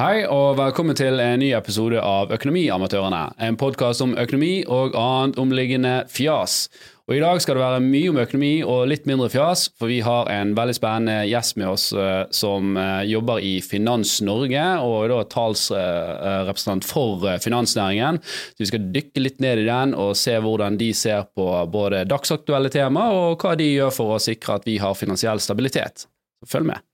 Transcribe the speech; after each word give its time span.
Hei 0.00 0.22
og 0.32 0.54
velkommen 0.56 0.96
til 0.96 1.20
en 1.20 1.42
ny 1.42 1.50
episode 1.52 2.00
av 2.00 2.30
Økonomiamatørene. 2.32 3.34
En 3.44 3.58
podkast 3.60 4.00
om 4.00 4.14
økonomi 4.16 4.62
og 4.64 4.94
annet 4.96 5.36
omliggende 5.42 5.90
fjas. 6.08 6.70
Og 7.04 7.18
I 7.18 7.20
dag 7.20 7.42
skal 7.44 7.58
det 7.58 7.64
være 7.66 7.82
mye 7.84 8.08
om 8.08 8.20
økonomi 8.22 8.50
og 8.64 8.86
litt 8.88 9.04
mindre 9.04 9.28
fjas, 9.28 9.66
for 9.76 9.92
vi 9.92 9.98
har 10.06 10.32
en 10.32 10.54
veldig 10.56 10.78
spennende 10.78 11.28
gjest 11.28 11.60
med 11.60 11.68
oss 11.68 11.90
uh, 11.92 12.24
som 12.32 12.80
uh, 12.80 13.04
jobber 13.04 13.44
i 13.44 13.52
Finans 13.60 14.16
Norge, 14.24 14.64
og 14.80 14.96
er 15.02 15.12
da 15.12 15.20
talsrepresentant 15.36 16.88
for 16.88 17.28
finansnæringen. 17.44 18.24
Så 18.24 18.64
Vi 18.64 18.72
skal 18.72 18.90
dykke 18.96 19.28
litt 19.28 19.44
ned 19.44 19.66
i 19.66 19.68
den 19.68 19.92
og 19.92 20.16
se 20.16 20.40
hvordan 20.40 20.80
de 20.80 20.94
ser 20.96 21.28
på 21.36 21.50
både 21.76 22.06
dagsaktuelle 22.08 22.72
tema 22.72 23.10
og 23.12 23.44
hva 23.44 23.52
de 23.52 23.68
gjør 23.74 23.92
for 24.00 24.16
å 24.16 24.22
sikre 24.32 24.62
at 24.62 24.64
vi 24.64 24.80
har 24.80 24.96
finansiell 24.96 25.44
stabilitet. 25.44 26.08
Følg 26.48 26.72
med. 26.72 26.89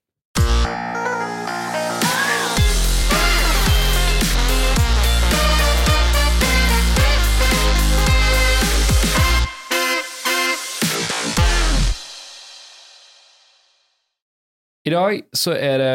I 14.86 14.90
dag 14.92 15.16
så 15.34 15.50
er 15.58 15.80
det 15.82 15.94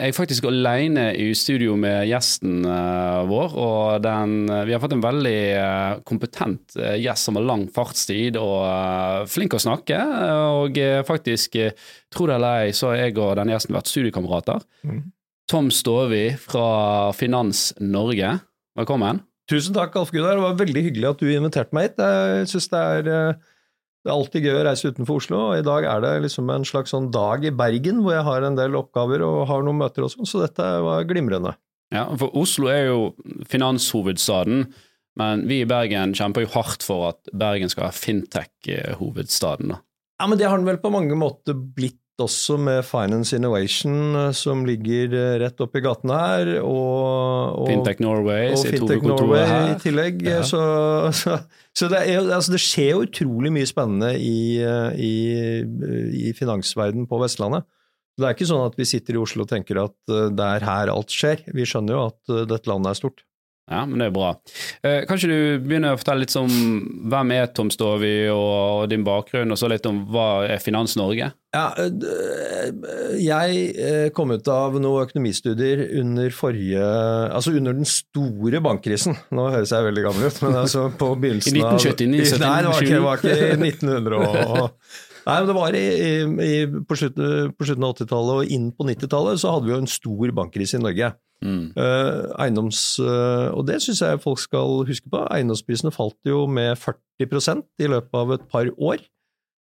jeg 0.00 0.14
faktisk 0.16 0.46
alene 0.48 1.10
i 1.12 1.26
studio 1.36 1.74
med 1.76 2.06
gjesten 2.08 2.62
uh, 2.64 3.20
vår. 3.28 3.56
Og 3.60 3.98
den, 4.00 4.46
uh, 4.48 4.62
vi 4.64 4.72
har 4.72 4.80
fått 4.80 4.94
en 4.96 5.04
veldig 5.04 5.40
uh, 5.60 5.98
kompetent 6.08 6.78
gjest 6.78 7.28
som 7.28 7.36
har 7.36 7.44
lang 7.44 7.66
fartstid 7.74 8.38
og 8.40 9.28
flink 9.28 9.58
å 9.58 9.60
snakke. 9.60 10.00
Og 10.56 10.80
faktisk, 11.04 11.60
tro 12.08 12.30
det 12.30 12.38
eller 12.38 12.64
ei, 12.64 12.72
så 12.76 12.94
har 12.94 13.02
jeg 13.02 13.18
og 13.20 13.36
denne 13.36 13.52
gjesten 13.52 13.76
vært 13.76 13.92
studiekamerater. 13.92 14.64
Mm. 14.88 15.02
Tom 15.50 15.68
Stovi 15.74 16.24
fra 16.40 17.12
Finans 17.16 17.74
Norge, 17.82 18.38
velkommen. 18.78 19.20
Tusen 19.52 19.76
takk, 19.76 20.00
Alf 20.00 20.14
Gunnar. 20.14 20.38
Det 20.38 20.46
var 20.46 20.60
veldig 20.62 20.88
hyggelig 20.88 21.12
at 21.12 21.20
du 21.20 21.28
inviterte 21.28 21.76
meg 21.76 21.90
hit. 21.90 22.00
Jeg 22.00 22.52
synes 22.54 22.72
det 22.72 22.84
er 22.88 23.34
det 24.00 24.08
er 24.08 24.16
alltid 24.16 24.46
gøy 24.46 24.54
å 24.56 24.64
reise 24.64 24.90
utenfor 24.92 25.20
Oslo, 25.20 25.40
og 25.50 25.58
i 25.60 25.64
dag 25.66 25.84
er 25.84 26.04
det 26.04 26.12
liksom 26.24 26.48
en 26.52 26.64
slags 26.64 26.94
sånn 26.94 27.10
dag 27.12 27.44
i 27.44 27.52
Bergen 27.52 28.00
hvor 28.00 28.14
jeg 28.16 28.24
har 28.24 28.46
en 28.46 28.56
del 28.56 28.78
oppgaver 28.78 29.24
og 29.26 29.42
har 29.50 29.66
noen 29.66 29.82
møter 29.82 30.06
og 30.06 30.14
sånn, 30.14 30.28
så 30.28 30.40
dette 30.44 30.68
var 30.86 31.04
glimrende. 31.08 31.52
Ja, 31.92 32.06
for 32.16 32.32
Oslo 32.38 32.70
er 32.72 32.86
jo 32.88 33.00
finanshovedstaden, 33.50 34.68
men 35.20 35.44
vi 35.50 35.60
i 35.60 35.68
Bergen 35.68 36.14
kjemper 36.16 36.46
jo 36.46 36.52
hardt 36.54 36.86
for 36.86 37.10
at 37.10 37.32
Bergen 37.36 37.72
skal 37.72 37.88
være 37.88 37.98
fintech-hovedstaden. 37.98 39.74
Ja, 39.74 40.28
men 40.28 40.40
det 40.40 40.48
har 40.48 40.60
den 40.60 40.68
vel 40.68 40.80
på 40.80 40.92
mange 40.94 41.16
måter 41.18 41.56
blitt 41.56 41.98
også 42.24 42.56
med 42.60 42.82
Finance 42.86 43.36
Innovation, 43.36 44.14
eh, 44.16 44.30
som 44.36 44.64
ligger 44.68 45.14
eh, 45.16 45.36
rett 45.42 45.62
oppi 45.62 45.82
gaten 45.84 46.12
her. 46.14 46.52
Og, 46.60 47.60
og 47.62 47.68
Fintech 47.70 48.02
Norway 48.04 48.52
og 48.54 48.64
Fintech 48.66 49.04
Norway 49.06 49.44
her. 49.48 49.68
i 49.72 49.78
tillegg. 49.82 50.22
Ja. 50.26 50.42
Så, 50.46 50.60
så, 51.16 51.38
så 51.76 51.90
det, 51.92 52.02
er, 52.04 52.22
altså 52.22 52.54
det, 52.54 52.62
skjer 52.64 52.92
jo 52.94 53.04
utrolig 53.06 53.52
mye 53.54 53.68
spennende 53.68 54.14
i, 54.18 54.60
eh, 54.64 55.00
i, 55.00 55.14
i 56.28 56.34
finansverden 56.36 57.08
på 57.10 57.22
Vestlandet. 57.22 57.68
Det 58.20 58.28
er 58.28 58.36
ikke 58.36 58.50
sånn 58.50 58.66
at 58.66 58.76
vi 58.76 58.88
sitter 58.88 59.16
i 59.16 59.20
Oslo 59.22 59.46
og 59.46 59.52
tenker 59.52 59.78
at 59.80 59.96
det 60.36 60.46
er 60.58 60.64
her 60.66 60.90
alt 60.92 61.14
skjer. 61.14 61.40
Vi 61.56 61.64
skjønner 61.64 61.96
jo 61.96 62.02
at 62.10 62.32
dette 62.50 62.68
landet 62.68 62.92
er 62.92 62.98
stort. 62.98 63.22
Ja, 63.70 63.84
men 63.86 64.00
det 64.02 64.08
er 64.08 64.14
bra. 64.14 64.30
Eh, 64.82 65.04
kanskje 65.06 65.28
du 65.30 65.36
begynner 65.62 65.94
å 65.94 65.98
fortelle 66.00 66.24
litt 66.24 66.34
om 66.38 66.50
hvem 67.12 67.34
er 67.36 67.52
Tom 67.54 67.68
Stovi 67.70 68.14
og, 68.32 68.40
og, 68.42 68.88
din 68.90 69.04
bakgrunn, 69.06 69.54
og 69.54 69.60
så 69.60 69.70
litt 69.70 69.86
om 69.86 70.00
hva 70.10 70.42
er 70.48 70.62
Finans 70.62 70.96
Norge? 70.98 71.28
Ja, 71.54 71.66
eh, 71.78 72.72
jeg 73.22 73.60
eh, 73.70 74.08
kom 74.14 74.34
ut 74.34 74.50
av 74.50 74.74
noen 74.78 75.06
økonomistudier 75.06 75.84
under 75.98 76.34
forrige 76.34 76.82
Altså 77.30 77.54
under 77.58 77.74
den 77.74 77.86
store 77.88 78.60
bankkrisen. 78.62 79.16
Nå 79.34 79.48
høres 79.54 79.74
jeg 79.74 79.86
veldig 79.86 80.04
gammel 80.08 80.26
ut, 80.26 80.42
men 80.46 80.58
altså 80.64 80.88
på 80.90 81.12
begynnelsen 81.22 81.62
av 81.62 81.78
I 81.78 81.78
1979? 81.78 82.42
Nei, 82.42 82.58
det 82.66 82.74
var 82.74 82.90
ikke, 82.90 83.00
var 83.06 83.22
ikke 83.22 83.38
i 83.38 83.70
1900 83.70 84.20
og 84.50 84.66
Nei, 85.20 85.34
men 85.36 85.50
det 85.50 85.54
var 85.54 85.74
i, 85.76 85.86
i, 86.42 86.54
på 86.88 86.96
slutten, 86.96 87.50
på 87.54 87.66
slutten 87.68 87.84
av 87.86 87.92
80-tallet 87.92 88.38
og 88.40 88.54
inn 88.56 88.70
på 88.74 88.86
90-tallet 88.88 89.42
så 89.42 89.52
hadde 89.52 89.68
vi 89.68 89.74
jo 89.74 89.82
en 89.82 89.90
stor 89.90 90.32
bankkrise 90.34 90.78
i 90.78 90.82
Norge. 90.82 91.10
Mm. 91.40 91.72
Uh, 91.72 92.28
eiendoms, 92.40 92.80
uh, 93.00 93.48
og 93.56 93.64
det 93.68 93.78
syns 93.80 94.02
jeg 94.04 94.20
folk 94.22 94.40
skal 94.42 94.82
huske 94.88 95.08
på. 95.12 95.22
Eiendomsprisene 95.32 95.92
falt 95.94 96.18
jo 96.28 96.44
med 96.50 96.76
40% 96.80 97.64
i 97.80 97.88
løpet 97.90 98.20
av 98.20 98.34
et 98.36 98.46
par 98.52 98.70
år. 98.76 99.02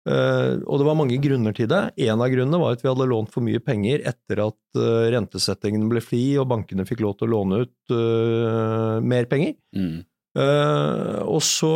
Uh, 0.07 0.63
og 0.71 0.79
det 0.79 0.87
var 0.87 0.99
mange 0.99 1.19
grunner 1.19 1.55
til 1.57 1.67
det. 1.71 1.83
En 2.07 2.23
av 2.23 2.31
grunnene 2.31 2.61
var 2.63 2.77
at 2.77 2.85
vi 2.85 2.91
hadde 2.91 3.09
lånt 3.11 3.33
for 3.35 3.43
mye 3.47 3.63
penger 3.63 4.05
etter 4.07 4.45
at 4.45 4.83
rentesettingen 5.17 5.89
ble 5.91 6.03
fri 6.05 6.37
og 6.39 6.47
bankene 6.53 6.87
fikk 6.87 7.03
lov 7.03 7.17
til 7.19 7.27
å 7.27 7.35
låne 7.39 7.65
ut 7.65 7.97
mer 9.03 9.27
penger. 9.31 9.57
Mm. 9.77 10.05
og 11.27 11.41
så 11.41 11.73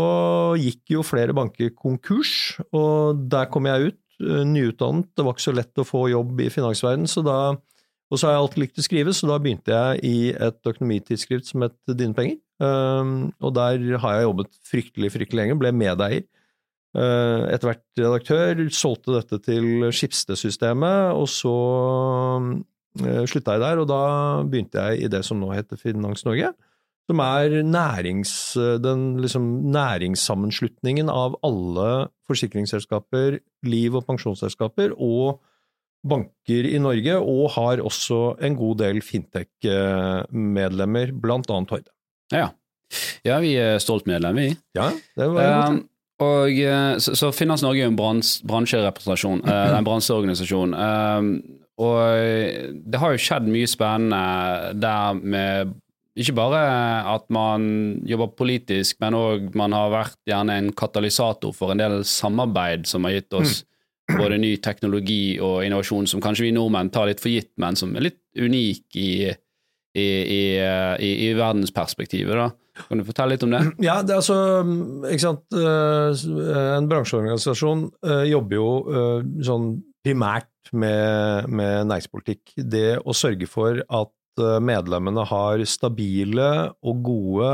gikk 0.60 0.92
jo 0.92 1.02
flere 1.06 1.32
banker 1.32 1.72
konkurs, 1.72 2.60
og 2.76 3.22
der 3.32 3.48
kom 3.50 3.66
jeg 3.66 3.90
ut, 3.90 4.00
nyutdannet. 4.20 5.08
Det 5.16 5.24
var 5.24 5.34
ikke 5.34 5.46
så 5.46 5.56
lett 5.56 5.80
å 5.80 5.86
få 5.88 6.02
jobb 6.12 6.42
i 6.44 6.50
finansverdenen, 6.52 7.08
så 7.08 7.24
da 7.24 7.38
og 8.10 8.18
så 8.18 8.26
har 8.26 8.34
jeg 8.34 8.42
alltid 8.42 8.62
likt 8.64 8.80
å 8.80 8.84
skrive, 8.84 9.12
så 9.14 9.28
da 9.30 9.38
begynte 9.38 9.70
jeg 9.70 10.00
i 10.06 10.16
et 10.34 10.66
økonomitidsskrift 10.66 11.46
som 11.46 11.62
het 11.62 11.76
Dine 11.94 12.16
penger. 12.16 12.40
Um, 12.60 13.30
og 13.40 13.54
der 13.56 13.80
har 14.02 14.16
jeg 14.16 14.26
jobbet 14.26 14.56
fryktelig, 14.66 15.12
fryktelig 15.14 15.40
lenge, 15.40 15.58
ble 15.60 15.70
medeier. 15.72 16.24
Uh, 16.90 17.46
etter 17.54 17.70
hvert 17.70 18.00
redaktør, 18.02 18.64
solgte 18.74 19.14
dette 19.14 19.38
til 19.46 19.86
Skipsted-systemet, 19.94 21.14
og 21.14 21.28
så 21.30 21.54
uh, 22.42 23.22
slutta 23.30 23.54
jeg 23.54 23.62
der, 23.62 23.80
og 23.80 23.86
da 23.88 24.02
begynte 24.42 24.88
jeg 24.90 25.06
i 25.06 25.12
det 25.12 25.22
som 25.26 25.38
nå 25.38 25.52
heter 25.54 25.78
Finans 25.78 26.26
Norge. 26.26 26.50
Som 27.10 27.22
er 27.22 27.60
nærings, 27.66 28.32
den 28.82 29.06
liksom 29.22 29.46
næringssammenslutningen 29.74 31.08
av 31.10 31.38
alle 31.46 32.10
forsikringsselskaper, 32.30 33.38
liv- 33.66 33.96
og 33.98 34.04
pensjonsselskaper 34.06 34.94
og 34.98 35.40
banker 36.06 36.68
i 36.70 36.78
Norge, 36.80 37.18
og 37.18 37.50
har 37.56 37.80
også 37.84 38.36
en 38.44 38.56
god 38.58 38.76
del 38.80 39.00
fintech-medlemmer, 39.04 41.12
blant 41.20 41.50
annet 41.52 41.70
Horde. 41.74 41.90
Ja. 42.32 42.48
ja, 43.26 43.38
vi 43.42 43.50
er 43.60 43.78
stolt 43.82 44.06
medlem, 44.08 44.36
vi. 44.38 44.56
Ja, 44.76 44.86
det 45.18 45.26
var 45.34 45.70
um, 45.70 45.78
og, 46.20 46.52
eh, 46.52 46.98
så, 47.00 47.14
så 47.16 47.32
Finans 47.32 47.62
Norge 47.64 47.80
er 47.80 47.88
en 47.88 47.96
brans, 47.96 48.42
bransjerepresentasjon, 48.48 49.40
uh, 49.46 49.72
en 49.78 49.86
bransjeorganisasjon. 49.86 50.70
Um, 50.76 51.40
og 51.80 51.96
det 52.92 52.98
har 53.00 53.10
jo 53.14 53.22
skjedd 53.24 53.46
mye 53.48 53.68
spennende 53.70 54.20
der 54.76 55.16
med 55.16 55.72
ikke 56.20 56.34
bare 56.36 56.60
at 57.08 57.24
man 57.32 57.96
jobber 58.04 58.28
politisk, 58.36 58.98
men 59.00 59.16
òg 59.16 59.56
man 59.56 59.72
har 59.72 59.88
vært 59.94 60.18
gjerne 60.28 60.58
en 60.60 60.68
katalysator 60.76 61.54
for 61.56 61.72
en 61.72 61.80
del 61.80 62.04
samarbeid 62.04 62.84
som 62.90 63.08
har 63.08 63.16
gitt 63.16 63.32
oss 63.38 63.62
mm 63.62 63.69
både 64.16 64.40
ny 64.40 64.54
teknologi 64.62 65.38
og 65.42 65.62
innovasjon 65.66 66.08
som 66.10 66.22
kanskje 66.24 66.48
vi 66.48 66.56
nordmenn 66.56 66.92
tar 66.94 67.10
litt 67.10 67.22
for 67.22 67.32
gitt, 67.32 67.52
men 67.60 67.78
som 67.78 67.94
er 67.96 68.08
litt 68.08 68.20
unik 68.38 68.98
i, 68.98 69.12
i, 69.30 70.06
i, 70.06 70.42
i, 70.58 71.12
i 71.28 71.30
verdensperspektivet. 71.38 72.36
da. 72.38 72.50
Kan 72.88 73.00
du 73.00 73.06
fortelle 73.06 73.34
litt 73.34 73.44
om 73.46 73.54
det? 73.54 73.62
Ja, 73.88 74.00
det 74.06 74.14
er 74.14 74.22
altså, 74.22 74.38
ikke 75.10 75.24
sant, 75.24 75.44
eh, 75.56 76.78
En 76.78 76.88
bransjeorganisasjon 76.90 77.84
eh, 78.06 78.24
jobber 78.30 78.56
jo 78.56 78.70
eh, 78.88 79.28
sånn 79.46 79.74
primært 80.04 80.72
med, 80.72 81.50
med 81.52 81.90
næringspolitikk. 81.90 82.54
Det 82.56 83.00
å 83.02 83.16
sørge 83.16 83.48
for 83.50 83.82
at 83.84 84.16
medlemmene 84.64 85.26
har 85.28 85.60
stabile 85.68 86.70
og 86.86 87.00
gode 87.04 87.50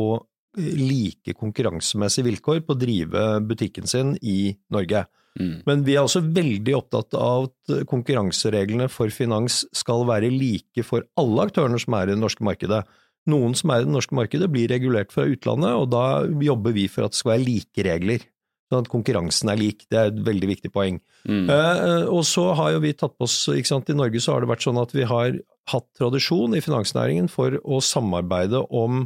og 0.00 0.22
like 0.56 1.34
konkurransemessige 1.36 2.30
vilkår 2.30 2.62
på 2.64 2.72
å 2.72 2.78
drive 2.78 3.24
butikken 3.44 3.90
sin 3.90 4.14
i 4.22 4.54
Norge. 4.72 5.04
Mm. 5.38 5.60
Men 5.68 5.84
vi 5.86 5.94
er 5.94 6.02
også 6.02 6.24
veldig 6.26 6.74
opptatt 6.78 7.14
av 7.14 7.46
at 7.50 7.86
konkurransereglene 7.90 8.88
for 8.90 9.12
finans 9.14 9.62
skal 9.76 10.02
være 10.08 10.32
like 10.32 10.84
for 10.86 11.06
alle 11.20 11.46
aktørene 11.46 11.78
som 11.80 11.96
er 11.98 12.10
i 12.10 12.16
det 12.16 12.22
norske 12.22 12.44
markedet. 12.46 12.82
Noen 13.30 13.54
som 13.58 13.70
er 13.70 13.82
i 13.82 13.86
det 13.86 13.94
norske 13.94 14.16
markedet 14.16 14.48
blir 14.50 14.70
regulert 14.72 15.12
fra 15.14 15.26
utlandet, 15.28 15.76
og 15.76 15.90
da 15.92 16.24
jobber 16.42 16.74
vi 16.76 16.88
for 16.90 17.06
at 17.06 17.14
det 17.14 17.20
skal 17.20 17.34
være 17.34 17.46
like 17.46 17.86
regler. 17.86 18.26
Sånn 18.70 18.84
at 18.84 18.90
konkurransen 18.90 19.50
er 19.50 19.58
lik. 19.58 19.82
Det 19.90 19.98
er 19.98 20.10
et 20.12 20.20
veldig 20.26 20.48
viktig 20.52 20.70
poeng. 20.72 21.00
Mm. 21.26 21.48
Eh, 21.50 22.04
og 22.06 22.22
så 22.28 22.52
har 22.58 22.76
jo 22.76 22.82
vi 22.84 22.94
tatt 22.94 23.16
på 23.18 23.26
oss 23.26 23.42
ikke 23.50 23.70
sant, 23.70 23.90
I 23.90 23.98
Norge 23.98 24.22
så 24.22 24.36
har 24.36 24.44
det 24.44 24.50
vært 24.52 24.66
sånn 24.66 24.78
at 24.80 24.94
vi 24.94 25.06
har 25.10 25.38
hatt 25.70 25.88
tradisjon 25.98 26.54
i 26.56 26.62
finansnæringen 26.64 27.26
for 27.30 27.58
å 27.60 27.80
samarbeide 27.84 28.62
om 28.70 29.02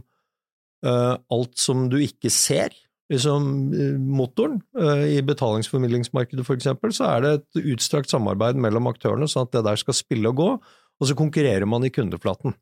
eh, 0.85 1.15
alt 1.17 1.57
som 1.61 1.89
du 1.93 1.97
ikke 2.05 2.33
ser 2.33 2.77
liksom, 3.13 3.73
eh, 3.75 3.99
motoren. 3.99 4.61
Eh, 4.81 5.19
I 5.19 5.23
betalingsformidlingsmarkedet 5.23 6.45
f.eks. 6.45 6.69
så 6.97 7.09
er 7.11 7.25
det 7.25 7.33
et 7.35 7.65
utstrakt 7.75 8.13
samarbeid 8.13 8.57
mellom 8.61 8.89
aktørene, 8.91 9.29
sånn 9.29 9.49
at 9.49 9.57
det 9.57 9.65
der 9.69 9.81
skal 9.81 9.97
spille 9.97 10.31
og 10.33 10.41
gå, 10.41 10.51
og 11.01 11.09
så 11.09 11.17
konkurrerer 11.19 11.67
man 11.69 11.85
i 11.85 11.93
kundeflaten. 11.93 12.57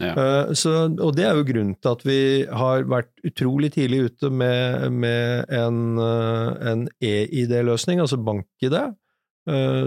Ja. 0.00 0.14
Eh, 0.14 0.54
så, 0.56 0.86
og 0.88 1.14
det 1.16 1.26
er 1.28 1.36
jo 1.36 1.48
grunnen 1.48 1.76
til 1.76 1.92
at 1.92 2.06
vi 2.06 2.20
har 2.46 2.86
vært 2.88 3.12
utrolig 3.26 3.74
tidlig 3.74 4.06
ute 4.08 4.30
med, 4.32 4.88
med 4.92 5.50
en, 5.52 5.98
en 6.00 6.88
e-ID-løsning, 7.02 8.00
altså 8.00 8.20
bank-ID, 8.20 8.80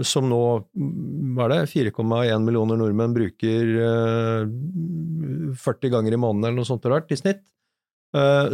som 0.04 0.26
nå, 0.28 0.38
hva 1.32 1.44
er 1.46 1.52
det, 1.54 1.58
4,1 1.70 2.42
millioner 2.44 2.76
nordmenn 2.76 3.14
bruker 3.16 3.70
eh, 3.80 5.54
40 5.56 5.92
ganger 5.94 6.12
i 6.12 6.18
måneden 6.20 6.50
eller 6.50 6.58
noe 6.58 6.68
sånt 6.68 6.84
rart 6.90 7.14
i 7.14 7.16
snitt, 7.16 7.40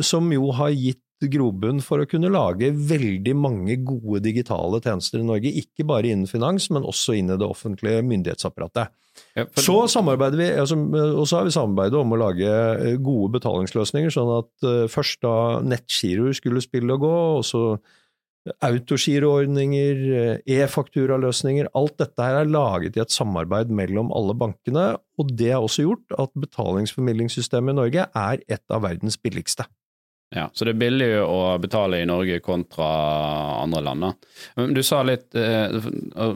som 0.06 0.28
jo 0.32 0.52
har 0.56 0.70
gitt 0.72 1.02
grobunn 1.28 1.82
for 1.84 2.00
å 2.00 2.08
kunne 2.08 2.30
lage 2.32 2.70
veldig 2.72 3.34
mange 3.36 3.76
gode 3.84 4.22
digitale 4.24 4.80
tjenester 4.80 5.20
i 5.20 5.26
Norge, 5.26 5.52
ikke 5.52 5.84
bare 5.84 6.08
innen 6.08 6.30
finans, 6.30 6.70
men 6.72 6.86
også 6.88 7.18
inn 7.18 7.30
i 7.30 7.36
det 7.36 7.46
offentlige 7.46 8.00
myndighetsapparatet. 8.06 8.88
Ja, 9.36 9.44
for- 9.44 9.62
Så 9.62 9.88
samarbeider 10.00 10.38
vi, 10.38 10.48
altså, 10.56 10.78
og 11.18 11.26
så 11.28 11.36
har 11.36 11.44
vi 11.44 11.50
samarbeidet 11.50 12.00
om 12.00 12.12
å 12.12 12.18
lage 12.18 12.48
eh, 12.48 12.96
gode 12.96 13.34
betalingsløsninger, 13.36 14.08
sånn 14.14 14.38
at 14.38 14.52
uh, 14.64 14.86
først 14.88 15.20
da 15.20 15.60
nettgiroer 15.60 16.32
skulle 16.32 16.62
spille 16.64 16.94
og 16.94 17.00
gå, 17.04 17.16
og 17.40 17.44
så 17.44 17.64
autogiroordninger, 18.64 19.98
eh, 20.16 20.60
e-fakturaløsninger, 20.62 21.68
alt 21.76 21.98
dette 22.00 22.24
her 22.24 22.40
er 22.40 22.48
laget 22.48 22.96
i 22.96 23.02
et 23.02 23.12
samarbeid 23.12 23.68
mellom 23.68 24.10
alle 24.16 24.32
bankene, 24.34 24.86
og 25.20 25.34
det 25.36 25.52
har 25.52 25.60
også 25.60 25.84
gjort 25.84 26.16
at 26.18 26.32
betalingsformidlingssystemet 26.40 27.74
i 27.74 27.78
Norge 27.82 28.06
er 28.08 28.40
et 28.48 28.64
av 28.70 28.82
verdens 28.86 29.18
billigste. 29.20 29.66
Ja, 30.30 30.44
Så 30.54 30.64
det 30.64 30.76
er 30.76 30.78
billig 30.78 31.08
å 31.24 31.58
betale 31.58 31.98
i 31.98 32.06
Norge 32.06 32.36
kontra 32.44 32.86
andre 33.64 33.80
land. 33.82 34.04
Du 34.70 34.78
sa 34.86 35.00
litt 35.02 35.34
eh, 35.34 35.74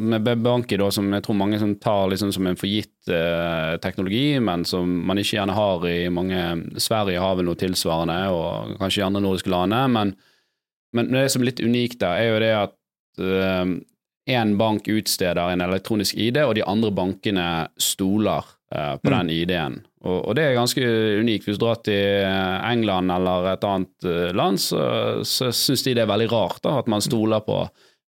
med 0.02 0.26
Banki, 0.42 0.78
da, 0.80 0.88
som 0.90 1.12
jeg 1.14 1.22
tror 1.22 1.38
mange 1.38 1.60
som 1.62 1.76
tar 1.78 2.08
liksom 2.10 2.32
som 2.34 2.48
en 2.50 2.58
forgitt 2.58 3.06
eh, 3.06 3.76
teknologi, 3.84 4.40
men 4.42 4.66
som 4.66 4.90
man 5.06 5.22
ikke 5.22 5.36
gjerne 5.36 5.54
har 5.54 5.86
i 5.86 6.10
mange 6.10 6.42
Sverige 6.82 7.22
har 7.22 7.38
vel 7.38 7.46
noe 7.46 7.60
tilsvarende, 7.60 8.18
og 8.34 8.74
kanskje 8.82 9.04
i 9.04 9.06
andre 9.06 9.22
nordiske 9.22 9.54
land. 9.54 9.78
Men, 9.94 10.14
men 10.90 11.14
det 11.14 11.28
som 11.30 11.46
er 11.46 11.52
litt 11.52 11.62
unikt 11.62 12.02
der, 12.02 12.18
er 12.18 12.32
jo 12.32 12.42
det 12.42 12.54
at 12.64 12.78
én 14.26 14.56
bank 14.56 14.88
utsteder 14.88 15.52
en 15.52 15.60
elektronisk 15.60 16.16
ID, 16.16 16.40
og 16.44 16.54
de 16.56 16.64
andre 16.66 16.90
bankene 16.94 17.48
stoler 17.80 18.44
eh, 18.74 18.94
på 18.96 19.12
den 19.12 19.30
ID-en. 19.30 19.82
Og, 20.04 20.18
og 20.20 20.36
det 20.36 20.44
er 20.44 20.58
ganske 20.58 20.84
unikt. 21.20 21.48
Hvis 21.48 21.58
du 21.58 21.64
drar 21.64 21.80
til 21.84 22.24
England 22.68 23.12
eller 23.14 23.54
et 23.54 23.64
annet 23.68 24.08
eh, 24.08 24.30
land, 24.36 24.60
så, 24.60 24.84
så 25.24 25.50
syns 25.54 25.86
de 25.86 25.96
det 25.96 26.04
er 26.04 26.12
veldig 26.12 26.30
rart 26.32 26.62
da, 26.64 26.78
at 26.82 26.90
man 26.92 27.04
stoler 27.04 27.44
på 27.44 27.64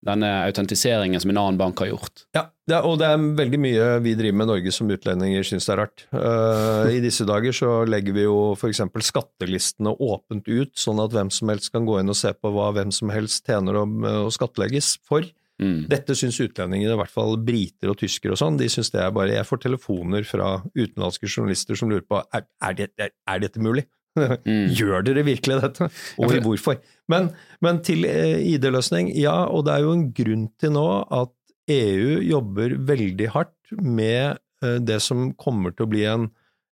denne 0.06 0.28
autentiseringen 0.46 1.20
som 1.22 1.32
en 1.32 1.40
annen 1.40 1.58
bank 1.58 1.80
har 1.82 1.90
gjort. 1.90 2.26
Ja, 2.36 2.44
det 2.68 2.76
er, 2.76 2.86
og 2.86 2.98
det 3.00 3.08
er 3.08 3.24
veldig 3.38 3.60
mye 3.62 3.86
vi 4.04 4.12
driver 4.18 4.38
med 4.38 4.46
i 4.46 4.50
Norge 4.52 4.74
som 4.74 4.90
utlendinger 4.92 5.46
syns 5.46 5.66
det 5.66 5.74
er 5.74 5.80
rart. 5.82 6.04
Uh, 6.12 6.92
I 6.92 7.00
disse 7.02 7.26
dager 7.26 7.56
så 7.56 7.72
legger 7.88 8.14
vi 8.16 8.26
jo 8.26 8.36
f.eks. 8.54 8.84
skattelistene 9.08 9.96
åpent 9.96 10.46
ut, 10.46 10.74
sånn 10.78 11.02
at 11.02 11.16
hvem 11.16 11.32
som 11.34 11.50
helst 11.50 11.72
kan 11.74 11.88
gå 11.88 11.98
inn 12.00 12.12
og 12.12 12.18
se 12.18 12.32
på 12.36 12.52
hva 12.54 12.70
hvem 12.76 12.92
som 12.94 13.10
helst 13.14 13.48
tjener 13.48 13.80
å, 13.80 13.86
å 14.26 14.30
skattlegges 14.34 14.96
for. 15.06 15.26
Mm. 15.62 15.86
Dette 15.88 16.12
syns 16.18 16.36
utlendingene, 16.44 16.92
i 16.92 16.98
hvert 17.00 17.12
fall 17.12 17.38
briter 17.40 17.88
og 17.88 17.96
tyskere 18.02 18.34
og 18.34 18.40
sånn, 18.42 18.58
de 18.60 18.66
syns 18.68 18.90
det 18.92 19.00
er 19.00 19.12
bare 19.16 19.32
Jeg 19.38 19.46
får 19.48 19.62
telefoner 19.62 20.26
fra 20.28 20.48
utenlandske 20.76 21.30
journalister 21.30 21.78
som 21.80 21.88
lurer 21.88 22.04
på 22.04 22.18
er, 22.20 22.44
er, 22.60 22.74
det, 22.76 22.90
er, 23.00 23.14
er 23.28 23.44
dette 23.46 23.62
mulig. 23.64 23.86
Mm. 24.16 24.70
Gjør 24.72 25.02
dere 25.04 25.22
virkelig 25.26 25.58
dette? 25.60 25.86
Og 26.16 26.30
for- 26.30 26.40
hvorfor? 26.46 26.76
Men, 27.12 27.26
men 27.60 27.82
til 27.84 28.06
eh, 28.08 28.38
ID-løsning, 28.54 29.10
ja, 29.12 29.34
og 29.52 29.66
det 29.66 29.74
er 29.74 29.82
jo 29.84 29.90
en 29.92 30.06
grunn 30.16 30.46
til 30.56 30.72
nå 30.72 30.84
at 31.12 31.32
EU 31.68 32.22
jobber 32.24 32.76
veldig 32.88 33.28
hardt 33.34 33.74
med 33.76 34.38
eh, 34.64 34.78
det 34.80 35.02
som 35.04 35.34
kommer 35.36 35.74
til 35.76 35.84
å 35.84 35.90
bli 35.92 36.06
en, 36.08 36.30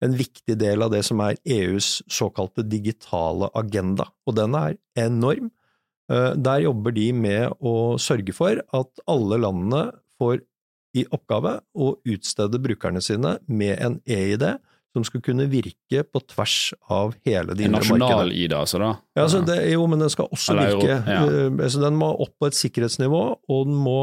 en 0.06 0.14
viktig 0.14 0.55
del 0.61 0.87
av 0.87 0.93
det 0.94 1.00
som 1.08 1.19
er 1.26 1.34
EUs 1.43 1.96
såkalte 2.06 2.62
digitale 2.62 3.50
agenda, 3.58 4.06
og 4.26 4.38
den 4.38 4.55
er 4.58 4.79
enorm. 5.02 5.50
Eh, 6.11 6.33
Der 6.37 6.61
jobber 6.65 6.93
de 6.97 7.13
med 7.13 7.53
å 7.61 7.97
sørge 7.99 8.33
for 8.35 8.59
at 8.73 9.05
alle 9.07 9.39
landene 9.39 9.93
får 10.21 10.41
i 10.95 11.07
oppgave 11.11 11.61
å 11.79 11.95
utstede 12.05 12.59
brukerne 12.61 13.01
sine 13.01 13.39
med 13.49 13.79
en 13.81 14.01
e-ID 14.07 14.59
som 14.93 15.07
skal 15.09 15.23
kunne 15.25 15.47
virke 15.49 16.03
på 16.05 16.21
tvers 16.29 16.75
av 16.93 17.15
hele 17.25 17.55
det 17.57 17.65
En 17.65 17.71
indre 17.73 17.81
markedet. 17.81 18.01
nasjonal 18.03 18.33
ID, 18.37 18.53
altså, 18.53 18.79
da? 18.83 18.91
Ja, 19.17 19.23
altså 19.23 19.41
det, 19.47 19.57
jo, 19.73 19.87
men 19.89 20.03
den 20.05 20.11
skal 20.13 20.29
også 20.29 20.53
Eller 20.53 20.75
virke. 20.77 20.99
ja. 21.09 21.23
eh, 21.25 21.65
altså 21.65 21.81
den 21.81 21.97
må 21.97 22.11
opp 22.21 22.35
på 22.39 22.51
et 22.51 22.59
sikkerhetsnivå, 22.59 23.23
og 23.49 23.63
den 23.71 23.79
må 23.81 23.97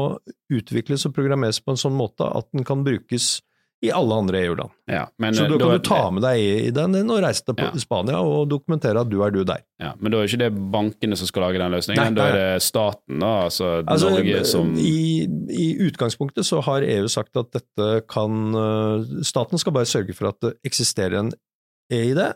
utvikles 0.50 1.06
og 1.06 1.14
programmeres 1.14 1.60
på 1.62 1.70
en 1.76 1.78
sånn 1.78 1.94
måte 1.94 2.26
at 2.26 2.48
den 2.50 2.66
kan 2.66 2.82
brukes 2.82 3.36
i 3.82 3.90
alle 3.96 4.14
andre 4.14 4.40
EU-land. 4.44 4.72
Ja, 4.90 5.06
Så 5.32 5.44
eh, 5.44 5.48
da 5.48 5.58
kan 5.58 5.70
du 5.72 5.78
ta 5.86 6.00
med 6.12 6.22
deg 6.24 6.40
i 6.40 6.70
den 6.76 6.96
inn 6.98 7.10
og 7.12 7.22
reise 7.24 7.44
til 7.46 7.56
Ja. 7.56 7.70
Spania 7.80 8.20
og 8.20 8.48
dokumentere 8.50 9.00
at 9.00 9.08
du 9.08 9.22
er 9.24 9.32
du 9.32 9.42
der. 9.44 9.62
Ja, 9.80 9.94
men 9.98 10.12
da 10.12 10.20
er 10.20 10.28
ikke 10.28 10.42
det 10.42 10.50
bankene 10.72 11.16
som 11.16 11.30
skal 11.30 11.46
lage 11.46 11.58
den 11.62 11.72
løsningen, 11.72 12.02
Nei, 12.12 12.16
da 12.18 12.26
er 12.28 12.36
det 12.36 12.62
staten, 12.62 13.20
da, 13.22 13.32
altså, 13.48 13.70
Altså, 13.86 14.10
Norge 14.12 14.44
som 14.44 14.74
i, 14.76 15.24
I 15.48 15.68
utgangspunktet 15.88 16.44
så 16.44 16.60
har 16.66 16.84
EU 16.84 17.08
sagt 17.08 17.36
at 17.40 17.52
dette 17.56 17.90
kan 18.10 18.54
eh, 18.54 19.22
Staten 19.24 19.58
skal 19.58 19.72
bare 19.72 19.88
sørge 19.88 20.12
for 20.16 20.28
at 20.28 20.40
det 20.44 20.56
eksisterer 20.66 21.18
en 21.22 21.32
EID. 21.90 22.16
det. 22.20 22.30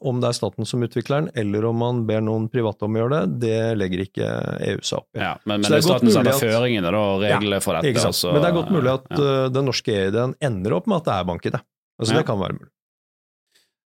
om 0.00 0.20
det 0.20 0.28
er 0.28 0.36
staten 0.36 0.68
som 0.68 0.82
utvikler 0.84 1.24
den, 1.24 1.30
eller 1.40 1.64
om 1.68 1.76
man 1.76 2.02
ber 2.08 2.22
noen 2.24 2.46
private 2.52 2.86
om 2.86 2.96
å 2.96 3.02
gjøre 3.02 3.18
det, 3.18 3.40
det 3.44 3.58
legger 3.80 4.04
ikke 4.06 4.28
EU 4.70 4.78
seg 4.80 5.02
opp 5.02 5.18
i. 5.18 5.20
ja, 5.20 5.34
Men, 5.44 5.60
men 5.60 5.66
det 5.66 5.72
det 5.72 5.76
er 5.76 5.82
er 5.82 5.88
staten 5.88 6.14
setter 6.14 6.40
føringene 6.40 6.94
og 6.96 7.24
reglene 7.24 7.60
for 7.64 7.76
dette. 7.76 7.92
Ikke 7.92 8.04
sant? 8.04 8.14
altså, 8.14 8.32
Men 8.32 8.44
det 8.44 8.50
er 8.50 8.56
godt 8.58 8.72
mulig 8.74 8.94
at 8.94 9.10
ja. 9.12 9.20
eh, 9.24 9.50
den 9.56 9.68
norske 9.70 9.98
EID-en 9.98 10.38
ender 10.50 10.78
opp 10.78 10.88
med 10.90 11.02
at 11.02 11.10
det 11.10 11.18
er 11.18 11.28
bank-ID. 11.32 11.60
Altså, 11.60 12.14
Ja. 12.14 12.18
Det 12.18 12.26
kan 12.30 12.40
være 12.40 12.58
mulig. 12.58 12.70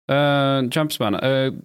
Uh, 0.04 0.68
Kjempespennende. 0.68 1.24
Eh, 1.24 1.62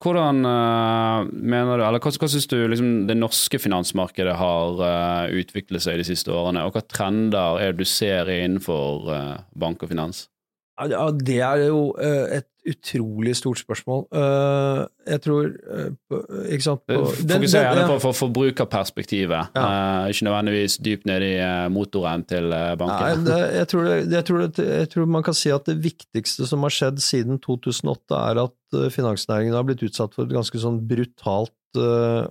hvordan 0.00 0.44
eh, 0.48 1.26
mener 1.28 1.76
du, 1.76 1.84
eller 1.84 2.00
hva, 2.00 2.12
hva 2.16 2.28
syns 2.32 2.48
du 2.48 2.56
liksom, 2.72 2.92
det 3.08 3.18
norske 3.18 3.60
finansmarkedet 3.60 4.32
har 4.40 4.80
eh, 4.86 5.34
utviklet 5.42 5.84
seg 5.84 6.00
de 6.00 6.06
siste 6.08 6.32
årene, 6.32 6.62
og 6.64 6.72
hva 6.72 6.82
trender 6.88 7.60
er 7.60 7.74
det 7.74 7.84
du 7.84 7.88
ser 7.88 8.30
innenfor 8.32 9.10
eh, 9.12 9.34
bank 9.60 9.84
og 9.84 9.92
finans? 9.92 10.24
Ja, 10.88 11.10
det 11.12 11.40
er 11.44 11.66
jo 11.66 11.80
eh, 12.00 12.38
et 12.38 12.46
utrolig 12.70 13.34
stort 13.36 13.60
spørsmål. 13.60 14.06
Eh, 14.16 14.80
jeg 15.12 15.22
tror 15.24 15.48
eh, 15.50 15.90
Ikke 16.54 16.64
sant 16.64 16.82
på, 16.88 16.98
Fokuser 17.10 17.66
gjerne 17.66 17.86
på 17.90 17.98
for 18.04 18.16
forbrukerperspektivet, 18.16 19.56
ja. 19.56 20.06
ikke 20.08 20.26
nødvendigvis 20.28 20.78
dypt 20.84 21.06
nede 21.10 21.26
i 21.34 21.68
motoren 21.72 22.24
til 22.28 22.48
banken. 22.80 23.04
Nei, 23.04 23.26
det, 23.26 23.40
jeg, 23.58 23.68
tror 23.72 23.88
det, 23.88 23.98
jeg, 24.14 24.24
tror 24.28 24.46
det, 24.46 24.68
jeg 24.80 24.88
tror 24.94 25.12
man 25.18 25.26
kan 25.26 25.36
si 25.36 25.52
at 25.52 25.68
det 25.68 25.76
viktigste 25.84 26.48
som 26.48 26.64
har 26.64 26.76
skjedd 26.76 27.04
siden 27.04 27.42
2008, 27.44 28.16
er 28.16 28.42
at 28.46 28.80
finansnæringen 28.94 29.56
har 29.56 29.66
blitt 29.68 29.84
utsatt 29.84 30.16
for 30.16 30.24
et 30.24 30.34
ganske 30.34 30.58
sånn 30.62 30.80
brutalt, 30.88 31.56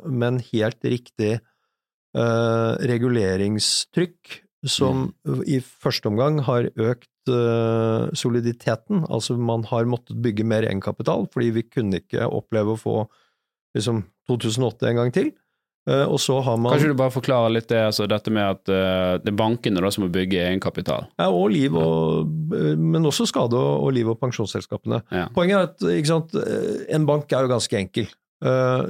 men 0.10 0.42
helt 0.50 0.84
riktig 0.84 1.38
reguleringstrykk, 2.92 4.40
som 4.68 5.14
i 5.48 5.62
første 5.64 6.10
omgang 6.10 6.42
har 6.44 6.68
økt 6.76 7.08
soliditeten. 7.28 9.04
Altså 9.12 9.36
man 9.38 9.66
har 9.70 9.90
måttet 9.90 10.22
bygge 10.24 10.46
mer 10.48 10.64
egenkapital, 10.64 11.28
fordi 11.34 11.50
vi 11.58 11.64
kunne 11.68 12.00
ikke 12.00 12.30
oppleve 12.30 12.74
å 12.76 12.80
få 12.80 12.96
liksom 13.76 14.04
2008 14.30 14.90
en 14.90 15.00
gang 15.02 15.12
til. 15.14 15.32
Eh, 15.90 16.06
og 16.06 16.20
så 16.22 16.38
har 16.46 16.58
man 16.60 16.74
Kanskje 16.76 16.92
du 16.92 16.98
bare 17.00 17.14
forklarer 17.14 17.54
litt 17.54 17.70
det, 17.72 17.80
altså 17.88 18.06
dette 18.10 18.32
med 18.34 18.44
at 18.46 18.72
eh, 18.74 19.14
det 19.24 19.32
er 19.32 19.38
bankene 19.40 19.82
da 19.82 19.92
som 19.94 20.06
må 20.06 20.12
bygge 20.14 20.42
egenkapital. 20.50 21.08
Ja, 21.18 21.30
og 21.32 21.50
liv 21.54 21.76
og, 21.80 22.30
men 22.52 23.08
også 23.10 23.28
skade 23.30 23.58
og, 23.58 23.86
og 23.88 23.94
liv- 23.96 24.10
og 24.12 24.20
pensjonsselskapene. 24.22 25.02
Ja. 25.16 25.28
Poenget 25.36 25.58
er 25.86 25.96
at 26.02 26.10
sant, 26.10 26.36
en 26.90 27.08
bank 27.10 27.32
er 27.34 27.48
jo 27.48 27.54
ganske 27.56 27.80
enkel. 27.80 28.12
Eh, 28.44 28.84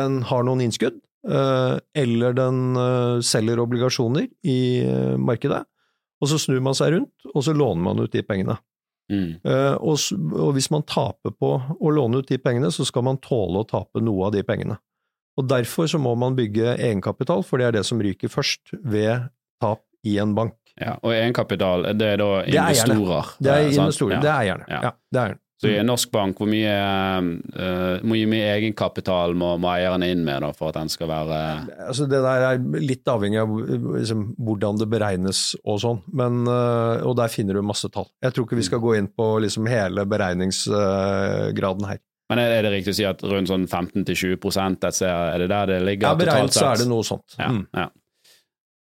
Den 0.00 0.20
har 0.30 0.46
noen 0.48 0.64
innskudd, 0.64 0.98
eh, 1.28 1.76
eller 2.02 2.34
den 2.40 2.62
eh, 2.80 3.20
selger 3.26 3.62
obligasjoner 3.62 4.26
i 4.42 4.60
eh, 4.86 5.14
markedet, 5.20 5.62
og 6.20 6.28
så 6.28 6.38
snur 6.38 6.60
man 6.64 6.74
seg 6.76 6.92
rundt, 6.96 7.26
og 7.34 7.42
så 7.46 7.54
låner 7.56 7.82
man 7.82 7.98
ut 8.04 8.12
de 8.12 8.22
pengene. 8.22 8.58
Mm. 9.10 9.40
Eh, 9.42 9.74
Og, 9.82 9.96
og 10.38 10.52
hvis 10.54 10.70
man 10.70 10.84
taper 10.86 11.32
på 11.34 11.48
å 11.80 11.90
låne 11.90 12.20
ut 12.22 12.28
de 12.30 12.38
pengene, 12.38 12.70
så 12.70 12.84
skal 12.86 13.02
man 13.08 13.18
tåle 13.18 13.62
å 13.64 13.66
tape 13.66 14.02
noe 14.04 14.28
av 14.28 14.32
de 14.36 14.42
pengene. 14.46 14.76
Og 15.40 15.48
Derfor 15.48 15.88
så 15.88 15.98
må 15.98 16.12
man 16.18 16.36
bygge 16.36 16.76
egenkapital, 16.76 17.42
for 17.46 17.58
det 17.58 17.66
er 17.70 17.72
det 17.80 17.84
som 17.88 17.98
ryker 18.02 18.28
først 18.30 18.74
ved 18.84 19.30
tap 19.62 19.82
i 20.06 20.18
en 20.22 20.34
bank. 20.36 20.54
Ja, 20.80 20.94
og 21.02 21.10
egenkapital, 21.12 21.82
det 21.98 22.06
er 22.14 22.20
da 22.20 22.28
Det 22.46 22.54
er 22.54 22.70
investorer? 22.76 23.32
Det 23.40 23.50
er 23.50 23.58
eh, 23.64 23.70
sant? 23.72 23.78
investorer, 23.80 24.14
Ja. 24.14 24.20
det 24.20 24.30
er 24.30 24.40
eierne. 24.44 24.68
Ja. 24.68 24.80
Ja, 24.86 24.92
det 25.10 25.18
er 25.20 25.24
eierne. 25.32 25.40
Så 25.60 25.68
i 25.68 25.76
en 25.76 25.90
norsk 25.90 26.08
bank, 26.08 26.38
hvor 26.40 26.48
mye, 26.48 26.72
uh, 27.52 28.00
hvor 28.00 28.20
mye 28.32 28.46
egenkapital 28.54 29.34
må, 29.36 29.50
må 29.60 29.68
eierne 29.74 30.08
inn 30.08 30.22
med 30.24 30.40
da, 30.40 30.54
for 30.56 30.70
at 30.70 30.78
den 30.78 30.88
skal 30.88 31.10
være 31.10 31.40
Altså 31.84 32.06
Det 32.08 32.20
der 32.24 32.46
er 32.46 32.62
litt 32.80 33.10
avhengig 33.12 33.42
av 33.42 33.52
liksom, 33.98 34.22
hvordan 34.40 34.80
det 34.80 34.88
beregnes 34.88 35.42
og 35.60 35.82
sånn, 35.84 36.00
men, 36.16 36.46
uh, 36.48 37.04
og 37.04 37.18
der 37.20 37.28
finner 37.32 37.58
du 37.58 37.62
masse 37.66 37.92
tall. 37.92 38.08
Jeg 38.24 38.32
tror 38.32 38.48
ikke 38.48 38.60
vi 38.62 38.68
skal 38.70 38.80
gå 38.80 38.96
inn 38.96 39.10
på 39.12 39.34
liksom, 39.44 39.68
hele 39.68 40.06
beregningsgraden 40.08 41.90
her. 41.90 42.00
Men 42.30 42.38
er, 42.38 42.60
det 42.62 42.70
riktig 42.76 42.94
å 42.94 42.96
si 43.00 43.06
at 43.08 43.22
rundt 43.26 43.50
sånn 43.50 43.66
15-20 43.66 44.36
et 44.86 45.00
er 45.02 45.42
det 45.42 45.48
der 45.50 45.72
det 45.72 45.80
ligger 45.82 46.12
Ja, 46.12 46.18
beregnet 46.20 46.54
så 46.54 46.68
er 46.70 46.78
det 46.78 46.86
noe 46.88 47.04
sånt. 47.06 47.34
Ja, 47.36 47.50
Mm. 47.50 47.64
ja. 47.74 47.88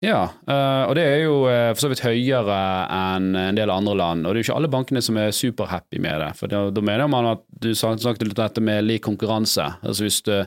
Ja 0.04 0.22
eh, 0.28 0.84
og 0.88 0.96
det 0.98 1.04
er 1.08 1.22
jo 1.24 1.36
eh, 1.50 1.70
for 1.74 1.86
så 1.86 1.92
vidt 1.92 2.04
høyere 2.06 2.58
enn 2.94 3.32
en 3.40 3.60
del 3.60 3.72
andre 3.74 3.96
land, 4.00 4.26
og 4.26 4.34
det 4.34 4.42
er 4.42 4.44
jo 4.44 4.48
ikke 4.50 4.58
alle 4.60 4.72
bankene 4.74 5.04
som 5.06 5.20
er 5.22 5.36
superhappy 5.36 6.02
med 6.04 6.20
det. 6.22 6.32
For 6.40 6.52
da, 6.52 6.66
mener 6.84 7.10
man 7.12 7.32
at 7.34 7.46
du 7.64 7.72
snakket 7.74 8.28
litt 8.28 8.36
om 8.36 8.42
dette 8.42 8.64
med 8.64 8.88
lik 8.88 9.06
konkurranse. 9.08 9.70
Altså 9.82 10.08
hvis, 10.08 10.22
det, 10.28 10.42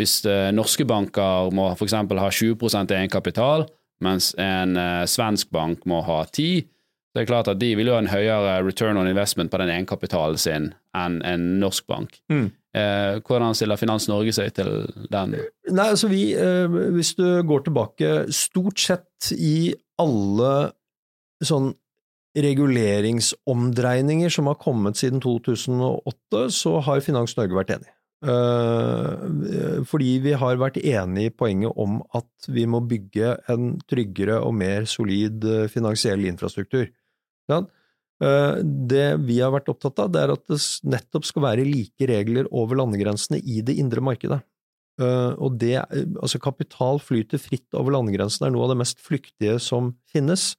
hvis 0.00 0.20
eh, 0.30 0.52
norske 0.54 0.86
banker 0.88 1.50
må 1.54 1.72
f.eks. 1.74 1.96
ha 1.96 2.30
20% 2.38 2.94
egenkapital, 2.98 3.68
mens 4.04 4.32
en 4.42 4.74
svensk 5.08 5.52
bank 5.54 5.84
må 5.88 6.00
ha 6.04 6.24
10 6.26 6.64
Det 7.14 7.22
er 7.22 7.28
klart 7.28 7.46
at 7.48 7.60
De 7.60 7.68
vil 7.78 7.86
jo 7.86 7.94
ha 7.94 8.00
en 8.02 8.10
høyere 8.10 8.56
return 8.66 8.98
on 8.98 9.06
investment 9.06 9.52
på 9.52 9.60
den 9.62 9.70
egenkapitalen 9.70 10.40
sin 10.40 10.72
enn 10.98 11.20
en 11.22 11.44
norsk 11.62 11.86
bank. 11.86 12.18
Mm. 12.28 12.50
Eh, 12.74 13.20
hvordan 13.22 13.54
stiller 13.54 13.78
Finans 13.78 14.08
Norge 14.10 14.32
seg 14.34 14.50
til 14.56 14.70
den? 15.12 15.36
Nei, 15.70 15.86
altså 15.86 16.08
vi, 16.10 16.32
eh, 16.34 16.66
Hvis 16.96 17.14
du 17.14 17.42
går 17.46 17.68
tilbake 17.68 18.32
stort 18.34 18.78
sett 18.82 19.30
i 19.38 19.74
alle 20.02 20.72
sånn 21.44 21.70
reguleringsomdreininger 22.34 24.32
som 24.32 24.48
har 24.50 24.58
kommet 24.58 24.98
siden 24.98 25.20
2008, 25.22 26.50
så 26.50 26.80
har 26.82 27.04
Finans 27.04 27.36
Norge 27.38 27.54
vært 27.54 27.70
enig. 27.76 27.90
Uh, 28.24 29.84
fordi 29.84 30.14
vi 30.24 30.32
har 30.40 30.56
vært 30.56 30.78
enig 30.80 31.26
i 31.28 31.32
poenget 31.34 31.76
om 31.76 31.98
at 32.16 32.46
vi 32.48 32.64
må 32.64 32.80
bygge 32.88 33.34
en 33.52 33.74
tryggere 33.90 34.38
og 34.40 34.54
mer 34.56 34.86
solid 34.88 35.44
uh, 35.44 35.68
finansiell 35.68 36.24
infrastruktur. 36.30 36.88
Ja? 37.52 37.60
Uh, 38.22 38.60
det 38.62 39.06
vi 39.26 39.40
har 39.42 39.52
vært 39.54 39.70
opptatt 39.72 39.98
av, 40.04 40.10
det 40.14 40.22
er 40.22 40.32
at 40.34 40.44
det 40.50 40.60
nettopp 40.86 41.26
skal 41.28 41.46
være 41.48 41.66
like 41.66 42.08
regler 42.10 42.48
over 42.54 42.78
landegrensene 42.78 43.40
i 43.42 43.62
det 43.66 43.78
indre 43.80 44.04
markedet. 44.04 44.42
og 44.94 45.56
det, 45.58 45.74
altså 46.22 46.38
Kapital 46.38 47.00
flyter 47.02 47.40
fritt 47.42 47.74
over 47.74 47.96
landegrensene, 47.96 48.46
er 48.46 48.52
noe 48.54 48.68
av 48.68 48.70
det 48.70 48.82
mest 48.84 49.00
flyktige 49.02 49.56
som 49.58 49.88
finnes. 50.12 50.52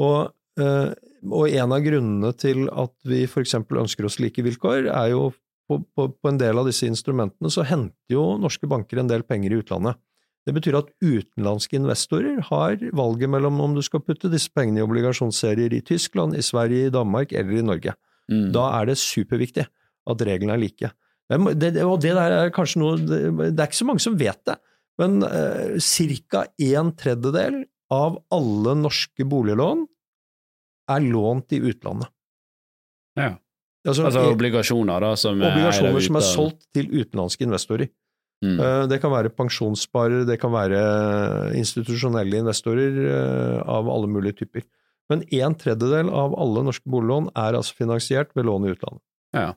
Og 0.00 0.30
Eh, 0.60 0.90
og 1.30 1.52
en 1.52 1.74
av 1.76 1.84
grunnene 1.84 2.32
til 2.40 2.66
at 2.72 2.94
vi 3.06 3.24
f.eks. 3.26 3.58
ønsker 3.60 4.08
oss 4.08 4.18
like 4.22 4.42
vilkår, 4.44 4.88
er 4.88 5.12
jo 5.12 5.30
på, 5.68 5.78
på, 5.94 6.08
på, 6.16 6.30
en 6.30 6.40
del 6.40 6.58
av 6.58 6.66
disse 6.66 6.88
instrumentene 6.88 7.52
så 7.52 7.62
henter 7.68 8.16
jo 8.16 8.24
norske 8.40 8.66
banker 8.70 9.02
en 9.02 9.10
del 9.10 9.22
penger 9.26 9.54
i 9.54 9.60
utlandet. 9.60 10.00
Det 10.50 10.56
betyr 10.56 10.80
at 10.80 10.88
utenlandske 10.98 11.78
investorer 11.78 12.40
har 12.48 12.80
valget 12.98 13.30
mellom 13.30 13.60
om 13.62 13.76
du 13.76 13.84
skal 13.86 14.02
putte 14.02 14.26
disse 14.32 14.50
pengene 14.50 14.80
i 14.80 14.82
obligasjonsserier 14.82 15.76
i 15.76 15.82
Tyskland, 15.86 16.34
i 16.34 16.42
Sverige, 16.42 16.88
i 16.88 16.94
Danmark 16.94 17.30
eller 17.30 17.60
i 17.60 17.62
Norge. 17.62 17.94
Mm. 18.26 18.48
Da 18.56 18.64
er 18.80 18.90
det 18.90 18.96
superviktig 18.98 19.68
at 20.10 20.24
reglene 20.26 20.56
er 20.56 20.62
like. 20.64 20.90
Det, 21.30 21.70
og 21.86 22.00
det 22.02 22.16
der 22.18 22.34
er 22.34 22.50
kanskje 22.50 22.80
noe 22.82 22.96
Det, 22.98 23.20
det 23.54 23.62
er 23.62 23.68
ikke 23.68 23.78
så 23.78 23.86
mange 23.86 24.02
som 24.02 24.16
vet 24.18 24.40
det, 24.50 24.56
men 24.98 25.20
eh, 25.22 25.78
ca. 25.78 26.42
en 26.74 26.90
tredjedel 26.98 27.60
av 27.94 28.18
alle 28.34 28.74
norske 28.82 29.26
boliglån 29.30 29.86
er 30.90 31.06
lånt 31.06 31.54
i 31.54 31.62
utlandet. 31.62 32.10
Ja. 33.18 33.36
Altså, 33.86 34.04
altså 34.10 34.26
obligasjoner, 34.34 35.06
da? 35.06 35.14
Som 35.16 35.38
obligasjoner 35.38 35.94
er 35.94 36.04
som 36.10 36.18
er 36.18 36.26
solgt 36.26 36.66
til 36.74 36.90
utenlandske 36.90 37.46
investorer. 37.46 37.94
Mm. 38.40 38.56
Eh, 38.56 38.84
det 38.88 39.00
kan 39.02 39.12
være 39.12 39.32
pensjonssparere, 39.36 40.26
det 40.28 40.38
kan 40.40 40.52
være 40.54 40.80
institusjonelle 41.60 42.40
investorer 42.40 43.00
eh, 43.04 43.58
av 43.68 43.90
alle 43.92 44.08
mulige 44.08 44.40
typer. 44.42 44.64
Men 45.10 45.26
en 45.42 45.56
tredjedel 45.58 46.08
av 46.14 46.36
alle 46.38 46.64
norske 46.68 46.88
boliglån 46.88 47.32
er 47.34 47.58
altså 47.58 47.76
finansiert 47.76 48.32
ved 48.38 48.46
lån 48.48 48.68
i 48.68 48.72
utlandet. 48.76 49.04
Ja. 49.36 49.52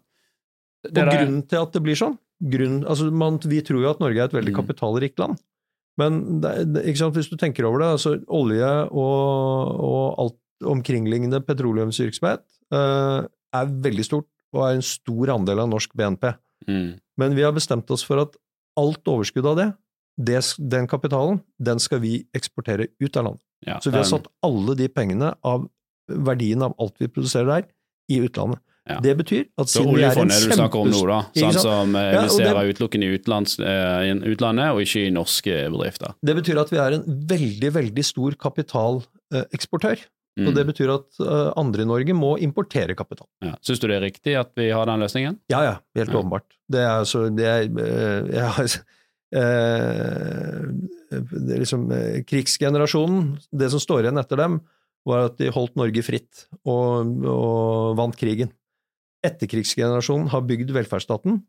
og 0.85 0.93
grunnen 0.93 1.41
til 1.49 1.63
at 1.63 1.73
det 1.73 1.81
blir 1.81 1.97
sånn 1.97 2.19
grunn, 2.43 2.83
altså 2.85 3.07
man, 3.09 3.39
Vi 3.49 3.61
tror 3.65 3.81
jo 3.81 3.89
at 3.89 4.01
Norge 4.03 4.19
er 4.19 4.29
et 4.29 4.35
veldig 4.35 4.51
mm. 4.53 4.57
kapitalrikt 4.59 5.21
land, 5.21 5.39
men 6.01 6.41
det, 6.43 6.83
hvis 6.83 7.29
du 7.29 7.37
tenker 7.39 7.67
over 7.69 7.83
det, 7.83 7.89
altså 7.95 8.15
olje 8.33 8.71
og, 8.89 9.79
og 9.87 10.05
alt 10.23 10.39
omkringliggende 10.73 11.41
petroleumsvirksomhet 11.45 12.43
uh, 12.73 13.25
er 13.53 13.73
veldig 13.85 14.05
stort 14.07 14.29
og 14.53 14.63
er 14.67 14.77
en 14.77 14.85
stor 14.85 15.33
andel 15.33 15.63
av 15.63 15.69
norsk 15.71 15.93
BNP. 15.97 16.27
Mm. 16.69 16.89
Men 17.19 17.35
vi 17.37 17.45
har 17.45 17.53
bestemt 17.55 17.89
oss 17.93 18.05
for 18.05 18.21
at 18.23 18.37
alt 18.79 19.07
overskudd 19.09 19.47
av 19.53 19.59
det, 19.59 19.69
det 20.17 20.41
den 20.59 20.87
kapitalen, 20.89 21.39
den 21.57 21.81
skal 21.81 22.03
vi 22.03 22.19
eksportere 22.37 22.89
ut 22.99 23.17
av 23.17 23.29
landet. 23.29 23.45
Ja, 23.65 23.79
Så 23.79 23.93
vi 23.93 23.97
har 23.97 24.07
satt 24.07 24.27
alle 24.43 24.75
de 24.75 24.89
pengene 24.91 25.33
av 25.41 25.65
verdien 26.07 26.61
av 26.65 26.75
alt 26.81 26.99
vi 26.99 27.07
produserer 27.07 27.49
der, 27.49 27.67
i 28.11 28.19
utlandet. 28.19 28.59
Ja. 28.83 28.97
Det 28.99 29.13
betyr 29.15 29.45
at 29.61 29.69
siden 29.71 29.93
vi 29.95 30.01
er 30.03 30.11
en 30.11 30.27
kjempes... 30.27 30.43
du 30.43 30.53
snakker 30.57 30.81
om 30.83 30.89
nå, 30.91 31.03
da, 31.07 31.19
sånn 31.39 31.55
som 31.55 31.93
investerer 31.95 32.57
ja, 32.59 32.73
utelukkende 32.73 33.07
i 33.07 33.15
utlands, 33.15 33.55
uh, 33.63 34.03
utlandet, 34.27 34.73
og 34.75 34.83
ikke 34.83 35.05
i 35.07 35.13
norske 35.15 35.61
bedrifter. 35.71 36.17
Det 36.19 36.35
betyr 36.41 36.59
at 36.65 36.73
vi 36.73 36.81
er 36.83 36.97
en 36.97 37.05
veldig, 37.31 37.71
veldig 37.77 38.03
stor 38.03 38.35
kapitaleksportør. 38.43 40.03
Mm. 40.33 40.47
Og 40.49 40.55
Det 40.57 40.63
betyr 40.65 40.91
at 40.95 41.21
uh, 41.21 41.51
andre 41.61 41.83
i 41.83 41.89
Norge 41.89 42.15
må 42.17 42.33
importere 42.41 42.95
kapital. 42.97 43.27
Ja. 43.45 43.53
Syns 43.61 43.81
du 43.81 43.87
det 43.89 43.99
er 43.99 44.07
riktig 44.07 44.33
at 44.39 44.53
vi 44.57 44.71
har 44.73 44.89
den 44.89 45.05
løsningen? 45.05 45.37
Ja, 45.53 45.61
ja. 45.65 45.75
Helt 45.99 46.15
åpenbart. 46.15 46.57
Det 46.73 46.81
er 46.81 47.03
altså 47.03 47.27
det 47.29 47.49
er, 47.49 47.69
uh, 47.69 48.31
jeg 48.39 48.49
har, 48.57 48.77
det 49.33 51.55
er 51.55 51.61
liksom 51.61 51.87
Krigsgenerasjonen, 52.29 53.31
det 53.49 53.71
som 53.73 53.81
står 53.81 54.05
igjen 54.05 54.21
etter 54.21 54.41
dem, 54.41 54.59
var 55.09 55.27
at 55.27 55.39
de 55.41 55.49
holdt 55.53 55.77
Norge 55.77 56.03
fritt 56.05 56.45
og, 56.63 57.25
og 57.27 57.97
vant 57.99 58.17
krigen. 58.17 58.53
Etterkrigsgenerasjonen 59.25 60.29
har 60.33 60.45
bygd 60.45 60.73
velferdsstaten. 60.75 61.41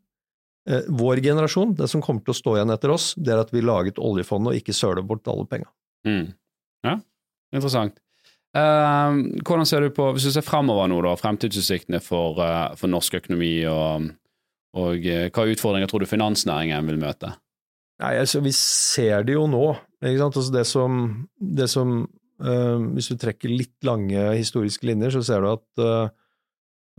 Vår 0.97 1.21
generasjon, 1.21 1.75
det 1.77 1.85
som 1.91 2.01
kommer 2.01 2.25
til 2.25 2.33
å 2.33 2.39
stå 2.39 2.55
igjen 2.57 2.73
etter 2.73 2.89
oss, 2.89 3.11
det 3.21 3.35
er 3.35 3.43
at 3.43 3.51
vi 3.53 3.61
laget 3.61 4.01
oljefondet 4.01 4.49
og 4.49 4.57
ikke 4.57 4.73
søler 4.73 5.05
bort 5.05 5.29
alle 5.29 5.45
penga. 5.49 5.69
Mm. 6.09 6.33
Ja, 6.89 6.95
interessant. 7.53 8.01
Uh, 8.55 9.41
hvordan 9.43 9.67
ser 9.67 9.83
du 9.83 9.91
på, 9.91 10.07
hvis 10.15 10.29
du 10.29 10.31
ser 10.31 10.45
fremover 10.45 10.87
nå, 10.87 11.01
da, 11.03 11.15
fremtidsutsiktene 11.19 11.99
for, 12.03 12.39
uh, 12.39 12.75
for 12.79 12.91
norsk 12.91 13.17
økonomi, 13.19 13.51
og, 13.67 14.05
og 14.79 15.07
uh, 15.09 15.25
hva 15.27 15.47
utfordringer 15.51 15.91
tror 15.91 16.05
du 16.05 16.07
finansnæringen 16.07 16.87
vil 16.87 17.01
møte? 17.01 17.33
Nei, 18.03 18.13
altså, 18.21 18.39
Vi 18.43 18.53
ser 18.55 19.27
det 19.27 19.35
jo 19.35 19.43
nå. 19.51 19.65
ikke 19.99 20.21
sant? 20.23 20.39
Altså, 20.39 20.55
det 20.55 20.65
som, 20.67 21.03
det 21.39 21.69
som 21.71 21.97
Hvis 22.35 23.07
du 23.07 23.15
trekker 23.15 23.47
litt 23.47 23.85
lange 23.87 24.33
historiske 24.35 24.83
linjer, 24.83 25.13
så 25.15 25.21
ser 25.23 25.39
du 25.39 25.47
at 25.53 25.83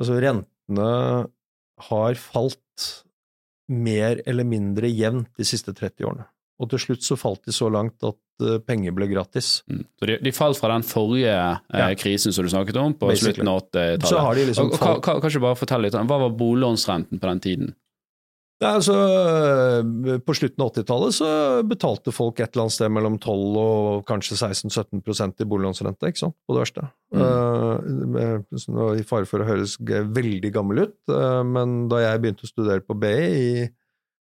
altså, 0.00 0.14
rentene 0.16 0.86
har 1.90 2.16
falt 2.16 2.86
mer 3.68 4.22
eller 4.24 4.48
mindre 4.48 4.88
jevnt 4.88 5.28
de 5.36 5.44
siste 5.44 5.74
30 5.76 6.08
årene. 6.08 6.24
Og 6.56 6.70
til 6.72 6.80
slutt 6.80 7.04
så 7.04 7.18
falt 7.20 7.42
de 7.44 7.52
så 7.52 7.68
langt 7.72 8.04
at 8.06 8.44
uh, 8.44 8.58
penger 8.64 8.94
ble 8.96 9.10
gratis. 9.10 9.60
Mm. 9.68 9.82
Så 10.00 10.08
de, 10.08 10.18
de, 10.24 10.32
falt 10.32 10.60
fra 10.60 10.72
den 10.72 10.86
forrige 10.88 11.32
eh, 11.32 11.80
ja. 11.82 11.88
krisen 12.00 12.32
som 12.32 12.46
du 12.46 12.52
snakket 12.52 12.78
om, 12.80 12.94
på 12.96 13.10
Basically. 13.10 13.36
slutten 13.36 13.52
av 13.52 13.64
80-tallet. 13.66 14.46
Liksom 14.52 14.70
og, 14.70 14.78
og, 14.80 15.02
kan, 15.04 15.34
du 15.34 15.42
bare 15.44 15.58
fortelle 15.60 15.88
litt 15.88 15.98
om, 15.98 16.08
Hva 16.08 16.22
var 16.24 16.38
boliglånsrenten 16.38 17.20
på 17.20 17.32
den 17.34 17.44
tiden? 17.44 17.74
Ja, 18.56 18.70
altså, 18.78 18.94
På 20.24 20.32
slutten 20.32 20.62
av 20.64 20.70
80-tallet 20.72 21.16
så 21.18 21.30
betalte 21.68 22.12
folk 22.16 22.40
et 22.40 22.54
eller 22.54 22.64
annet 22.64 22.76
sted 22.78 22.92
mellom 22.96 23.18
12 23.20 23.58
og 23.60 24.06
kanskje 24.08 24.38
16-17% 24.38 25.44
i 25.44 25.48
boliglånsrente, 25.50 26.08
ikke 26.08 26.22
sant, 26.22 26.36
på 26.48 26.56
det 26.56 26.62
verste. 26.64 26.86
Mm. 27.12 28.16
Uh, 28.16 28.94
I 28.96 29.04
fare 29.04 29.28
for 29.28 29.44
å 29.44 29.48
høres 29.50 29.76
veldig 29.76 30.54
gammel 30.56 30.86
ut, 30.86 30.96
uh, 31.12 31.42
men 31.44 31.82
da 31.92 32.00
jeg 32.00 32.22
begynte 32.24 32.48
å 32.48 32.54
studere 32.54 32.80
på 32.80 32.96
BI 32.96 33.18
i 33.28 33.50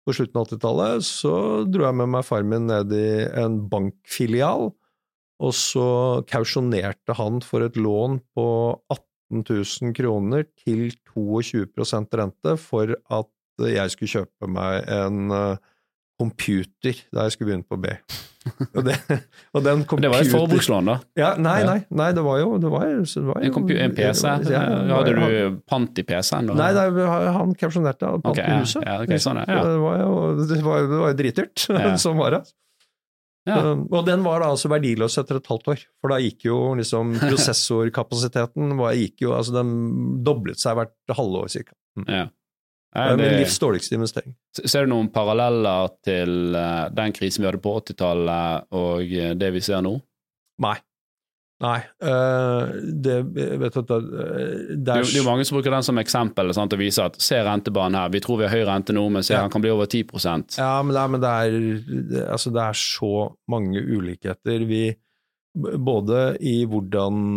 på 0.05 0.15
slutten 0.17 0.39
av 0.41 0.47
80-tallet, 0.49 1.05
så 1.05 1.33
dro 1.69 1.85
jeg 1.85 1.97
med 1.99 2.11
meg 2.15 2.25
far 2.25 2.45
min 2.47 2.67
ned 2.69 2.93
i 2.95 3.09
en 3.37 3.59
bankfilial, 3.71 4.71
og 5.41 5.53
så 5.57 5.87
kausjonerte 6.29 7.15
han 7.17 7.41
for 7.45 7.65
et 7.65 7.77
lån 7.77 8.19
på 8.37 8.47
18 8.93 9.45
000 9.47 9.95
kroner 9.97 10.45
til 10.63 10.89
22% 11.13 12.17
rente 12.19 12.57
for 12.61 12.93
at 13.13 13.31
jeg 13.61 13.93
skulle 13.93 14.15
kjøpe 14.15 14.49
meg 14.49 14.85
en 14.89 15.33
eh, 15.35 15.61
computer 16.21 17.01
da 17.13 17.25
jeg 17.25 17.35
skulle 17.35 17.51
begynne 17.51 17.69
på 17.69 17.81
B. 17.81 17.93
Og, 18.75 18.81
det, 18.87 18.95
og 19.53 19.61
den 19.61 19.83
computer... 19.85 20.01
det 20.01 20.09
var 20.09 20.23
et 20.23 20.31
forbrukslån, 20.33 20.87
da? 20.89 20.95
Ja, 21.19 21.27
nei, 21.37 21.59
nei, 21.67 21.75
nei, 21.93 22.07
det 22.17 22.23
var 22.25 22.39
jo, 22.41 22.55
det 22.61 22.71
var, 22.73 22.87
det 22.89 23.25
var 23.27 23.43
jo 23.45 23.51
en, 23.51 23.67
en, 23.75 23.93
PC? 23.93 24.31
Ja, 24.49 24.63
Hadde 24.89 25.13
du 25.13 25.59
pant 25.69 26.01
i 26.01 26.05
PC-en? 26.07 26.49
Nei, 26.57 26.71
nei, 26.73 26.87
han 27.37 27.53
kausjonerte 27.59 28.09
pant 28.15 28.31
okay, 28.33 28.47
i 28.47 28.63
huset. 28.63 28.81
Ja, 28.87 28.97
okay, 29.03 29.21
sånn, 29.21 29.43
ja. 29.45 29.59
Det 29.67 29.77
var 29.83 30.01
jo, 30.01 30.15
det 30.41 30.57
var, 30.65 30.89
det 30.89 31.03
var 31.03 31.19
dritdyrt. 31.21 31.67
sånn 32.01 32.17
var 32.17 32.39
det. 32.39 32.41
Ja. 33.49 33.61
Og 33.73 34.03
den 34.05 34.25
var 34.25 34.43
da 34.43 34.51
altså 34.53 34.69
verdiløs 34.69 35.17
etter 35.17 35.39
et 35.39 35.47
halvt 35.49 35.71
år, 35.73 35.85
for 36.01 36.13
da 36.13 36.19
gikk 36.21 36.45
jo 36.49 36.59
liksom 36.77 37.15
prosessorkapasiteten 37.29 38.75
gikk 38.97 39.25
jo, 39.25 39.35
altså 39.37 39.55
den 39.59 39.73
doblet 40.25 40.61
seg 40.61 40.77
hvert 40.77 41.17
halvår, 41.17 41.49
cirka. 41.53 41.77
Mm. 41.99 42.07
Ja. 42.09 42.27
Det 42.91 43.07
er 43.07 43.19
min 43.19 43.37
livs 43.39 43.57
dårligste 43.61 43.95
investering. 43.95 44.33
Ser 44.59 44.83
du 44.83 44.91
noen 44.91 45.07
paralleller 45.15 45.93
til 46.03 46.55
uh, 46.57 46.89
den 46.91 47.13
krisen 47.15 47.43
vi 47.43 47.47
hadde 47.47 47.61
på 47.63 47.75
80-tallet 47.79 48.73
og 48.75 49.13
uh, 49.15 49.27
det 49.39 49.51
vi 49.55 49.61
ser 49.63 49.83
nå? 49.85 49.93
Nei. 50.65 50.75
Nei. 51.61 51.77
Uh, 52.03 52.73
det, 53.05 53.15
vet 53.61 53.77
du, 53.77 53.81
det, 53.85 53.99
er 54.01 54.75
det, 54.75 54.97
er 54.97 55.15
jo 55.21 55.23
mange 55.23 55.45
som 55.47 55.55
bruker 55.55 55.71
den 55.71 55.87
som 55.87 56.01
eksempel 56.01 56.51
sant, 56.57 56.75
og 56.75 56.83
viser 56.83 57.07
at 57.07 57.15
se 57.23 57.39
rentebanen 57.45 57.99
her, 58.01 58.11
vi 58.11 58.23
tror 58.25 58.41
vi 58.41 58.49
har 58.49 58.57
høy 58.57 58.65
rente 58.67 58.97
nå, 58.97 59.05
men 59.13 59.23
se 59.23 59.37
ja. 59.37 59.45
den 59.45 59.53
kan 59.53 59.63
bli 59.63 59.71
over 59.71 59.87
10% 59.87 60.59
Ja, 60.59 60.73
men, 60.83 60.97
det, 60.97 61.07
men 61.15 61.23
det, 61.23 61.31
er, 61.31 62.27
altså, 62.33 62.51
det 62.51 62.65
er 62.65 62.81
så 62.81 63.13
mange 63.53 63.79
ulikheter. 63.79 64.67
Vi 64.67 64.83
både 65.51 66.37
i 66.47 66.61
hvordan, 66.63 67.35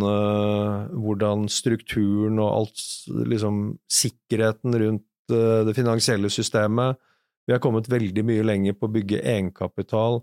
hvordan 0.94 1.48
strukturen 1.50 2.38
og 2.38 2.52
alt, 2.60 2.84
liksom 3.26 3.66
sikkerheten 3.90 4.78
rundt 4.82 5.04
Eh, 5.04 5.13
det 5.32 5.74
finansielle 5.76 6.30
systemet. 6.32 6.98
Vi 7.46 7.52
har 7.52 7.60
kommet 7.62 7.90
veldig 7.92 8.24
mye 8.26 8.44
lenger 8.46 8.76
på 8.76 8.88
å 8.88 8.94
bygge 8.94 9.22
egenkapital. 9.22 10.22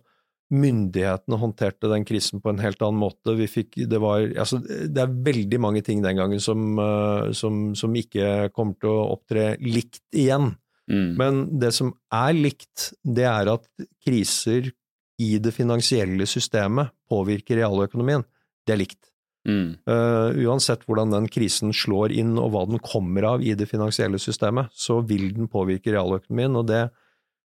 myndighetene 0.51 1.37
håndterte 1.39 1.87
den 1.87 2.03
krisen 2.03 2.41
på 2.43 2.51
en 2.51 2.59
helt 2.59 2.81
annen 2.83 2.99
måte. 2.99 3.37
Fikk, 3.47 3.77
det, 3.87 3.99
var, 4.03 4.25
altså, 4.35 4.59
det, 4.59 4.99
er 4.99 5.13
veldig 5.23 5.59
mange 5.63 5.79
ting 5.81 6.01
den 6.03 6.17
gangen 6.19 6.41
som, 6.43 6.75
uh, 6.75 7.31
som, 7.31 7.69
som 7.71 7.95
ikke 7.95 8.49
kommer 8.51 8.75
til 8.75 8.91
å 8.91 9.05
opptre 9.13 9.53
likt 9.63 10.03
igjen. 10.11 10.49
Mm. 10.91 11.07
Men 11.15 11.39
det 11.61 11.71
som 11.77 11.93
er 12.11 12.35
likt, 12.35 12.91
det 12.99 13.29
er 13.31 13.53
at 13.53 13.63
kriser 14.03 14.73
i 15.21 15.37
det 15.39 15.53
finansielle 15.55 16.27
systemet 16.27 16.91
påvirker 17.07 17.61
realøkonomien. 17.61 18.25
Det 18.67 18.75
er 18.75 18.83
likt. 18.83 19.10
Mm. 19.47 19.77
Uh, 19.89 20.37
uansett 20.45 20.83
hvordan 20.85 21.13
den 21.15 21.29
krisen 21.31 21.73
slår 21.73 22.13
inn 22.13 22.35
og 22.37 22.51
hva 22.53 22.65
den 22.69 22.81
kommer 22.83 23.33
av 23.33 23.45
i 23.45 23.55
det 23.57 23.69
finansielle 23.69 24.21
systemet, 24.21 24.69
så 24.77 24.99
vil 25.01 25.31
den 25.33 25.49
påvirke 25.51 25.93
realøkonomien, 25.95 26.59
og 26.59 26.67
det, 26.69 26.83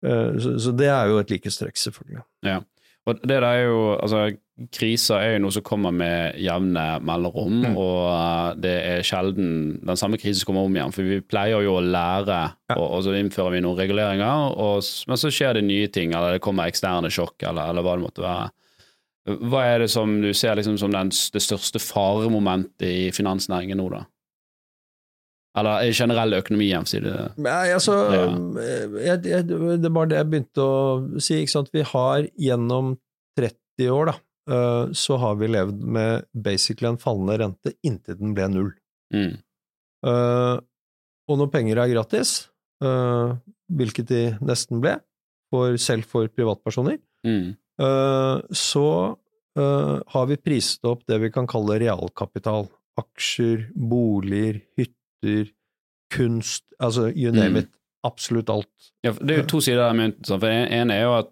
uh, 0.05 0.33
så, 0.35 0.57
så, 0.59 0.73
det 0.75 0.91
er 0.91 1.13
jo 1.13 1.21
et 1.21 1.31
likhetstrekk, 1.31 1.79
selvfølgelig. 1.79 2.25
Ja. 2.47 2.59
Og 3.07 3.21
det 3.23 3.37
der 3.39 3.45
er 3.47 3.61
jo, 3.69 3.79
altså 3.95 4.27
Kriser 4.73 5.21
er 5.21 5.35
jo 5.35 5.41
noe 5.43 5.53
som 5.53 5.61
kommer 5.61 5.93
med 5.93 6.39
jevne 6.41 6.83
mellomrom, 7.05 7.59
mm. 7.61 7.75
og 7.77 7.99
uh, 8.09 8.55
det 8.57 8.73
er 8.89 9.03
sjelden 9.05 9.77
den 9.85 9.99
samme 10.01 10.17
krisen 10.17 10.41
som 10.41 10.49
kommer 10.49 10.65
om 10.65 10.75
igjen. 10.75 10.95
For 10.95 11.05
vi 11.05 11.19
pleier 11.21 11.61
jo 11.63 11.77
å 11.77 11.83
lære, 11.85 12.39
ja. 12.71 12.75
og, 12.75 12.87
og, 12.87 13.03
så 13.05 13.13
innfører 13.15 13.53
vi 13.53 13.61
noen 13.63 13.77
reguleringer, 13.79 14.57
og, 14.57 14.81
men 15.07 15.21
så 15.21 15.31
skjer 15.31 15.59
det 15.59 15.67
nye 15.69 15.91
ting, 15.93 16.11
eller 16.17 16.35
det 16.35 16.43
kommer 16.43 16.67
eksterne 16.67 17.13
sjokk, 17.13 17.37
eller, 17.45 17.69
eller 17.69 17.85
hva 17.85 17.95
det 17.95 18.07
måtte 18.09 18.25
være. 18.25 18.49
Hva 19.27 19.63
er 19.67 19.83
det 19.83 19.89
som 19.91 20.19
du 20.23 20.29
ser 20.37 20.55
liksom 20.55 20.77
som 20.79 20.93
den, 20.93 21.09
det 21.11 21.41
største 21.43 21.81
faremomentet 21.83 22.87
i 22.87 23.09
finansnæringen 23.15 23.79
nå, 23.81 23.89
da? 23.91 24.05
Eller 25.57 25.89
generell 25.95 26.37
økonomi, 26.37 26.69
det. 26.69 27.15
Nei, 27.41 27.71
altså, 27.73 27.95
jeg, 29.01 29.23
jeg, 29.25 29.45
det 29.81 29.91
var 29.93 30.09
det 30.09 30.19
jeg 30.19 30.29
begynte 30.29 30.61
å 30.63 30.77
si. 31.17 31.39
ikke 31.41 31.53
sant? 31.55 31.71
Vi 31.73 31.81
har 31.81 32.27
gjennom 32.37 32.93
30 33.39 33.89
år, 33.93 34.11
da, 34.11 34.15
eh, 34.53 34.93
så 34.93 35.17
har 35.23 35.39
vi 35.41 35.49
levd 35.49 35.81
med 35.97 36.27
basically 36.33 36.91
en 36.91 37.01
fallende 37.01 37.39
rente 37.41 37.73
inntil 37.81 38.19
den 38.19 38.37
ble 38.37 38.47
null. 38.53 38.71
Mm. 39.15 39.39
Uh, 40.05 40.61
og 41.27 41.39
når 41.41 41.49
penger 41.51 41.81
er 41.81 41.89
gratis, 41.89 42.35
uh, 42.85 43.33
hvilket 43.73 44.11
de 44.11 44.21
nesten 44.45 44.83
ble, 44.83 44.99
for, 45.49 45.73
selv 45.81 46.05
for 46.11 46.29
privatpersoner, 46.29 46.99
mm. 47.25 47.55
Uh, 47.81 48.43
så 48.51 48.89
har 49.57 50.27
vi 50.29 50.35
priset 50.37 50.85
opp 50.85 50.99
det 51.09 51.17
vi 51.17 51.31
kan 51.33 51.47
kalle 51.49 51.79
realkapital. 51.81 52.67
Aksjer, 53.01 53.63
boliger, 53.73 54.59
hytter 54.77 55.47
kunst, 56.13 56.63
altså 56.77 57.07
you 57.09 57.31
name 57.31 57.49
mm. 57.49 57.57
it. 57.63 57.71
Absolutt 58.05 58.49
alt. 58.49 58.91
Ja, 59.01 59.11
det 59.11 59.33
er 59.33 59.41
jo 59.41 59.49
to 59.49 59.61
sider 59.63 59.87
av 59.87 59.97
mynten. 59.97 60.27
For 60.29 60.47
En 60.47 60.69
ene 60.69 60.95
er 60.95 61.07
jo 61.07 61.15
at 61.17 61.31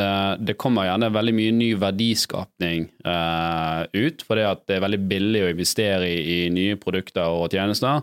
uh, 0.00 0.34
det 0.40 0.56
kommer 0.60 0.88
gjerne 0.88 1.12
veldig 1.14 1.34
mye 1.36 1.54
ny 1.54 1.68
verdiskapning 1.80 2.88
uh, 3.06 3.84
ut, 3.92 4.24
fordi 4.26 4.46
at 4.48 4.64
det 4.66 4.78
er 4.78 4.86
veldig 4.86 5.02
billig 5.10 5.44
å 5.44 5.50
investere 5.52 6.08
i, 6.08 6.22
i 6.36 6.38
nye 6.54 6.78
produkter 6.80 7.28
og 7.28 7.52
tjenester. 7.52 8.02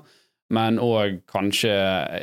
Men 0.53 0.79
òg 0.83 1.21
kanskje 1.31 1.73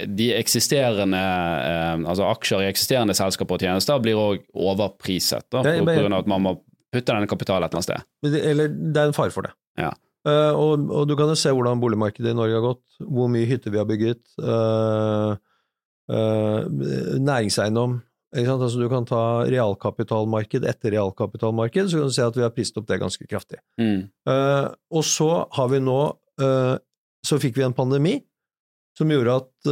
de 0.06 0.30
eksisterende 0.38 1.20
uh, 1.20 1.96
altså 2.10 2.28
aksjer 2.30 2.64
i 2.64 2.70
eksisterende 2.70 3.16
selskaper 3.18 3.58
og 3.58 3.64
tjenester 3.64 4.02
blir 4.02 4.20
òg 4.20 4.44
overpriset, 4.54 5.48
da, 5.50 5.64
på, 5.66 5.78
på 5.88 5.96
grunn 5.98 6.16
av 6.16 6.24
at 6.24 6.30
man 6.30 6.44
må 6.46 6.54
putte 6.90 7.14
denne 7.14 7.30
kapitalen 7.30 7.66
et 7.66 7.74
eller 7.74 7.80
annet 7.80 7.88
sted. 7.88 8.46
Eller 8.52 8.70
det 8.70 9.02
er 9.02 9.10
en 9.10 9.16
fare 9.16 9.34
for 9.34 9.46
det. 9.46 9.54
Ja. 9.80 9.92
Uh, 10.26 10.52
og, 10.52 10.90
og, 10.92 11.06
du 11.08 11.14
kan 11.16 11.30
jo 11.32 11.38
se 11.38 11.52
hvordan 11.54 11.80
boligmarkedet 11.80 12.34
i 12.34 12.36
Norge 12.36 12.58
har 12.58 12.64
gått, 12.64 12.84
hvor 13.00 13.30
mye 13.32 13.48
hytter 13.48 13.72
vi 13.72 13.80
har 13.80 13.88
bygget. 13.88 14.20
Uh, 14.36 15.32
uh, 16.12 16.60
næringseiendom. 17.16 18.00
Altså, 18.30 18.78
du 18.78 18.86
kan 18.86 19.08
ta 19.08 19.42
realkapitalmarked 19.50 20.66
etter 20.68 20.94
realkapitalmarked, 20.94 21.88
så 21.90 21.98
kan 21.98 22.12
du 22.12 22.14
se 22.14 22.26
at 22.28 22.36
vi 22.36 22.44
har 22.44 22.52
prist 22.54 22.76
opp 22.78 22.86
det 22.86 23.00
ganske 23.02 23.26
kraftig. 23.26 23.58
Mm. 23.80 24.04
og 24.94 25.02
så 25.02 25.48
har 25.56 25.72
vi 25.72 25.80
nå 25.82 25.96
Så 27.26 27.38
fikk 27.42 27.58
vi 27.58 27.66
en 27.66 27.76
pandemi 27.76 28.18
som 28.98 29.10
gjorde 29.12 29.34
at 29.42 29.70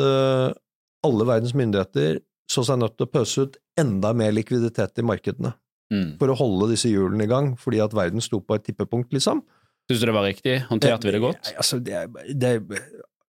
alle 1.06 1.24
verdens 1.28 1.54
myndigheter 1.56 2.20
så 2.48 2.64
seg 2.64 2.80
nødt 2.80 2.96
til 2.96 3.06
å 3.08 3.12
pøse 3.12 3.44
ut 3.44 3.56
enda 3.78 4.12
mer 4.16 4.32
likviditet 4.36 5.00
i 5.00 5.04
markedene 5.06 5.52
mm. 5.92 6.16
for 6.20 6.32
å 6.32 6.36
holde 6.38 6.70
disse 6.72 6.90
hjulene 6.90 7.26
i 7.26 7.30
gang, 7.30 7.52
fordi 7.60 7.80
at 7.84 7.96
verden 7.96 8.24
sto 8.24 8.40
på 8.40 8.56
et 8.56 8.66
tippepunkt, 8.68 9.12
liksom. 9.16 9.42
Syns 9.88 10.02
du 10.02 10.08
det 10.08 10.16
var 10.16 10.26
riktig? 10.28 10.54
Håndterte 10.68 11.08
vi 11.08 11.14
det 11.14 11.22
godt? 11.24 11.50
Altså, 11.56 11.80
det, 11.80 12.04
det, 12.36 12.54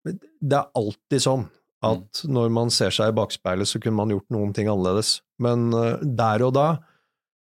det, 0.05 0.57
er 0.59 0.67
alltid 0.77 1.23
sånn 1.25 1.47
at 1.83 2.23
mm. 2.23 2.33
når 2.37 2.53
man 2.53 2.73
ser 2.73 2.93
seg 2.93 3.11
i 3.11 3.17
bakspeilet, 3.17 3.69
så 3.69 3.81
kunne 3.81 3.97
man 3.97 4.13
gjort 4.13 4.29
noen 4.33 4.53
ting 4.55 4.69
annerledes. 4.71 5.17
Men 5.41 5.71
uh, 5.73 5.97
der 6.01 6.45
og 6.45 6.53
da 6.57 6.67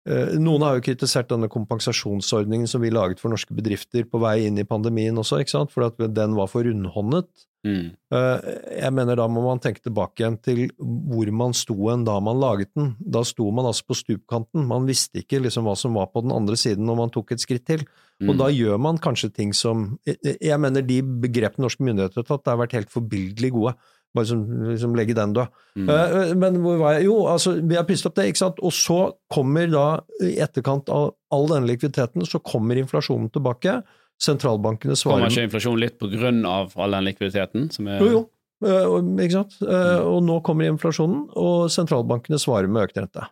Noen 0.08 0.62
har 0.64 0.78
jo 0.78 0.84
kritisert 0.86 1.28
denne 1.28 1.50
kompensasjonsordningen 1.52 2.68
som 2.70 2.80
vi 2.80 2.88
laget 2.88 3.20
for 3.20 3.28
norske 3.32 3.52
bedrifter 3.52 4.06
på 4.08 4.20
vei 4.22 4.46
inn 4.46 4.56
i 4.58 4.64
pandemien 4.64 5.18
også, 5.20 5.42
ikke 5.42 5.52
sant? 5.52 5.74
for 5.74 5.84
at 5.90 6.00
den 6.00 6.36
var 6.38 6.48
for 6.48 6.64
rundhåndet. 6.64 7.28
Mm. 7.60 7.90
Uh, 8.08 8.38
jeg 8.72 8.88
mener 8.96 9.18
da 9.20 9.26
må 9.28 9.42
man 9.44 9.60
tenke 9.60 9.82
tilbake 9.84 10.22
igjen 10.22 10.38
til 10.40 10.62
hvor 10.80 11.28
man 11.36 11.52
sto 11.56 11.76
en 11.92 12.06
da 12.08 12.16
man 12.24 12.40
laget 12.40 12.70
den. 12.76 12.94
Da 13.00 13.22
sto 13.26 13.50
man 13.52 13.68
altså 13.68 13.90
på 13.90 13.98
stupkanten. 13.98 14.64
Man 14.68 14.88
visste 14.88 15.20
ikke 15.20 15.42
liksom 15.44 15.68
hva 15.68 15.76
som 15.76 15.98
var 15.98 16.08
på 16.14 16.24
den 16.24 16.32
andre 16.34 16.56
siden 16.60 16.88
når 16.88 17.00
man 17.02 17.12
tok 17.12 17.34
et 17.34 17.44
skritt 17.44 17.66
til. 17.68 17.84
Og 18.24 18.34
da 18.34 18.48
mm. 18.48 18.56
gjør 18.56 18.80
man 18.84 19.00
kanskje 19.00 19.30
ting 19.32 19.54
som 19.56 19.94
Jeg 20.04 20.60
mener 20.60 20.84
de 20.84 20.98
begrepene 21.00 21.64
norske 21.64 21.84
myndigheter 21.84 22.20
har 22.20 22.28
tatt, 22.28 22.48
har 22.48 22.60
vært 22.60 22.76
helt 22.76 22.92
forbilledlig 22.92 23.52
gode. 23.54 23.76
Bare 24.16 24.26
som, 24.26 24.42
liksom 24.66 24.96
legge 24.98 25.14
den 25.14 25.34
da. 25.36 25.46
Mm. 25.78 25.86
Uh, 25.86 26.32
men 26.38 26.58
hvor 26.64 26.80
var 26.80 26.96
jeg? 26.96 27.06
Jo, 27.06 27.16
altså, 27.30 27.54
vi 27.60 27.78
har 27.78 27.86
pusset 27.86 28.08
opp 28.10 28.16
det, 28.18 28.26
ikke 28.32 28.42
sant. 28.42 28.60
Og 28.66 28.74
så 28.74 28.98
kommer 29.30 29.70
da, 29.70 29.86
i 30.26 30.34
etterkant 30.42 30.90
av 30.90 31.12
all 31.34 31.46
denne 31.52 31.70
likviditeten, 31.70 32.26
så 32.26 32.42
kommer 32.42 32.80
inflasjonen 32.80 33.30
tilbake. 33.34 33.78
Sentralbankene 34.20 34.98
svarer 34.98 35.22
Kommer 35.22 35.32
ikke 35.32 35.48
inflasjonen 35.48 35.84
litt 35.84 35.98
på 36.00 36.10
grunn 36.12 36.42
av 36.48 36.74
all 36.76 36.98
den 36.98 37.06
likviditeten? 37.06 37.68
Som 37.74 37.90
er... 37.90 38.02
Jo, 38.02 38.10
jo. 38.18 38.24
Uh, 38.60 38.96
ikke 39.22 39.38
sant. 39.38 39.54
Uh, 39.62 40.02
og 40.04 40.18
nå 40.26 40.40
kommer 40.46 40.68
inflasjonen, 40.68 41.28
og 41.38 41.70
sentralbankene 41.72 42.40
svarer 42.42 42.68
med 42.68 42.88
økt 42.88 42.98
rente. 43.00 43.28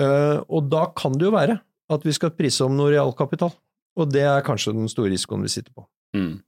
og 0.00 0.70
da 0.72 0.86
kan 0.96 1.12
det 1.18 1.26
jo 1.26 1.34
være 1.34 1.58
at 1.92 2.06
vi 2.06 2.14
skal 2.16 2.32
prise 2.32 2.64
om 2.64 2.78
noe 2.78 2.92
realkapital. 2.94 3.50
Og 3.98 4.12
det 4.14 4.22
er 4.24 4.46
kanskje 4.46 4.72
den 4.76 4.88
store 4.88 5.10
risikoen 5.12 5.42
vi 5.44 5.50
sitter 5.52 5.74
på. 5.74 5.84
Mm. 6.16 6.38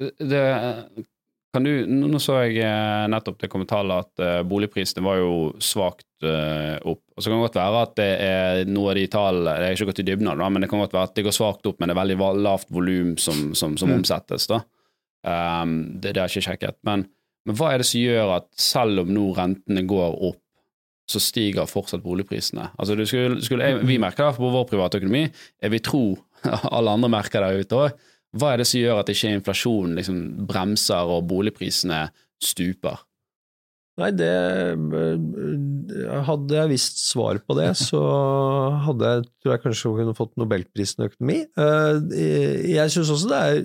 Det, 0.00 0.42
kan 1.54 1.64
du, 1.64 1.70
nå 1.88 2.18
så 2.20 2.40
jeg 2.44 2.58
eh, 2.66 3.06
nettopp 3.08 3.38
det 3.40 3.48
kommentallet 3.52 4.04
at 4.04 4.22
uh, 4.22 4.40
boligprisene 4.48 5.04
var 5.04 5.20
jo 5.20 5.32
svakt 5.62 6.06
uh, 6.26 6.76
opp. 6.82 7.00
Og 7.16 7.22
Så 7.22 7.30
kan 7.30 7.38
det 7.38 7.46
godt 7.46 7.58
være 7.60 7.82
at 7.86 7.94
det 7.96 8.08
er 8.26 8.62
noe 8.68 8.92
av 8.92 8.98
de 8.98 9.06
tallene 9.08 9.54
Det 9.56 9.68
er 9.68 9.76
ikke 9.78 9.88
gått 9.88 10.02
i 10.02 10.06
dybden 10.10 10.28
av 10.32 10.40
det, 10.40 10.48
men 10.52 10.64
det 10.64 10.70
kan 10.72 10.82
godt 10.82 10.96
være 10.96 11.10
at 11.10 11.14
det 11.16 11.24
går 11.24 11.36
svakt 11.36 11.68
opp, 11.70 11.78
men 11.80 11.88
det 11.88 11.96
er 11.96 12.00
veldig 12.02 12.18
lavt 12.44 12.72
volum 12.76 13.14
som, 13.20 13.54
som, 13.56 13.76
som 13.80 13.92
mm. 13.92 14.00
omsettes. 14.00 14.48
da. 14.52 14.60
Um, 15.26 15.76
det, 15.96 16.12
det 16.12 16.20
har 16.20 16.28
jeg 16.28 16.42
ikke 16.42 16.50
sjekket. 16.50 16.80
Men, 16.86 17.06
men 17.48 17.58
hva 17.58 17.72
er 17.72 17.80
det 17.80 17.88
som 17.88 18.02
gjør 18.02 18.34
at 18.40 18.50
selv 18.60 19.06
om 19.06 19.14
nå 19.16 19.30
rentene 19.38 19.86
går 19.88 20.20
opp, 20.28 20.42
så 21.06 21.22
stiger 21.22 21.68
fortsatt 21.70 22.02
boligprisene. 22.02 22.72
Altså, 22.76 22.98
skulle, 23.06 23.38
skulle, 23.44 23.70
vi 23.86 24.00
merker 24.02 24.26
det 24.26 24.40
på 24.40 24.50
vår 24.50 24.66
private 24.72 24.98
økonomi. 24.98 25.24
Jeg 25.62 25.72
vil 25.72 25.84
tro 25.86 26.04
alle 26.76 26.96
andre 26.98 27.10
merker 27.16 27.46
der 27.46 27.62
ute 27.62 27.80
òg. 27.86 28.06
Hva 28.36 28.52
er 28.52 28.62
det 28.62 28.68
som 28.70 28.80
gjør 28.80 29.02
at 29.02 29.12
ikke 29.12 29.34
inflasjonen 29.38 29.98
liksom 29.98 30.22
bremser 30.48 31.12
og 31.16 31.26
boligprisene 31.30 32.06
stuper? 32.42 33.02
Nei, 33.96 34.10
det 34.12 34.28
Hadde 36.26 36.58
jeg 36.58 36.72
visst 36.74 37.00
svar 37.06 37.40
på 37.40 37.56
det, 37.56 37.70
så 37.80 38.00
hadde 38.84 39.12
jeg, 39.12 39.26
tror 39.40 39.54
jeg 39.54 39.62
kanskje 39.64 39.92
kunne 40.00 40.16
fått 40.18 40.34
nobelprisen 40.40 41.04
i 41.04 41.08
økonomi. 41.08 41.38
Eh, 41.56 42.00
jeg 42.74 42.92
syns 42.92 43.12
også 43.14 43.30
det 43.32 43.38
er 43.46 43.62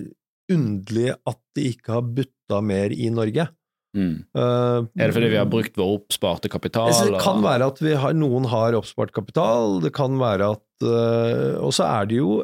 underlig 0.52 1.10
at 1.28 1.40
de 1.56 1.66
ikke 1.74 1.98
har 1.98 2.06
butta 2.16 2.62
mer 2.64 2.94
i 2.96 3.10
Norge. 3.12 3.46
Mm. 3.92 4.24
Uh, 4.32 4.88
er 4.96 5.10
det 5.10 5.14
fordi 5.18 5.28
vi 5.34 5.36
har 5.36 5.48
brukt 5.52 5.76
vår 5.76 5.98
oppsparte 5.98 6.48
kapital? 6.48 6.88
Det 6.88 7.20
kan 7.20 7.42
være 7.44 7.66
at 7.68 7.82
har, 8.00 8.14
noen 8.16 8.46
har 8.48 8.78
oppspart 8.78 9.12
kapital, 9.12 9.82
det 9.84 9.92
kan 9.92 10.16
være 10.16 10.48
at 10.54 10.86
uh, 10.86 11.60
Og 11.60 11.74
så 11.76 11.84
er 11.90 12.08
det 12.08 12.16
jo 12.22 12.38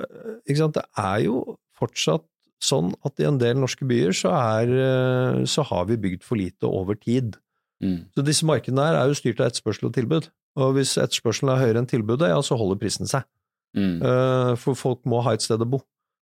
ikke 0.44 0.58
sant, 0.60 0.76
Det 0.76 0.84
er 1.00 1.24
jo 1.24 1.38
fortsatt 1.78 2.26
sånn 2.64 2.90
at 3.06 3.20
i 3.22 3.26
en 3.28 3.38
del 3.38 3.60
norske 3.60 3.86
byer 3.86 4.16
så, 4.18 4.32
er, 4.34 4.72
uh, 4.72 5.44
så 5.46 5.62
har 5.68 5.86
vi 5.90 6.00
bygd 6.08 6.26
for 6.26 6.40
lite 6.40 6.66
over 6.66 6.98
tid. 6.98 7.36
Mm. 7.84 8.08
Så 8.14 8.24
disse 8.26 8.46
markedene 8.48 8.88
her 8.88 8.98
er 8.98 9.10
jo 9.10 9.18
styrt 9.18 9.42
av 9.42 9.52
etterspørsel 9.52 9.90
og 9.90 9.94
tilbud. 9.94 10.30
Og 10.58 10.74
hvis 10.74 10.96
etterspørselen 10.98 11.52
er 11.54 11.62
høyere 11.62 11.84
enn 11.84 11.90
tilbudet, 11.90 12.32
ja, 12.32 12.40
så 12.42 12.58
holder 12.58 12.80
prisen 12.80 13.10
seg. 13.10 13.26
Mm. 13.76 14.00
for 14.56 14.72
folk 14.80 15.02
må 15.06 15.18
ha 15.22 15.34
et 15.36 15.44
sted 15.44 15.60
å 15.60 15.66
bo. 15.68 15.82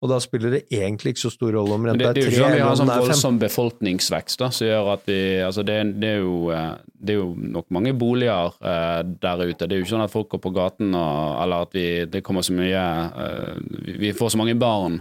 Og 0.03 0.11
da 0.11 0.17
spiller 0.21 0.51
det 0.53 0.61
egentlig 0.75 1.15
ikke 1.15 1.23
så 1.23 1.31
stor 1.33 1.55
rolle 1.55 1.75
om 1.77 1.85
renta 1.87 2.11
er 2.11 2.17
tre 2.17 2.27
eller 2.27 2.43
om 2.43 2.45
er 2.45 2.51
fem. 2.51 2.51
Det 2.51 2.59
er 2.59 2.61
jo 2.61 2.77
sånn 2.77 2.89
sånn 2.91 3.05
voldsom 3.05 3.37
befolkningsvekst 3.41 4.41
da, 4.41 4.49
som 4.53 4.67
gjør 4.67 4.89
at 4.93 5.05
vi 5.07 5.19
altså 5.45 5.63
det, 5.65 5.77
det, 6.01 6.11
er 6.17 6.19
jo, 6.21 6.35
eh, 6.53 6.73
det, 6.99 7.15
er 7.15 7.19
jo, 7.21 7.29
nok 7.55 7.69
mange 7.73 7.93
boliger 7.97 8.51
uh, 8.59 9.01
der 9.01 9.45
ute. 9.45 9.63
Det 9.63 9.71
er 9.71 9.79
jo 9.79 9.85
ikke 9.87 9.93
sånn 9.95 10.05
at 10.05 10.13
folk 10.13 10.29
går 10.35 10.43
på 10.43 10.51
gaten 10.57 10.91
og, 10.91 11.21
eller 11.45 11.65
at 11.65 11.77
vi, 11.77 11.87
det 12.11 12.21
kommer 12.27 12.45
så 12.45 12.53
mye 12.57 12.83
uh, 13.15 13.55
Vi 14.03 14.11
får 14.17 14.35
så 14.35 14.41
mange 14.41 14.57
barn 14.59 14.99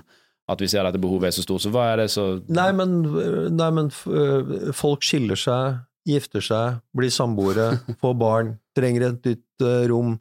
at 0.50 0.61
vi 0.61 0.68
ser 0.68 0.85
at 0.85 0.96
behovet 1.00 1.30
er 1.30 1.37
så 1.37 1.44
stort. 1.46 1.64
Så 1.64 1.72
hva 1.72 1.88
er 1.92 2.02
det 2.02 2.11
så 2.12 2.26
Nei, 2.52 2.68
men, 2.76 3.00
nei, 3.57 3.70
men 3.72 3.90
folk 4.76 5.07
skiller 5.07 5.40
seg, 5.40 5.80
gifter 6.04 6.44
seg, 6.44 6.83
blir 6.96 7.12
samboere, 7.14 7.70
får 8.02 8.14
barn, 8.20 8.54
trenger 8.76 9.09
et 9.09 9.28
nytt 9.33 9.68
rom 9.88 10.16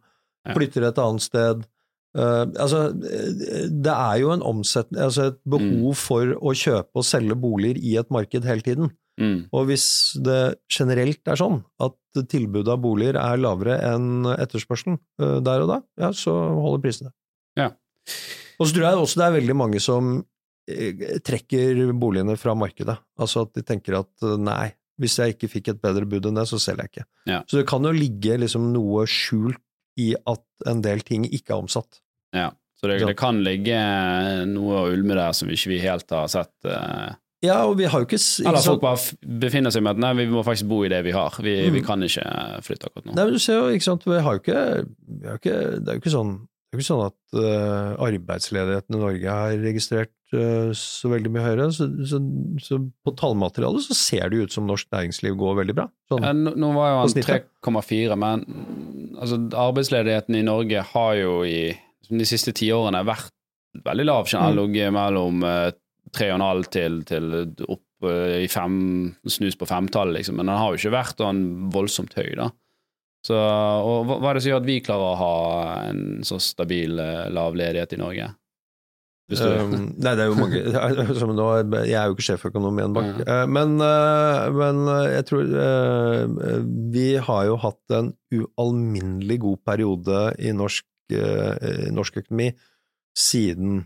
flytter 0.52 0.88
et 0.88 1.00
annet 1.04 1.24
sted. 1.24 1.64
Uh, 2.14 2.46
altså, 2.62 2.84
eh, 3.10 3.70
det 3.72 3.94
er 3.94 4.20
jo 4.22 4.34
en 4.36 4.44
omsetning, 4.46 5.02
altså 5.02 5.32
et 5.32 5.40
behov 5.50 5.96
for 5.98 6.36
å 6.38 6.54
kjøpe 6.58 7.02
og 7.02 7.08
selge 7.08 7.38
boliger 7.40 7.80
i 7.82 7.96
et 8.02 8.12
marked 8.14 8.46
hele 8.46 8.66
tiden. 8.66 8.92
Mm. 9.22 9.48
Og 9.54 9.68
hvis 9.70 9.88
det 10.26 10.56
generelt 10.74 11.30
er 11.30 11.38
sånn 11.38 11.60
at 11.86 11.98
tilbudet 12.30 12.72
av 12.74 12.82
boliger 12.82 13.18
er 13.22 13.42
lavere 13.42 13.78
enn 13.86 14.30
etterspørselen 14.36 15.00
uh, 15.22 15.40
der 15.46 15.66
og 15.66 15.74
da, 15.74 15.82
ja, 16.02 16.14
så 16.18 16.34
holder 16.34 16.86
prisene. 16.86 17.14
Ja. 17.58 17.72
Og 18.60 18.68
så 18.70 18.76
tror 18.76 18.88
jeg 18.89 19.02
også 19.02 19.20
det 19.22 19.26
er 19.28 19.36
veldig 19.39 19.56
mange 19.58 19.80
som 19.84 20.13
eh, 20.70 21.20
trekker 21.26 21.84
boligene 22.00 22.36
fra 22.39 22.54
markedet. 22.56 22.98
Altså 23.20 23.46
at 23.48 23.54
de 23.58 23.63
tenker 23.68 24.00
at 24.00 24.12
eh, 24.28 24.38
nei, 24.42 24.72
hvis 25.02 25.18
jeg 25.20 25.34
ikke 25.36 25.50
fikk 25.50 25.72
et 25.74 25.82
bedre 25.82 26.06
bud 26.06 26.28
enn 26.30 26.38
det, 26.38 26.46
så 26.48 26.60
selger 26.62 26.86
jeg 26.86 26.92
ikke. 26.94 27.08
Ja. 27.32 27.39
Så 27.50 27.58
det 27.60 27.68
kan 27.72 27.84
jo 27.88 27.92
ligge 27.96 28.38
liksom 28.39 28.70
noe 28.76 29.08
skjult 29.10 29.58
i 30.00 30.12
at 30.18 30.44
en 30.70 30.82
del 30.86 31.02
ting 31.06 31.26
ikke 31.30 31.54
er 31.56 31.63
omsatt. 31.66 32.00
Ja. 32.34 32.52
Så 32.80 32.89
det, 32.89 33.00
det 33.08 33.16
kan 33.18 33.38
ligge 33.46 33.78
noe 34.50 34.80
å 34.84 34.88
ulme 34.94 35.16
der 35.18 35.34
som 35.38 35.50
ikke 35.54 35.70
vi 35.72 35.82
helt 35.84 36.10
har 36.13 36.28
sett. 36.32 36.54
eh, 36.68 37.12
Ja, 37.44 37.58
og 37.68 37.74
vi 37.76 37.84
har 37.92 38.00
jo 38.00 38.06
ikke, 38.08 38.16
ikke 38.22 38.48
Eller 38.48 38.63
folk 38.63 38.82
bare 38.84 39.18
befinner 39.44 39.72
seg 39.76 39.84
med 39.84 39.98
at 39.98 40.02
nei, 40.04 40.13
vi 40.22 40.26
må 40.32 40.44
faktisk 40.48 40.68
bo 40.72 40.78
i 40.88 40.89
det 40.92 41.02
vi 41.04 41.12
har. 41.12 41.34
Vi, 41.44 41.56
Mm. 41.68 41.74
vi 41.76 41.82
kan 41.84 42.00
ikke 42.06 42.24
flytte 42.63 42.88
akkurat 42.88 43.06
nå. 43.10 43.16
Nei, 43.18 43.26
men 43.26 43.34
du 43.36 43.39
ser 43.44 43.58
jo, 43.60 43.66
ikke 43.76 43.84
sant, 43.89 44.06
vi 44.08 44.20
har 44.24 44.38
jo 44.38 44.39
ikke, 44.44 44.62
vi 45.20 45.28
har 45.28 45.39
ikke 45.42 45.58
Det 45.84 45.89
er 45.92 45.98
jo 45.98 46.02
ikke 46.04 46.13
sånn, 46.16 46.34
det 46.74 46.80
er 46.80 46.82
ikke 46.82 46.90
sånn 46.90 47.06
at 47.06 47.36
uh, 47.38 47.90
arbeidsledigheten 48.02 48.96
i 48.98 49.00
Norge 49.04 49.34
har 49.38 49.52
registrert 49.62 50.34
uh, 50.34 50.72
så 50.74 51.12
veldig 51.12 51.30
mye 51.36 51.44
høyere. 51.46 51.68
Så, 51.76 51.86
så, 52.10 52.18
så 52.66 52.80
på 53.06 53.14
tallmaterialet 53.20 53.86
så 53.86 53.98
ser 53.98 54.34
det 54.34 54.40
ut 54.48 54.56
som 54.56 54.66
norsk 54.66 54.90
næringsliv 54.90 55.38
går 55.38 55.60
veldig 55.60 55.76
bra. 55.78 55.86
Sånn. 56.10 56.26
Ja, 56.26 56.34
nå, 56.34 56.56
nå 56.58 56.72
var 56.74 56.90
jo 56.90 56.98
han 57.04 57.28
3,4, 57.30 58.18
men 58.26 58.48
altså, 59.22 59.38
arbeidsledigheten 59.68 60.40
i 60.40 60.46
Norge 60.50 60.82
har 60.96 61.14
jo 61.20 61.36
i 61.46 61.62
de 62.10 62.26
siste 62.26 62.56
tiårene 62.58 63.04
vært 63.06 63.30
veldig 63.86 64.10
lav. 64.10 64.26
Generelt 64.34 64.58
Mm. 64.58 64.64
ligget 64.64 64.98
mellom 64.98 65.46
uh, 65.46 65.70
3,5 66.18 66.68
til, 66.74 67.00
til 67.10 67.30
opp 67.70 68.10
eh, 68.10 68.44
i 68.44 68.50
fem, 68.52 69.14
snus 69.30 69.56
på 69.58 69.70
femtallet, 69.70 70.18
liksom. 70.20 70.42
Men 70.42 70.50
den 70.50 70.58
har 70.60 70.74
jo 70.74 70.82
ikke 70.82 70.98
vært 70.98 71.22
sånn 71.22 71.70
voldsomt 71.74 72.14
høy, 72.18 72.34
da. 72.38 72.50
Så, 73.24 73.36
og 73.40 74.10
hva 74.10 74.34
er 74.34 74.36
det 74.36 74.44
som 74.44 74.52
gjør 74.52 74.62
at 74.64 74.68
vi 74.68 74.82
klarer 74.84 75.10
å 75.14 75.20
ha 75.20 75.36
en 75.88 76.24
så 76.28 76.40
stabil 76.44 76.98
eh, 77.00 77.30
lav 77.32 77.56
ledighet 77.56 77.96
i 77.96 78.00
Norge? 78.02 78.32
Um, 79.34 79.72
nei, 80.04 80.12
det 80.20 80.26
er 80.26 80.28
jo 80.28 80.36
mange 80.36 80.60
Jeg 80.60 81.96
er 81.96 82.10
jo 82.10 82.14
ikke 82.14 82.26
sjeføkonom 82.28 82.78
i 82.78 82.84
en 82.84 82.94
bank, 82.94 83.22
Ja. 83.24 83.38
men, 83.50 83.78
eh, 83.82 84.50
men 84.54 84.82
eh, 84.92 85.06
jeg 85.16 85.26
tror 85.30 85.54
Vi 86.92 87.06
har 87.30 87.46
jo 87.48 87.56
hatt 87.64 87.96
en 87.96 88.12
ualminnelig 88.36 89.40
god 89.46 89.64
periode 89.72 90.20
i 90.44 90.52
norsk, 90.54 90.86
norsk 91.96 92.20
økonomi 92.20 92.52
siden 93.18 93.86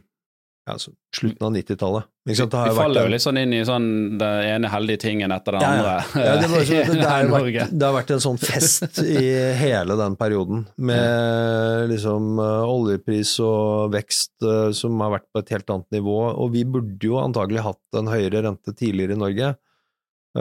altså, 0.74 0.92
slutten 1.16 1.46
av 1.48 1.54
90-tallet. 1.56 2.08
Ikke 2.28 2.38
sant? 2.42 2.52
Det 2.52 2.60
har 2.60 2.72
vi 2.72 2.78
faller 2.78 3.06
jo 3.08 3.12
litt 3.14 3.24
sånn 3.24 3.40
inn 3.40 3.54
i 3.56 3.60
sånn 3.68 3.86
den 4.20 4.48
ene 4.50 4.72
heldige 4.72 5.02
tingen 5.06 5.32
etter 5.32 5.56
den 5.56 5.64
Ja, 5.64 5.70
ja. 5.72 5.94
andre. 5.94 6.24
Ja, 6.26 6.34
det, 6.42 6.50
var, 6.52 6.66
så, 6.68 6.80
det, 6.90 6.98
det, 6.98 7.06
har 7.08 7.30
vært, 7.32 7.72
det 7.72 7.88
har 7.88 7.96
vært 7.96 8.12
en 8.16 8.24
sånn 8.26 8.42
fest 8.42 9.00
i 9.04 9.30
hele 9.62 9.98
den 10.02 10.18
perioden, 10.20 10.66
med 10.76 11.94
liksom 11.94 12.42
eh, 12.44 12.74
oljepris 12.74 13.38
og 13.46 13.96
vekst 13.96 14.48
eh, 14.48 14.74
som 14.76 15.00
har 15.06 15.16
vært 15.18 15.30
på 15.32 15.44
et 15.44 15.56
helt 15.56 15.74
annet 15.76 16.00
nivå. 16.00 16.18
Og 16.34 16.52
vi 16.58 16.66
burde 16.68 17.10
jo 17.10 17.22
antagelig 17.22 17.64
hatt 17.70 18.02
en 18.02 18.12
høyere 18.12 18.44
rente 18.50 18.76
tidligere 18.76 19.16
i 19.16 19.24
Norge, 19.24 19.54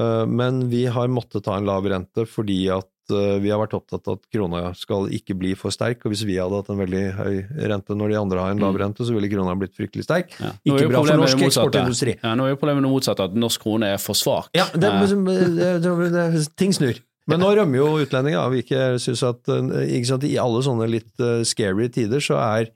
eh, 0.00 0.24
men 0.26 0.66
vi 0.72 0.86
har 0.90 1.12
måttet 1.12 1.46
ta 1.46 1.60
en 1.60 1.70
lav 1.70 1.86
rente 1.92 2.26
fordi 2.30 2.64
at 2.74 2.90
vi 3.10 3.50
har 3.50 3.58
vært 3.60 3.74
opptatt 3.78 4.06
av 4.08 4.18
at 4.18 4.24
krona 4.32 4.74
skal 4.74 5.08
ikke 5.14 5.36
bli 5.38 5.54
for 5.54 5.70
sterk, 5.70 6.04
og 6.06 6.12
hvis 6.12 6.24
vi 6.26 6.36
hadde 6.40 6.56
hatt 6.58 6.70
en 6.70 6.78
veldig 6.80 7.02
høy 7.16 7.36
rente 7.70 7.94
når 7.96 8.08
de 8.12 8.18
andre 8.20 8.38
har 8.40 8.50
en 8.50 8.58
lav 8.62 8.74
Mm. 8.74 8.80
rente, 8.82 9.04
så 9.06 9.14
ville 9.14 9.28
krona 9.30 9.54
blitt 9.58 9.74
fryktelig 9.76 10.04
sterk. 10.04 10.30
Ja. 10.40 10.52
Ikke 10.66 10.88
bra 10.88 11.02
for 11.04 11.16
norsk 11.22 11.38
eksportindustri. 11.46 12.16
Ja, 12.22 12.34
nå 12.34 12.44
er 12.46 12.54
jo 12.54 12.56
problemet 12.56 12.82
det 12.82 12.90
motsatte, 12.92 13.24
at 13.24 13.34
norsk 13.34 13.60
krone 13.62 13.92
er 13.94 13.98
for 13.98 14.14
svak. 14.14 14.48
Ja, 14.54 14.66
det, 14.74 14.90
Eh, 14.92 15.78
det, 15.78 16.12
det, 16.12 16.56
ting 16.56 16.72
snur. 16.72 16.98
Men 17.28 17.40
nå 17.40 17.48
rømmer 17.56 17.76
jo 17.80 17.86
utlendinger. 18.04 18.50
Vi 18.50 18.62
ikke 18.62 18.98
synes 19.02 19.22
at, 19.26 19.48
eh, 19.48 19.98
ikke 19.98 20.06
sant, 20.06 20.24
I 20.24 20.36
alle 20.38 20.62
sånne 20.62 20.88
litt 20.88 21.18
eh, 21.20 21.42
scary 21.42 21.88
tider 21.88 22.18
så 22.22 22.36
er, 22.38 22.70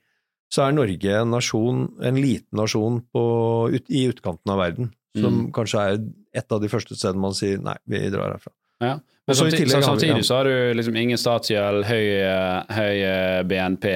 så 0.51 0.67
er 0.67 0.73
Norge 0.75 1.05
en 1.21 1.31
nasjon, 1.31 1.85
en 2.03 2.15
liten 2.19 2.51
nasjon 2.59 3.01
på, 3.15 3.71
ut, 3.73 3.85
i 3.91 4.09
utkanten 4.11 4.51
av 4.51 4.59
verden, 4.59 4.91
som 5.17 5.47
Mm. 5.47 5.53
kanskje 5.53 5.79
er 5.79 5.99
et 6.35 6.51
av 6.53 6.61
de 6.61 6.69
første 6.69 6.95
stedene 6.97 7.21
man 7.21 7.33
sier 7.33 7.59
nei, 7.63 7.77
vi 7.87 7.99
drar 8.11 8.33
herfra. 8.35 8.53
Ja. 8.81 8.99
Men 9.29 9.37
så 9.37 9.45
samtidig, 9.47 9.71
så 9.71 9.83
samtidig 9.83 10.25
så 10.27 10.35
har 10.41 10.45
du 10.49 10.75
liksom 10.75 10.97
ingen 10.97 11.19
statsgjeld, 11.21 11.85
høy, 11.87 12.07
eh, 12.25 12.77
høy 12.77 13.03
eh, 13.07 13.43
BNP. 13.47 13.93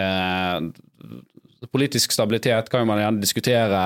Eh, 0.00 0.60
politisk 1.72 2.12
stabilitet 2.12 2.70
kan 2.72 2.86
man 2.88 2.98
gjerne 3.00 3.20
diskutere 3.22 3.80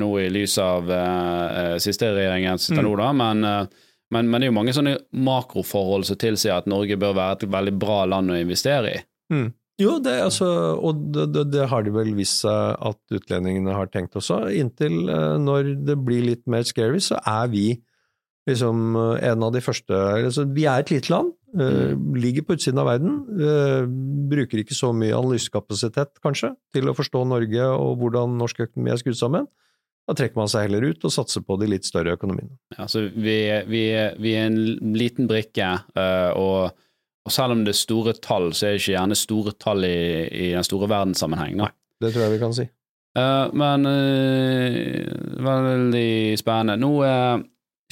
nå 0.00 0.08
i 0.20 0.28
lys 0.32 0.56
av 0.62 0.90
eh, 0.90 1.76
siste 1.82 2.10
regjeringen 2.16 2.58
sitter 2.60 2.82
Mm. 2.82 2.88
nå, 2.90 2.96
da, 3.00 3.12
men, 3.12 3.44
eh, 3.44 3.66
men, 4.10 4.30
men 4.30 4.40
det 4.40 4.46
er 4.48 4.52
jo 4.52 4.56
mange 4.58 4.74
sånne 4.76 4.96
makroforhold 5.12 6.06
som 6.08 6.16
tilsier 6.20 6.56
at 6.56 6.66
Norge 6.70 6.96
bør 6.96 7.14
være 7.18 7.38
et 7.42 7.48
veldig 7.52 7.74
bra 7.78 8.02
land 8.08 8.32
å 8.32 8.38
investere 8.40 8.94
i. 8.96 9.02
Jo, 9.78 9.98
det, 10.02 10.16
altså, 10.24 10.46
og 10.82 11.04
det, 11.14 11.28
det, 11.36 11.44
det 11.52 11.66
har 11.70 11.84
det 11.86 11.92
vel 11.94 12.14
vist 12.16 12.40
seg 12.42 12.80
at 12.88 12.98
utlendingene 13.14 13.76
har 13.76 13.86
tenkt 13.92 14.16
også. 14.18 14.48
Inntil 14.50 15.04
når 15.44 15.68
det 15.86 15.94
blir 16.02 16.24
litt 16.32 16.46
mer 16.50 16.64
scary, 16.66 16.98
så 17.04 17.20
er 17.22 17.46
vi 17.52 17.66
liksom 18.48 18.96
eh, 18.96 19.28
en 19.30 19.44
av 19.46 19.52
de 19.54 19.62
første 19.64 19.94
altså, 19.94 20.46
Vi 20.54 20.66
er 20.68 20.82
et 20.82 20.92
lite 20.92 21.12
land, 21.12 21.32
uh, 21.58 21.92
ligger 22.16 22.46
på 22.46 22.56
utsiden 22.56 22.80
av 22.82 22.88
verden. 22.90 23.20
Uh, 23.38 23.84
bruker 24.30 24.62
ikke 24.62 24.76
så 24.76 24.92
mye 24.96 25.16
analysekapasitet, 25.16 26.18
kanskje, 26.24 26.52
til 26.74 26.90
å 26.90 26.96
forstå 26.96 27.24
Norge 27.28 27.70
og 27.76 28.02
hvordan 28.02 28.36
norsk 28.40 28.66
økonomi 28.68 28.92
er 28.94 29.00
skrudd 29.00 29.20
sammen. 29.20 29.48
Da 30.08 30.16
trekker 30.16 30.40
man 30.40 30.48
seg 30.48 30.66
heller 30.66 30.88
ut 30.88 31.04
og 31.04 31.12
satser 31.12 31.44
på 31.44 31.58
de 31.60 31.68
litt 31.68 31.84
større 31.88 32.14
økonomiene. 32.16 32.54
Altså, 32.80 33.06
vi, 33.12 33.38
vi, 33.68 33.82
vi 34.20 34.34
er 34.38 34.48
en 34.48 34.94
liten 34.96 35.28
brikke, 35.28 35.74
uh, 35.98 36.30
og, 36.32 36.88
og 37.28 37.34
selv 37.34 37.56
om 37.56 37.66
det 37.66 37.76
er 37.76 37.82
store 37.82 38.16
tall, 38.24 38.50
så 38.56 38.68
er 38.68 38.76
det 38.76 38.82
ikke 38.82 38.96
gjerne 38.96 39.20
store 39.20 39.54
tall 39.60 39.84
i, 39.88 40.00
i 40.28 40.50
den 40.56 40.66
store 40.66 40.88
verdenssammenheng. 40.88 41.60
Nei, 41.60 41.72
Det 42.00 42.14
tror 42.14 42.26
jeg 42.26 42.36
vi 42.38 42.42
kan 42.42 42.56
si. 42.56 42.68
Men 43.18 43.82
veldig 45.42 46.38
spennende. 46.38 46.76
Nå 46.78 46.90
eh, 47.06 47.38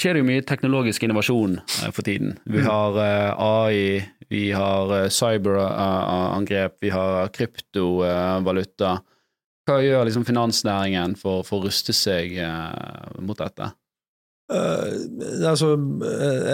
skjer 0.00 0.14
det 0.16 0.20
jo 0.22 0.28
mye 0.28 0.44
teknologisk 0.46 1.02
innovasjon 1.06 1.58
eh, 1.60 1.90
for 1.92 2.02
tiden. 2.06 2.36
Vi 2.44 2.60
Mm. 2.60 2.66
har 2.66 2.98
eh, 3.00 3.34
AI, 3.38 4.08
vi 4.28 4.50
har 4.52 4.90
uh, 4.92 5.08
cyberangrep, 5.08 6.76
vi 6.80 6.90
har 6.90 7.28
kryptovaluta. 7.28 8.96
Hva 9.66 9.80
gjør 9.82 10.04
liksom 10.06 10.24
finansnæringen 10.26 11.16
for, 11.18 11.42
for 11.46 11.58
å 11.60 11.66
ruste 11.66 11.92
seg 11.94 12.36
eh, 12.38 13.20
mot 13.20 13.38
dette? 13.38 13.70
Uh, 14.52 14.92
altså, 15.48 15.72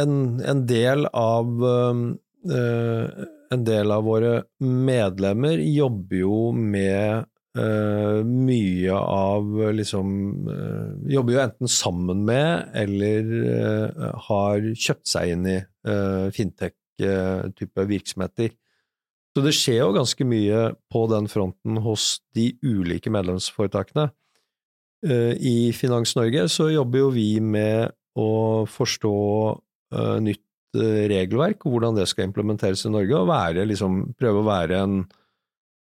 en, 0.01 0.41
en 0.49 0.63
del 0.67 1.05
av 1.13 1.51
uh, 1.61 3.25
En 3.53 3.65
del 3.69 3.93
av 3.93 4.05
våre 4.09 4.31
medlemmer 4.65 5.61
jobber 5.61 6.17
jo 6.23 6.39
med 6.57 7.27
eh, 7.59 8.23
mye 8.25 8.97
av 8.97 9.51
liksom 9.77 10.09
uh, 10.49 10.95
Jobber 11.13 11.37
jo 11.37 11.43
enten 11.43 11.71
sammen 11.71 12.25
med 12.29 12.73
eller 12.79 13.31
uh, 13.45 14.09
har 14.29 14.73
kjøpt 14.73 15.15
seg 15.15 15.35
inn 15.35 15.47
i 15.51 15.61
fintech-type 15.83 17.85
virksomheter. 17.91 18.53
Så 19.35 19.43
det 19.43 19.51
skjer 19.57 19.81
jo 19.81 19.95
ganske 19.97 20.25
mye 20.29 20.61
på 20.93 21.01
den 21.11 21.27
fronten 21.27 21.81
hos 21.83 22.21
de 22.37 22.53
ulike 22.63 23.11
medlemsforetakene. 23.11 24.05
I 25.03 25.73
Finans 25.75 26.15
Norge 26.15 26.45
så 26.55 26.69
jobber 26.71 27.03
jo 27.03 27.09
vi 27.17 27.27
med 27.43 27.91
å 28.15 28.63
forstå 28.71 29.17
nytt 30.23 30.79
regelverk, 31.11 31.67
og 31.67 31.75
hvordan 31.75 31.99
det 31.99 32.07
skal 32.13 32.29
implementeres 32.29 32.87
i 32.87 32.95
Norge, 32.95 33.19
og 33.19 33.33
være, 33.33 33.67
liksom, 33.73 33.99
prøve 34.21 34.45
å 34.45 34.47
være 34.47 34.85
en, 34.85 34.97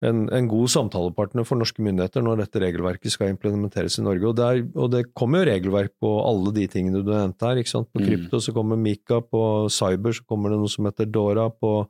en, 0.05 0.25
en 0.33 0.49
god 0.51 0.69
samtalepartner 0.73 1.47
for 1.49 1.57
norske 1.61 1.83
myndigheter 1.85 2.23
når 2.25 2.43
dette 2.45 2.61
regelverket 2.63 3.13
skal 3.15 3.33
implementeres 3.33 3.99
i 3.99 4.05
Norge. 4.07 4.27
Og, 4.31 4.37
der, 4.39 4.63
og 4.77 4.91
det 4.93 5.07
kommer 5.17 5.43
jo 5.43 5.51
regelverk 5.53 5.95
på 6.03 6.11
alle 6.29 6.53
de 6.57 6.67
tingene 6.71 7.01
du 7.05 7.11
nevnte 7.13 7.47
her. 7.49 7.57
ikke 7.63 7.73
sant? 7.75 7.89
På 7.93 8.01
Mm. 8.03 8.07
krypto 8.09 8.41
så 8.45 8.53
kommer 8.57 8.77
Mika, 8.77 9.21
på 9.21 9.69
cyber 9.71 10.13
så 10.13 10.25
kommer 10.29 10.51
det 10.51 10.59
noe 10.61 10.69
som 10.69 10.85
heter 10.91 11.07
Dora, 11.11 11.49
på 11.51 11.87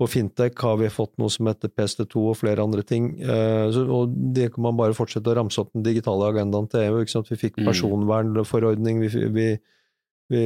på 0.00 0.06
fintech 0.08 0.56
har 0.58 0.78
vi 0.80 0.88
fått 0.90 1.12
noe 1.20 1.30
som 1.30 1.46
heter 1.46 1.68
PST2 1.70 2.22
og 2.32 2.36
flere 2.40 2.64
andre 2.64 2.82
ting. 2.82 3.20
Eh, 3.22 3.68
så, 3.70 3.84
og 3.86 4.10
det 4.34 4.48
kan 4.54 4.64
man 4.64 4.74
bare 4.76 4.96
fortsette 4.96 5.30
å 5.30 5.36
ramse 5.36 5.60
opp 5.62 5.68
den 5.76 5.84
digitale 5.84 6.26
agendaen 6.32 6.66
til 6.72 6.80
EU. 6.88 6.96
Ikke 7.04 7.12
sant? 7.12 7.28
Vi 7.30 7.36
fikk 7.38 7.60
Mm. 7.60 7.68
personvernforordning, 7.70 8.98
vi, 9.04 9.28
vi, 9.36 9.46
vi, 10.32 10.42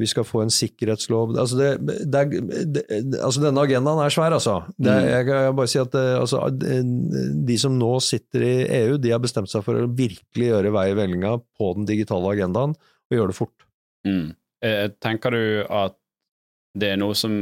vi 0.00 0.08
skal 0.08 0.26
få 0.26 0.42
en 0.44 0.52
sikkerhetslov 0.52 1.34
altså, 1.36 1.58
det, 1.60 1.96
det 2.08 2.22
er, 2.22 2.64
det, 2.72 2.84
altså 3.20 3.42
Denne 3.44 3.64
agendaen 3.66 4.00
er 4.02 4.14
svær, 4.14 4.34
altså. 4.36 4.58
Mm. 4.80 4.88
jeg 4.88 5.28
kan 5.28 5.58
bare 5.58 5.72
si 5.72 5.80
at 5.82 5.92
det, 5.92 6.06
altså, 6.22 6.42
De 7.50 7.58
som 7.60 7.76
nå 7.78 7.92
sitter 8.04 8.46
i 8.46 8.54
EU, 8.80 8.96
de 9.02 9.12
har 9.14 9.22
bestemt 9.22 9.52
seg 9.52 9.64
for 9.66 9.78
å 9.78 9.90
virkelig 9.98 10.50
gjøre 10.50 10.74
vei 10.74 10.88
i 10.92 10.98
vellinga 10.98 11.36
på 11.58 11.72
den 11.78 11.88
digitale 11.88 12.32
agendaen, 12.32 12.74
og 13.06 13.18
gjøre 13.18 13.32
det 13.32 13.38
fort. 13.38 13.66
Mm. 14.06 14.34
Eh, 14.64 14.86
tenker 15.02 15.34
du 15.34 15.42
at 15.68 15.96
det 16.76 16.92
er 16.92 17.00
noe 17.00 17.16
som 17.16 17.34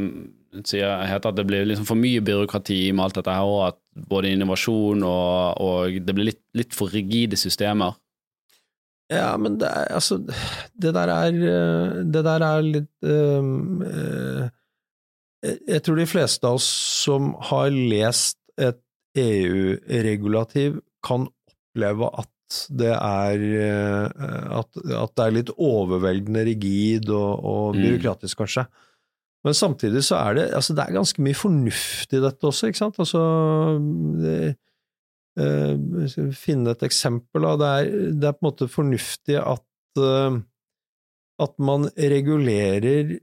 sier, 0.63 0.87
heter 1.09 1.33
at 1.33 1.39
det 1.39 1.47
blir 1.49 1.67
liksom 1.67 1.87
for 1.89 1.99
mye 1.99 2.23
byråkrati 2.25 2.79
med 2.95 3.07
alt 3.07 3.19
dette 3.19 3.35
her, 3.35 3.49
og 3.49 3.63
at 3.73 3.79
både 4.11 4.33
innovasjon 4.35 5.03
og, 5.07 5.63
og 5.63 5.99
det 6.05 6.15
blir 6.15 6.31
litt, 6.31 6.43
litt, 6.57 6.77
for 6.77 6.93
rigide 6.95 7.39
systemer? 7.41 7.97
Ja, 9.13 9.35
men 9.37 9.59
det 9.61 9.69
er 9.69 9.91
altså 9.93 10.17
Det 10.25 10.95
der 10.97 11.11
er, 11.13 11.35
det 12.09 12.23
der 12.25 12.45
er 12.47 12.63
litt 12.65 13.05
um, 13.05 13.83
uh, 13.85 14.47
Jeg 15.45 15.83
tror 15.85 16.01
de 16.01 16.07
fleste 16.09 16.49
av 16.49 16.57
oss 16.57 16.69
som 17.05 17.35
har 17.51 17.69
lest 17.75 18.39
et 18.57 18.81
EU-regulativ, 19.15 20.81
kan 21.05 21.29
oppleve 21.29 22.09
at 22.17 22.57
det 22.75 22.91
er 22.95 23.43
at, 24.57 24.69
at, 24.79 25.13
det 25.17 25.25
er 25.25 25.35
litt 25.37 25.53
overveldende 25.53 26.43
rigid 26.49 27.13
og, 27.13 27.45
og 27.45 27.77
mm. 27.77 27.83
byråkratisk, 27.83 28.41
kanskje. 28.41 28.65
Men 29.45 29.57
samtidig 29.57 30.05
så 30.07 30.17
er 30.23 30.39
det, 30.39 30.45
altså 30.57 30.75
det 30.75 30.85
er 30.85 30.97
ganske 30.97 31.23
mye 31.23 31.37
fornuft 31.37 32.17
i 32.17 32.21
dette 32.25 32.49
også, 32.49 32.71
ikke 32.71 32.81
sant. 32.81 33.01
Altså 33.05 33.23
det, 34.23 34.55
Finne 35.35 36.75
et 36.75 36.83
eksempel. 36.87 37.43
Da. 37.43 37.55
Det, 37.59 37.69
er, 37.69 38.11
det 38.15 38.29
er 38.31 38.37
på 38.37 38.45
en 38.45 38.49
måte 38.49 38.69
fornuftig 38.71 39.39
at, 39.41 39.65
uh, 39.99 40.39
at 41.43 41.55
man 41.59 41.89
regulerer 41.99 43.17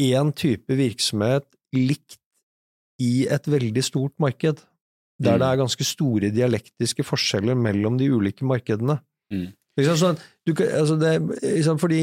én 0.00 0.32
type 0.32 0.74
virksomhet 0.78 1.46
likt 1.76 2.18
i 3.00 3.26
et 3.32 3.46
veldig 3.48 3.82
stort 3.84 4.14
marked, 4.20 4.60
der 5.20 5.36
mm. 5.36 5.40
det 5.40 5.48
er 5.48 5.60
ganske 5.60 5.86
store 5.86 6.30
dialektiske 6.34 7.04
forskjeller 7.06 7.56
mellom 7.56 7.96
de 8.00 8.10
ulike 8.12 8.46
markedene. 8.48 8.98
Mm. 9.32 9.50
Sånn, 9.80 10.18
du, 10.44 10.52
altså 10.60 10.96
det, 11.00 11.14
fordi 11.80 12.02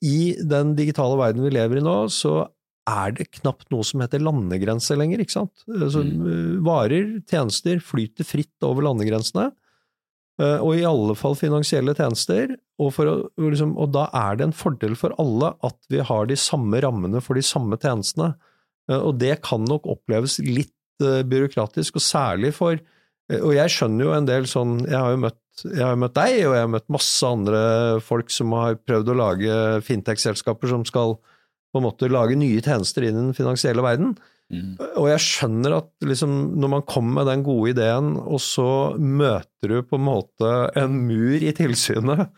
i 0.00 0.18
den 0.38 0.72
digitale 0.78 1.18
verden 1.20 1.44
vi 1.44 1.52
lever 1.52 1.80
i 1.80 1.84
nå, 1.84 1.96
så 2.12 2.46
er 2.88 3.14
det 3.14 3.30
knapt 3.38 3.68
noe 3.72 3.86
som 3.86 4.02
heter 4.02 4.22
landegrense 4.22 4.96
lenger. 4.98 5.22
ikke 5.22 5.36
sant? 5.36 5.64
Så, 5.66 6.02
mm. 6.02 6.62
Varer, 6.66 7.18
tjenester 7.30 7.82
flyter 7.84 8.26
fritt 8.26 8.66
over 8.66 8.86
landegrensene, 8.88 9.50
eh, 10.42 10.58
og 10.58 10.78
i 10.78 10.86
alle 10.88 11.16
fall 11.18 11.36
finansielle 11.38 11.94
tjenester. 11.98 12.56
Og, 12.82 12.98
å, 12.98 13.18
liksom, 13.38 13.76
og, 13.78 13.92
da 13.94 14.08
er 14.18 14.38
det 14.38 14.48
en 14.48 14.56
fordel 14.56 14.96
for 14.98 15.14
alle 15.22 15.54
at 15.62 15.78
vi 15.92 16.02
har 16.02 16.30
de 16.30 16.38
samme 16.38 16.82
rammene 16.82 17.22
for 17.22 17.38
de 17.38 17.44
samme 17.46 17.78
tjenestene. 17.78 18.32
Eh, 18.90 18.98
og 18.98 19.20
det 19.22 19.38
kan 19.46 19.62
nok 19.68 19.86
oppleves 19.90 20.40
litt 20.42 20.74
eh, 21.04 21.22
byråkratisk, 21.22 22.00
og 22.00 22.08
særlig 22.08 22.56
for 22.58 22.82
Og 23.32 23.52
jeg 23.54 23.70
skjønner 23.70 24.04
jo 24.04 24.10
en 24.12 24.26
del 24.26 24.46
sånn 24.50 24.72
Jeg 24.82 24.98
har 24.98 25.12
jo 25.14 25.20
møtt 25.22 25.38
jeg 25.62 25.84
har 25.84 25.98
møtt 26.00 26.14
deg, 26.16 26.38
og 26.48 26.54
jeg 26.56 26.64
har 26.64 26.70
møtt 26.72 26.92
masse 26.92 27.28
andre 27.28 27.58
folk 28.00 28.30
som 28.32 28.54
har 28.56 28.78
prøvd 28.80 29.10
å 29.12 29.16
lage 29.18 29.56
fintech-selskaper 29.84 30.70
som 30.72 30.86
skal 30.88 31.18
på 31.72 31.80
en 31.80 31.86
måte 31.86 32.10
lage 32.12 32.36
nye 32.38 32.62
tjenester 32.62 33.06
inn 33.06 33.16
i 33.16 33.24
den 33.28 33.36
finansielle 33.36 33.84
verden. 33.84 34.14
Mm. 34.52 34.76
Og 35.00 35.08
jeg 35.08 35.24
skjønner 35.24 35.78
at 35.78 35.90
liksom, 36.04 36.32
når 36.60 36.72
man 36.74 36.86
kommer 36.88 37.20
med 37.22 37.30
den 37.30 37.44
gode 37.46 37.72
ideen, 37.72 38.14
og 38.20 38.40
så 38.44 38.94
møter 39.00 39.72
du 39.72 39.78
på 39.86 39.96
en 39.96 40.08
måte 40.10 40.54
en 40.78 40.98
mur 41.08 41.40
i 41.40 41.54
tilsynet 41.56 42.28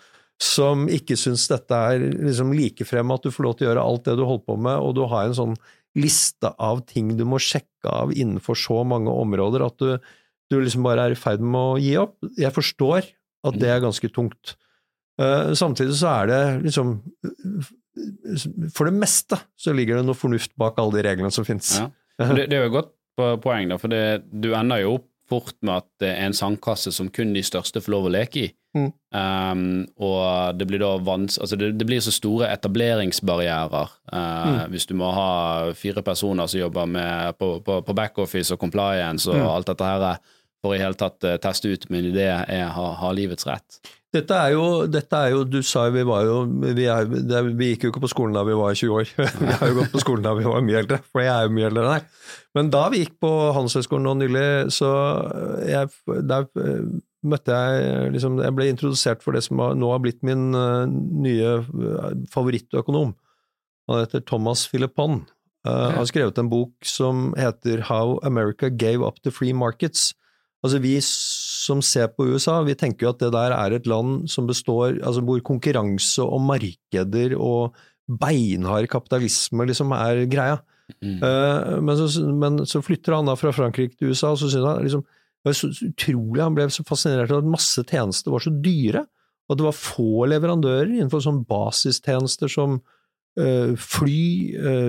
som 0.43 0.89
ikke 0.91 1.17
syns 1.19 1.47
dette 1.51 1.79
er 1.79 2.03
liksom 2.11 2.53
like 2.55 2.87
frem 2.87 3.13
at 3.15 3.23
du 3.23 3.31
får 3.35 3.47
lov 3.47 3.57
til 3.59 3.67
å 3.67 3.71
gjøre 3.71 3.87
alt 3.87 4.07
det 4.09 4.17
du 4.19 4.25
holder 4.27 4.47
på 4.51 4.59
med, 4.67 4.77
og 4.83 4.95
du 4.99 5.05
har 5.11 5.29
en 5.29 5.37
sånn 5.37 5.57
liste 5.99 6.51
av 6.59 6.83
ting 6.91 7.13
du 7.19 7.23
må 7.27 7.39
sjekke 7.43 7.91
av 7.91 8.11
innenfor 8.15 8.59
så 8.59 8.81
mange 8.87 9.13
områder 9.15 9.63
at 9.67 9.83
du 9.83 9.99
du 10.53 10.61
liksom 10.61 10.85
bare 10.87 11.09
er 11.09 11.15
i 11.15 11.19
ferd 11.19 11.43
med 11.43 11.61
å 11.61 11.79
gi 11.81 11.95
opp. 12.01 12.19
Jeg 12.39 12.53
forstår 12.55 13.09
at 13.49 13.57
det 13.61 13.71
er 13.71 13.83
ganske 13.85 14.11
tungt. 14.13 14.55
Uh, 15.21 15.55
samtidig 15.57 15.97
så 15.99 16.11
er 16.11 16.31
det 16.31 16.43
liksom 16.67 16.97
For 18.75 18.89
det 18.89 18.95
meste 18.97 19.39
så 19.59 19.75
ligger 19.77 20.01
det 20.01 20.09
noe 20.09 20.19
fornuft 20.19 20.55
bak 20.61 20.79
alle 20.83 20.99
de 20.99 21.07
reglene 21.07 21.33
som 21.35 21.47
finnes. 21.47 21.77
Ja. 21.79 21.91
Det, 22.19 22.47
det, 22.51 22.57
er 22.57 22.65
jo 22.65 22.71
et 22.71 22.79
godt 22.79 22.95
poeng, 23.43 23.71
da, 23.71 23.79
for 23.81 23.93
det, 23.93 24.25
du 24.31 24.53
ender 24.55 24.83
jo 24.83 24.97
opp 24.99 25.11
fort 25.29 25.57
med 25.65 25.81
at 25.81 25.87
det 26.03 26.11
er 26.13 26.27
en 26.29 26.37
sandkasse 26.37 26.93
som 26.93 27.09
kun 27.13 27.33
de 27.35 27.43
største 27.45 27.81
får 27.81 27.95
lov 27.95 28.09
å 28.09 28.13
leke 28.13 28.43
i. 28.43 28.51
Mm. 28.75 28.89
Um, 29.15 29.63
og 30.03 30.59
det 30.59 30.67
blir 30.67 30.83
da 30.83 30.97
vans 31.07 31.37
altså 31.39 31.55
det, 31.55 31.69
det, 31.79 31.87
blir 31.87 32.03
så 32.03 32.11
store 32.11 32.49
etableringsbarrierer 32.51 33.93
uh, 34.11 34.17
mm. 34.19 34.57
hvis 34.73 34.89
du 34.91 34.97
må 34.99 35.13
ha 35.15 35.29
fire 35.79 36.03
personer 36.03 36.51
som 36.51 36.59
jobber 36.59 36.91
med, 36.91 37.39
på, 37.39 37.53
på, 37.63 37.79
på 37.87 37.95
backoffice 37.95 38.51
og 38.51 38.59
compliance 38.65 39.31
og 39.31 39.39
mm. 39.39 39.47
alt 39.47 39.71
dette 39.71 39.93
her 39.93 40.19
for 40.65 40.77
i 40.77 40.81
hele 40.81 40.97
tatt 40.99 41.21
uh, 41.29 41.37
teste 41.43 41.69
ut 41.69 41.85
min 41.93 42.09
idé 42.09 42.31
er 42.33 42.73
ha, 42.73 42.89
ha 43.01 43.13
livets 43.13 43.47
rett. 43.49 43.83
Dette 44.15 44.37
er, 44.39 44.53
jo, 44.55 44.67
dette 44.87 45.19
er 45.19 45.33
jo, 45.33 45.43
Du 45.49 45.59
sa 45.67 45.89
jo 45.89 45.95
vi 45.97 46.05
var 46.07 46.27
jo 46.29 46.37
vi, 46.47 46.87
er, 46.91 47.09
det, 47.11 47.41
vi, 47.59 47.73
gikk 47.73 47.87
jo 47.87 47.93
ikke 47.93 48.05
på 48.05 48.13
skolen 48.13 48.37
da 48.37 48.45
vi 48.47 48.55
var 48.59 48.77
20 48.77 48.95
år. 49.01 49.11
vi 49.41 49.57
har 49.59 49.73
jo 49.73 49.79
gått 49.81 49.95
på 49.95 50.03
skolen 50.03 50.27
da 50.27 50.35
vi 50.39 50.47
var 50.47 50.63
mye 50.67 50.83
eldre, 50.85 51.01
for 51.11 51.25
jeg 51.25 51.33
er 51.33 51.49
jo 51.49 51.55
mye 51.57 51.71
eldre 51.71 51.83
enn 51.83 51.97
deg. 51.97 52.23
Men 52.55 52.71
da 52.75 52.85
vi 52.93 53.03
gikk 53.03 53.19
på 53.25 53.33
Handelshøyskolen 53.57 54.07
nå 54.07 54.15
nylig, 54.21 54.47
så 54.75 54.93
jeg, 55.67 55.91
der 56.31 56.47
eh, 56.63 56.95
møtte 57.27 57.59
jeg 57.59 58.15
liksom, 58.15 58.39
Jeg 58.45 58.55
ble 58.55 58.71
introdusert 58.71 59.25
for 59.25 59.35
det 59.35 59.43
som 59.47 59.63
nå 59.81 59.91
har 59.91 60.03
blitt 60.05 60.23
min 60.27 60.53
nye 60.53 61.55
favorittøkonom. 62.31 63.15
Han 63.91 64.05
heter 64.05 64.23
Thomas 64.29 64.69
Philippon. 64.71 65.25
Han 65.65 65.97
har 65.97 66.07
skrevet 66.09 66.39
en 66.39 66.51
bok 66.53 66.87
som 66.87 67.31
heter 67.41 67.87
How 67.89 68.19
America 68.29 68.69
Gave 68.69 69.01
Up 69.07 69.23
the 69.25 69.33
Free 69.33 69.57
Markets. 69.57 70.13
Altså 70.65 70.81
Vi 70.81 70.95
som 71.05 71.81
ser 71.85 72.09
på 72.13 72.27
USA, 72.33 72.59
vi 72.65 72.77
tenker 72.77 73.07
jo 73.07 73.15
at 73.15 73.21
det 73.21 73.33
der 73.35 73.53
er 73.57 73.75
et 73.77 73.89
land 73.89 74.25
som 74.33 74.49
består 74.49 74.99
altså 75.05 75.23
hvor 75.25 75.43
konkurranse 75.45 76.25
og 76.25 76.41
markeder 76.45 77.37
og 77.37 77.77
beinhard 78.21 78.89
kapitalisme 78.93 79.67
liksom 79.69 79.93
er 79.97 80.25
greia. 80.29 80.59
Mm. 81.01 81.21
Uh, 81.23 81.81
men, 81.81 81.97
så, 81.97 82.25
men, 82.29 82.59
så, 82.69 82.83
flytter 82.85 83.17
han 83.17 83.29
da 83.29 83.37
fra 83.41 83.53
Frankrike 83.57 83.97
til 83.97 84.13
USA, 84.13 84.35
og 84.35 84.41
så 84.41 84.51
synes 84.53 84.69
han 84.69 84.83
liksom 84.85 85.05
det 85.05 85.51
var 85.51 85.57
så 85.59 85.69
utrolig, 85.85 86.41
Han 86.41 86.55
ble 86.57 86.65
så 86.73 86.85
fascinert 86.89 87.33
av 87.33 87.43
at 87.43 87.49
masse 87.53 87.83
tjenester 87.85 88.33
var 88.33 88.45
så 88.45 88.53
dyre, 88.65 89.03
og 89.45 89.53
at 89.53 89.61
det 89.61 89.67
var 89.67 89.77
få 89.77 90.25
leverandører 90.33 90.93
innenfor 90.95 91.21
sånne 91.21 91.45
basistjenester 91.49 92.49
som 92.49 92.79
uh, 93.41 93.75
fly, 93.77 94.25
uh, 94.57 94.89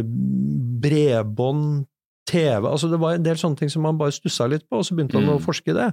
bredbånd, 0.83 1.83
TV 2.25 2.67
altså 2.67 2.89
Det 2.91 2.99
var 3.01 3.15
en 3.15 3.25
del 3.25 3.39
sånne 3.39 3.59
ting 3.59 3.71
som 3.71 3.85
han 3.87 3.99
bare 3.99 4.15
stussa 4.15 4.47
litt 4.49 4.65
på, 4.67 4.79
og 4.79 4.85
så 4.87 4.97
begynte 4.97 5.19
han 5.19 5.29
å 5.29 5.39
mm. 5.39 5.45
forske 5.45 5.73
i 5.73 5.77
det. 5.77 5.89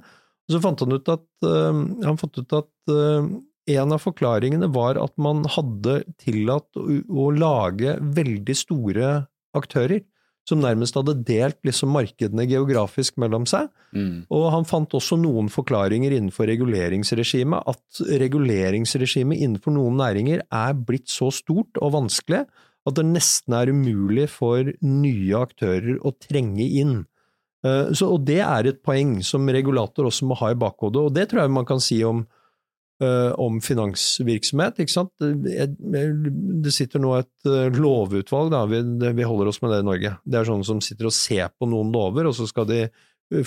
Og 0.49 0.55
så 0.55 0.61
fant 0.65 0.85
han 0.85 0.97
ut 0.97 1.11
at, 1.13 1.27
uh, 1.47 1.83
han 2.07 2.21
fant 2.21 2.39
ut 2.41 2.55
at 2.59 2.93
uh, 2.93 3.29
en 3.73 3.95
av 3.95 4.03
forklaringene 4.03 4.71
var 4.75 4.99
at 4.99 5.15
man 5.23 5.45
hadde 5.51 6.01
tillatt 6.21 6.81
å, 6.81 6.87
å, 7.07 7.29
lage 7.37 7.95
veldig 8.01 8.57
store 8.59 9.13
aktører, 9.57 10.03
som 10.49 10.59
nærmest 10.59 10.97
hadde 10.99 11.21
delt 11.23 11.61
liksom 11.63 11.93
markedene 11.95 12.49
geografisk 12.51 13.15
mellom 13.23 13.45
seg. 13.47 13.69
Mm. 13.95 14.25
Og 14.35 14.49
han 14.51 14.67
fant 14.67 14.97
også 14.99 15.15
noen 15.21 15.47
forklaringer 15.53 16.17
innenfor 16.17 16.49
reguleringsregimet, 16.51 17.63
at 17.71 18.03
reguleringsregimet 18.25 19.39
innenfor 19.39 19.77
noen 19.77 20.01
næringer 20.03 20.43
er 20.43 20.75
blitt 20.75 21.13
så 21.13 21.31
stort 21.31 21.79
og 21.79 21.95
vanskelig 21.95 22.43
at 22.89 22.99
det 22.99 23.07
nesten 23.07 23.55
er 23.57 23.71
umulig 23.71 24.29
for 24.33 24.73
nye 24.83 25.39
aktører 25.39 26.01
å 26.03 26.15
trenge 26.19 26.67
inn. 26.67 27.03
Eh, 27.63 27.93
så, 27.95 28.11
og 28.11 28.25
det 28.27 28.41
er 28.43 28.69
et 28.69 28.81
poeng 28.85 29.21
som 29.27 29.49
regulator 29.55 30.09
også 30.09 30.29
må 30.29 30.39
ha 30.41 30.53
i 30.53 30.59
bakhodet, 30.59 31.03
og 31.03 31.15
det 31.15 31.29
tror 31.31 31.45
jeg 31.45 31.55
man 31.55 31.69
kan 31.69 31.83
si 31.83 32.01
om, 32.07 32.25
uh, 33.03 33.31
om 33.41 33.61
finansvirksomhet. 33.63 34.83
ikke 34.83 34.95
sant? 34.97 35.13
Det, 35.23 36.75
sitter 36.75 37.03
nå 37.03 37.15
et 37.21 37.49
uh, 37.51 37.71
lovutvalg, 37.71 38.51
da. 38.55 38.65
Vi, 38.71 38.83
vi, 39.07 39.29
holder 39.29 39.53
oss 39.53 39.63
med 39.63 39.75
det 39.75 39.83
i 39.85 39.89
Norge. 39.93 40.17
Det 40.27 40.41
er 40.41 40.51
sånne 40.51 40.67
som 40.67 40.83
sitter 40.83 41.11
og 41.11 41.17
ser 41.17 41.55
på 41.55 41.71
noen 41.71 41.95
lover, 41.95 42.31
og 42.31 42.37
så 42.39 42.49
skal 42.51 42.67
de 42.71 42.85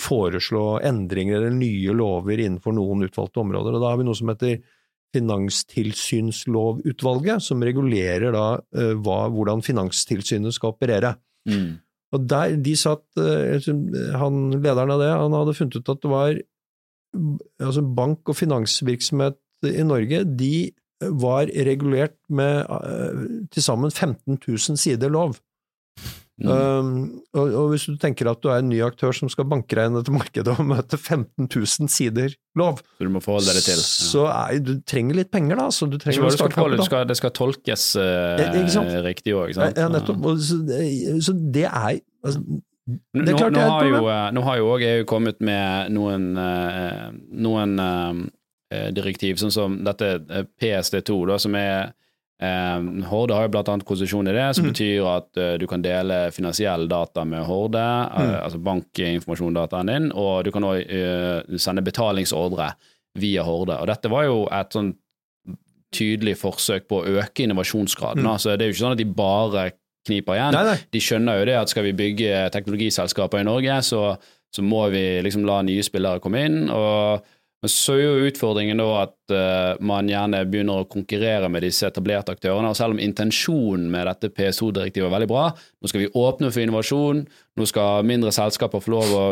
foreslå 0.02 0.80
endringer 0.82 1.36
eller 1.38 1.52
nye 1.54 1.92
lover 1.94 2.40
innenfor 2.42 2.74
noen 2.74 3.04
utvalgte 3.06 3.44
områder. 3.44 3.76
Og 3.76 3.84
da 3.84 3.92
har 3.92 4.00
vi 4.00 4.06
noe 4.08 4.18
som 4.18 4.32
heter 4.32 4.56
Finanstilsynslovutvalget, 5.14 7.42
som 7.44 7.62
regulerer 7.64 8.32
da 8.34 8.46
uh, 8.58 8.94
hva, 9.02 9.28
hvordan 9.32 9.62
Finanstilsynet 9.64 10.54
skal 10.56 10.72
operere. 10.74 11.10
Mm. 11.48 11.72
Og 12.14 12.18
der, 12.30 12.46
de 12.62 12.74
satt, 12.78 13.06
uh, 13.20 13.56
han, 14.20 14.34
Lederen 14.58 14.94
av 14.96 15.00
det 15.02 15.12
han 15.12 15.38
hadde 15.38 15.58
funnet 15.58 15.78
ut 15.78 15.92
at 15.94 16.02
det 16.02 16.10
var 16.12 16.30
altså 17.62 17.82
bank- 17.96 18.28
og 18.28 18.36
finansvirksomhet 18.36 19.38
i 19.64 19.84
Norge 19.86 20.18
de 20.36 20.70
var 21.00 21.48
regulert 21.48 22.16
med 22.28 22.66
uh, 22.68 23.46
til 23.52 23.62
sammen 23.64 23.90
15 23.90 24.36
000 24.36 24.76
sider 24.80 25.08
lov. 25.12 25.36
Mm. 26.36 26.50
Um, 26.52 27.20
og, 27.32 27.46
og, 27.46 27.70
hvis 27.72 27.86
du 27.88 27.94
tenker 27.96 28.28
at 28.28 28.42
du 28.44 28.50
er 28.52 28.60
en 28.60 28.68
ny 28.68 28.82
aktør 28.84 29.14
som 29.16 29.30
skal 29.32 29.46
banke 29.48 29.72
deg 29.72 29.88
inn 29.88 29.96
etter 30.02 30.12
markedet 30.12 30.52
og 30.52 30.66
møte 30.68 30.98
15 30.98 31.46
000 31.48 31.88
sider 31.88 32.34
lov, 32.60 32.82
så 32.98 33.08
du 33.08 33.12
må 33.14 33.22
forholde 33.24 33.54
deg 33.56 33.64
til. 33.64 33.80
Ja. 33.80 33.86
Så 34.10 34.26
er, 34.28 34.58
du 34.60 34.74
trenger 34.84 35.16
litt 35.22 35.32
penger, 35.32 35.56
da. 35.62 35.70
Så 35.72 35.88
du 35.88 35.96
trenger 36.02 36.28
så 36.28 36.36
skal 36.36 36.52
forholde, 36.52 36.84
skal, 36.84 37.08
det 37.08 37.16
skal 37.16 37.32
tolkes 37.36 37.88
uh, 37.96 39.00
riktig 39.06 39.32
òg, 39.32 39.54
ikke 39.54 39.62
sant? 39.62 39.80
Ja, 39.80 39.88
nettopp. 39.92 40.28
Så, 40.44 40.60
så, 41.24 41.36
det 41.56 41.64
er 41.70 41.96
altså, 41.96 42.44
det 42.86 43.32
er 43.32 43.38
klart 43.40 43.56
nå, 43.56 43.62
nå, 43.62 43.68
har 43.72 43.88
jo, 43.88 44.00
eh, 44.12 44.26
nå 44.36 44.42
har 44.46 44.58
jo 44.60 44.66
òg 44.76 44.84
EU 44.86 45.06
kommet 45.08 45.40
med 45.44 45.94
noen, 45.96 46.28
uh, 46.36 47.08
noen 47.32 47.80
uh, 47.80 48.20
direktiv, 48.94 49.40
sånn 49.40 49.54
som 49.54 49.80
dette 49.88 50.18
PSD2, 50.60 51.16
da, 51.32 51.40
som 51.40 51.56
er 51.56 51.94
Eh, 52.42 52.80
Horde 53.08 53.34
har 53.34 53.46
jo 53.48 53.58
annet 53.72 53.86
konsesjon 53.88 54.28
i 54.28 54.32
det, 54.32 54.54
som 54.56 54.64
Mm. 54.66 54.72
betyr 54.72 55.06
at 55.16 55.36
eh, 55.40 55.56
du 55.58 55.66
kan 55.66 55.80
dele 55.82 56.30
finansiell 56.32 56.86
data 56.88 57.24
med 57.24 57.44
Horde, 57.46 57.78
eh, 57.78 58.20
Mm. 58.20 58.44
altså 58.44 58.58
bankinformasjondataen 58.62 59.86
din, 59.86 60.12
og 60.12 60.44
du 60.44 60.50
kan 60.52 60.62
òg 60.62 60.84
sende 61.58 61.82
betalingsordre 61.82 62.74
via 63.16 63.42
Horde. 63.42 63.80
Og 63.80 63.86
dette 63.86 64.10
var 64.10 64.24
jo 64.24 64.46
et 64.52 64.70
sånn 64.70 64.94
tydelig 65.94 66.36
forsøk 66.36 66.86
på 66.90 67.00
å 67.02 67.20
øke 67.22 67.44
innovasjonsgraden. 67.46 68.22
Mm. 68.24 68.32
Altså, 68.34 68.56
det 68.56 68.66
er 68.66 68.70
jo 68.70 68.74
ikke 68.74 68.84
sånn 68.84 68.92
at 68.96 68.98
de 68.98 69.04
bare 69.16 69.72
kniper 70.06 70.34
igjen. 70.36 70.52
Nei, 70.52 70.64
nei. 70.64 70.78
De 70.92 71.00
skjønner 71.02 71.38
jo 71.40 71.44
det 71.48 71.56
at 71.56 71.68
skal 71.72 71.86
vi 71.86 71.92
bygge 71.96 72.50
teknologiselskaper 72.54 73.40
i 73.40 73.46
Norge, 73.48 73.78
så, 73.86 74.02
så 74.54 74.62
må 74.62 74.90
vi 74.92 75.22
liksom 75.24 75.46
la 75.48 75.62
nye 75.66 75.82
spillere 75.86 76.20
komme 76.20 76.44
inn. 76.44 76.68
og 76.70 77.24
men 77.66 77.72
så 77.72 77.96
er 77.98 78.04
jo 78.04 78.26
utfordringen 78.28 78.78
da 78.78 78.86
at 79.00 79.32
uh, 79.34 79.80
man 79.82 80.06
gjerne 80.06 80.44
begynner 80.46 80.84
å 80.84 80.86
konkurrere 80.86 81.48
med 81.50 81.64
disse 81.66 81.88
etablerte 81.88 82.36
aktørene. 82.36 82.70
og 82.70 82.78
Selv 82.78 82.94
om 82.94 83.00
intensjonen 83.02 83.88
med 83.90 84.06
dette 84.06 84.30
PSO-direktivet 84.30 85.08
er 85.08 85.14
veldig 85.16 85.28
bra, 85.32 85.48
nå 85.50 85.90
skal 85.90 86.04
vi 86.04 86.12
åpne 86.14 86.52
for 86.54 86.62
innovasjon, 86.62 87.24
nå 87.26 87.66
skal 87.66 88.06
mindre 88.06 88.30
selskaper 88.36 88.84
få 88.84 88.94
lov 88.94 89.16
å 89.18 89.26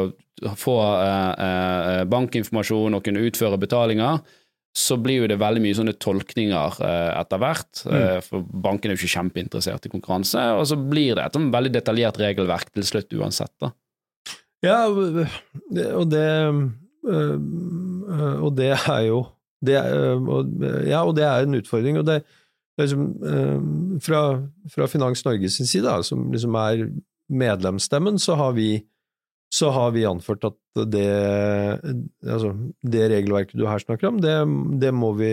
få 0.59 0.75
uh, 0.83 1.31
uh, 1.39 2.03
bankinformasjon 2.11 2.99
og 2.99 3.07
kunne 3.07 3.23
utføre 3.29 3.61
betalinger, 3.63 4.19
så 4.75 4.99
blir 4.99 5.23
jo 5.23 5.31
det 5.31 5.39
veldig 5.39 5.63
mye 5.63 5.79
sånne 5.79 5.95
tolkninger 6.03 6.81
etter 6.83 7.39
hvert. 7.39 7.85
eh, 7.87 8.17
For 8.27 8.43
bankene 8.43 8.91
er 8.91 8.99
jo 8.99 9.05
ikke 9.05 9.13
kjempeinteressert 9.21 9.87
i 9.87 9.93
konkurranse, 9.93 10.43
og 10.59 10.67
så 10.67 10.75
blir 10.75 11.15
det 11.15 11.29
et 11.29 11.39
sånn 11.39 11.53
veldig 11.55 11.71
detaljert 11.77 12.19
regelverk 12.19 12.75
til 12.75 12.89
slutt 12.89 13.15
uansett. 13.15 13.55
da. 13.63 13.71
Ja, 14.67 14.81
og 14.91 16.11
det 16.11 16.27
øh, 17.07 17.39
Og 18.45 18.57
det 18.57 18.73
er 18.77 19.01
jo 19.09 19.25
det 19.65 19.79
er, 19.81 19.87
øh, 19.97 20.23
og, 20.29 20.65
Ja, 20.87 21.05
og 21.07 21.15
det 21.17 21.25
er 21.25 21.45
en 21.45 21.55
utfordring. 21.55 21.99
Og 21.99 22.07
det, 22.07 22.23
det 22.77 22.83
er 22.83 22.89
liksom, 22.89 23.07
fra, 24.03 24.23
fra 24.75 24.87
Finans 24.91 25.23
sin 25.55 25.67
side, 25.67 26.03
som 26.05 26.33
liksom 26.33 26.55
er 26.55 26.89
medlemsstemmen, 27.31 28.19
så 28.19 28.35
har 28.35 28.53
vi 28.53 28.83
så 29.55 29.71
har 29.71 29.93
vi 29.95 30.07
anført 30.09 30.45
at 30.49 30.57
det, 30.91 31.07
altså, 32.27 32.51
det 32.83 33.03
regelverket 33.13 33.59
du 33.59 33.67
her 33.69 33.79
snakker 33.79 34.09
om, 34.09 34.19
det, 34.23 34.35
det 34.83 34.91
må 34.95 35.13
vi 35.15 35.31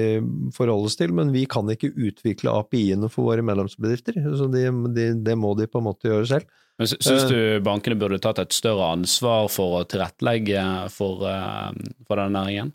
forholde 0.54 0.92
oss 0.92 1.00
til, 1.00 1.14
men 1.18 1.32
vi 1.34 1.48
kan 1.50 1.70
ikke 1.74 1.90
utvikle 1.90 2.54
API-ene 2.54 3.10
for 3.10 3.32
våre 3.32 3.46
medlemsbedrifter. 3.46 4.20
Så 4.38 4.50
de, 4.54 4.68
de, 4.94 5.08
det 5.26 5.38
må 5.40 5.56
de 5.58 5.66
på 5.72 5.82
en 5.82 5.88
måte 5.90 6.12
gjøre 6.12 6.30
selv. 6.36 6.62
Men 6.82 6.90
Syns 6.90 7.28
du 7.30 7.38
bankene 7.62 7.98
burde 8.02 8.18
tatt 8.24 8.40
et 8.42 8.56
større 8.58 8.88
ansvar 8.96 9.46
for 9.54 9.82
å 9.82 9.84
tilrettelegge 9.86 10.64
for, 10.90 11.28
eh, 11.30 11.92
for 12.08 12.18
denne 12.18 12.42
næringen? 12.42 12.72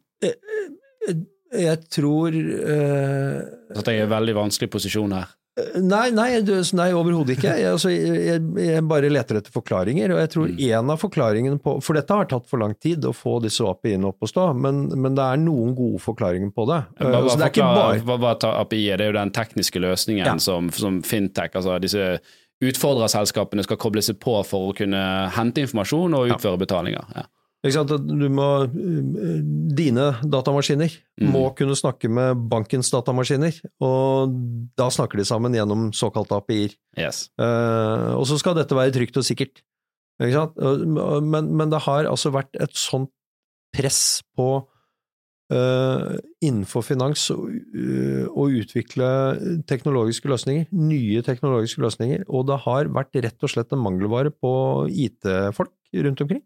Jeg 1.56 1.80
tror 1.90 2.34
uh, 2.34 3.42
at 3.78 3.86
jeg 3.88 3.96
er 3.96 4.02
i 4.02 4.04
en 4.04 4.10
veldig 4.10 4.34
vanskelig 4.36 4.70
posisjon 4.70 5.14
her. 5.14 5.34
Nei, 5.80 6.10
nei, 6.12 6.26
nei 6.76 6.86
overhodet 6.92 7.38
ikke. 7.38 7.52
Jeg, 7.56 7.70
altså, 7.70 7.88
jeg, 7.88 8.40
jeg 8.60 8.82
bare 8.90 9.08
leter 9.08 9.38
etter 9.38 9.54
forklaringer, 9.54 10.12
og 10.12 10.18
jeg 10.20 10.32
tror 10.34 10.50
Mm. 10.50 10.58
en 10.68 10.90
av 10.92 11.00
forklaringene 11.00 11.58
på 11.64 11.78
For 11.82 11.96
dette 11.96 12.12
har 12.12 12.28
tatt 12.28 12.46
for 12.46 12.60
lang 12.60 12.74
tid 12.76 13.06
å 13.08 13.14
få 13.16 13.38
disse 13.42 13.64
API-ene 13.64 14.10
opp 14.10 14.20
å 14.20 14.28
stå, 14.28 14.50
men, 14.54 14.84
men 14.92 15.16
det 15.16 15.24
er 15.24 15.40
noen 15.40 15.72
gode 15.74 16.02
forklaringer 16.04 16.52
på 16.52 16.66
det. 16.68 16.82
Hva, 17.00 17.22
hva, 17.24 18.34
er 18.34 18.60
API? 18.60 18.82
Det 18.92 19.06
er 19.06 19.14
jo 19.14 19.16
den 19.16 19.32
tekniske 19.32 19.80
løsningen 19.80 20.26
Ja. 20.26 20.36
som, 20.38 20.68
som 20.70 21.00
fintech, 21.02 21.56
altså 21.56 21.80
disse 21.80 22.18
utfordrerselskapene 22.64 23.64
skal 23.66 23.78
koble 23.80 24.02
seg 24.04 24.18
på 24.22 24.38
for 24.48 24.70
å 24.70 24.76
kunne 24.76 25.00
hente 25.36 25.64
informasjon 25.64 26.16
og 26.16 26.34
utføre 26.34 26.60
betalinger. 26.62 27.04
Ja. 27.14 27.26
sant, 27.74 27.90
du 28.06 28.28
må, 28.30 28.46
Dine 29.76 30.12
datamaskiner 30.22 30.92
Mm. 31.16 31.30
må 31.32 31.54
kunne 31.56 31.72
snakke 31.72 32.10
med 32.12 32.36
bankens 32.50 32.90
datamaskiner, 32.92 33.56
og 33.80 34.34
da 34.76 34.90
snakker 34.92 35.16
de 35.16 35.24
sammen 35.24 35.54
gjennom 35.56 35.86
såkalte 35.96 36.36
API-er. 36.36 36.74
Yes. 36.96 37.30
Uh, 37.40 38.12
og 38.20 38.26
så 38.28 38.36
skal 38.38 38.54
dette 38.58 38.76
være 38.76 38.92
trygt 38.92 39.16
og 39.16 39.24
sikkert. 39.24 39.62
Men, 40.20 41.50
men 41.56 41.72
det 41.72 41.80
har 41.84 42.04
altså 42.08 42.30
vært 42.32 42.52
et 42.60 42.76
sånt 42.76 43.10
press 43.76 44.22
på 44.36 44.66
innenfor 45.46 46.82
finans 46.82 47.28
å, 47.30 47.36
eh, 47.46 48.26
utvikle 48.26 49.62
teknologiske 49.68 50.26
løsninger, 50.26 50.66
nye 50.72 51.22
teknologiske 51.22 51.82
løsninger, 51.84 52.24
og 52.26 52.48
det 52.48 52.58
har 52.64 52.90
vært 52.90 53.22
rett 53.22 53.46
og 53.46 53.52
slett 53.52 53.72
en 53.72 53.84
mangelvare 53.84 54.32
på 54.34 54.52
IT-folk 54.90 55.70
rundt 55.94 56.20
omkring. 56.20 56.42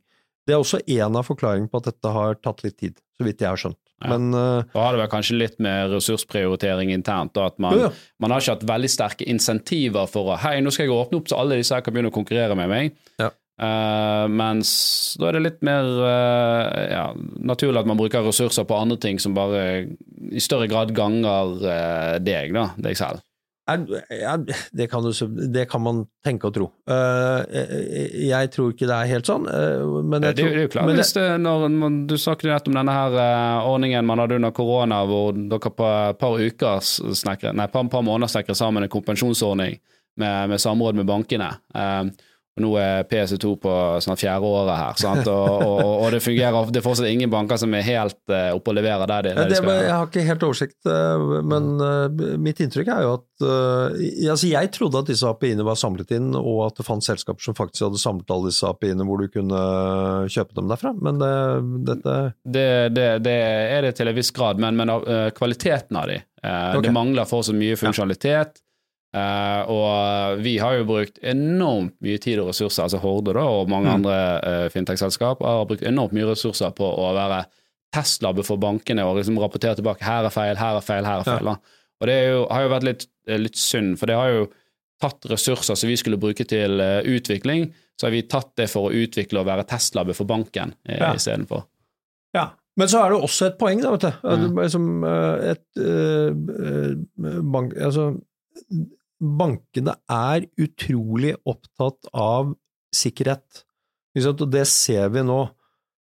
Det 0.47 0.55
er 0.55 0.61
også 0.61 0.81
en 0.85 1.17
av 1.17 1.25
forklaringene 1.29 1.71
på 1.71 1.81
at 1.81 1.89
dette 1.93 2.13
har 2.13 2.37
tatt 2.43 2.63
litt 2.65 2.77
tid, 2.81 3.01
så 3.17 3.25
vidt 3.25 3.41
jeg 3.41 3.49
har 3.49 3.61
skjønt. 3.61 3.81
Ja. 4.01 4.09
Men 4.17 4.33
uh, 4.33 4.65
Da 4.73 4.85
har 4.85 4.97
det 4.97 5.03
vel 5.03 5.11
kanskje 5.13 5.37
litt 5.37 5.59
med 5.61 5.93
ressursprioritering 5.93 6.93
internt, 6.95 7.35
da, 7.37 7.51
at 7.53 7.59
man, 7.61 7.77
ja. 7.79 7.91
man 8.21 8.33
har 8.33 8.41
ikke 8.41 8.57
hatt 8.57 8.69
veldig 8.69 8.91
sterke 8.91 9.29
insentiver 9.29 10.09
for 10.09 10.33
å 10.33 10.39
Hei, 10.41 10.59
nå 10.65 10.73
skal 10.73 10.89
jeg 10.89 10.97
åpne 10.97 11.21
opp 11.21 11.29
så 11.31 11.43
alle 11.43 11.61
disse 11.61 11.77
her 11.77 11.85
kan 11.85 11.95
begynne 11.95 12.13
å 12.13 12.17
konkurrere 12.17 12.57
med 12.59 12.73
meg. 12.73 12.97
Eh, 13.61 14.27
mens 14.33 14.71
da 15.21 15.29
er 15.29 15.37
det 15.37 15.43
litt 15.45 15.65
mer 15.67 15.85
uh, 15.85 16.69
ja, 16.89 17.07
naturlig 17.45 17.83
at 17.83 17.89
man 17.91 17.99
bruker 17.99 18.25
ressurser 18.25 18.65
på 18.65 18.79
andre 18.79 18.97
ting 19.01 19.19
som 19.21 19.35
bare 19.37 19.65
i 20.33 20.41
større 20.41 20.69
grad 20.71 20.95
ganger 20.97 21.59
uh, 21.61 22.15
deg, 22.25 22.55
da, 22.57 22.71
deg 22.81 22.97
selv. 22.97 23.21
Ja, 23.71 24.33
det, 24.75 24.87
kan 24.91 25.05
du, 25.05 25.13
det 25.53 25.67
kan 25.71 25.83
man 25.85 26.01
tenke 26.27 26.49
og 26.49 26.55
tro. 26.57 26.65
Jeg, 26.91 28.49
tror 28.51 28.73
ikke 28.73 28.89
det 28.89 28.97
er 28.97 29.11
helt 29.13 29.29
sånn, 29.29 29.45
men 29.47 30.25
Det, 30.25 30.33
jeg 30.33 30.39
det, 30.41 30.41
tror 30.41 30.57
er 30.57 30.65
jo 30.65 30.71
klart, 30.73 30.89
men 30.89 30.99
hvis 30.99 31.13
det, 31.15 31.27
når 31.45 31.67
man, 31.77 32.01
Du 32.11 32.17
snakket 32.19 32.51
nettopp 32.51 32.73
om 32.73 32.79
denne 32.81 32.97
her 32.97 33.15
ordningen 33.69 34.09
man 34.09 34.25
hadde 34.25 34.41
under 34.41 34.57
korona, 34.57 35.05
hvor 35.07 35.39
dere 35.39 35.73
på 35.77 35.93
et 35.93 36.19
par 36.19 36.43
uker 36.43 36.83
snakker, 37.23 37.55
nei, 37.55 37.69
par, 37.71 37.87
par 37.93 38.03
måneder 38.09 38.33
snekret 38.33 38.59
sammen 38.59 38.89
en 38.89 38.91
kompensjonsordning 38.91 39.79
med, 40.19 40.51
med 40.51 40.65
samråd 40.67 40.99
med 40.99 41.07
bankene. 41.13 41.53
Nå 42.61 42.71
er 42.83 43.05
PC2 43.09 43.51
på 43.63 43.73
snart 44.03 44.19
fjerde 44.21 44.45
året 44.45 44.75
her, 44.77 44.97
sant? 45.01 45.29
Og, 45.31 45.63
og, 45.63 45.93
og 46.03 46.11
det 46.13 46.19
fungerer. 46.25 46.67
Det 46.75 46.81
er 46.81 46.85
fortsatt 46.85 47.07
ingen 47.09 47.31
banker 47.31 47.57
som 47.57 47.73
er 47.79 47.85
helt 47.87 48.19
uh, 48.29 48.51
oppe 48.57 48.73
og 48.73 48.77
leverer 48.77 49.07
der 49.09 49.29
de, 49.29 49.35
der 49.39 49.49
de 49.49 49.57
skal. 49.61 49.71
jeg 49.87 49.93
har 49.95 50.09
ikke 50.11 50.25
helt 50.27 50.43
oversikt, 50.49 50.77
eh, 50.91 51.25
men 51.47 51.69
eh, 51.87 52.37
mitt 52.43 52.61
inntrykk 52.61 52.91
er 52.93 53.07
jo 53.07 53.13
at 53.21 53.45
eh, 53.47 54.29
altså 54.35 54.51
Jeg 54.51 54.73
trodde 54.77 54.99
at 55.05 55.09
disse 55.13 55.31
API-ene 55.31 55.65
var 55.65 55.79
samlet 55.81 56.11
inn, 56.19 56.33
og 56.37 56.67
at 56.67 56.77
det 56.83 56.87
fantes 56.89 57.09
selskaper 57.13 57.47
som 57.47 57.57
faktisk 57.57 57.87
hadde 57.87 58.03
samlet 58.03 58.35
alle 58.35 58.51
disse 58.51 58.67
API-ene 58.69 59.07
hvor 59.09 59.23
du 59.23 59.29
kunne 59.33 59.63
kjøpe 60.31 60.59
dem 60.59 60.69
derfra, 60.75 60.93
men 61.01 61.21
det, 61.23 61.33
dette 61.89 62.17
Det, 62.45 62.67
det, 62.97 63.07
det 63.25 63.37
er 63.79 63.87
det 63.87 63.95
til 64.01 64.11
en 64.11 64.17
viss 64.19 64.33
grad, 64.37 64.61
men, 64.61 64.77
men 64.77 64.91
eh, 64.99 65.31
kvaliteten 65.37 65.97
av 66.03 66.11
de. 66.11 66.19
eh, 66.43 66.75
Ok. 66.77 66.85
Det 66.89 66.93
mangler 66.95 67.29
fortsatt 67.31 67.57
mye 67.57 67.79
funksjonalitet. 67.81 68.61
Eh, 69.15 69.63
og 69.71 70.41
vi 70.45 70.59
har 70.59 70.77
jo 70.79 70.85
brukt 70.89 71.19
enormt 71.23 71.97
mye 72.05 72.19
tid 72.23 72.39
og 72.43 72.51
ressurser, 72.53 72.85
altså 72.85 73.01
Horde 73.03 73.35
da, 73.35 73.41
og 73.45 73.69
mange 73.71 73.89
Mm. 73.91 73.95
andre 74.01 74.17
uh, 74.45 74.69
fintech-selskap 74.71 75.43
har 75.43 75.65
brukt 75.67 75.83
enormt 75.83 76.13
mye 76.13 76.29
ressurser 76.31 76.71
på 76.77 76.85
å 76.85 77.11
være 77.17 77.45
testlabbe 77.93 78.45
for 78.47 78.57
bankene 78.63 79.03
og 79.03 79.17
liksom 79.19 79.39
rapportere 79.43 79.75
tilbake 79.81 80.05
her 80.07 80.25
er 80.29 80.31
feil, 80.31 80.57
her 80.57 80.77
er 80.79 80.85
feil, 80.87 81.05
her 81.05 81.21
er 81.21 81.25
feil. 81.27 81.45
Ja. 81.51 81.57
Og 82.01 82.07
det 82.07 82.19
jo, 82.31 82.47
har 82.51 82.63
jo 82.63 82.69
vært 82.71 82.87
litt, 82.87 83.07
eh, 83.27 83.39
litt 83.39 83.57
synd, 83.59 83.99
for 83.99 84.07
det 84.07 84.15
har 84.17 84.31
jo 84.31 84.47
tatt 85.03 85.27
ressurser 85.33 85.75
som 85.77 85.89
vi 85.89 85.97
skulle 85.97 86.21
bruke 86.21 86.45
til 86.47 86.79
uh, 86.81 87.01
utvikling, 87.03 87.73
så 87.99 88.07
har 88.07 88.13
vi 88.15 88.23
tatt 88.29 88.53
det 88.57 88.69
for 88.71 88.89
å 88.89 88.95
utvikle 88.95 89.41
og 89.41 89.47
være 89.49 89.65
testlabbe 89.69 90.15
for 90.15 90.25
banken 90.29 90.75
uh, 90.89 90.97
Ja. 90.97 91.15
istedenfor. 91.17 91.67
Ja. 92.37 92.51
Men 92.79 92.89
så 92.89 93.01
er 93.03 93.11
det 93.11 93.19
også 93.21 93.47
et 93.51 93.59
poeng, 93.59 93.81
da, 93.83 93.91
vet 93.91 94.05
du. 94.07 94.13
Ja. 94.23 94.37
Det 94.41 94.63
er 94.65 94.69
Som 94.73 95.05
eh, 95.05 95.51
et 95.51 95.81
eh, 95.83 97.41
bank... 97.53 97.75
Altså, 97.77 98.05
bankene 99.21 99.95
er 100.11 100.47
utrolig 100.59 101.35
opptatt 101.47 102.09
av 102.17 102.55
sikkerhet. 102.97 103.65
Og 104.17 104.47
det 104.51 104.67
ser 104.67 105.09
vi 105.15 105.23
nå. 105.23 105.43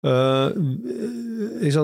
Eh? 0.01 0.53
Eh, 1.69 1.81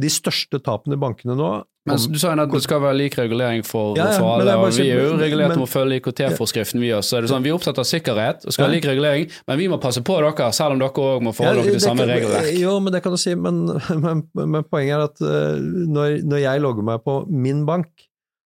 De 0.00 0.10
største 0.12 0.60
tapene 0.62 0.94
i 0.94 1.00
bankene 1.00 1.34
nå 1.34 1.48
Men 1.86 1.98
du 1.98 2.18
sa 2.18 2.32
jo 2.34 2.42
at 2.44 2.52
det 2.52 2.60
skal 2.62 2.80
være 2.82 2.98
lik 2.98 3.16
regulering 3.18 3.64
for, 3.66 3.96
Ja, 3.98 4.08
ja, 4.12 4.18
for 4.18 4.36
alle, 4.36 4.54
og 4.58 4.72
vi 4.74 4.88
er 4.90 5.00
jo 5.04 5.16
regulert 5.18 5.48
men- 5.52 5.58
om 5.58 5.64
å 5.66 5.70
følge 5.70 6.00
IKT-forskriften, 6.00 6.80
vi 6.82 6.88
også. 6.90 7.08
Så 7.10 7.16
er 7.18 7.20
det 7.22 7.30
sånn, 7.30 7.42
vi 7.44 7.50
er 7.50 7.54
opptatt 7.58 7.78
av 7.78 7.86
sikkerhet 7.86 8.44
og 8.46 8.52
skal 8.52 8.66
ha 8.66 8.70
Ja. 8.72 8.74
lik 8.76 8.84
regulering, 8.90 9.30
men 9.46 9.58
vi 9.58 9.68
må 9.68 9.80
passe 9.80 10.02
på 10.02 10.16
dere, 10.18 10.52
selv 10.52 10.72
om 10.72 10.78
dere 10.80 10.90
òg 10.90 11.22
må 11.22 11.32
forholde 11.34 11.62
dere 11.62 11.72
til 11.78 11.80
samme 11.80 11.98
kan- 12.06 12.08
regelverk. 12.10 12.58
Jo, 12.58 12.80
men 12.80 12.92
det 12.92 13.02
kan 13.04 13.12
du 13.12 13.16
si, 13.18 13.34
men, 13.34 13.66
men, 14.04 14.22
men 14.34 14.64
poenget 14.64 14.94
er 14.98 15.04
at 15.04 15.20
eh, 15.20 15.60
når, 15.86 16.22
når 16.26 16.38
jeg 16.42 16.60
logger 16.60 16.82
meg 16.82 17.04
på 17.04 17.28
min 17.30 17.64
bank, 17.66 17.86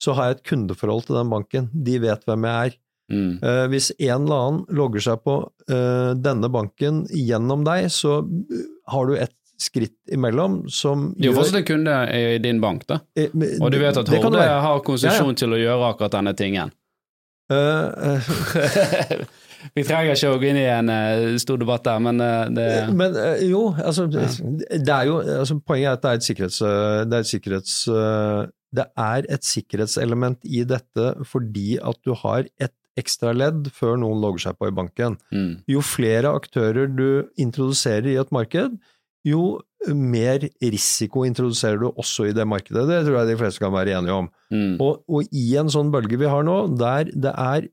så 0.01 0.14
har 0.16 0.30
jeg 0.30 0.38
et 0.38 0.46
kundeforhold 0.48 1.05
til 1.09 1.18
den 1.18 1.32
banken. 1.32 1.68
De 1.74 1.98
vet 2.01 2.24
hvem 2.28 2.46
jeg 2.48 2.70
er. 2.70 2.78
Mm. 3.11 3.40
Eh, 3.42 3.64
hvis 3.72 3.90
en 3.98 4.22
eller 4.24 4.44
annen 4.46 4.78
logger 4.78 5.03
seg 5.03 5.22
på 5.26 5.34
eh, 5.68 6.12
denne 6.22 6.51
banken 6.53 7.03
gjennom 7.11 7.64
deg, 7.66 7.88
så 7.92 8.20
eh, 8.22 8.64
har 8.92 9.11
du 9.11 9.16
et 9.18 9.34
skritt 9.61 9.96
imellom 10.14 10.62
som 10.72 11.11
Det 11.18 11.26
er 11.26 11.32
jo 11.32 11.36
fortsatt 11.36 11.59
en 11.61 11.66
kunde 11.68 11.96
i 12.16 12.38
din 12.40 12.62
bank, 12.62 12.86
da. 12.88 13.01
Eh, 13.18 13.28
men- 13.34 13.59
Og 13.61 13.72
du 13.74 13.80
vet 13.82 13.98
at 13.98 14.09
Horde 14.09 14.46
har 14.46 14.80
konsesjon 14.86 15.34
Ja, 15.34 15.40
til 15.42 15.57
å 15.57 15.61
gjøre 15.61 15.90
akkurat 15.90 16.16
denne 16.16 16.34
tingen. 16.38 16.72
Uh, 17.51 18.22
vi 19.74 19.82
trenger 19.82 20.14
ikke 20.14 20.30
å 20.30 20.38
gå 20.38 20.46
inn 20.53 20.61
i 20.61 20.68
en 20.70 20.92
stor 21.42 21.59
debatt 21.59 21.82
der, 21.82 21.98
men 21.98 22.22
det 22.55 22.66
Men 22.94 23.18
jo, 23.42 23.74
altså, 23.74 24.07
det 24.07 24.86
er 24.86 25.11
jo 25.11 25.18
altså, 25.18 25.59
Poenget 25.59 25.88
er 25.88 25.96
at 25.98 26.05
det 26.05 26.11
er 26.12 26.20
et 26.20 26.28
sikkerhets... 26.28 26.61
Det 26.62 27.18
er 27.18 27.26
et 27.26 27.32
sikkerhets 27.32 27.74
det 28.77 28.87
er 28.99 29.27
et 29.33 29.47
sikkerhetselement 29.47 30.45
i 30.47 30.62
dette 30.68 31.14
fordi 31.27 31.75
at 31.83 31.99
du 32.07 32.14
har 32.18 32.47
et 32.62 32.75
ekstra 33.01 33.33
ledd 33.35 33.71
før 33.75 33.99
noen 34.03 34.21
logger 34.23 34.49
seg 34.49 34.59
på 34.59 34.68
i 34.71 34.77
banken. 34.77 35.16
Mm. 35.33 35.53
Jo 35.71 35.83
flere 35.85 36.33
aktører 36.37 36.91
du 36.91 37.31
introduserer 37.41 38.11
i 38.12 38.18
et 38.21 38.33
marked, 38.35 38.77
jo 39.27 39.61
mer 39.97 40.45
risiko 40.61 41.25
introduserer 41.25 41.81
du 41.81 41.89
også 41.91 42.29
i 42.29 42.35
det 42.37 42.47
markedet. 42.49 42.87
Det 42.89 43.03
tror 43.07 43.21
jeg 43.21 43.31
de 43.31 43.37
fleste 43.41 43.62
kan 43.62 43.73
være 43.73 43.97
enige 43.99 44.16
om. 44.16 44.29
Mm. 44.53 44.75
Og, 44.83 45.05
og 45.09 45.37
i 45.37 45.47
en 45.61 45.71
sånn 45.73 45.93
bølge 45.93 46.18
vi 46.21 46.29
har 46.29 46.45
nå, 46.47 46.57
der 46.81 47.12
det 47.14 47.33
er, 47.33 47.68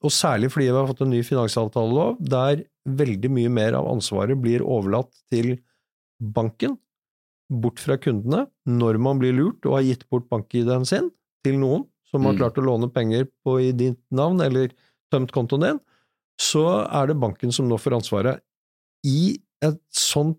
og 0.00 0.12
særlig 0.14 0.50
fordi 0.52 0.70
vi 0.70 0.78
har 0.78 0.88
fått 0.88 1.04
en 1.04 1.12
ny 1.12 1.20
finansavtalelov, 1.26 2.16
der 2.24 2.64
veldig 2.84 3.30
mye 3.32 3.52
mer 3.52 3.76
av 3.78 3.88
ansvaret 3.92 4.40
blir 4.40 4.64
overlatt 4.64 5.12
til 5.32 5.56
banken, 6.18 6.78
bort 7.52 7.80
fra 7.82 7.96
kundene, 8.00 8.46
når 8.66 8.98
man 9.02 9.20
blir 9.20 9.34
lurt 9.36 9.66
og 9.68 9.78
har 9.78 9.86
gitt 9.88 10.06
bort 10.10 10.28
bank-ID-en 10.30 10.86
sin 10.88 11.10
til 11.44 11.58
noen 11.60 11.84
som 12.10 12.24
har 12.24 12.34
Mm. 12.34 12.38
klart 12.38 12.58
å 12.58 12.64
låne 12.64 12.88
penger 12.92 13.26
på 13.44 13.58
i 13.60 13.72
ditt 13.72 14.00
navn 14.10 14.40
eller 14.40 14.70
tømt 15.12 15.32
kontoen 15.32 15.60
din, 15.60 15.80
så 16.40 16.86
er 16.90 17.08
det 17.08 17.20
banken 17.20 17.52
som 17.52 17.68
nå 17.68 17.76
får 17.78 17.98
ansvaret. 18.00 18.40
I 19.04 19.38
et 19.62 19.80
sånt 19.90 20.38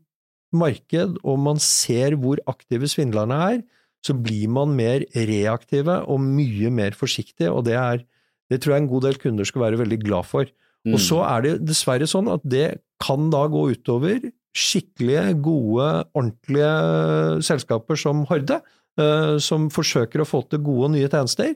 marked, 0.53 1.17
og 1.23 1.39
man 1.39 1.59
ser 1.59 2.15
hvor 2.15 2.39
aktive 2.47 2.87
svindlerne 2.87 3.37
er, 3.53 3.63
så 4.05 4.13
blir 4.13 4.47
man 4.47 4.75
mer 4.75 5.03
reaktive 5.15 5.97
og 6.07 6.19
mye 6.21 6.69
mer 6.71 6.91
forsiktig, 6.91 7.49
og 7.49 7.65
det, 7.65 7.75
er, 7.75 8.03
det 8.49 8.61
tror 8.61 8.75
jeg 8.75 8.83
en 8.83 8.91
god 8.91 9.01
del 9.07 9.17
kunder 9.21 9.45
skal 9.45 9.61
være 9.65 9.79
veldig 9.81 9.99
glad 10.03 10.25
for. 10.29 10.45
Mm. 10.85 10.93
Og 10.93 10.99
så 11.01 11.21
er 11.25 11.41
det 11.41 11.53
dessverre 11.65 12.07
sånn 12.07 12.29
at 12.31 12.43
det 12.45 12.81
kan 13.01 13.29
da 13.33 13.47
gå 13.51 13.71
utover 13.73 14.31
skikkelige, 14.55 15.35
gode, 15.43 15.89
ordentlige 16.15 16.71
selskaper 17.45 17.99
som 17.99 18.23
Horde, 18.29 18.61
eh, 18.99 19.37
som 19.43 19.69
forsøker 19.73 20.23
å 20.23 20.27
få 20.29 20.45
til 20.49 20.63
gode 20.65 20.89
og 20.89 20.93
nye 20.95 21.09
tjenester. 21.11 21.55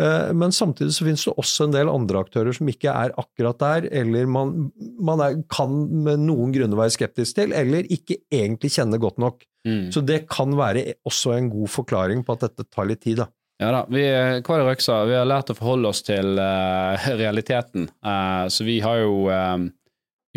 Eh, 0.00 0.32
Men 0.32 0.54
samtidig 0.54 0.94
så 0.96 1.04
finnes 1.04 1.24
det 1.26 1.36
også 1.36 1.66
en 1.66 1.74
del 1.74 1.92
andre 1.92 2.22
aktører 2.24 2.56
som 2.56 2.68
ikke 2.72 2.92
er 2.92 3.12
akkurat 3.20 3.58
der, 3.60 3.88
eller 4.02 4.26
man, 4.26 4.70
man 5.00 5.20
er, 5.20 5.42
kan 5.52 5.74
med 6.04 6.24
noen 6.24 6.54
grunner 6.54 6.80
være 6.80 6.96
skeptisk 6.96 7.36
til, 7.36 7.52
eller 7.52 7.84
ikke 7.92 8.22
egentlig 8.32 8.72
kjenne 8.72 9.00
godt 9.02 9.20
nok. 9.20 9.44
Mm. 9.68 9.90
Så 9.92 10.00
det 10.00 10.22
kan 10.32 10.56
være 10.56 10.94
også 11.04 11.36
en 11.36 11.50
god 11.52 11.68
forklaring 11.68 12.24
på 12.24 12.32
at 12.32 12.48
dette 12.48 12.64
tar 12.72 12.88
litt 12.88 13.02
tid, 13.04 13.20
da. 13.20 13.28
Ja 13.60 13.74
da, 13.74 13.82
vi, 13.92 14.06
hva 14.40 14.56
det 14.56 14.64
Røksa? 14.70 15.02
Vi 15.04 15.18
har 15.18 15.26
lært 15.28 15.50
å 15.52 15.56
forholde 15.58 15.90
oss 15.92 16.00
til 16.06 16.38
uh, 16.40 16.96
realiteten. 17.20 17.90
uh, 18.00 18.48
så 18.48 18.64
vi 18.64 18.78
har 18.80 19.02
jo 19.02 19.26
eh, 19.28 19.66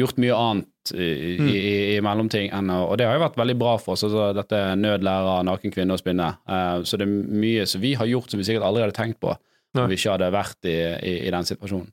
gjort 0.02 0.20
mye 0.20 0.36
annet 0.36 0.68
i, 0.92 1.38
Mm. 1.40 1.48
i, 1.48 1.96
i, 1.96 2.00
mellomting 2.04 2.52
å 2.52 2.90
Og 2.92 2.98
det 2.98 3.06
har 3.08 3.16
jo 3.16 3.24
vært 3.24 3.38
veldig 3.40 3.56
bra 3.58 3.78
for 3.80 3.94
oss. 3.94 4.04
Altså, 4.04 4.34
dette 4.36 4.54
er 4.56 4.76
nødlærer, 4.76 5.44
naken 5.48 5.72
kvinne 5.72 5.94
og 5.96 6.00
spinne. 6.04 6.34
Uh, 6.50 6.84
så 6.84 6.98
det 7.00 7.08
er 7.08 7.14
mye 7.32 7.66
som 7.66 7.82
vi 7.82 7.94
har 7.96 8.06
gjort 8.06 8.30
som 8.32 8.38
vi 8.40 8.44
sikkert 8.50 8.66
aldri 8.68 8.84
hadde 8.84 8.98
tenkt 9.00 9.20
på 9.24 9.32
om 9.76 9.88
vi 9.90 9.96
ikke 9.98 10.12
hadde 10.14 10.28
vært 10.36 10.68
i, 10.70 10.76
i, 11.02 11.14
i 11.28 11.32
den 11.34 11.44
situasjonen. 11.50 11.88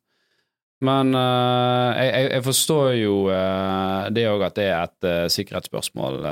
Men 0.82 1.14
uh, 1.14 1.92
jeg, 1.96 2.30
jeg- 2.32 2.42
forstår 2.44 2.94
jo 2.96 3.14
uh, 3.28 4.08
det 4.12 4.24
òg 4.28 4.42
at 4.46 4.54
det 4.56 4.64
er 4.72 4.82
et 4.88 5.06
uh, 5.08 5.28
sikkerhetsspørsmål 5.28 6.22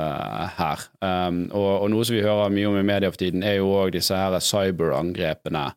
her. 0.57 0.85
Um, 1.05 1.43
og, 1.53 1.67
og 1.83 1.89
noe 1.93 2.05
som 2.05 2.15
vi 2.17 2.23
hører 2.25 2.49
mye 2.53 2.67
om 2.69 2.77
i 2.81 2.85
media 2.85 3.09
for 3.13 3.21
tiden, 3.21 3.43
er 3.45 3.59
jo 3.59 3.69
òg 3.77 3.93
disse 3.93 4.13
her 4.17 4.37
cyberangrepene. 4.41 5.67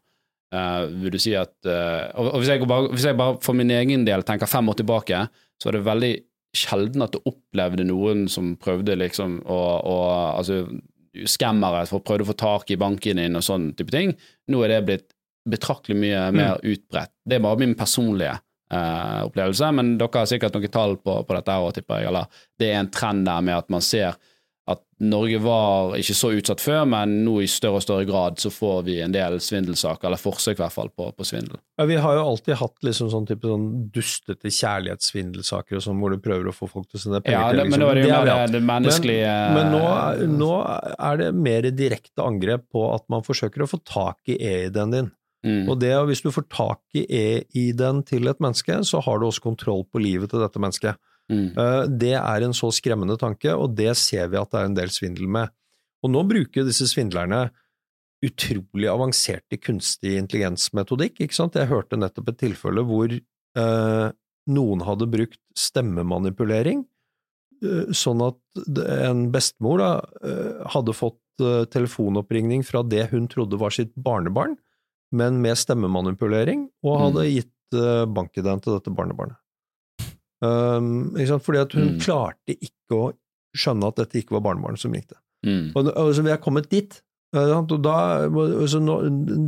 Vil 1.00 1.12
du 1.14 1.16
si 1.20 1.32
at 1.32 1.54
og, 1.64 2.26
og 2.34 2.42
hvis, 2.42 2.50
jeg 2.52 2.66
bare, 2.68 2.88
hvis 2.92 3.06
jeg 3.08 3.16
bare 3.16 3.38
for 3.40 3.56
min 3.56 3.70
egen 3.72 4.02
del 4.04 4.20
tenker 4.28 4.44
fem 4.50 4.68
år 4.68 4.76
tilbake, 4.82 5.22
så 5.60 5.70
er 5.70 5.78
det 5.78 5.86
veldig 5.86 6.10
sjelden 6.57 7.05
at 7.05 7.14
du 7.14 7.22
opplevde 7.28 7.86
noen 7.88 8.26
som 8.30 8.55
prøvde 8.61 8.96
liksom 9.00 9.40
å, 9.48 9.61
å 9.88 9.96
altså 10.36 10.64
skammere 11.28 11.84
for 11.88 12.05
prøvde 12.05 12.26
å 12.26 12.30
få 12.30 12.36
tak 12.40 12.72
i 12.72 12.78
banken 12.80 13.20
din 13.20 13.36
og 13.38 13.44
sånn 13.44 13.72
type 13.76 13.92
ting. 13.94 14.14
Nå 14.53 14.62
er 14.64 14.74
det 14.74 14.80
blitt 14.88 15.09
betraktelig 15.48 15.98
mye 15.98 16.26
mer 16.34 16.61
utbredt. 16.62 17.12
Det 17.24 17.38
er 17.38 17.44
bare 17.44 17.61
min 17.61 17.74
personlige 17.78 18.36
eh, 18.72 19.20
opplevelse, 19.26 19.70
men 19.74 19.96
dere 20.00 20.22
har 20.22 20.28
sikkert 20.30 20.57
noen 20.57 20.72
tall 20.72 20.96
på, 21.03 21.16
på 21.26 21.36
dette, 21.36 21.57
òg, 21.59 21.72
tipper 21.76 22.03
jeg, 22.03 22.12
eller 22.12 22.44
det 22.61 22.70
er 22.70 22.78
en 22.80 22.92
trend 22.94 23.26
der 23.26 23.42
med 23.44 23.59
at 23.59 23.72
man 23.72 23.84
ser 23.84 24.18
at 24.70 24.78
Norge 25.02 25.40
var 25.42 25.96
ikke 25.98 26.14
så 26.14 26.28
utsatt 26.38 26.60
før, 26.62 26.84
men 26.86 27.24
nå 27.24 27.40
i 27.42 27.48
større 27.50 27.80
og 27.80 27.82
større 27.82 28.04
grad 28.06 28.36
så 28.38 28.46
får 28.54 28.84
vi 28.86 29.00
en 29.02 29.10
del 29.10 29.40
svindelsaker, 29.42 30.06
eller 30.06 30.20
forsøk 30.22 30.54
i 30.54 30.62
hvert 30.62 30.72
fall, 30.76 30.90
på, 30.94 31.08
på 31.18 31.26
svindel. 31.26 31.58
Ja, 31.80 31.84
Vi 31.90 31.96
har 31.98 32.14
jo 32.14 32.22
alltid 32.30 32.54
hatt 32.60 32.76
liksom 32.86 33.10
sånn 33.10 33.26
type 33.26 33.50
sånn 33.50 33.64
dustete 33.90 34.52
kjærlighetssvindelsaker 34.54 35.78
og 35.80 35.82
sånn, 35.86 35.98
hvor 35.98 36.14
du 36.14 36.20
prøver 36.22 36.50
å 36.50 36.54
få 36.54 36.68
folk 36.70 36.86
til 36.90 37.00
å 37.00 37.02
sende 37.02 37.20
penger 37.24 37.38
Ja, 37.40 37.48
til. 37.50 37.62
liksom. 37.64 37.80
men 37.80 37.96
det, 37.96 38.04
det 38.06 38.20
det, 38.28 38.52
det 38.54 38.62
menneskelige 38.68 39.34
Men 39.56 39.72
nå, 39.74 39.82
er- 39.88 40.22
nå 40.30 40.52
er 41.10 41.16
det 41.24 41.32
mer 41.34 41.68
direkte 41.82 42.22
angrep 42.26 42.68
på 42.72 42.86
at 42.94 43.08
man 43.12 43.26
forsøker 43.26 43.64
å 43.66 43.70
få 43.70 43.80
tak 43.84 44.18
i 44.30 44.38
e-ID-en 44.38 44.90
din. 44.94 45.10
mm, 45.44 45.68
Og 45.68 45.80
det, 45.82 45.92
hvis 46.06 46.22
du 46.22 46.30
får 46.30 46.46
tak 46.54 46.80
i 46.94 47.02
e-ID-en 47.10 48.02
til 48.06 48.28
et 48.30 48.38
menneske, 48.38 48.78
så 48.86 49.02
har 49.02 49.18
du 49.18 49.26
også 49.26 49.42
kontroll 49.42 49.82
på 49.90 49.98
livet 50.02 50.30
til 50.30 50.38
dette 50.44 50.60
mennesket. 50.62 50.96
Mm, 51.32 51.48
Eh, 51.58 51.86
Det 52.04 52.14
er 52.18 52.46
en 52.46 52.54
så 52.56 52.70
skremmende 52.74 53.16
tanke, 53.20 53.56
og 53.56 53.74
det 53.78 53.96
ser 53.96 54.28
vi 54.28 54.40
at 54.40 54.52
det 54.52 54.60
er 54.60 54.70
en 54.70 54.78
del 54.78 54.92
svindel 54.94 55.28
med. 55.28 55.50
Og 56.02 56.10
nå 56.12 56.22
bruker 56.28 56.66
disse 56.66 56.86
svindlerne 56.90 57.48
utrolig 58.22 58.86
avanserte 58.90 59.58
kunstig 59.58 60.14
intelligensmetodikk, 60.20 61.20
ikke 61.24 61.34
sant? 61.34 61.58
Jeg 61.58 61.70
hørte 61.72 61.98
nettopp 61.98 62.30
et 62.30 62.38
tilfelle 62.44 62.84
hvor 62.86 63.10
eh, 63.10 64.08
noen 64.52 64.84
hadde 64.86 65.08
brukt 65.10 65.40
stemmemanipulering, 65.58 66.84
eh, 67.62 67.90
sånn 67.90 68.22
at 68.28 68.62
en 69.10 69.26
bestemor 69.34 69.82
da, 69.82 69.90
eh, 70.22 70.62
hadde 70.74 70.94
fått 70.94 71.18
eh, 71.42 71.64
telefonoppringning 71.74 72.62
fra 72.66 72.84
det 72.86 73.08
hun 73.10 73.26
trodde 73.30 73.58
var 73.58 73.74
sitt 73.74 73.90
barnebarn, 73.98 74.54
men 75.12 75.42
med 75.42 75.58
stemmemanipulering, 75.58 76.68
og 76.86 77.00
hadde 77.08 77.26
gitt 77.28 77.78
eh, 77.78 78.04
bank-ID-en 78.06 78.62
til 78.62 78.78
dette 78.78 78.94
barnebarnet. 78.94 79.41
Um? 80.43 81.12
Fordi 81.14 81.61
at 81.62 81.72
hun 81.78 81.93
Mm. 81.95 81.99
klarte 82.03 82.57
ikke 82.59 82.97
å 82.99 83.12
skjønne 83.57 83.88
at 83.93 83.97
dette 84.03 84.18
ikke 84.22 84.34
var 84.38 84.43
barnebarnet 84.49 84.80
som 84.82 84.93
ringte. 84.93 85.14
mm, 85.47 85.72
Og, 85.76 85.86
altså, 85.95 86.22
vi 86.24 86.30
er 86.34 86.38
kommet 86.43 86.68
dit. 86.70 87.01
eh. 87.34 87.55
Og 87.61 87.82
da, 87.82 87.97
altså, 88.28 88.80
nå, 88.82 88.97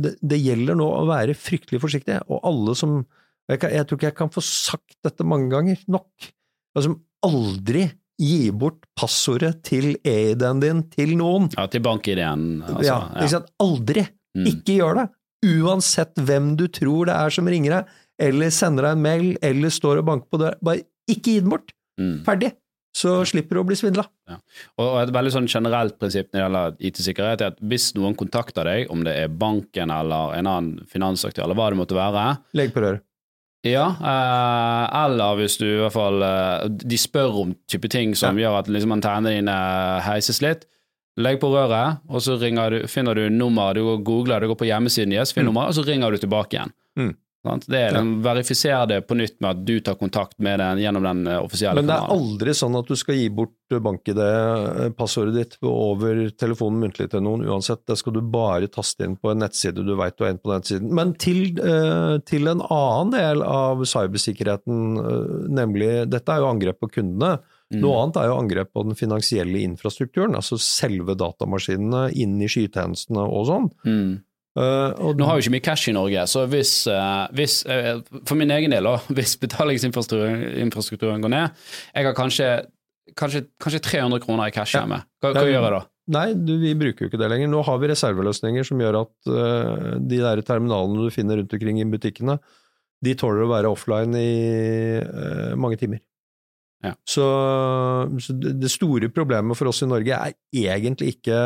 det, 0.01 0.15
det 0.21 0.39
gjelder 0.41 0.75
nå 0.79 0.87
å 0.87 1.05
være 1.07 1.35
fryktelig 1.37 1.81
forsiktig, 1.81 2.21
og 2.29 2.39
alle 2.43 2.75
som 2.75 3.05
jeg, 3.49 3.59
kan, 3.61 3.69
jeg 3.71 3.85
tror 3.87 3.97
ikke 3.99 4.07
jeg 4.09 4.15
kan 4.17 4.29
få 4.33 4.41
sagt 4.41 4.95
dette 5.05 5.23
mange 5.27 5.49
ganger 5.51 5.77
nok. 5.87 6.31
Altså, 6.75 6.95
aldri 7.23 7.91
gi 8.17 8.49
bort 8.55 8.85
passordet 8.97 9.61
til 9.67 9.97
e-ID-en 10.07 10.59
din 10.63 10.83
til 10.89 11.15
noen. 11.19 11.49
ja, 11.57 11.67
til 11.67 11.81
bank-ID-en. 11.81 12.63
Altså, 12.63 12.85
ja, 12.87 13.27
sant? 13.27 13.51
Aldri! 13.59 14.07
Mm. 14.37 14.47
Ikke 14.47 14.77
gjør 14.79 14.95
det! 15.01 15.09
Uansett 15.61 16.15
hvem 16.25 16.55
du 16.57 16.65
tror 16.73 17.05
det 17.05 17.13
er 17.15 17.29
som 17.35 17.45
ringer 17.51 17.75
deg, 17.77 17.93
eller 18.21 18.53
sender 18.53 18.87
deg 18.87 18.97
en 18.97 19.05
mail, 19.05 19.31
eller 19.43 19.73
står 19.73 20.01
og 20.01 20.07
banker 20.11 20.29
på 20.31 20.41
døra. 20.41 20.59
Bare 20.63 20.85
ikke 21.11 21.35
gi 21.35 21.41
den 21.43 21.51
bort! 21.53 21.73
Mm. 21.99 22.21
Ferdig! 22.27 22.53
Så 22.95 23.11
slipper 23.27 23.57
du 23.57 23.59
å 23.59 23.65
bli 23.67 23.75
svindla. 23.75 24.05
Og 24.79 24.85
og 24.85 24.93
et 25.01 25.09
veldig 25.11 25.33
sånn 25.33 25.49
generelt 25.51 25.97
prinsipp 25.99 26.29
når 26.31 26.37
det 26.37 26.43
gjelder 26.45 26.77
IT-sikkerhet, 26.87 27.41
er 27.43 27.51
at 27.51 27.57
hvis 27.59 27.89
noen 27.97 28.15
kontakter 28.15 28.67
deg, 28.67 28.87
om 28.93 29.03
det 29.03 29.17
er 29.19 29.33
banken 29.33 29.91
eller 29.91 30.37
en 30.37 30.47
annen 30.47 30.85
finansaktør, 30.87 31.43
eller 31.43 31.59
hva 31.59 31.67
det 31.73 31.79
måtte 31.81 31.97
være, 31.97 32.23
Legg 32.55 32.71
på 32.71 32.85
røret. 32.85 33.03
ja, 33.67 33.89
eh, 33.99 34.85
eller 35.01 35.41
hvis 35.41 35.57
du 35.59 35.65
i 35.65 35.81
hvert 35.81 35.95
fall 35.95 36.21
eh, 36.21 36.69
De 36.69 36.97
spør 37.01 37.41
om 37.41 37.53
type 37.67 37.89
ting 37.91 38.15
som 38.15 38.39
gjør 38.39 38.61
at 38.61 38.71
liksom 38.71 38.95
antennene 38.95 39.35
dine 39.41 39.57
heises 40.05 40.39
litt. 40.45 40.63
Legg 41.19 41.41
på 41.43 41.51
røret, 41.51 41.99
og 42.07 42.23
så 42.23 42.35
du, 42.39 42.79
finner 42.87 43.15
du 43.15 43.29
nummer, 43.29 43.73
du 43.73 43.97
googler, 44.03 44.39
du 44.39 44.47
går 44.51 44.59
på 44.59 44.71
hjemmesiden 44.71 45.11
deres, 45.11 45.31
finner 45.33 45.51
nummer, 45.51 45.67
og 45.67 45.75
så 45.75 45.83
ringer 45.83 46.11
du 46.11 46.17
tilbake 46.23 46.55
igjen. 46.57 46.71
Mm. 46.95 47.13
Sant? 47.45 47.67
Det 47.69 47.79
er 47.79 47.97
den, 47.99 48.15
Verifiser 48.25 48.87
det 48.89 49.01
på 49.07 49.17
nytt 49.17 49.37
med 49.39 49.51
at 49.51 49.65
du 49.67 49.75
tar 49.85 49.99
kontakt 49.99 50.39
med 50.41 50.59
den 50.61 50.81
gjennom 50.81 51.05
den 51.05 51.27
offisielle 51.37 51.81
kanalen. 51.81 51.85
Men 51.85 51.91
det 51.91 51.95
er 51.95 52.07
kanalen. 52.07 52.33
aldri 52.33 52.55
sånn 52.57 52.79
at 52.79 52.89
du 52.89 52.95
skal 52.99 53.19
gi 53.19 53.27
bort 53.37 53.53
bank-ID-passordet 53.85 55.35
ditt 55.35 55.55
over 55.65 56.21
telefonen 56.37 56.83
muntlig 56.83 57.09
til 57.11 57.23
noen 57.25 57.45
uansett. 57.47 57.83
Det 57.87 57.97
skal 57.97 58.17
du 58.17 58.21
bare 58.21 58.69
taste 58.71 59.07
inn 59.07 59.17
på 59.17 59.31
en 59.31 59.41
nettside 59.41 59.85
du 59.85 59.93
veit 59.97 60.17
du 60.17 60.25
er 60.25 60.33
inne 60.33 60.43
på 60.43 60.51
den 60.51 60.61
nettsiden. 60.61 60.93
Men 60.99 61.13
til, 61.21 61.41
eh, 61.59 62.17
til 62.25 62.47
en 62.51 62.61
annen 62.61 63.13
del 63.15 63.43
av 63.45 63.83
cybersikkerheten, 63.85 64.97
eh, 64.99 65.49
nemlig 65.49 66.09
Dette 66.09 66.29
er 66.29 66.39
jo 66.39 66.51
angrep 66.51 66.79
på 66.79 66.91
kundene. 66.91 67.39
Mm. 67.73 67.81
Noe 67.81 68.03
annet 68.03 68.17
er 68.17 68.27
jo 68.29 68.39
angrep 68.39 68.73
på 68.73 68.83
den 68.85 68.95
finansielle 68.95 69.61
infrastrukturen, 69.65 70.35
altså 70.35 70.59
selve 70.61 71.15
datamaskinene 71.17 72.13
inn 72.13 72.41
i 72.41 72.47
skytjenestene 72.47 73.25
og 73.25 73.47
sånn. 73.49 73.69
Mm. 73.85 74.23
Eh, 74.55 74.91
og 75.03 75.17
Nå 75.19 75.25
har 75.27 75.35
vi 75.35 75.43
ikke 75.43 75.55
mye 75.57 75.65
cash 75.65 75.89
i 75.91 75.93
Norge, 75.95 76.21
så 76.31 76.45
hvis, 76.47 76.85
uh, 76.87 77.25
hvis 77.35 77.57
uh, 77.67 77.99
For 78.23 78.39
min 78.39 78.53
egen 78.55 78.71
del, 78.71 78.87
også, 78.87 79.11
hvis 79.17 79.35
betalingsinfrastrukturen 79.41 81.25
går 81.25 81.33
ned 81.33 81.65
Jeg 81.91 82.07
har 82.07 82.15
kanskje, 82.15 82.47
kanskje, 83.19 83.43
kanskje 83.59 83.83
300 83.83 84.23
kroner 84.23 84.47
i 84.47 84.55
cash 84.55 84.77
hjemme. 84.77 85.01
Hva, 85.19 85.33
hva 85.35 85.43
gjør 85.43 85.59
jeg 85.59 85.73
da? 85.75 85.81
Nei, 86.15 86.27
du, 86.37 86.53
vi 86.61 86.71
bruker 86.77 87.03
jo 87.03 87.09
ikke 87.09 87.19
det 87.19 87.31
lenger. 87.33 87.49
Nå 87.51 87.65
har 87.65 87.81
vi 87.81 87.89
reserveløsninger 87.89 88.67
som 88.67 88.79
gjør 88.79 88.99
at 88.99 89.29
de 90.05 90.19
der 90.21 90.41
terminalene 90.45 91.07
du 91.07 91.09
finner 91.09 91.39
rundt 91.41 91.55
omkring 91.57 91.79
i 91.81 91.87
butikkene, 91.89 92.35
de 93.01 93.15
tåler 93.17 93.41
å 93.41 93.49
være 93.49 93.71
offline 93.73 94.13
i 94.19 95.55
mange 95.57 95.79
timer. 95.81 96.03
Ja. 96.85 96.93
Så, 97.09 97.25
så 98.21 98.35
det 98.37 98.53
det 98.61 98.69
store 98.69 99.09
problemet 99.09 99.57
for 99.57 99.71
oss 99.71 99.81
i 99.81 99.89
Norge 99.89 100.13
er 100.13 100.37
egentlig 100.53 101.15
ikke 101.15 101.39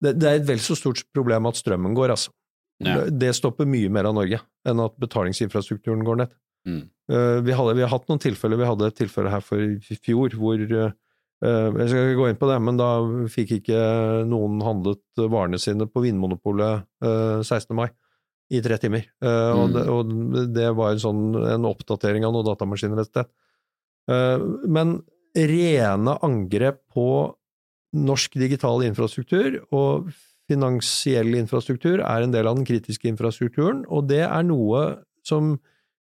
det, 0.00 0.14
det, 0.16 0.28
er 0.28 0.40
et 0.40 0.48
vel 0.48 0.62
så 0.64 0.76
stort 0.78 1.02
problem 1.14 1.48
at 1.50 1.58
strømmen 1.60 1.96
går, 1.96 2.14
altså. 2.16 2.32
Ja. 2.80 3.02
Det 3.12 3.34
stopper 3.36 3.68
mye 3.68 3.90
mer 3.92 4.08
av 4.08 4.16
Norge 4.16 4.40
enn 4.68 4.80
at 4.80 4.96
betalingsinfrastrukturen 5.02 6.04
går 6.06 6.22
ned. 6.22 6.34
Mm. 6.68 6.82
Uh, 7.12 7.38
vi, 7.44 7.52
hadde, 7.56 7.76
vi, 7.76 7.84
har 7.84 7.92
hatt 7.92 8.08
noen 8.08 8.22
tilfeller. 8.22 8.60
Vi 8.60 8.68
hadde 8.68 8.88
et 8.88 8.98
tilfelle 9.00 9.32
her 9.32 9.44
for 9.44 9.60
i 9.60 9.98
fjor 10.00 10.36
hvor 10.40 10.60
uh, 10.60 10.92
Jeg 11.40 11.88
skal 11.88 12.06
ikke 12.06 12.18
gå 12.20 12.28
inn 12.30 12.40
på 12.40 12.48
det, 12.50 12.56
men 12.64 12.80
da 12.80 12.90
fikk 13.32 13.58
ikke 13.60 13.82
noen 14.28 14.60
handlet 14.64 15.02
varene 15.20 15.60
sine 15.60 15.88
på 15.88 16.04
Vinmonopolet 16.04 16.86
uh, 17.04 17.40
16. 17.44 17.76
mai 17.76 17.88
i 18.50 18.60
tre 18.64 18.80
timer. 18.82 19.06
Uh, 19.22 19.52
og, 19.54 19.64
Mm. 19.68 19.74
det, 19.76 19.84
og 19.88 20.54
det 20.56 20.68
var 20.76 20.92
en 20.92 21.04
sånn 21.04 21.24
en 21.54 21.68
oppdatering 21.68 22.24
av 22.26 22.34
noen 22.34 22.48
datamaskiner 22.48 23.00
et 23.00 23.12
sted. 23.12 23.28
Uh, 24.10 24.40
men 24.66 24.98
rene 25.36 26.16
angrep 26.26 26.80
på 26.90 27.06
norsk 27.96 28.36
digital 28.38 28.84
infrastruktur 28.86 29.60
og 29.74 30.10
finansiell 30.50 31.34
infrastruktur 31.38 32.02
er 32.02 32.24
en 32.24 32.32
del 32.34 32.48
av 32.50 32.58
den 32.58 32.66
kritiske 32.66 33.10
infrastrukturen, 33.10 33.84
og 33.88 34.08
det 34.10 34.24
er 34.26 34.46
noe 34.46 35.02
som 35.26 35.54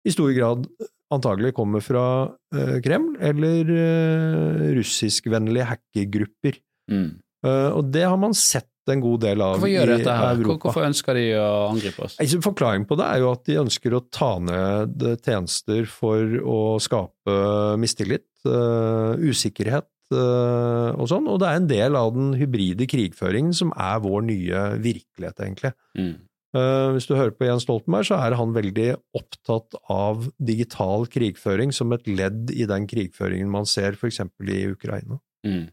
i 0.05 0.13
stor 0.13 0.33
grad 0.38 0.67
antagelig 1.13 1.53
kommer 1.57 1.81
fra 1.86 2.05
eh, 2.53 2.77
Kreml 2.86 3.15
eller 3.23 3.69
uh, 3.69 4.63
russiskvennlige 4.77 5.67
hackergrupper. 5.69 6.59
Mm. 6.91 7.11
Eh, 7.45 7.69
og 7.73 7.91
det 7.93 8.05
har 8.05 8.17
man 8.21 8.36
sett 8.38 8.69
en 8.91 9.01
god 9.01 9.23
del 9.23 9.41
av 9.41 9.55
Hvorfor 9.55 9.71
gjør 9.71 9.89
i 9.89 9.97
dette 9.97 10.15
her? 10.19 10.38
Europa. 10.38 10.67
Hvorfor 10.67 10.86
ønsker 10.86 11.17
de 11.17 11.25
å 11.41 11.49
angripe 11.71 12.05
oss? 12.05 12.17
Altså, 12.21 12.41
Forklaringen 12.45 12.86
på 12.89 12.97
det 12.99 13.07
er 13.07 13.23
jo 13.23 13.31
at 13.33 13.43
de 13.47 13.57
ønsker 13.63 13.97
å 13.97 14.03
ta 14.13 14.31
ned 14.41 15.05
tjenester 15.25 15.89
for 15.89 16.38
å 16.45 16.59
skape 16.83 17.38
mistillit, 17.81 18.27
uh, 18.45 19.17
usikkerhet 19.17 19.88
eh, 19.88 19.94
og 20.14 21.08
sånn, 21.10 21.26
og 21.32 21.39
det 21.41 21.47
er 21.49 21.60
en 21.60 21.68
del 21.70 21.97
av 21.97 22.12
den 22.14 22.36
hybride 22.38 22.86
krigføringen 22.91 23.56
som 23.58 23.72
er 23.74 24.03
vår 24.03 24.26
nye 24.28 24.64
virkelighet, 24.84 25.41
egentlig. 25.41 25.72
Mm. 25.97 26.16
Eh, 26.56 26.89
hvis 26.95 27.08
du 27.10 27.16
hører 27.18 27.34
på 27.36 27.47
Jens 27.49 27.66
Stoltenberg, 27.66 28.08
så 28.08 28.20
er 28.24 28.36
han 28.39 28.53
veldig 28.56 28.89
opptatt 29.18 29.76
av 29.91 30.28
digital 30.39 31.08
krigføring 31.12 31.74
som 31.76 31.91
et 31.95 32.06
ledd 32.08 32.53
i 32.56 32.68
den 32.70 32.86
krigføringen 32.88 33.49
man 33.51 33.68
ser 33.68 33.97
f.eks. 33.97 34.22
i 34.24 34.62
Ukraina. 34.72 35.20
Mm. 35.47 35.66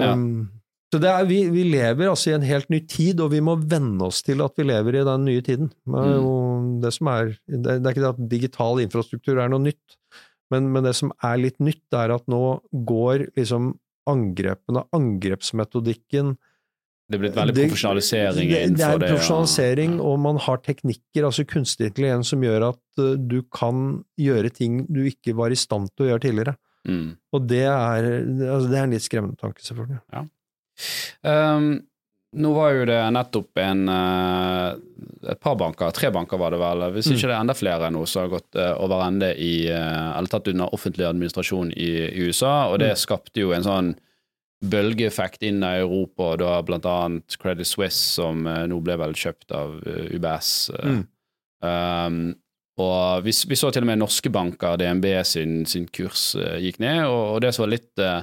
Ja. 0.00 0.14
Um, 0.14 0.48
så 0.90 0.98
det 0.98 1.10
er, 1.12 1.26
vi, 1.28 1.44
vi 1.54 1.68
lever 1.70 2.08
altså 2.10 2.32
i 2.32 2.34
en 2.34 2.46
helt 2.48 2.66
ny 2.72 2.80
tid, 2.90 3.20
og 3.22 3.30
vi 3.30 3.42
må 3.46 3.54
venne 3.62 4.08
oss 4.08 4.24
til 4.26 4.42
at 4.42 4.56
vi 4.58 4.66
lever 4.66 4.98
i 4.98 5.06
den 5.06 5.28
nye 5.28 5.44
tiden. 5.46 5.70
Det 5.86 6.02
er, 6.02 6.16
jo 6.16 6.32
det, 6.82 6.90
som 6.96 7.12
er, 7.12 7.30
det, 7.46 7.60
det 7.68 7.78
er 7.78 7.94
ikke 7.94 8.02
det 8.02 8.14
at 8.16 8.24
digital 8.32 8.82
infrastruktur 8.82 9.38
er 9.38 9.52
noe 9.52 9.62
nytt, 9.68 10.00
men, 10.50 10.70
men 10.74 10.86
det 10.86 10.94
som 10.98 11.12
er 11.24 11.36
litt 11.40 11.58
nytt, 11.62 11.84
er 11.94 12.12
at 12.14 12.26
nå 12.30 12.60
går 12.86 13.28
liksom 13.38 13.72
angrepene, 14.10 14.82
angrepsmetodikken 14.96 16.32
Det 17.10 17.18
er 17.18 17.22
blitt 17.24 17.36
veldig 17.36 17.54
det- 17.54 17.68
profesjonalisering 17.68 18.36
det, 18.38 18.48
det 18.50 18.62
innenfor 18.68 18.94
er 18.94 18.98
det. 18.98 19.08
ja. 19.08 19.14
profesjonalisering, 19.14 20.00
og 20.00 20.18
man 20.22 20.36
har 20.38 20.58
teknikker, 20.62 21.24
altså 21.26 21.44
kunstig 21.46 21.90
intelligens, 21.90 22.30
som 22.30 22.42
gjør 22.42 22.68
at 22.70 22.82
uh, 23.02 23.14
du 23.18 23.42
kan 23.50 24.04
gjøre 24.18 24.50
ting 24.54 24.84
du 24.88 25.02
ikke 25.10 25.34
var 25.36 25.50
i 25.50 25.58
stand 25.58 25.90
til 25.94 26.06
å 26.06 26.10
gjøre 26.12 26.24
tidligere. 26.26 26.56
Mm. 26.88 27.16
Og 27.34 27.48
det 27.50 27.64
er, 27.66 28.06
altså 28.46 28.70
det 28.70 28.78
er 28.78 28.84
en 28.86 28.94
litt 28.94 29.04
skremmende 29.04 29.36
tanke, 29.42 29.60
selvfølgelig. 29.66 30.00
Ja. 30.14 30.24
Um, 31.26 31.82
nå 32.36 32.50
var 32.54 32.72
jo 32.76 32.84
det 32.86 32.98
nettopp 33.16 33.58
en 33.58 33.80
eh, 33.90 34.74
et 35.32 35.40
par 35.42 35.56
banker, 35.58 35.90
tre 35.92 36.10
banker 36.14 36.38
var 36.40 36.50
det 36.54 36.60
vel, 36.62 36.84
hvis 36.94 37.08
Mm. 37.10 37.16
ikke 37.16 37.28
det 37.28 37.34
er 37.34 37.40
enda 37.40 37.54
flere 37.58 37.90
nå, 37.92 38.04
som 38.08 38.22
har 38.22 38.30
gått 38.38 38.56
uh, 38.56 38.74
over 38.84 39.02
ende 39.04 39.32
i 39.36 39.66
eh, 39.68 40.10
Eller 40.18 40.28
tatt 40.32 40.48
under 40.48 40.72
offentlig 40.74 41.04
administrasjon 41.08 41.72
i, 41.76 41.90
i 42.08 42.28
USA, 42.28 42.70
og 42.70 42.78
det 42.80 42.92
Mm. 42.94 43.00
skapte 43.02 43.40
jo 43.42 43.52
en 43.52 43.66
sånn 43.66 43.90
bølgeeffekt 44.62 45.42
inn 45.48 45.62
i 45.64 45.78
Europa, 45.80 46.34
og 46.34 46.38
da 46.38 46.58
annet 47.04 47.36
Credit 47.40 47.66
Suisse, 47.66 48.00
som 48.20 48.46
eh, 48.46 48.66
nå 48.68 48.80
ble 48.84 48.96
vel 49.00 49.12
kjøpt 49.16 49.52
av 49.56 49.78
eh, 49.86 50.16
UBS. 50.16 50.70
eh. 50.78 50.88
Mm. 50.90 51.06
Um, 51.62 52.20
og 52.80 53.24
vi, 53.26 53.32
vi 53.50 53.56
så 53.58 53.68
til 53.72 53.84
og 53.84 53.90
med 53.90 53.98
norske 54.00 54.30
banker, 54.32 54.78
DNB 54.80 55.04
sin, 55.28 55.66
sin 55.68 55.86
kurs 55.92 56.34
eh, 56.36 56.58
gikk 56.64 56.78
ned, 56.80 57.02
og, 57.08 57.34
og 57.34 57.40
det 57.44 57.52
som 57.56 57.66
var 57.66 57.74
litt 57.74 58.00
uh, 58.04 58.22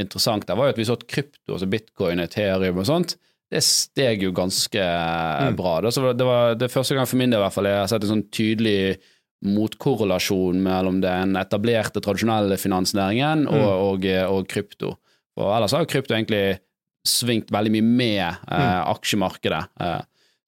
interessant 0.00 0.44
der, 0.48 0.56
var 0.58 0.68
jo 0.68 0.74
at 0.74 0.80
vi 0.82 0.84
så 0.88 0.96
at 0.98 1.06
krypto, 1.08 1.54
altså 1.54 1.68
bitcoin, 1.72 2.20
ethereum 2.20 2.80
og 2.82 2.88
sånt, 2.88 3.16
det 3.54 3.62
steg 3.62 4.22
jo 4.26 4.32
ganske 4.34 4.80
eh, 4.82 5.48
Mm. 5.48 5.56
bra. 5.56 5.76
Det 5.80 5.94
var, 6.02 6.14
det 6.18 6.26
var 6.26 6.54
det 6.58 6.70
første 6.72 6.94
gang 6.98 7.06
for 7.06 7.16
min 7.20 7.30
del 7.30 7.40
i 7.40 7.44
hvert 7.46 7.54
fall 7.54 7.68
jeg 7.70 7.78
har 7.84 7.90
sett 7.92 8.04
en 8.06 8.16
sånn 8.16 8.28
tydelig 8.34 8.96
motkorrelasjon 9.44 10.60
mellom 10.64 11.00
den 11.04 11.36
etablerte, 11.36 12.00
tradisjonelle 12.02 12.56
finansnæringen 12.60 13.46
og, 13.46 13.54
Mm. 13.54 13.84
og, 13.88 14.04
eh, 14.06 14.24
og 14.30 14.48
krypto. 14.48 14.94
Og 15.36 15.50
ellers 15.56 15.72
har 15.72 15.84
jo 15.84 15.90
krypto 15.90 16.14
egentlig 16.14 16.58
svingt 17.06 17.50
veldig 17.52 17.70
mye 17.72 17.82
med 17.82 18.36
eh, 18.48 18.58
Mm. 18.58 18.94
aksjemarkedet. 18.94 19.66
Eh, 19.80 20.00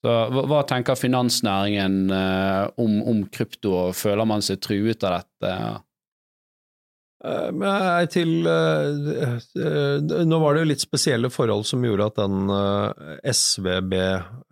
så 0.04 0.14
hva, 0.30 0.46
hva 0.46 0.62
tenker 0.66 0.94
finansnæringen 0.96 2.10
eh, 2.10 2.68
om, 2.78 3.02
om 3.02 3.24
krypto, 3.26 3.72
og 3.88 3.94
føler 3.94 4.26
man 4.26 4.40
seg 4.40 4.60
truet 4.60 5.02
av 5.04 5.20
dette? 5.22 5.80
Eh, 7.26 8.04
til 8.12 8.46
eh, 8.46 9.36
eh, 9.58 10.24
Nå 10.28 10.38
var 10.42 10.54
det 10.54 10.62
jo 10.62 10.70
litt 10.70 10.84
spesielle 10.84 11.30
forhold 11.32 11.66
som 11.66 11.82
gjorde 11.84 12.10
at 12.12 12.20
den 12.20 12.36
SVB, 13.26 13.94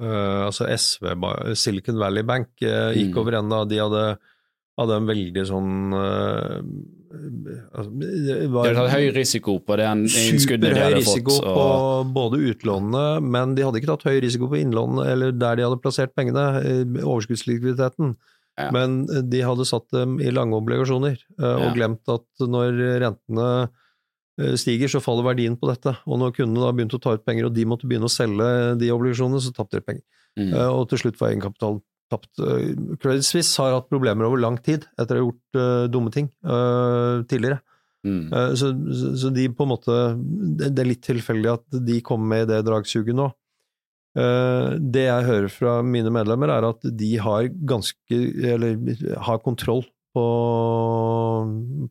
altså 0.00 0.66
SV, 0.74 1.12
Silicon 1.58 2.00
Valley 2.00 2.26
Bank, 2.26 2.48
gikk 2.58 3.12
Mm. 3.14 3.20
over 3.20 3.38
ende. 3.38 3.60
De 3.70 3.78
hadde, 3.78 4.04
hadde 4.80 4.96
en 4.98 5.06
veldig 5.06 5.44
sånn 5.46 5.72
altså, 5.94 7.90
det 7.94 8.38
De 8.42 8.48
var 8.50 8.74
tatt 8.74 8.94
høy 8.96 9.06
risiko 9.14 9.58
på 9.62 9.76
den 9.78 10.06
innskuddet 10.08 10.66
de 10.66 10.74
Superhøy 10.74 10.84
hadde 10.88 11.02
risiko 11.02 11.38
på 11.44 11.66
både 12.16 12.42
utlånene, 12.50 13.06
men 13.22 13.54
de 13.54 13.62
hadde 13.66 13.78
ikke 13.78 13.92
tatt 13.94 14.08
høy 14.10 14.18
risiko 14.24 14.50
på 14.50 14.58
innlånene, 14.64 15.06
eller 15.12 15.36
der 15.36 15.60
de 15.60 15.68
hadde 15.68 15.82
plassert 15.84 16.14
pengene, 16.16 16.48
overskuddslikviditeten. 17.04 18.16
Ja. 18.58 18.70
Men 18.74 19.02
eh, 19.10 19.22
de 19.26 19.40
hadde 19.42 19.66
satt 19.66 19.88
dem 19.94 20.18
i 20.22 20.30
lange 20.30 20.54
obligasjoner, 20.60 21.16
eh, 21.40 21.54
og 21.56 21.64
Ja. 21.70 21.72
glemt 21.74 22.08
at 22.12 22.26
når 22.46 22.76
rentene 23.02 23.48
eh, 24.38 24.54
stiger, 24.58 24.88
så 24.90 25.02
faller 25.02 25.26
verdien 25.26 25.56
på 25.58 25.68
dette. 25.70 25.96
Og 26.06 26.18
når 26.18 26.34
kundene 26.36 26.62
da 26.62 26.72
begynte 26.72 26.98
å 26.98 27.02
ta 27.02 27.14
ut 27.14 27.24
penger, 27.26 27.46
og 27.46 27.54
de 27.54 27.64
måtte 27.66 27.86
begynne 27.90 28.06
å 28.06 28.14
selge 28.14 28.78
de 28.78 28.90
obligasjonene, 28.94 29.40
så 29.42 29.52
tapte 29.54 29.78
de 29.78 29.86
penger. 29.86 30.02
mm, 30.38 30.54
Og 30.74 30.88
til 30.90 30.98
slutt 30.98 31.18
var 31.20 31.30
egenkapitalen 31.30 31.82
tapt. 32.10 32.30
Credit 33.00 33.24
Suisse 33.24 33.56
har 33.62 33.72
hatt 33.74 33.88
problemer 33.88 34.26
over 34.26 34.38
lang 34.38 34.58
tid 34.58 34.86
etter 34.98 35.16
å 35.16 35.22
ha 35.22 35.24
gjort 35.24 35.90
dumme 35.90 36.10
ting 36.12 36.28
tidligere. 37.30 37.60
mm, 38.04 38.30
Så, 38.58 38.74
så, 39.16 39.32
de 39.32 39.48
på 39.48 39.62
en 39.64 39.70
måte 39.70 39.94
Det 40.58 40.74
det 40.74 40.82
er 40.82 40.90
litt 40.90 41.02
tilfeldig 41.06 41.52
at 41.54 41.64
de 41.86 42.00
kommer 42.02 42.26
med 42.26 42.42
i 42.42 42.50
det 42.52 42.64
dragsuget 42.66 43.14
nå. 43.14 43.32
Eh, 44.16 44.76
Det 44.94 45.06
jeg 45.08 45.26
hører 45.26 45.48
fra 45.50 45.82
mine 45.82 46.10
medlemmer, 46.14 46.48
er 46.54 46.68
at 46.68 46.80
de 46.96 47.16
har 47.18 47.48
ganske 47.66 48.18
Eller 48.54 48.76
har 49.18 49.38
kontroll 49.42 49.82
på, 50.14 50.24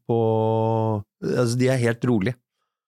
på 0.08 0.20
Altså, 1.24 1.58
de 1.60 1.68
er 1.72 1.82
helt 1.82 2.06
rolige. 2.08 2.36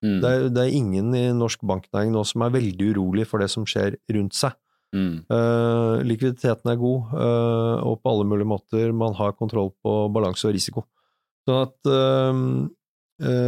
mm, 0.03 0.19
Det 0.21 0.29
er, 0.31 0.49
det 0.49 0.61
er 0.63 0.77
ingen 0.77 1.13
i 1.15 1.25
norsk 1.35 1.59
banknæring 1.67 2.11
nå 2.13 2.23
som 2.27 2.41
er 2.45 2.53
veldig 2.55 2.93
urolig 2.95 3.25
for 3.27 3.39
det 3.43 3.49
som 3.51 3.65
skjer 3.67 3.97
rundt 4.15 4.33
seg. 4.35 4.55
mm, 4.95 5.25
Eh, 5.31 6.03
likviditeten 6.07 6.71
er 6.71 6.79
god, 6.79 7.11
eh, 7.19 7.83
og 7.83 8.01
på 8.01 8.11
alle 8.11 8.25
mulige 8.27 8.47
måter 8.47 8.93
man 8.95 9.13
har 9.13 9.33
kontroll 9.33 9.73
på 9.83 10.11
balanse 10.13 10.47
og 10.47 10.53
risiko. 10.55 10.85
Sånn 11.47 11.61
at, 11.67 11.91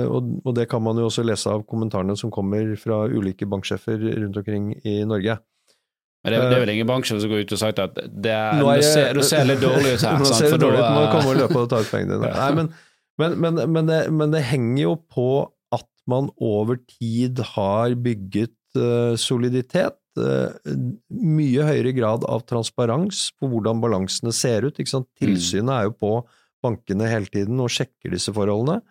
og, 0.07 0.27
og 0.45 0.53
det 0.55 0.67
kan 0.69 0.83
man 0.83 0.97
jo 0.97 1.07
også 1.09 1.23
lese 1.25 1.49
av 1.49 1.63
kommentarene 1.65 2.15
som 2.17 2.29
kommer 2.31 2.75
fra 2.77 3.05
ulike 3.09 3.47
banksjefer 3.49 3.97
rundt 4.21 4.37
omkring 4.37 4.67
i 4.85 5.03
Norge. 5.03 5.39
Men 6.25 6.33
det, 6.33 6.39
det 6.49 6.55
er 6.57 6.63
vel 6.65 6.71
ingen 6.73 6.87
banksjef 6.89 7.21
som 7.23 7.31
går 7.31 7.43
ut 7.45 7.53
og 7.55 7.59
sagt 7.61 7.79
at 7.79 7.93
det, 8.09 8.31
er- 8.33 8.57
Nå 8.59 8.67
er 8.73 8.79
jeg- 8.81 8.89
ser, 8.93 9.13
det 9.15 9.25
ser 9.29 9.45
litt 9.47 9.61
dårlig 9.63 9.93
ut 9.95 10.01
her. 10.07 10.17
Nå 10.21 10.25
sant? 10.27 10.39
ser 10.41 10.55
da 10.55 10.57
dårlig 10.65 10.81
ut, 10.81 10.89
må 10.97 11.03
komme 11.13 11.29
og 11.33 11.39
løpe 11.43 11.61
og 11.61 11.69
ta 11.71 11.81
ut 11.83 11.91
pengene 11.93 12.17
dine. 12.17 12.31
Nei, 12.33 12.49
men, 12.57 12.71
men, 13.21 13.37
men, 13.45 13.61
men, 13.75 13.91
det, 13.91 13.99
men 14.11 14.33
det 14.35 14.41
henger 14.49 14.81
jo 14.83 14.95
på 15.13 15.27
at 15.77 15.87
man 16.09 16.29
over 16.39 16.79
tid 16.97 17.39
har 17.53 17.95
bygget 18.01 18.55
uh, 18.79 19.13
soliditet. 19.19 19.97
Uh, 20.17 20.49
mye 21.13 21.61
høyere 21.67 21.93
grad 21.93 22.25
av 22.25 22.41
transparens 22.49 23.27
på 23.37 23.51
hvordan 23.51 23.79
balansene 23.83 24.33
ser 24.33 24.65
ut. 24.65 24.81
Sant? 24.89 25.07
Tilsynet 25.21 25.73
er 25.75 25.89
jo 25.91 25.95
på 26.01 26.13
bankene 26.65 27.07
hele 27.11 27.29
tiden 27.29 27.59
og 27.61 27.69
sjekker 27.69 28.15
disse 28.15 28.33
forholdene. 28.33 28.81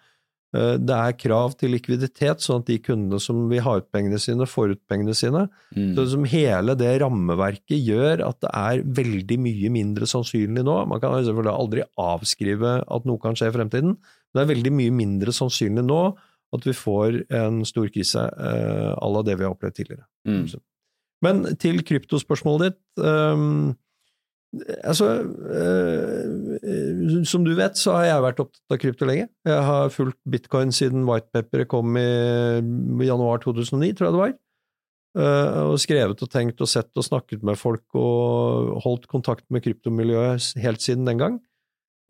Eh, 0.57 0.77
Det 0.81 0.97
er 0.97 1.17
krav 1.21 1.57
til 1.61 1.75
likviditet, 1.75 2.41
sånn 2.45 2.63
at 2.63 2.69
de 2.71 2.79
kundene 2.81 3.21
som 3.21 3.43
vil 3.51 3.61
ha 3.67 3.75
ut 3.81 3.89
pengene 3.93 4.19
sine, 4.23 4.47
får 4.49 4.71
ut 4.77 4.81
pengene 4.89 5.15
sine. 5.19 5.43
Mm, 5.77 5.91
Så 5.95 6.05
liksom 6.07 6.25
hele 6.33 6.77
det 6.81 6.95
rammeverket 7.03 7.77
gjør 7.85 8.23
at 8.27 8.41
det 8.41 8.51
er 8.55 8.83
veldig 9.01 9.39
mye 9.39 9.71
mindre 9.75 10.07
sannsynlig 10.09 10.65
nå. 10.65 10.79
Man 10.89 11.01
kan 11.03 11.13
selvfølgelig 11.27 11.59
aldri 11.61 11.83
avskrive 11.99 12.73
at 12.89 13.05
noe 13.05 13.19
kan 13.21 13.35
skje 13.37 13.51
i 13.51 13.57
fremtiden, 13.59 13.97
men 13.99 14.35
det 14.35 14.45
er 14.47 14.55
veldig 14.55 14.73
mye 14.73 14.95
mindre 15.03 15.33
sannsynlig 15.37 15.85
nå 15.85 16.01
at 16.55 16.63
vi 16.65 16.73
får 16.73 17.25
en 17.35 17.65
stor 17.67 17.89
krise 17.93 18.23
eh, 18.23 18.93
à 18.97 19.07
la 19.13 19.23
det 19.27 19.37
vi 19.37 19.45
har 19.45 19.53
opplevd 19.53 19.75
tidligere. 19.75 20.07
mm, 20.27 20.61
Men 21.23 21.43
til 21.57 21.83
kryptospørsmålet 21.83 22.71
ditt. 22.71 23.05
ehm, 23.05 23.75
altså, 24.85 25.07
øh, 25.61 27.25
som 27.27 27.45
du 27.45 27.55
vet, 27.59 27.79
så 27.79 27.97
har 27.99 28.05
jeg 28.09 28.25
vært 28.25 28.43
opptatt 28.45 28.75
av 28.77 28.81
krypto 28.83 29.09
lenge. 29.09 29.29
Jeg 29.47 29.63
har 29.69 29.93
fulgt 29.95 30.19
bitcoin 30.31 30.73
siden 30.75 31.07
whitepaperet 31.09 31.69
kom 31.71 31.97
i 31.99 33.09
januar 33.09 33.43
2009, 33.45 33.93
tror 33.97 34.09
jeg 34.09 34.17
det 34.17 34.23
var. 34.25 34.37
Uh, 35.17 35.73
og 35.73 35.79
skrevet 35.81 36.21
og 36.21 36.29
tenkt 36.29 36.61
og 36.61 36.69
sett 36.69 36.91
og 36.93 37.05
snakket 37.07 37.41
med 37.47 37.57
folk 37.57 37.95
og 37.97 38.75
holdt 38.85 39.07
kontakt 39.09 39.47
med 39.49 39.63
kryptomiljøet 39.65 40.51
helt 40.61 40.85
siden 40.85 41.07
den 41.09 41.23
gang. 41.23 41.39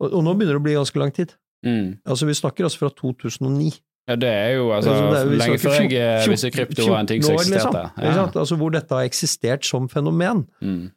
Og, 0.01 0.11
og 0.11 0.25
nå 0.25 0.33
begynner 0.35 0.57
det 0.57 0.59
å 0.59 0.65
bli 0.65 0.75
ganske 0.75 0.99
lang 0.99 1.13
tid. 1.15 1.31
Mm. 1.65 2.01
Altså, 2.03 2.27
vi 2.27 2.35
snakker 2.35 2.67
altså 2.67 2.83
fra 2.83 2.91
2009. 2.99 3.71
Ja, 4.07 4.15
det 4.15 4.29
er 4.29 4.49
jo 4.55 4.67
altså, 4.71 4.91
Det 4.91 5.19
er- 5.19 5.31
lenge 5.39 5.59
før 5.59 5.73
jeg 5.81 5.95
eh, 5.99 6.27
visste 6.31 6.51
krypto 6.51 6.85
var 6.87 6.99
en 6.99 7.07
ting 7.07 7.23
som 7.23 7.35
eksisterte. 7.35 7.81
liksom. 7.97 8.27
Ja. 8.27 8.39
Altså, 8.39 8.55
hvor 8.55 8.69
dette 8.75 8.95
har 8.95 9.07
eksistert 9.07 9.65
som 9.65 9.89
fenomen. 9.89 10.45
Mm. 10.61 10.91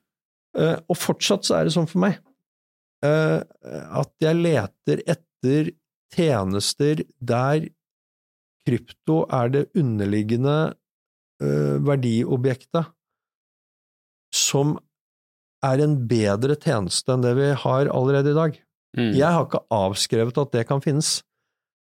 Eh, 0.58 0.76
og 0.90 0.98
fortsatt 0.98 1.46
så 1.46 1.58
er 1.60 1.66
det 1.66 1.74
sånn 1.76 1.86
for 1.86 2.02
meg 2.02 2.16
eh, 3.06 3.38
at 3.38 4.10
jeg 4.22 4.38
leter 4.40 5.02
etter 5.06 5.70
tjenester 6.10 7.04
der 7.22 7.68
krypto 8.66 9.22
er 9.30 9.52
det 9.54 9.68
underliggende 9.78 10.56
eh, 11.38 11.76
verdiobjektet 11.86 12.90
som 14.34 14.74
er 15.62 15.84
en 15.84 15.94
bedre 16.10 16.56
tjeneste 16.58 17.14
enn 17.14 17.22
det 17.22 17.36
vi 17.38 17.52
har 17.62 17.90
allerede 17.92 18.32
i 18.32 18.38
dag. 18.38 18.54
Mm. 18.98 19.10
Jeg 19.14 19.30
har 19.36 19.46
ikke 19.46 19.62
avskrevet 19.74 20.38
at 20.40 20.54
det 20.54 20.64
kan 20.66 20.82
finnes. 20.82 21.20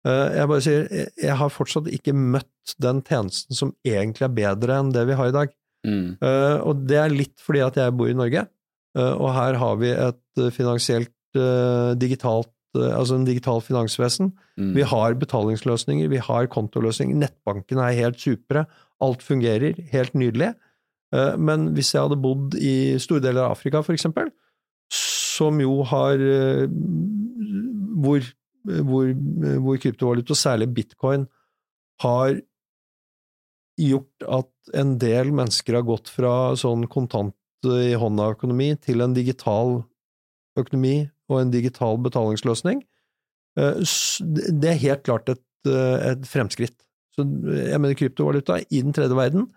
Jeg 0.09 0.47
bare 0.49 0.63
sier, 0.65 0.87
jeg 1.21 1.35
har 1.37 1.51
fortsatt 1.53 1.91
ikke 1.93 2.15
møtt 2.17 2.73
den 2.81 3.03
tjenesten 3.05 3.59
som 3.59 3.75
egentlig 3.85 4.25
er 4.25 4.37
bedre 4.39 4.79
enn 4.81 4.93
det 4.95 5.03
vi 5.11 5.19
har 5.19 5.29
i 5.29 5.35
dag. 5.35 5.53
Mm. 5.87 6.19
Eh, 6.19 6.59
og 6.67 6.85
det 6.89 6.99
er 7.01 7.15
litt 7.15 7.37
fordi 7.43 7.63
at 7.65 7.79
jeg 7.79 7.95
bor 7.97 8.11
i 8.11 8.17
Norge, 8.17 8.45
uh, 8.99 9.15
og 9.15 9.33
her 9.37 9.59
har 9.61 9.77
vi 9.81 9.91
et 9.95 10.41
eh, 10.43 10.55
finansielt 10.55 11.15
uh, 11.39 11.95
digitalt 11.99 12.53
Altså 12.79 13.17
en 13.17 13.25
digital 13.25 13.63
finansvesen. 13.65 14.29
Mm. 14.61 14.75
Vi 14.77 14.83
har 14.87 15.15
betalingsløsninger, 15.19 16.11
vi 16.13 16.19
har 16.21 16.51
kontoløsninger, 16.53 17.17
nettbanken 17.17 17.81
er 17.81 17.97
helt 17.97 18.21
supre, 18.21 18.67
alt 19.03 19.25
fungerer 19.25 19.73
helt 19.89 20.13
nydelig. 20.15 20.51
Men 21.41 21.71
hvis 21.73 21.95
jeg 21.95 22.05
hadde 22.05 22.21
bodd 22.21 22.59
i 22.61 23.01
store 23.01 23.25
deler 23.25 23.47
av 23.47 23.57
Afrika, 23.57 23.81
for 23.83 23.97
eksempel, 23.97 24.29
som 24.93 25.59
jo 25.65 25.81
har 25.89 26.21
hvor, 28.05 28.29
hvor, 28.85 29.11
hvor 29.65 29.81
kryptovaluta, 29.81 30.37
særlig 30.37 30.69
bitcoin, 30.77 31.25
har 32.05 32.37
gjort 33.79 34.27
at 34.29 34.75
en 34.79 34.97
del 35.01 35.31
mennesker 35.35 35.79
har 35.79 35.87
gått 35.89 36.11
fra 36.13 36.55
sånn 36.59 36.87
kontant 36.91 37.35
i 37.65 37.95
hånda-økonomi 37.99 38.73
til 38.85 39.03
en 39.03 39.15
digital 39.17 39.81
økonomi 40.59 41.09
og 41.29 41.41
en 41.43 41.53
digital 41.55 41.99
betalingsløsning. 42.03 42.83
Eh, 43.59 43.81
Det 43.83 44.71
er 44.71 44.85
helt 44.85 45.03
klart 45.03 45.29
et, 45.29 45.45
eh, 45.67 46.13
et 46.13 46.23
fremskritt. 46.23 46.77
Så 47.17 47.25
jeg 47.25 47.81
mener 47.81 47.99
kryptovaluta 47.99 48.61
i 48.71 48.83
den 48.83 48.93
tredje 48.93 49.17
verden 49.17 49.49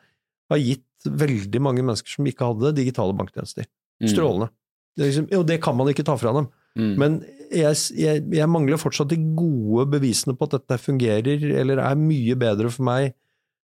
har 0.49 0.57
gitt 0.57 0.85
veldig 1.05 1.61
mange 1.61 1.83
mennesker 1.83 2.09
som 2.17 2.25
ikke 2.25 2.47
hadde 2.49 2.75
digitale 2.75 3.13
banktjenester. 3.13 3.65
Mm. 4.01 4.09
Strålende. 4.09 4.49
Det 4.97 5.07
liksom, 5.07 5.27
og 5.37 5.45
det 5.47 5.61
kan 5.61 5.77
man 5.77 5.87
ikke 5.87 6.05
ta 6.05 6.17
fra 6.17 6.33
dem. 6.33 6.49
Mm. 6.77 6.95
Men 6.97 7.25
jeg, 7.51 7.75
jeg, 7.97 8.23
jeg 8.31 8.49
mangler 8.49 8.79
fortsatt 8.79 9.11
de 9.11 9.19
gode 9.35 9.89
bevisene 9.91 10.35
på 10.37 10.47
at 10.47 10.57
dette 10.59 10.79
fungerer, 10.81 11.43
eller 11.61 11.81
er 11.83 11.99
mye 11.99 12.35
bedre 12.39 12.71
for 12.71 12.87
meg. 12.87 13.13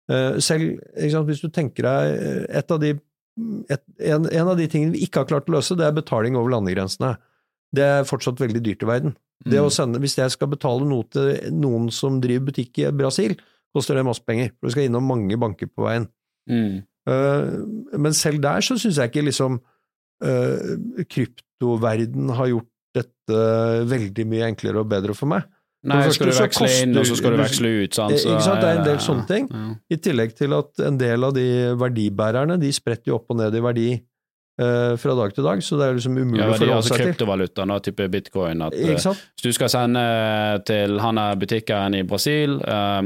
Eh, 0.10 0.39
selv 0.41 0.80
sant, 1.12 1.28
hvis 1.30 1.43
du 1.43 1.49
tenker 1.53 1.86
deg 1.86 2.14
eh, 2.18 2.43
et 2.62 2.74
av 2.74 2.82
de, 2.82 2.95
et, 3.70 3.84
en, 4.10 4.26
en 4.26 4.51
av 4.51 4.57
de 4.57 4.68
tingene 4.72 4.95
vi 4.95 5.05
ikke 5.05 5.24
har 5.24 5.30
klart 5.30 5.49
å 5.51 5.57
løse, 5.60 5.78
det 5.78 5.86
er 5.86 5.97
betaling 5.97 6.38
over 6.39 6.55
landegrensene. 6.55 7.16
Det 7.76 7.86
er 7.86 8.07
fortsatt 8.10 8.41
veldig 8.41 8.64
dyrt 8.66 8.86
i 8.86 8.89
verden. 8.89 9.18
Det 9.45 9.62
Mm. 9.62 9.70
sende, 9.72 9.99
hvis 10.03 10.18
jeg 10.18 10.32
skal 10.34 10.49
betale 10.51 10.84
noe 10.84 11.05
til 11.07 11.38
noen 11.55 11.88
som 11.95 12.20
driver 12.20 12.49
butikk 12.49 12.82
i 12.82 12.91
Brasil, 12.91 13.38
koster 13.74 13.95
det 13.95 14.03
masse 14.03 14.26
penger, 14.26 14.51
for 14.57 14.68
du 14.68 14.74
skal 14.74 14.89
innom 14.89 15.05
mange 15.05 15.38
banker 15.39 15.70
på 15.70 15.86
veien. 15.86 16.10
Mm. 16.49 16.82
Eh, 17.07 17.97
men 17.97 18.14
selv 18.18 18.41
der 18.41 18.66
så 18.66 18.76
syns 18.76 18.97
jeg 18.97 19.12
ikke 19.12 19.28
liksom 19.30 19.62
uh, 20.20 21.05
kryptoverden 21.07 22.34
har 22.36 22.49
gjort 22.51 22.68
dette 22.97 23.39
veldig 23.88 24.26
mye 24.28 24.49
enklere 24.49 24.82
og 24.82 24.89
bedre 24.91 25.16
for 25.16 25.32
meg. 25.32 25.45
Nei, 25.84 26.01
så 26.03 26.11
skal 26.17 26.27
du 26.27 26.34
veksle 26.36 26.67
inn, 26.84 26.97
og 26.99 27.05
så 27.07 27.15
skal 27.15 27.32
du 27.32 27.38
veksle 27.39 27.69
ut, 27.86 27.93
sant? 27.95 28.17
Så, 28.19 28.27
ikke 28.34 28.43
sant, 28.43 28.59
det 28.59 28.67
er 28.69 28.80
en 28.82 28.88
del 28.89 28.97
sånne 28.99 29.27
ting. 29.30 29.45
Ja. 29.53 29.67
I 29.95 29.97
tillegg 29.97 30.34
til 30.36 30.53
at 30.57 30.80
en 30.84 30.97
del 30.99 31.23
av 31.23 31.34
de 31.38 31.45
verdibærerne 31.80 32.57
de 32.59 32.71
spretter 32.75 33.13
jo 33.13 33.15
opp 33.15 33.32
og 33.32 33.38
ned 33.39 33.55
i 33.55 33.61
verdi 33.63 33.86
eh, 33.93 34.97
fra 34.99 35.15
dag 35.15 35.32
til 35.38 35.47
dag, 35.47 35.63
så 35.63 35.77
det 35.80 35.88
er 35.88 35.95
liksom 35.95 36.17
umulig 36.19 36.41
Ja, 36.43 36.49
å 36.49 36.57
forholde 36.57 36.75
altså 36.82 36.91
seg 36.91 36.99
til. 36.99 37.13
kryptovaluta, 37.13 37.65
nå, 37.71 37.80
type 37.88 38.09
bitcoin. 38.11 38.61
At, 38.67 38.75
eh, 38.75 38.99
hvis 38.99 39.45
du 39.47 39.51
skal 39.55 39.69
sende 39.71 40.03
til 40.67 40.99
han 40.99 41.17
er 41.17 41.39
butikkeren 41.39 41.95
i 41.95 42.03
Brasil, 42.03 42.59
eh, 42.59 43.01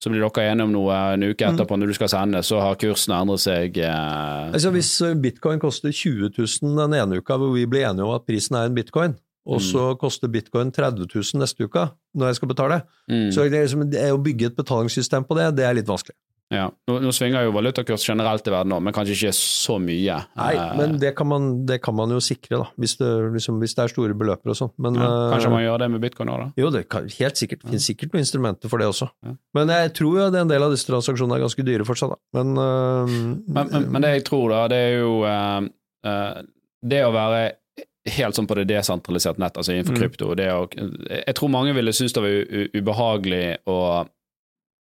så 0.00 0.08
blir 0.12 0.20
dere 0.24 0.44
enige 0.52 0.64
om 0.64 0.72
noe 0.72 0.92
en 1.14 1.22
uke 1.28 1.44
Mm. 1.44 1.56
etterpå 1.56 1.76
når 1.80 1.86
du 1.88 1.94
skal 1.94 2.08
sende, 2.08 2.38
så 2.44 2.60
har 2.60 2.76
kursen 2.76 3.12
endret 3.16 3.40
seg. 3.40 3.76
eh, 3.78 4.52
Altså 4.52 4.70
Hvis 4.72 4.92
eh, 5.08 5.14
bitcoin 5.14 5.58
koster 5.60 5.88
20 5.92 6.30
000 6.36 6.76
den 6.76 6.94
ene 7.00 7.16
uka, 7.20 7.36
hvor 7.36 7.52
vi 7.52 7.64
blir 7.66 7.88
enige 7.88 8.04
om 8.04 8.14
at 8.14 8.24
prisen 8.26 8.56
er 8.56 8.66
en 8.68 8.74
bitcoin, 8.74 9.16
og 9.46 9.60
Mm. 9.60 9.66
så 9.72 9.84
koster 9.98 10.28
bitcoin 10.28 10.70
30 10.72 11.06
000 11.14 11.40
neste 11.40 11.64
uke, 11.64 11.88
når 12.14 12.26
jeg 12.32 12.40
skal 12.40 12.48
betale, 12.48 12.82
mm. 13.08 13.30
så 13.32 13.48
det, 13.48 13.62
liksom, 13.66 13.86
det 13.90 14.10
å 14.12 14.18
bygge 14.20 14.50
et 14.52 14.56
betalingssystem 14.56 15.24
på 15.24 15.36
det, 15.38 15.54
det 15.56 15.64
er 15.64 15.74
litt 15.80 15.88
vanskelig. 15.88 16.16
ja. 16.50 16.64
nå, 16.90 16.96
nå 16.98 17.12
svinger 17.14 17.44
jo 17.46 17.52
valutakurs 17.54 18.02
generelt 18.08 18.42
i 18.46 18.50
verden 18.50 18.72
òg, 18.74 18.80
men 18.82 18.92
kanskje 18.92 19.14
ikke 19.14 19.32
så 19.38 19.76
mye. 19.78 20.16
Nei, 20.34 20.48
Eh, 20.58 20.72
men 20.76 20.96
det 20.98 21.12
kan 21.14 21.28
man, 21.30 21.44
det 21.64 21.76
kan 21.80 21.94
man 21.94 22.10
jo 22.10 22.18
sikre, 22.18 22.58
da, 22.58 22.66
hvis 22.76 22.96
det, 22.98 23.06
liksom, 23.36 23.60
hvis 23.62 23.76
det 23.78 23.84
er 23.84 23.92
store 23.92 24.16
beløper 24.18 24.50
og 24.50 24.58
sånn. 24.58 24.72
Men 24.82 24.98
ja, 24.98 25.06
kanskje 25.30 25.46
eh, 25.46 25.54
man 25.54 25.62
gjør 25.62 25.78
det 25.84 25.88
med 25.94 26.02
bitcoin 26.02 26.32
òg, 26.34 26.42
da. 26.42 26.48
Jo, 26.58 26.70
det 26.74 26.88
kan 26.90 27.06
helt 27.06 27.38
sikkert, 27.38 27.62
finnes 27.68 27.86
sikkert 27.86 28.12
noen 28.12 28.26
instrumenter 28.26 28.68
for 28.72 28.82
det 28.82 28.90
også. 28.90 29.08
Ja. 29.22 29.36
Men 29.54 29.70
jeg 29.76 29.94
tror 30.00 30.18
jo 30.18 30.26
at 30.26 30.40
en 30.42 30.50
del 30.50 30.66
av 30.66 30.74
disse 30.74 30.90
transaksjonene 30.90 31.38
er 31.38 31.46
ganske 31.46 31.66
dyre 31.70 31.86
fortsatt, 31.86 32.16
da. 32.16 32.20
Men, 32.40 32.52
uh, 32.58 33.06
Men, 33.46 33.70
men, 33.70 33.88
men 33.94 34.02
det 34.02 34.10
jeg 34.18 34.26
tror, 34.26 34.50
da, 34.50 34.66
det 34.74 34.82
er 34.90 34.98
jo 35.04 35.14
uh, 35.22 35.70
uh, 36.06 36.42
Det 36.82 37.00
å 37.06 37.14
være 37.14 37.40
helt 38.08 38.34
sånn 38.34 38.46
på 38.48 38.54
det 38.56 38.68
desentraliserte 38.70 39.38
nett, 39.42 39.56
altså 39.56 39.72
innenfor 39.74 39.96
Mm. 39.96 40.00
krypto 40.00 40.34
det 40.36 40.48
å, 40.52 40.68
Jeg 41.26 41.34
tror 41.34 41.50
mange 41.50 41.74
ville 41.74 41.92
synes 41.92 42.12
det 42.12 42.22
var 42.22 42.70
ubehagelig 42.74 43.58
å 43.66 44.08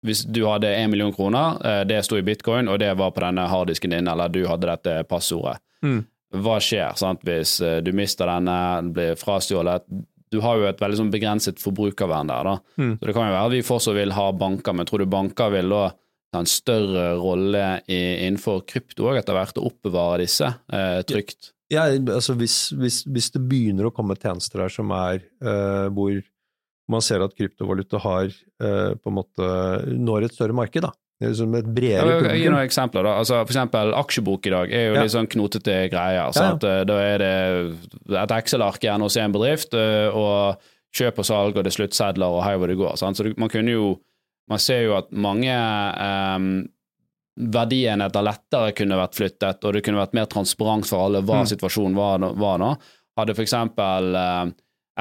Hvis 0.03 0.23
du 0.25 0.45
hadde 0.47 0.65
én 0.65 0.89
million 0.89 1.13
kroner, 1.13 1.59
eh, 1.63 1.83
det 1.85 2.03
sto 2.03 2.17
i 2.17 2.23
bitcoin, 2.23 2.67
og 2.67 2.79
det 2.79 2.97
var 2.97 3.11
på 3.11 3.21
denne 3.21 3.47
harddisken 3.47 3.91
din, 3.91 4.07
eller 4.07 4.29
du 4.29 4.47
hadde 4.47 4.65
dette 4.65 5.03
passordet. 5.07 5.59
Mm. 5.83 6.05
Hva 6.41 6.55
skjer 6.59 6.95
sant, 6.97 7.21
hvis 7.21 7.61
eh, 7.61 7.81
du 7.81 7.91
mister 7.93 8.25
denne, 8.25 8.91
blir 8.93 9.13
frastjålet? 9.15 9.83
Du 10.31 10.39
har 10.41 10.57
jo 10.57 10.65
et 10.65 10.79
veldig 10.81 10.97
sånn 10.97 11.11
begrenset 11.11 11.59
forbrukervern 11.61 12.27
der. 12.31 12.43
da. 12.43 12.57
Mm. 12.79 12.97
Så 12.97 13.05
Det 13.05 13.13
kan 13.13 13.27
jo 13.29 13.35
være 13.35 13.51
vi 13.51 13.61
fortsatt 13.61 13.93
vil 13.99 14.11
ha 14.11 14.31
banker, 14.31 14.73
men 14.73 14.85
tror 14.87 14.99
du 14.99 15.05
banker 15.05 15.51
vil 15.51 15.69
da 15.69 15.89
ta 16.33 16.39
en 16.39 16.45
større 16.49 17.19
rolle 17.19 17.81
i, 17.87 18.25
innenfor 18.25 18.65
krypto 18.65 19.05
òg 19.11 19.19
etter 19.19 19.33
hvert, 19.37 19.57
og 19.59 19.69
oppbevare 19.69 20.23
disse 20.23 20.47
eh, 20.73 21.01
trygt? 21.03 21.51
Ja, 21.71 21.85
altså 21.87 22.35
hvis, 22.35 22.57
hvis, 22.75 23.01
hvis 23.07 23.29
det 23.31 23.41
begynner 23.47 23.87
å 23.87 23.93
komme 23.95 24.17
tjenester 24.19 24.65
her 24.65 24.73
som 24.73 24.91
er 24.91 25.21
eh, 25.39 25.87
hvor 25.95 26.17
man 26.91 27.03
ser 27.05 27.23
at 27.23 27.31
kryptovaluta 27.37 28.01
har 28.03 28.25
eh, 28.27 28.91
på 28.99 29.07
en 29.11 29.15
måte 29.15 29.47
når 29.95 30.25
et 30.27 30.35
større 30.35 30.55
marked, 30.57 30.83
da. 30.83 30.91
Det 31.21 31.29
liksom 31.29 31.53
et 31.55 31.67
bredere 31.69 32.15
jeg, 32.25 32.39
gi 32.41 32.49
noen 32.49 32.65
eksempler. 32.65 33.05
da. 33.05 33.11
Altså, 33.21 33.37
for 33.45 33.53
eksempel 33.53 33.91
aksjebok 33.93 34.47
i 34.49 34.53
dag 34.55 34.71
er 34.73 34.87
jo 34.87 34.93
Ja. 34.97 35.03
litt 35.05 35.13
sånn 35.13 35.29
knotete 35.29 35.75
greier. 35.93 36.17
Ja, 36.17 36.31
ja. 36.33 36.51
Eh, 36.57 36.83
Da 36.89 36.97
er 36.99 37.17
det 37.21 37.33
et 38.23 38.31
Excel-ark 38.39 38.81
igjen 38.83 39.05
hos 39.05 39.15
en 39.21 39.31
bedrift, 39.31 39.73
eh, 39.77 40.09
og 40.09 40.57
kjøp 40.97 41.19
og 41.21 41.25
salg, 41.29 41.55
og 41.55 41.63
det 41.63 41.71
er 41.71 41.77
sluttsedler, 41.77 42.25
og 42.35 42.41
hei 42.43 42.57
hvor 42.57 42.67
det 42.67 42.75
går. 42.81 42.97
Sant? 42.97 43.15
Så 43.21 43.31
man 43.37 43.49
kunne 43.53 43.71
jo 43.71 43.99
Man 44.49 44.59
ser 44.59 44.81
jo 44.83 44.97
at 44.97 45.11
mange 45.13 45.47
eh, 47.41 47.47
verdienheter 47.51 48.21
lettere 48.23 48.71
kunne 48.77 48.97
vært 48.99 49.15
flyttet, 49.15 49.63
og 49.65 49.73
det 49.73 49.83
kunne 49.83 49.97
vært 50.01 50.13
mer 50.13 50.25
transparent 50.25 50.85
for 50.85 51.05
alle 51.05 51.21
hva 51.21 51.41
Mm. 51.41 51.47
situasjonen 51.55 51.95
var, 51.95 52.19
var 52.33 52.57
da. 52.59 52.75
Hadde 53.17 53.35
for 53.35 53.43
eksempel 53.43 54.15
eh, 54.15 54.51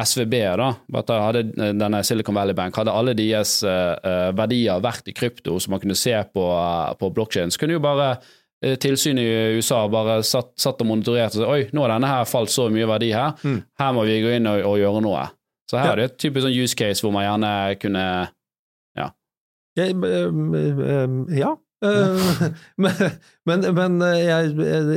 SVB, 0.01 0.33
da, 0.57 0.75
hadde 1.21 1.41
eh, 1.59 1.73
denne 1.77 2.03
Silicon 2.05 2.35
Valley 2.35 2.55
Bank, 2.55 2.75
hadde 2.77 2.93
alle 2.93 3.15
deres 3.15 3.63
eh, 3.63 4.33
verdier 4.33 4.81
vært 4.81 5.09
i 5.09 5.13
krypto, 5.13 5.59
som 5.61 5.73
man 5.73 5.81
kunne 5.81 5.97
se 5.99 6.15
på, 6.35 6.45
uh, 6.51 6.95
på 6.95 7.11
blokkjeden, 7.13 7.51
så 7.51 7.59
kunne 7.59 7.73
jo 7.79 7.81
bare 7.81 8.17
tilsynet 8.79 9.25
i 9.25 9.57
USA 9.57 9.87
bare 9.89 10.19
satt, 10.23 10.51
satt 10.61 10.81
og 10.83 10.87
monitorerte 10.91 11.39
og 11.41 11.45
sa 11.47 11.51
oi, 11.55 11.63
nå 11.73 11.81
har 11.81 11.95
denne 11.95 12.07
her 12.11 12.25
falt 12.29 12.51
så 12.53 12.67
mye 12.71 12.85
verdi 12.87 13.09
her, 13.15 13.33
Mm. 13.43 13.63
her 13.81 13.93
må 13.97 14.05
vi 14.05 14.19
gå 14.23 14.35
inn 14.37 14.47
og, 14.47 14.61
og 14.69 14.77
gjøre 14.79 15.01
noe. 15.03 15.23
Så 15.71 15.79
her 15.79 15.87
Ja. 15.87 15.93
er 15.93 15.97
det 15.97 16.05
et 16.11 16.19
typisk 16.19 16.45
sånn 16.45 16.59
use 16.63 16.75
case 16.77 17.01
hvor 17.01 17.13
man 17.13 17.25
gjerne 17.25 17.79
kunne 17.81 18.29
ja. 18.99 19.11
ja. 21.39 21.57
Eh, 21.83 22.51
men 22.83 22.93
men, 23.49 23.65
men 23.77 24.03
eh, 24.05 24.19
jeg, 24.27 24.51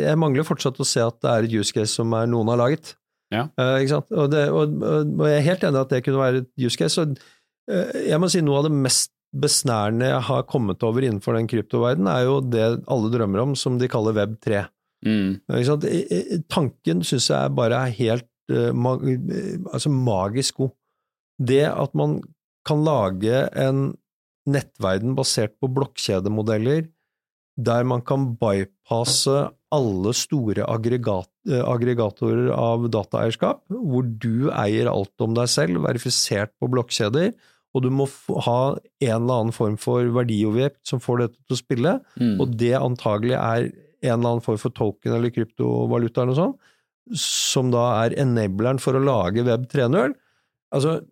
jeg 0.03 0.19
mangler 0.19 0.47
fortsatt 0.47 0.79
å 0.83 0.87
se 0.87 1.03
at 1.03 1.19
det 1.23 1.31
er 1.31 1.47
et 1.47 1.55
use 1.61 1.71
case 1.75 1.93
som 1.95 2.11
er 2.17 2.27
noen 2.31 2.51
har 2.53 2.59
laget. 2.59 2.95
Ja. 3.33 3.47
Uh? 3.57 3.79
Og, 4.13 4.27
det, 4.33 4.43
og, 4.53 4.75
og 4.83 5.23
jeg 5.25 5.39
er 5.39 5.47
helt 5.47 5.63
enig 5.65 5.79
i 5.79 5.83
at 5.87 5.93
det 5.95 6.03
kunne 6.05 6.21
være 6.21 6.43
et 6.43 6.49
use 6.67 6.77
case. 6.77 7.01
Og, 7.01 7.15
uh, 7.71 7.95
jeg 8.05 8.19
må 8.21 8.29
si 8.29 8.43
noe 8.45 8.59
av 8.61 8.67
det 8.69 8.75
mest 8.83 9.09
besnærende 9.33 10.11
jeg 10.11 10.25
har 10.27 10.43
kommet 10.45 10.83
over 10.85 11.01
innenfor 11.01 11.33
den 11.33 11.47
kryptoverdenen, 11.49 12.05
er 12.11 12.27
jo 12.27 12.35
det 12.45 12.67
alle 12.93 13.09
drømmer 13.09 13.41
om, 13.41 13.55
som 13.57 13.79
de 13.81 13.87
kaller 13.89 14.13
Web 14.13 14.35
3. 14.45 14.59
mm, 15.07 15.31
i- 15.89 16.37
Tanken 16.53 17.01
syns 17.03 17.31
jeg 17.31 17.55
bare 17.57 17.79
er 17.87 17.95
helt 17.97 18.29
ma 18.77 18.93
eh, 19.01 19.57
altså 19.73 19.89
magisk 19.89 20.57
god. 20.61 20.69
Det 21.41 21.63
at 21.65 21.95
man 21.97 22.19
kan 22.67 22.83
lage 22.85 23.49
en 23.57 23.95
nettverden 24.49 25.15
basert 25.17 25.55
på 25.61 25.69
blokkjedemodeller 25.71 26.87
der 27.55 27.83
man 27.85 28.01
kan 28.01 28.31
bypasse 28.41 29.51
alle 29.73 30.11
store 30.17 30.65
aggregat, 30.65 31.29
eh, 31.49 31.61
aggregatorer 31.61 32.49
av 32.53 32.87
dataeierskap, 32.89 33.61
hvor 33.69 34.07
du 34.19 34.49
eier 34.49 34.89
alt 34.89 35.13
om 35.21 35.35
deg 35.37 35.47
selv, 35.53 35.77
verifisert 35.85 36.49
på 36.61 36.69
blokkjeder, 36.73 37.31
og 37.73 37.81
du 37.85 37.89
må 37.93 38.07
ha 38.45 38.75
en 39.01 39.21
eller 39.21 39.35
annen 39.43 39.53
form 39.53 39.77
for 39.77 40.01
verdiobjekt 40.13 40.81
som 40.89 40.99
får 41.01 41.23
dette 41.23 41.37
til 41.45 41.55
å 41.55 41.61
spille, 41.61 41.93
Mm. 42.19 42.39
og 42.41 42.57
det 42.57 42.73
antagelig 42.73 43.37
er 43.37 43.71
en 44.03 44.19
eller 44.19 44.29
annen 44.33 44.41
form 44.45 44.57
for 44.57 44.69
token 44.71 45.13
eller 45.13 45.29
kryptovaluta 45.29 46.21
eller 46.21 46.33
noe 46.33 46.41
sånt, 46.41 46.59
som 47.13 47.69
da 47.71 48.03
er 48.05 48.15
enableren 48.17 48.79
for 48.79 48.93
å 48.93 49.03
lage 49.03 49.43
Web 49.45 49.67
3.0. 49.69 50.13
Altså, 50.73 51.05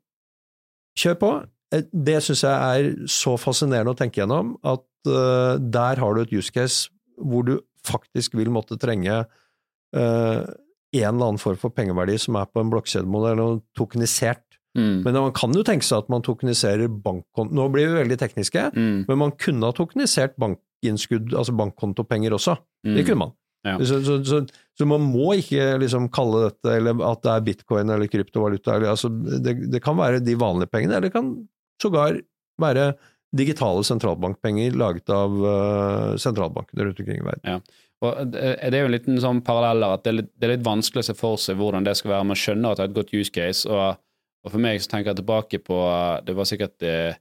kjør 0.98 1.20
på. 1.20 1.32
Eh, 1.74 1.84
Det 1.94 2.18
syns 2.24 2.42
jeg 2.44 2.52
er 2.52 3.08
så 3.08 3.38
fascinerende 3.40 3.94
å 3.94 3.98
tenke 4.00 4.22
gjennom, 4.22 4.56
at 4.64 4.84
eh, 5.08 5.58
der 5.72 5.96
har 6.02 6.14
du 6.18 6.22
et 6.22 6.34
use 6.34 6.52
case 6.52 6.90
hvor 7.22 7.46
du 7.48 7.60
faktisk 7.88 8.34
vil 8.38 8.50
måtte 8.54 8.78
trenge 8.82 9.24
eh, 9.96 10.42
en 10.92 11.16
eller 11.16 11.28
annen 11.32 11.40
form 11.42 11.58
for 11.60 11.72
pengeverdi 11.74 12.18
som 12.20 12.36
er 12.40 12.48
på 12.52 12.62
en 12.62 12.72
blokkjedemodell 12.74 13.40
og 13.44 13.62
tokenisert. 13.78 14.44
Mm. 14.78 15.02
Men 15.04 15.14
man 15.18 15.34
kan 15.36 15.52
jo 15.56 15.64
tenke 15.68 15.84
seg 15.84 16.04
at 16.06 16.10
man 16.12 16.24
tokeniserer 16.24 16.88
bankkonto 17.04 17.52
Nå 17.58 17.66
blir 17.74 17.90
vi 17.92 17.98
veldig 18.04 18.18
tekniske, 18.22 18.70
Mm. 18.76 19.06
men 19.08 19.18
man 19.20 19.32
kunne 19.36 19.68
ha 19.68 19.72
tokenisert 19.76 20.38
bankinnskudd, 20.40 21.34
altså 21.36 21.52
bankkontopenger 21.56 22.32
også. 22.38 22.58
Det 22.84 23.02
Mm. 23.04 23.06
kunne 23.06 23.18
man. 23.26 23.32
Ja. 23.66 23.78
Så, 23.78 24.00
så, 24.04 24.24
så, 24.26 24.40
så 24.80 24.86
man 24.88 25.02
må 25.02 25.36
ikke 25.38 25.78
liksom 25.80 26.08
kalle 26.10 26.48
dette 26.50 26.72
eller 26.80 26.98
at 27.06 27.22
det 27.22 27.32
er 27.32 27.42
bitcoin 27.46 27.90
eller 27.94 28.08
kryptovaluta. 28.10 28.76
Eller, 28.76 28.90
altså, 28.90 29.10
det, 29.44 29.70
det 29.72 29.84
kan 29.84 29.96
være 30.00 30.24
de 30.24 30.34
vanlige 30.36 30.72
pengene, 30.72 30.96
eller 30.98 31.10
det 31.10 31.14
kan 31.14 31.48
sågar 31.82 32.20
være 32.62 32.92
digitale 33.32 33.84
sentralbankpenger 33.88 34.76
laget 34.76 35.10
av 35.16 35.38
uh, 35.40 36.18
sentralbankene 36.20 36.84
rundt 36.90 37.00
omkring 37.00 37.22
i 37.22 37.26
verden. 37.30 37.64
Og 38.04 38.32
det 38.34 38.58
det 38.60 38.76
er 38.76 38.82
jo 38.84 38.90
en 38.90 38.96
liten 38.98 39.20
sånn 39.24 39.40
parallell 39.46 39.86
at 39.88 40.04
det 40.04 40.10
er, 40.12 40.18
litt, 40.20 40.32
det 40.36 40.48
er 40.48 40.56
litt 40.58 40.66
vanskelig 40.66 41.04
å 41.04 41.08
se 41.12 41.16
for 41.16 41.40
seg 41.40 41.60
hvordan 41.60 41.86
det 41.86 41.94
skal 42.00 42.16
være. 42.16 42.28
Man 42.34 42.40
skjønner 42.40 42.74
at 42.74 42.82
det 42.82 42.88
er 42.88 42.92
et 42.92 42.98
godt 42.98 43.14
use 43.14 43.32
case, 43.34 43.70
og, 43.70 44.00
og 44.44 44.52
for 44.56 44.64
meg 44.64 44.82
så 44.82 44.90
tenker 44.92 45.12
jeg 45.14 45.20
tilbake 45.22 45.60
på 45.64 45.78
Det 46.26 46.36
var 46.36 46.50
sikkert 46.50 46.88
eh, 46.88 47.14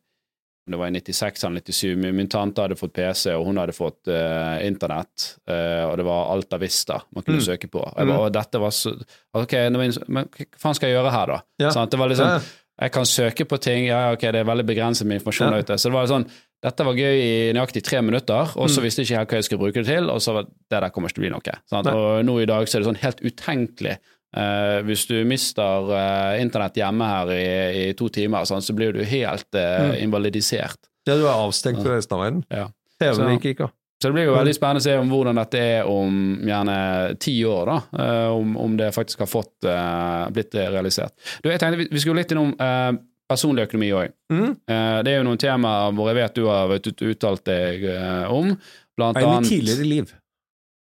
det 0.71 0.79
var 0.79 0.87
i 0.91 0.95
96 1.01 1.45
eller 1.49 1.61
97. 1.67 1.97
Min, 1.99 2.17
min 2.17 2.29
tante 2.31 2.63
hadde 2.63 2.77
fått 2.79 2.93
PC, 2.95 3.33
og 3.35 3.47
hun 3.49 3.59
hadde 3.59 3.73
fått 3.75 4.07
uh, 4.13 4.61
internett. 4.63 5.33
Uh, 5.51 5.89
og 5.89 5.97
det 5.99 6.05
var 6.07 6.29
Alta 6.35 6.59
Vista 6.63 7.01
man 7.11 7.25
kunne 7.27 7.41
Mm. 7.41 7.47
søke 7.49 7.69
på. 7.73 7.83
Jeg 7.97 8.07
bare, 8.07 8.19
og 8.27 8.33
dette 8.35 8.61
var 8.63 8.71
så 8.77 8.93
Ok, 9.35 9.53
men 9.75 9.95
hva 10.31 10.47
faen 10.61 10.77
skal 10.79 10.91
jeg 10.93 10.97
gjøre 10.99 11.11
her, 11.15 11.33
da? 11.33 11.39
Ja. 11.65 11.73
Sånn, 11.75 11.91
det 11.91 11.99
var 11.99 12.13
liksom, 12.13 12.29
Ja. 12.37 12.39
Jeg 12.81 12.93
kan 12.93 13.05
søke 13.05 13.45
på 13.45 13.59
ting, 13.61 13.87
ja, 13.91 14.13
ok, 14.15 14.21
det 14.33 14.41
er 14.41 14.45
veldig 14.49 14.65
begrenset 14.67 15.07
med 15.07 15.21
informasjon 15.21 15.53
Ja. 15.53 15.59
ute. 15.61 15.75
Så 15.77 15.91
det 15.91 15.93
var 15.99 16.07
sånn 16.09 16.27
dette 16.63 16.85
var 16.85 16.95
gøy 16.95 17.17
i 17.21 17.53
nøyaktig 17.57 17.83
tre 17.83 18.01
minutter, 18.03 18.51
og 18.57 18.69
så 18.69 18.81
Mm. 18.81 18.85
visste 18.85 19.03
jeg 19.03 19.07
ikke 19.09 19.19
helt 19.19 19.29
hva 19.31 19.37
jeg 19.37 19.45
skulle 19.45 19.61
bruke 19.65 19.75
det 19.85 19.87
til, 19.87 20.11
og 20.11 20.19
så 20.21 20.33
var 20.35 20.43
det 20.45 20.81
der 20.81 20.89
kommer 20.91 21.09
ikke 21.09 21.15
til 21.15 21.25
å 21.25 21.27
bli 21.29 21.31
noe. 21.31 21.61
Sant? 21.69 21.87
Og 21.87 22.25
nå 22.25 22.43
i 22.43 22.47
dag 22.47 22.67
så 22.67 22.77
er 22.77 22.81
det 22.83 22.89
sånn 22.89 23.03
helt 23.05 23.21
utenkelig. 23.21 23.97
Uh, 24.37 24.79
hvis 24.87 25.07
du 25.09 25.25
mister 25.25 25.91
uh, 25.91 26.39
internett 26.41 26.75
hjemme 26.75 27.03
her 27.03 27.27
i, 27.35 27.89
i 27.91 27.93
to 27.95 28.09
timer, 28.09 28.45
sånn, 28.47 28.63
så 28.63 28.73
blir 28.77 28.93
du 28.93 29.03
helt 29.05 29.49
uh, 29.55 29.91
Mm. 29.91 30.03
invalidisert. 30.07 30.77
Ja, 31.07 31.17
du 31.17 31.25
er 31.27 31.35
avstengt 31.35 31.83
fra 31.83 31.97
resten 31.97 32.15
av 32.17 32.21
verden. 32.23 32.45
Ja. 32.51 32.69
TV-en 33.01 33.39
gikk 33.41 33.57
ikke. 33.57 33.71
Så 34.03 34.09
det 34.09 34.17
blir 34.17 34.31
jo 34.31 34.33
veldig 34.33 34.55
spennende 34.57 34.81
å 34.81 34.85
se 34.87 34.95
om 34.97 35.11
hvordan 35.13 35.37
dette 35.37 35.61
er 35.61 35.89
om 35.91 36.15
gjerne 36.49 36.77
ti 37.21 37.35
år, 37.45 37.69
da. 37.69 38.05
eh, 38.05 38.29
om, 38.33 38.55
om 38.57 38.77
det 38.79 38.95
faktisk 38.97 39.27
har 39.27 39.29
fått 39.29 39.69
uh, 39.69 40.25
blitt 40.33 40.57
realisert. 40.57 41.13
Du, 41.45 41.51
jeg 41.53 41.61
tenkte 41.61 41.85
vi, 41.85 42.01
skulle 42.01 42.23
litt 42.23 42.33
innom 42.33 42.55
uh, 42.57 42.95
personlig 43.29 43.67
økonomi 43.69 43.91
òg. 43.93 44.15
Mm. 44.33 44.47
Uh, 44.65 44.97
Det 45.05 45.13
er 45.13 45.21
jo 45.21 45.27
noen 45.29 45.43
temaer 45.43 45.93
hvor 45.93 46.09
jeg 46.09 46.17
vet 46.17 46.41
du 46.41 46.49
har 46.49 46.73
uttalt 47.11 47.45
deg 47.51 47.85
om. 48.33 48.55
Blant 48.97 49.21
annet 49.21 49.29
I 49.29 49.37
mitt 49.37 49.53
tidligere 49.53 49.93
liv. 49.93 50.17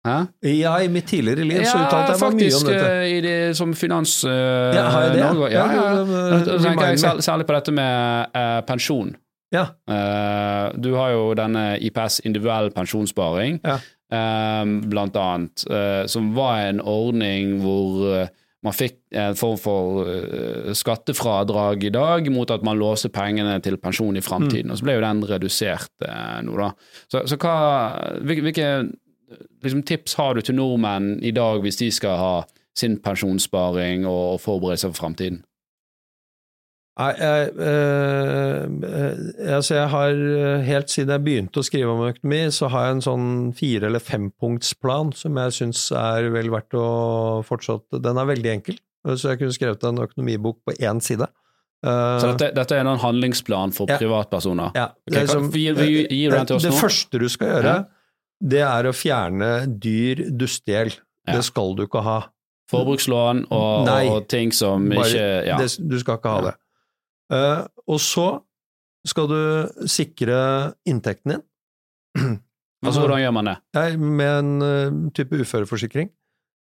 Hæ? 0.05 0.17
Ja, 0.51 0.75
i 0.83 0.91
mitt 0.91 1.07
tidligere 1.09 1.47
liv 1.47 1.63
så 1.65 1.79
uttalte 1.79 2.13
jeg 2.13 2.21
meg 2.21 2.35
mye 2.43 2.57
om 2.59 2.67
dette. 2.67 2.89
i 3.09 3.21
det, 3.23 3.37
som 3.57 3.71
Finans 3.73 4.19
Ja, 4.27 4.89
har 4.91 5.07
jeg 5.07 5.15
det? 5.15 5.23
Ja, 5.23 5.31
Ja, 5.55 5.63
ja. 5.71 6.43
remind 6.51 6.83
me. 6.83 7.21
særlig, 7.25 7.47
på 7.47 7.55
dette 7.55 7.73
med 7.73 8.35
pensjon. 8.67 9.15
Ja. 9.53 9.67
Uh, 9.89 10.73
du 10.81 10.93
har 10.97 11.13
jo 11.13 11.27
denne 11.37 11.75
IPS, 11.83 12.21
individuell 12.25 12.71
pensjonssparing, 12.75 13.59
Ja. 13.65 13.77
uh, 14.13 14.63
blant 14.89 15.15
annet, 15.15 15.65
uh, 15.69 16.05
som 16.09 16.33
var 16.35 16.65
en 16.69 16.81
ordning 16.81 17.59
hvor 17.61 18.29
man 18.65 18.73
fikk 18.73 18.97
en 19.13 19.35
form 19.37 19.59
for 19.61 20.07
skattefradrag 20.73 21.83
i 21.85 21.91
dag 21.93 22.25
mot 22.33 22.49
at 22.49 22.63
man 22.65 22.79
låser 22.79 23.11
pengene 23.13 23.59
til 23.61 23.77
pensjon 23.77 24.17
i 24.17 24.23
framtiden. 24.25 24.71
Og 24.73 24.79
så 24.79 24.87
ble 24.87 24.95
jo 24.95 25.03
den 25.03 25.21
redusert 25.29 26.07
nå, 26.41 26.55
da. 26.57 26.71
Så, 27.05 27.21
så 27.29 27.37
hva, 27.37 27.53
hvilke 28.25 28.87
liksom, 29.61 29.83
tips 29.85 30.17
har 30.17 30.33
du 30.33 30.41
til 30.41 30.57
nordmenn 30.57 31.19
i 31.21 31.29
dag 31.35 31.61
hvis 31.61 31.77
de 31.77 31.91
skal 31.93 32.17
ha 32.17 32.33
sin 32.73 32.97
pensjonssparing 33.05 34.07
og, 34.09 34.23
og 34.33 34.41
forberede 34.41 34.81
seg 34.81 34.95
for 34.95 35.03
framtiden? 35.03 35.43
Nei, 36.97 37.09
jeg, 37.19 37.47
eh, 37.59 38.61
eh, 38.87 39.55
altså 39.57 39.75
jeg 39.75 39.89
har 39.91 40.11
eh, 40.15 40.61
helt 40.63 40.91
siden 40.93 41.11
jeg 41.11 41.23
begynte 41.25 41.59
å 41.59 41.65
skrive 41.67 41.91
om 41.91 42.03
økonomi, 42.07 42.37
så 42.55 42.69
har 42.71 42.85
jeg 42.87 42.95
en 42.95 43.01
sånn 43.03 43.25
fire- 43.57 43.89
eller 43.89 43.99
fempunktsplan 43.99 45.11
som 45.13 45.35
jeg 45.41 45.55
syns 45.57 45.81
er 45.91 46.29
vel 46.31 46.47
verdt 46.53 46.77
å 46.79 46.85
fortsatt 47.43 47.99
Den 47.99 48.17
er 48.21 48.29
veldig 48.31 48.51
enkel, 48.53 48.77
så 49.11 49.33
jeg 49.33 49.41
kunne 49.41 49.57
skrevet 49.57 49.83
en 49.89 49.99
økonomibok 50.05 50.61
på 50.65 50.77
én 50.79 51.01
side. 51.03 51.27
Så 51.85 52.31
dette, 52.31 52.47
dette 52.55 52.71
er 52.79 52.87
en 52.87 52.97
handlingsplan 53.03 53.73
for 53.75 53.85
Ja. 53.91 53.97
privatpersoner? 53.99 54.71
ja, 54.73 54.85
Ok, 54.85 55.11
det, 55.11 55.19
kan- 55.19 55.27
som- 55.27 55.51
gir- 55.51 55.75
gir- 55.75 56.07
gir 56.09 56.31
den 56.31 56.45
til 56.47 56.55
oss 56.55 56.63
det 56.63 56.71
nå? 56.71 56.79
første 56.79 57.19
du 57.19 57.27
skal 57.29 57.47
gjøre, 57.61 57.75
det 58.41 58.61
er 58.61 58.83
å 58.89 58.93
fjerne 58.95 59.51
dyr 59.79 60.15
dustegjeld. 60.31 60.95
Ja. 61.27 61.33
Det 61.35 61.43
skal 61.43 61.75
du 61.75 61.85
ikke 61.85 62.01
ha. 62.03 62.29
Forbrukslån 62.71 63.45
og, 63.51 63.85
Nei. 63.85 64.07
og 64.09 64.27
ting 64.27 64.51
som 64.51 64.87
Bare- 64.89 65.05
ikke 65.05 65.45
ja. 65.45 65.57
det, 65.57 65.77
du 65.87 65.99
skal 65.99 66.17
ikke 66.17 66.29
ha 66.31 66.41
det. 66.41 66.55
Eh, 67.33 67.61
og 67.89 68.01
så 68.01 68.27
skal 69.05 69.29
du 69.29 69.39
sikre 69.89 70.37
inntekten 70.89 71.35
din 71.35 71.43
altså- 72.85 73.01
Hvordan 73.01 73.21
gjør 73.21 73.33
man 73.33 73.49
det? 73.49 73.57
Med 73.99 74.39
en 74.39 74.61
eh, 74.61 75.11
type 75.13 75.35
uføreforsikring. 75.41 76.09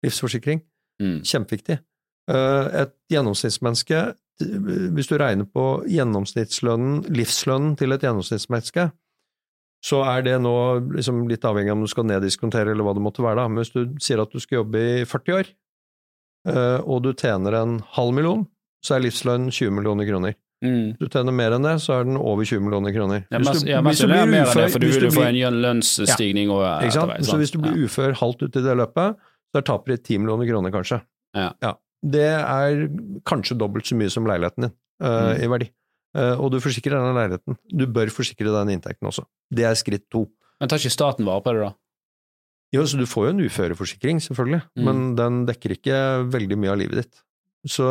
Livsforsikring. 0.04 0.62
Mm. 1.02 1.22
Kjempeviktig. 1.24 1.78
Eh, 2.30 2.82
et 2.82 2.94
gjennomsnittsmenneske, 3.12 4.14
hvis 4.40 5.06
du 5.06 5.16
regner 5.20 5.46
på 5.46 5.84
gjennomsnittslønnen, 5.86 7.04
livslønnen 7.14 7.76
til 7.78 7.92
et 7.94 8.02
gjennomsnittsmenneske, 8.02 8.88
så 9.84 10.00
er 10.08 10.24
det 10.24 10.38
nå 10.40 10.54
liksom 10.96 11.26
litt 11.28 11.44
avhengig 11.44 11.70
av 11.70 11.76
om 11.76 11.84
du 11.84 11.90
skal 11.92 12.06
neddiskontere 12.08 12.72
eller 12.72 12.86
hva 12.86 12.94
det 12.96 13.04
måtte 13.04 13.22
være, 13.22 13.36
da. 13.36 13.44
Men 13.48 13.60
hvis 13.60 13.74
du 13.74 14.00
sier 14.02 14.22
at 14.22 14.32
du 14.32 14.40
skal 14.40 14.62
jobbe 14.62 14.80
i 14.80 15.04
40 15.04 15.36
år, 15.36 15.50
og 16.88 17.02
du 17.04 17.12
tjener 17.12 17.56
en 17.60 17.76
halv 17.94 18.16
million, 18.16 18.46
så 18.84 18.96
er 18.96 19.04
livslønn 19.04 19.50
20 19.52 19.76
millioner 19.76 20.08
kroner. 20.08 20.34
Mm. 20.64 20.96
Du 20.98 21.06
tjener 21.12 21.34
mer 21.36 21.52
enn 21.52 21.62
det, 21.66 21.74
så 21.84 21.98
er 22.00 22.04
den 22.08 22.16
over 22.16 22.42
20 22.48 22.60
millioner 22.64 22.94
kroner. 22.96 23.26
Ja, 23.30 23.38
Hvis 23.38 23.62
du- 23.62 23.68
ja, 23.68 23.82
hvis 23.84 24.00
du 24.00 24.06
blir 24.08 24.24
mer 24.24 24.24
enn 24.24 24.32
det, 24.32 24.48
ufør- 24.48 24.70
for 24.72 24.78
du 24.80 24.86
vil 24.88 25.02
jo 25.02 25.10
få 25.10 25.24
en 25.28 25.60
lønnsstigning 25.62 26.48
ja, 26.48 26.90
sant? 26.90 27.10
etterveis, 27.12 27.26
Så 27.28 27.36
hvis 27.38 27.50
du 27.52 27.58
blir 27.58 27.76
ufør 27.84 28.14
halvt 28.16 28.42
uti 28.48 28.62
det 28.64 28.76
løpet, 28.80 29.16
så 29.52 29.58
er 29.60 29.62
tapet 29.62 29.86
ditt 29.96 30.04
10 30.04 30.18
millioner 30.18 30.46
kroner, 30.48 30.70
kanskje. 30.72 31.02
Ja. 31.34 31.74
Det 32.04 32.24
er 32.24 32.88
kanskje 33.24 33.56
dobbelt 33.58 33.84
så 33.84 33.96
mye 33.96 34.10
som 34.10 34.24
leiligheten 34.24 34.62
din 34.68 34.72
uh, 35.02 35.34
Mm. 35.34 35.42
i 35.42 35.46
verdi. 35.48 35.70
Uh, 36.16 36.36
og 36.40 36.50
du 36.52 36.58
forsikrer 36.60 36.94
denne 36.96 37.14
leiligheten. 37.16 37.56
Du 37.68 37.86
bør 37.86 38.06
forsikre 38.12 38.46
den 38.52 38.78
inntekten 38.80 39.08
også. 39.08 39.24
Det 39.52 39.64
er 39.64 39.74
skritt 39.74 40.08
to. 40.10 40.28
Men 40.60 40.68
tar 40.68 40.78
ikke 40.78 40.92
staten 40.92 41.24
vare 41.26 41.40
på 41.42 41.52
det, 41.52 41.62
da? 41.66 41.74
Jo, 42.72 42.82
så 42.82 42.98
du 42.98 43.04
får 43.06 43.26
jo 43.26 43.30
en 43.30 43.40
uføreforsikring, 43.48 44.20
selvfølgelig, 44.22 44.62
Mm. 44.78 44.84
men 44.84 45.14
den 45.16 45.46
dekker 45.46 45.76
ikke 45.76 46.30
veldig 46.30 46.56
mye 46.58 46.70
av 46.72 46.78
livet 46.78 47.02
ditt. 47.02 47.22
Så 47.64 47.84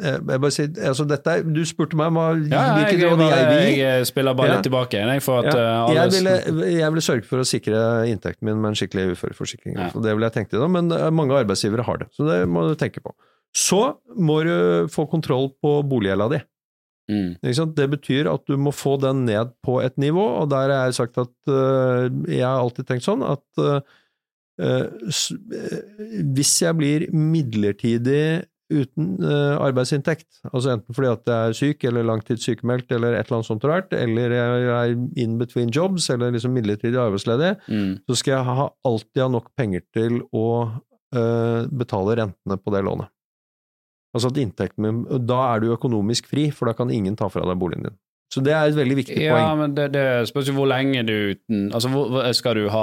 eh, 0.00 0.14
jeg 0.24 0.40
bare 0.40 0.50
sier, 0.54 0.68
altså 0.88 1.04
dette 1.08 1.28
er, 1.28 1.42
Du 1.44 1.60
spurte 1.68 1.96
meg 2.00 2.06
om 2.08 2.16
hva- 2.16 2.50
Ja, 2.50 2.62
hvilke 2.78 3.10
råd 3.10 3.20
jeg 3.28 3.48
vil 3.50 3.74
gi. 3.74 3.80
jeg 3.82 4.06
spiller 4.08 4.34
bare 4.34 4.48
Ja. 4.48 4.54
litt 4.56 4.64
tilbake 4.64 4.90
jeg, 4.96 5.04
at 5.04 5.44
Ja. 5.54 5.86
eh, 5.88 5.94
Jeg 5.94 6.10
ville, 6.16 6.70
jeg 6.80 6.92
ville 6.94 7.04
sørge 7.04 7.24
for 7.28 7.38
å 7.38 7.44
sikre 7.44 8.08
inntekten 8.08 8.42
min 8.48 8.60
med 8.60 8.68
en 8.70 8.74
skikkelig 8.74 9.12
uføreforsikring. 9.16 9.76
Ja. 9.76 9.90
Så 9.90 10.00
Det 10.02 10.14
ville 10.16 10.30
jeg 10.30 10.32
tenkt 10.32 10.50
da, 10.56 10.66
men 10.66 10.90
eh, 10.90 11.10
mange 11.10 11.36
arbeidsgivere 11.36 11.84
har 11.84 11.98
det, 11.98 12.08
så 12.16 12.24
det 12.26 12.48
må 12.48 12.68
du 12.68 12.74
tenke 12.74 13.02
på. 13.04 13.12
Så 13.54 13.96
må 14.16 14.42
du 14.44 14.88
få 14.88 15.08
kontroll 15.10 15.52
på 15.62 15.82
boliggjelda 15.84 16.30
di. 16.30 16.40
mm. 17.10 17.74
Det 17.74 17.90
betyr 17.90 18.32
at 18.32 18.44
du 18.46 18.56
må 18.56 18.72
få 18.72 18.98
den 19.00 19.24
ned 19.26 19.52
på 19.64 19.82
et 19.84 19.96
nivå, 19.96 20.40
og 20.42 20.48
der 20.50 20.68
har 20.72 20.86
jeg 20.88 20.94
sagt 20.94 21.18
at 21.18 21.28
uh, 21.48 22.08
jeg 22.28 22.44
har 22.44 22.60
alltid 22.60 22.86
tenkt 22.86 23.04
sånn 23.04 23.22
at 23.24 23.40
uh, 23.58 23.80
hvis 26.34 26.60
jeg 26.62 26.76
blir 26.76 27.06
midlertidig 27.12 28.44
uten 28.70 29.14
øh, 29.24 29.54
arbeidsinntekt, 29.64 30.26
altså 30.52 30.74
enten 30.74 30.94
fordi 30.94 31.08
at 31.08 31.22
jeg 31.30 31.48
er 31.48 31.56
syk 31.56 31.84
eller 31.88 32.04
langtidssykemeldt 32.04 32.92
eller 32.92 33.14
et 33.16 33.26
eller 33.26 33.38
annet 33.38 33.48
sånt 33.48 33.64
rart, 33.64 33.92
eller 33.96 34.34
jeg 34.34 34.66
er 34.74 34.96
in 35.24 35.38
between 35.40 35.70
jobs 35.74 36.10
eller 36.12 36.34
liksom 36.34 36.52
midlertidig 36.52 37.00
arbeidsledig, 37.00 37.54
Mm. 37.68 37.98
så 38.08 38.16
skal 38.16 38.32
jeg 38.36 38.44
ha, 38.44 38.68
alltid 38.84 39.22
ha 39.22 39.28
nok 39.28 39.48
penger 39.56 39.82
til 39.94 40.20
å 40.32 40.46
uh, 41.16 41.62
betale 41.70 42.16
rentene 42.20 42.58
på 42.60 42.74
det 42.74 42.84
lånet. 42.84 43.08
Altså 44.16 44.28
at 44.32 44.38
inntekten 44.40 44.82
min 44.84 45.26
Da 45.28 45.54
er 45.54 45.60
du 45.60 45.72
økonomisk 45.74 46.26
fri, 46.28 46.50
for 46.50 46.68
da 46.68 46.72
kan 46.76 46.90
ingen 46.90 47.16
ta 47.16 47.28
fra 47.28 47.44
deg 47.44 47.58
boligen 47.60 47.88
din. 47.88 47.98
Så 48.28 48.42
det 48.44 48.52
er 48.52 48.68
et 48.68 48.76
veldig 48.76 48.96
viktig 48.98 49.14
Ja, 49.24 49.36
poeng. 49.38 49.58
men 49.62 49.74
det, 49.74 49.86
det 49.94 50.02
spørs 50.28 50.50
jo 50.50 50.52
hvor 50.58 50.66
lenge 50.68 51.00
du 51.08 51.14
uten 51.32 51.70
Altså, 51.72 51.88
hvor, 51.88 52.18
skal 52.36 52.58
du 52.58 52.66
ha 52.68 52.82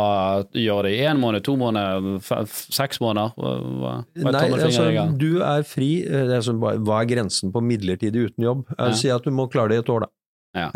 gjøre 0.57 0.87
det 0.87 0.93
i 0.97 1.03
én 1.05 1.19
måned, 1.21 1.43
to 1.45 1.53
måneder, 1.61 2.15
f 2.17 2.31
f- 2.39 2.63
seks 2.73 2.97
måneder? 3.03 3.35
Hva, 3.37 3.51
hva, 3.61 3.91
Nei, 4.25 4.41
altså, 4.57 5.05
du 5.21 5.27
er 5.45 5.61
fri. 5.69 5.91
eh, 6.01 6.25
Det 6.31 6.39
er 6.39 6.45
sånn, 6.47 6.57
hva 6.59 6.97
er 7.03 7.09
grensen 7.13 7.53
på 7.53 7.61
midlertidig 7.61 8.31
uten 8.31 8.47
jobb? 8.47 8.65
Ja. 8.79 8.89
si 8.97 9.09
at 9.13 9.23
du 9.23 9.29
må 9.31 9.45
klare 9.53 9.69
det 9.69 9.77
i 9.77 9.83
et 9.85 9.89
år, 9.93 10.07
da. 10.07 10.11
Ja. 10.55 10.71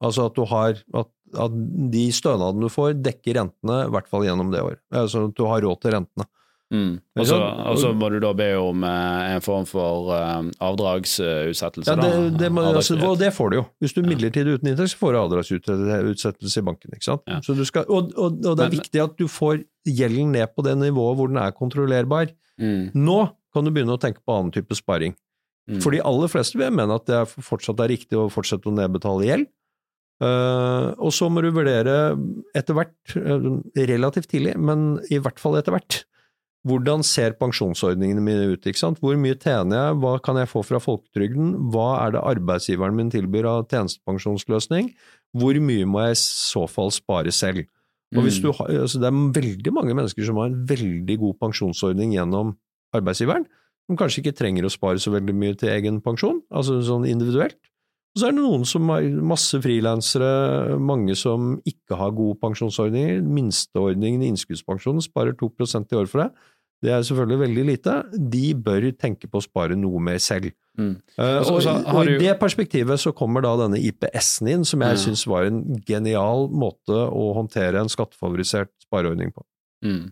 Altså 0.00 0.26
at 0.30 0.34
du 0.40 0.44
har 0.48 0.72
at, 0.94 1.08
at 1.44 1.60
de 1.92 2.06
stønadene 2.14 2.64
du 2.64 2.68
får, 2.72 2.94
dekker 3.04 3.34
rentene, 3.42 3.80
i 3.88 3.92
hvert 3.92 4.08
fall 4.08 4.24
gjennom 4.24 4.50
det 4.54 4.62
året. 4.64 4.80
Altså 4.94 5.26
at 5.28 5.34
du 5.36 5.44
har 5.50 5.60
råd 5.66 5.80
til 5.84 5.96
rentene. 5.98 6.26
Mm. 6.74 6.94
Og 7.20 7.78
så 7.78 7.90
må 7.94 8.08
du 8.10 8.16
da 8.22 8.32
be 8.36 8.48
om 8.58 8.84
eh, 8.88 9.34
en 9.36 9.44
form 9.44 9.66
for 9.68 10.10
eh, 10.16 10.48
avdragsutsettelse, 10.64 11.92
Ja, 11.92 11.96
det, 12.00 12.38
det, 12.40 12.50
må, 12.54 12.64
altså, 12.66 12.96
og 12.98 13.18
det 13.20 13.30
får 13.36 13.52
du 13.52 13.58
jo. 13.60 13.64
Hvis 13.84 13.94
du 13.94 14.00
er 14.02 14.08
midlertidig 14.10 14.56
uten 14.56 14.72
inntekt, 14.72 14.94
så 14.94 15.00
får 15.02 15.14
du 15.14 15.20
avdragsutsettelse 15.22 16.62
i 16.62 16.66
banken. 16.66 16.96
Ikke 16.96 17.08
sant? 17.10 17.24
Ja. 17.30 17.40
Så 17.44 17.56
du 17.58 17.62
skal, 17.68 17.86
og, 17.86 18.10
og, 18.16 18.40
og 18.42 18.58
det 18.58 18.66
er 18.66 18.76
viktig 18.76 19.04
at 19.04 19.18
du 19.20 19.28
får 19.30 19.62
gjelden 19.86 20.32
ned 20.34 20.50
på 20.56 20.64
det 20.66 20.74
nivået 20.80 21.20
hvor 21.20 21.30
den 21.30 21.42
er 21.42 21.54
kontrollerbar. 21.54 22.32
Mm. 22.60 22.94
Nå 22.96 23.18
kan 23.54 23.66
du 23.66 23.70
begynne 23.74 23.94
å 23.94 24.02
tenke 24.02 24.24
på 24.24 24.34
annen 24.34 24.54
type 24.54 24.74
sparing. 24.78 25.14
Mm. 25.70 25.80
For 25.80 25.94
de 25.94 26.02
aller 26.04 26.32
fleste 26.32 26.58
vil 26.60 26.72
mene 26.74 26.96
at 26.98 27.06
det 27.08 27.20
er 27.22 27.28
fortsatt 27.28 27.80
er 27.80 27.94
riktig 27.94 28.18
å 28.20 28.30
fortsette 28.32 28.68
å 28.68 28.74
nedbetale 28.74 29.28
gjeld. 29.28 29.52
Uh, 30.22 30.94
og 31.02 31.10
så 31.14 31.26
må 31.32 31.42
du 31.42 31.50
vurdere 31.52 32.14
etter 32.56 32.76
hvert, 32.76 33.14
relativt 33.74 34.30
tidlig, 34.30 34.54
men 34.56 35.00
i 35.12 35.18
hvert 35.22 35.40
fall 35.42 35.58
etter 35.58 35.74
hvert, 35.74 36.04
hvordan 36.64 37.02
ser 37.04 37.34
pensjonsordningene 37.36 38.22
mine 38.24 38.46
ut? 38.54 38.64
Hvor 39.00 39.18
mye 39.20 39.36
tjener 39.36 39.76
jeg, 39.76 39.98
hva 40.00 40.14
kan 40.24 40.38
jeg 40.40 40.48
få 40.48 40.62
fra 40.64 40.80
folketrygden, 40.80 41.70
hva 41.74 42.06
er 42.06 42.14
det 42.16 42.24
arbeidsgiveren 42.24 42.96
min 42.96 43.12
tilbyr 43.12 43.48
av 43.50 43.66
tjenestepensjonsløsning, 43.68 44.94
hvor 45.36 45.58
mye 45.60 45.84
må 45.88 46.06
jeg 46.06 46.16
i 46.16 46.22
så 46.22 46.64
fall 46.70 46.90
spare 46.94 47.32
selv? 47.34 47.66
Og 48.14 48.22
hvis 48.22 48.38
Mm. 48.38 48.42
du 48.42 48.52
har, 48.52 48.66
altså 48.84 49.00
det 49.00 49.08
er 49.10 49.42
veldig 49.42 49.72
mange 49.74 49.94
mennesker 49.94 50.24
som 50.24 50.36
har 50.36 50.46
en 50.46 50.66
veldig 50.66 51.18
god 51.18 51.34
pensjonsordning 51.40 52.12
gjennom 52.14 52.56
arbeidsgiveren, 52.94 53.44
som 53.86 53.96
kanskje 53.96 54.22
ikke 54.22 54.36
trenger 54.38 54.64
å 54.64 54.72
spare 54.72 54.98
så 55.02 55.10
veldig 55.12 55.34
mye 55.34 55.56
til 55.58 55.68
egen 55.68 56.00
pensjon, 56.00 56.40
altså 56.50 56.80
sånn 56.80 57.04
individuelt. 57.06 57.58
Og 58.14 58.20
så 58.20 58.28
er 58.28 58.30
det 58.30 58.44
noen 58.44 58.64
som 58.64 58.88
har 58.88 59.02
masse 59.02 59.58
frilansere, 59.58 60.78
mange 60.78 61.16
som 61.18 61.60
ikke 61.66 61.96
har 61.98 62.12
gode 62.14 62.38
pensjonsordninger. 62.38 63.20
Minsteordningen 63.26 64.22
i 64.22 64.28
innskuddspensjonen 64.30 65.02
sparer 65.02 65.34
2% 65.34 65.90
i 65.90 65.96
år 65.98 66.06
for 66.06 66.22
deg. 66.22 66.30
Det 66.82 66.92
er 66.92 67.04
selvfølgelig 67.06 67.40
veldig 67.40 67.64
lite. 67.70 67.96
De 68.34 68.44
bør 68.66 68.88
tenke 69.00 69.30
på 69.30 69.40
å 69.40 69.44
spare 69.44 69.76
noe 69.78 70.02
mer 70.02 70.18
selv. 70.22 70.50
Mm. 70.78 70.96
Eh, 71.16 71.36
Og 71.46 71.60
og, 71.60 71.86
og 71.94 72.10
I 72.10 72.18
det 72.18 72.34
perspektivet 72.40 73.00
så 73.00 73.14
kommer 73.16 73.44
da 73.44 73.54
denne 73.62 73.78
IPS-en 73.78 74.50
inn, 74.50 74.66
som 74.68 74.82
jeg 74.82 74.98
mm. 74.98 75.02
syns 75.04 75.26
var 75.30 75.46
en 75.48 75.62
genial 75.86 76.48
måte 76.50 76.96
å 76.96 77.30
håndtere 77.38 77.80
en 77.80 77.92
skattefavorisert 77.92 78.72
spareordning 78.84 79.32
på. 79.32 79.46
Mm. 79.86 80.10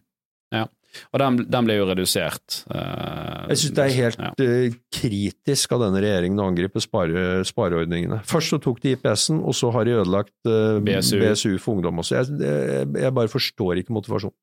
Ja. 0.52 0.68
Og 1.12 1.20
den, 1.22 1.38
den 1.48 1.68
ble 1.68 1.78
jo 1.78 1.86
redusert. 1.88 2.58
Uh, 2.68 3.48
Jeg 3.48 3.62
syns 3.62 3.76
det 3.78 3.84
er 3.84 3.94
helt 3.96 4.20
ja. 4.20 4.32
uh, 4.36 4.74
kritisk 4.92 5.72
av 5.72 5.86
denne 5.86 6.02
regjeringen 6.04 6.42
å 6.42 6.50
angripe 6.52 6.82
spare, 6.84 7.40
spareordningene. 7.48 8.20
Først 8.28 8.52
så 8.52 8.60
tok 8.62 8.82
de 8.84 8.92
IPS-en, 8.98 9.40
og 9.40 9.56
så 9.56 9.72
har 9.72 9.88
de 9.88 9.96
ødelagt 9.96 10.34
uh, 10.44 10.76
BSU. 10.84 11.16
BSU. 11.22 11.54
for 11.56 11.78
ungdom 11.78 12.04
også. 12.04 12.20
Jeg, 12.20 12.36
jeg, 12.44 12.90
jeg 13.06 13.16
bare 13.16 13.32
forstår 13.32 13.82
ikke 13.82 13.96
motivasjonen. 13.96 14.36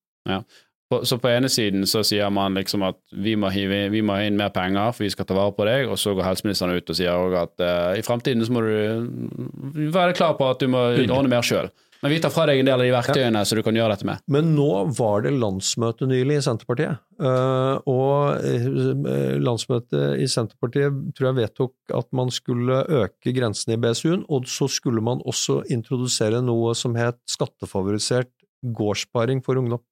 På, 0.90 1.04
så 1.06 1.20
på 1.22 1.30
ene 1.30 1.50
siden 1.54 1.84
så 1.86 2.02
sier 2.08 2.32
man 2.34 2.58
liksom 2.58 2.82
at 2.88 2.98
vi 3.14 3.36
må, 3.38 3.52
hive, 3.54 3.84
vi 3.94 4.02
må 4.02 4.16
ha 4.18 4.24
inn 4.26 4.40
mer 4.40 4.50
penger, 4.54 4.90
for 4.96 5.06
vi 5.06 5.12
skal 5.14 5.28
ta 5.30 5.36
vare 5.38 5.54
på 5.54 5.68
deg, 5.68 5.86
og 5.86 6.00
så 6.02 6.16
går 6.18 6.26
helseministeren 6.26 6.74
ut 6.74 6.90
og 6.90 6.98
sier 6.98 7.14
også 7.14 7.44
at 7.44 7.62
uh, 7.62 8.00
i 8.00 8.06
fremtiden 8.06 8.42
så 8.46 8.56
må 8.56 8.64
du 8.66 9.84
være 9.94 10.18
klar 10.18 10.34
på 10.40 10.48
at 10.50 10.64
du 10.64 10.72
må 10.74 10.82
ordne 11.06 11.30
mer 11.30 11.46
sjøl. 11.46 11.70
Men 12.00 12.14
vi 12.14 12.20
tar 12.24 12.32
fra 12.32 12.46
deg 12.48 12.62
en 12.62 12.68
del 12.70 12.80
av 12.80 12.86
de 12.88 12.94
verktøyene 12.96 13.42
så 13.44 13.58
du 13.58 13.62
kan 13.66 13.76
gjøre 13.76 13.92
dette 13.92 14.08
med. 14.08 14.24
Men 14.32 14.54
nå 14.56 14.70
var 14.96 15.26
det 15.26 15.34
landsmøte 15.36 16.08
nylig 16.08 16.38
i 16.40 16.44
Senterpartiet, 16.46 17.02
eh, 17.20 17.90
og 17.92 18.46
eh, 18.48 19.36
landsmøtet 19.44 20.24
i 20.24 20.30
Senterpartiet 20.32 20.96
tror 21.18 21.30
jeg 21.30 21.40
vedtok 21.42 21.98
at 22.00 22.08
man 22.16 22.32
skulle 22.32 22.82
øke 23.02 23.36
grensene 23.36 23.76
i 23.76 23.82
BSU-en, 23.84 24.24
og 24.32 24.48
så 24.48 24.70
skulle 24.72 25.04
man 25.04 25.22
også 25.28 25.60
introdusere 25.76 26.40
noe 26.46 26.72
som 26.78 26.96
het 26.98 27.20
skattefavorisert 27.30 28.32
gårdssparing 28.64 29.44
for 29.44 29.60
ungdom. 29.60 29.84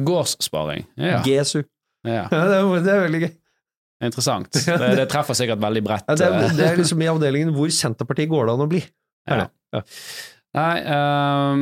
Gårdssparing. 0.00 0.86
Ja. 0.96 1.20
GSU. 1.26 1.62
ja. 2.06 2.26
Ja, 2.30 2.42
det, 2.48 2.58
er, 2.58 2.84
det 2.84 2.92
er 2.92 3.06
veldig 3.06 3.22
gøy. 3.26 3.32
Interessant. 4.02 4.50
Det, 4.66 4.90
det 4.98 5.06
treffer 5.12 5.36
sikkert 5.38 5.62
veldig 5.62 5.82
bredt. 5.86 6.08
Ja, 6.08 6.18
det, 6.18 6.26
er, 6.26 6.36
eh. 6.48 6.56
det 6.58 6.66
er 6.66 6.80
liksom 6.80 7.02
i 7.04 7.10
avdelingen 7.10 7.54
hvor 7.54 7.70
Senterpartiet 7.74 8.30
går 8.32 8.48
det 8.48 8.56
an 8.56 8.64
å 8.64 8.68
bli. 8.70 8.82
Ja. 9.30 9.46
Ja. 9.72 9.82
Nei 10.52 10.72
um, 10.84 11.60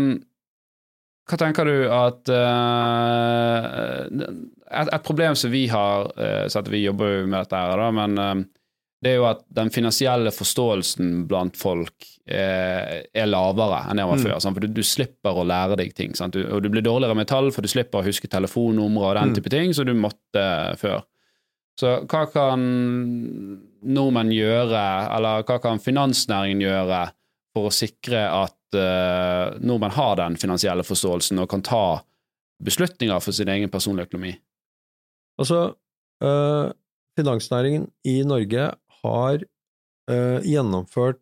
Hva 1.29 1.39
tenker 1.39 1.69
du 1.69 1.75
at 1.95 2.31
uh, 2.33 4.09
et, 4.09 4.89
et 4.89 5.05
problem 5.07 5.37
som 5.39 5.53
vi 5.53 5.67
har 5.71 6.09
uh, 6.17 6.47
at 6.49 6.71
Vi 6.73 6.81
jobber 6.87 7.13
jo 7.13 7.29
med 7.29 7.37
dette 7.37 7.61
her, 7.61 7.77
da, 7.85 7.91
men 7.95 8.17
eh, 8.19 8.41
det 9.03 9.13
er 9.13 9.17
jo 9.17 9.25
at 9.31 9.41
den 9.57 9.71
finansielle 9.73 10.29
forståelsen 10.35 11.27
blant 11.31 11.57
folk 11.57 12.05
eh, 12.29 13.01
er 13.17 13.27
lavere 13.31 13.79
enn 13.89 13.97
det 13.97 14.03
den 14.05 14.11
var 14.11 14.19
Mm. 14.21 14.25
før. 14.27 14.41
Sant? 14.41 14.55
For 14.59 14.61
du, 14.67 14.75
du 14.77 14.83
slipper 14.85 15.33
å 15.41 15.47
lære 15.49 15.77
deg 15.81 15.95
ting. 15.97 16.13
Sant? 16.15 16.35
Du, 16.37 16.43
og 16.53 16.61
du 16.63 16.69
blir 16.69 16.83
dårligere 16.85 17.17
med 17.17 17.27
tall, 17.31 17.49
for 17.51 17.63
du 17.65 17.69
slipper 17.73 18.01
å 18.03 18.05
huske 18.07 18.29
telefonnumre 18.29 19.09
og 19.09 19.15
den 19.17 19.31
Mm. 19.33 19.35
type 19.39 19.51
ting 19.51 19.73
som 19.75 19.87
du 19.89 19.95
måtte 19.95 20.45
før. 20.79 21.03
Så 21.81 21.95
hva 22.05 22.27
kan 22.31 22.61
nordmenn 23.83 24.31
gjøre, 24.35 24.85
eller 25.17 25.43
hva 25.49 25.57
kan 25.63 25.81
finansnæringen 25.81 26.61
gjøre 26.61 27.01
for 27.57 27.71
å 27.71 27.73
sikre 27.75 28.21
at 28.29 28.77
eh, 28.77 29.57
nordmenn 29.65 29.97
har 29.97 30.17
den 30.21 30.37
finansielle 30.37 30.85
forståelsen 30.87 31.41
og 31.41 31.49
kan 31.51 31.63
ta 31.67 32.03
beslutninger 32.63 33.19
for 33.25 33.33
sin 33.33 33.49
egen 33.49 33.73
personlige 33.73 34.11
økonomi? 34.11 34.35
Altså, 35.41 35.75
øh, 36.23 36.73
finansnæringen 37.19 37.89
i 38.05 38.21
Norge 38.29 38.69
har 39.05 39.43
øh, 40.11 40.39
gjennomført, 40.47 41.21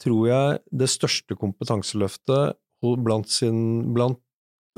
tror 0.00 0.26
jeg, 0.28 0.60
det 0.70 0.90
største 0.92 1.36
kompetanseløftet 1.38 2.56
blant, 2.80 3.30
sin, 3.32 3.92
blant 3.96 4.20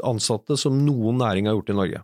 ansatte 0.06 0.56
som 0.58 0.78
noen 0.86 1.20
næring 1.20 1.48
har 1.48 1.58
gjort 1.58 1.72
i 1.72 1.78
Norge. 1.78 2.02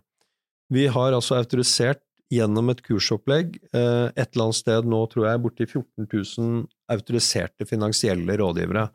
Vi 0.69 0.85
har 0.91 1.15
altså 1.15 1.39
autorisert 1.39 2.03
gjennom 2.29 2.69
et 2.69 2.83
kursopplegg 2.85 3.55
øh, 3.73 4.07
et 4.13 4.27
eller 4.27 4.45
annet 4.45 4.59
sted 4.59 4.85
nå, 4.85 5.01
tror 5.09 5.31
jeg, 5.31 5.41
borti 5.41 5.65
14 5.65 6.05
000 6.05 6.59
autoriserte 6.93 7.65
finansielle 7.69 8.35
rådgivere. 8.37 8.85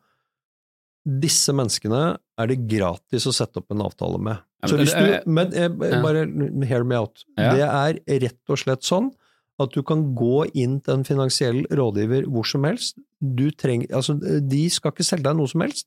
Disse 1.04 1.52
menneskene 1.52 2.02
er 2.14 2.50
det 2.50 2.62
gratis 2.70 3.26
å 3.28 3.34
sette 3.34 3.60
opp 3.60 3.74
en 3.74 3.82
avtale 3.84 4.20
med. 4.22 4.38
Ja, 4.62 4.70
Så 4.70 4.78
hvis 4.80 4.94
du, 4.94 5.10
men 5.28 5.52
eh, 5.52 5.68
bare 6.00 6.24
hear 6.64 6.86
me 6.86 6.96
out. 6.96 7.26
Ja. 7.36 7.50
Det 7.58 7.66
er 7.66 8.22
rett 8.28 8.54
og 8.54 8.62
slett 8.62 8.86
sånn 8.86 9.10
at 9.62 9.74
du 9.74 9.82
kan 9.86 10.02
gå 10.18 10.44
inn 10.58 10.78
til 10.82 10.98
en 10.98 11.06
finansiell 11.06 11.62
rådgiver 11.70 12.26
hvor 12.30 12.46
som 12.48 12.66
helst. 12.66 12.98
Trenger, 13.58 13.88
altså, 13.94 14.16
de 14.18 14.64
skal 14.72 14.92
ikke 14.92 15.06
selge 15.06 15.24
deg 15.24 15.38
noe 15.38 15.48
som 15.48 15.62
helst, 15.64 15.86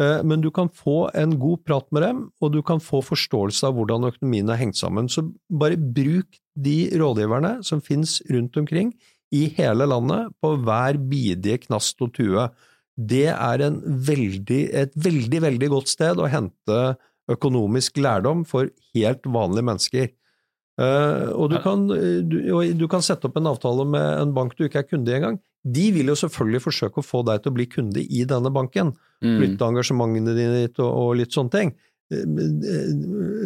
eh, 0.00 0.22
men 0.24 0.40
du 0.40 0.48
kan 0.54 0.70
få 0.72 1.10
en 1.18 1.34
god 1.40 1.64
prat 1.66 1.88
med 1.92 2.06
dem, 2.06 2.22
og 2.40 2.54
du 2.54 2.62
kan 2.64 2.80
få 2.80 3.02
forståelse 3.04 3.66
av 3.68 3.76
hvordan 3.76 4.08
økonomien 4.08 4.48
er 4.48 4.60
hengt 4.62 4.78
sammen. 4.80 5.10
Så 5.12 5.26
bare 5.50 5.76
bruk 5.76 6.40
de 6.56 6.78
rådgiverne 6.94 7.58
som 7.66 7.82
finnes 7.84 8.20
rundt 8.30 8.56
omkring 8.56 8.94
i 9.34 9.46
hele 9.58 9.86
landet, 9.86 10.32
på 10.42 10.56
hver 10.64 10.98
bidige 11.10 11.60
knast 11.66 12.00
og 12.02 12.14
tue. 12.16 12.48
Det 12.96 13.28
er 13.30 13.66
veldig, 14.08 14.62
et 14.74 14.96
veldig, 14.96 15.42
veldig 15.46 15.68
godt 15.76 15.92
sted 15.92 16.18
å 16.18 16.30
hente 16.30 16.80
økonomisk 17.30 18.00
lærdom 18.02 18.42
for 18.48 18.70
helt 18.94 19.26
vanlige 19.26 19.68
mennesker. 19.68 20.10
Eh, 20.80 21.28
og 21.36 21.50
du 21.52 21.58
kan, 21.60 21.84
eh, 21.92 22.20
du, 22.24 22.38
du 22.78 22.86
kan 22.88 23.04
sette 23.04 23.28
opp 23.28 23.36
en 23.36 23.50
avtale 23.50 23.84
med 23.84 24.06
en 24.22 24.34
bank 24.36 24.56
du 24.56 24.64
ikke 24.64 24.80
er 24.80 24.88
kunde 24.88 25.12
i 25.12 25.18
engang. 25.18 25.38
De 25.60 25.90
vil 25.92 26.08
jo 26.08 26.16
selvfølgelig 26.16 26.62
forsøke 26.64 27.02
å 27.02 27.04
få 27.04 27.20
deg 27.28 27.42
til 27.44 27.52
å 27.52 27.56
bli 27.58 27.66
kunde 27.68 28.00
i 28.00 28.24
denne 28.28 28.52
banken. 28.54 28.94
Mm. 29.20 29.34
Flytte 29.36 29.68
engasjementene 29.74 30.36
dine 30.38 30.62
dit 30.62 30.80
og, 30.80 30.88
og 30.88 31.16
litt 31.20 31.36
sånne 31.36 31.52
ting. 31.52 31.74
Eh, 32.10 32.24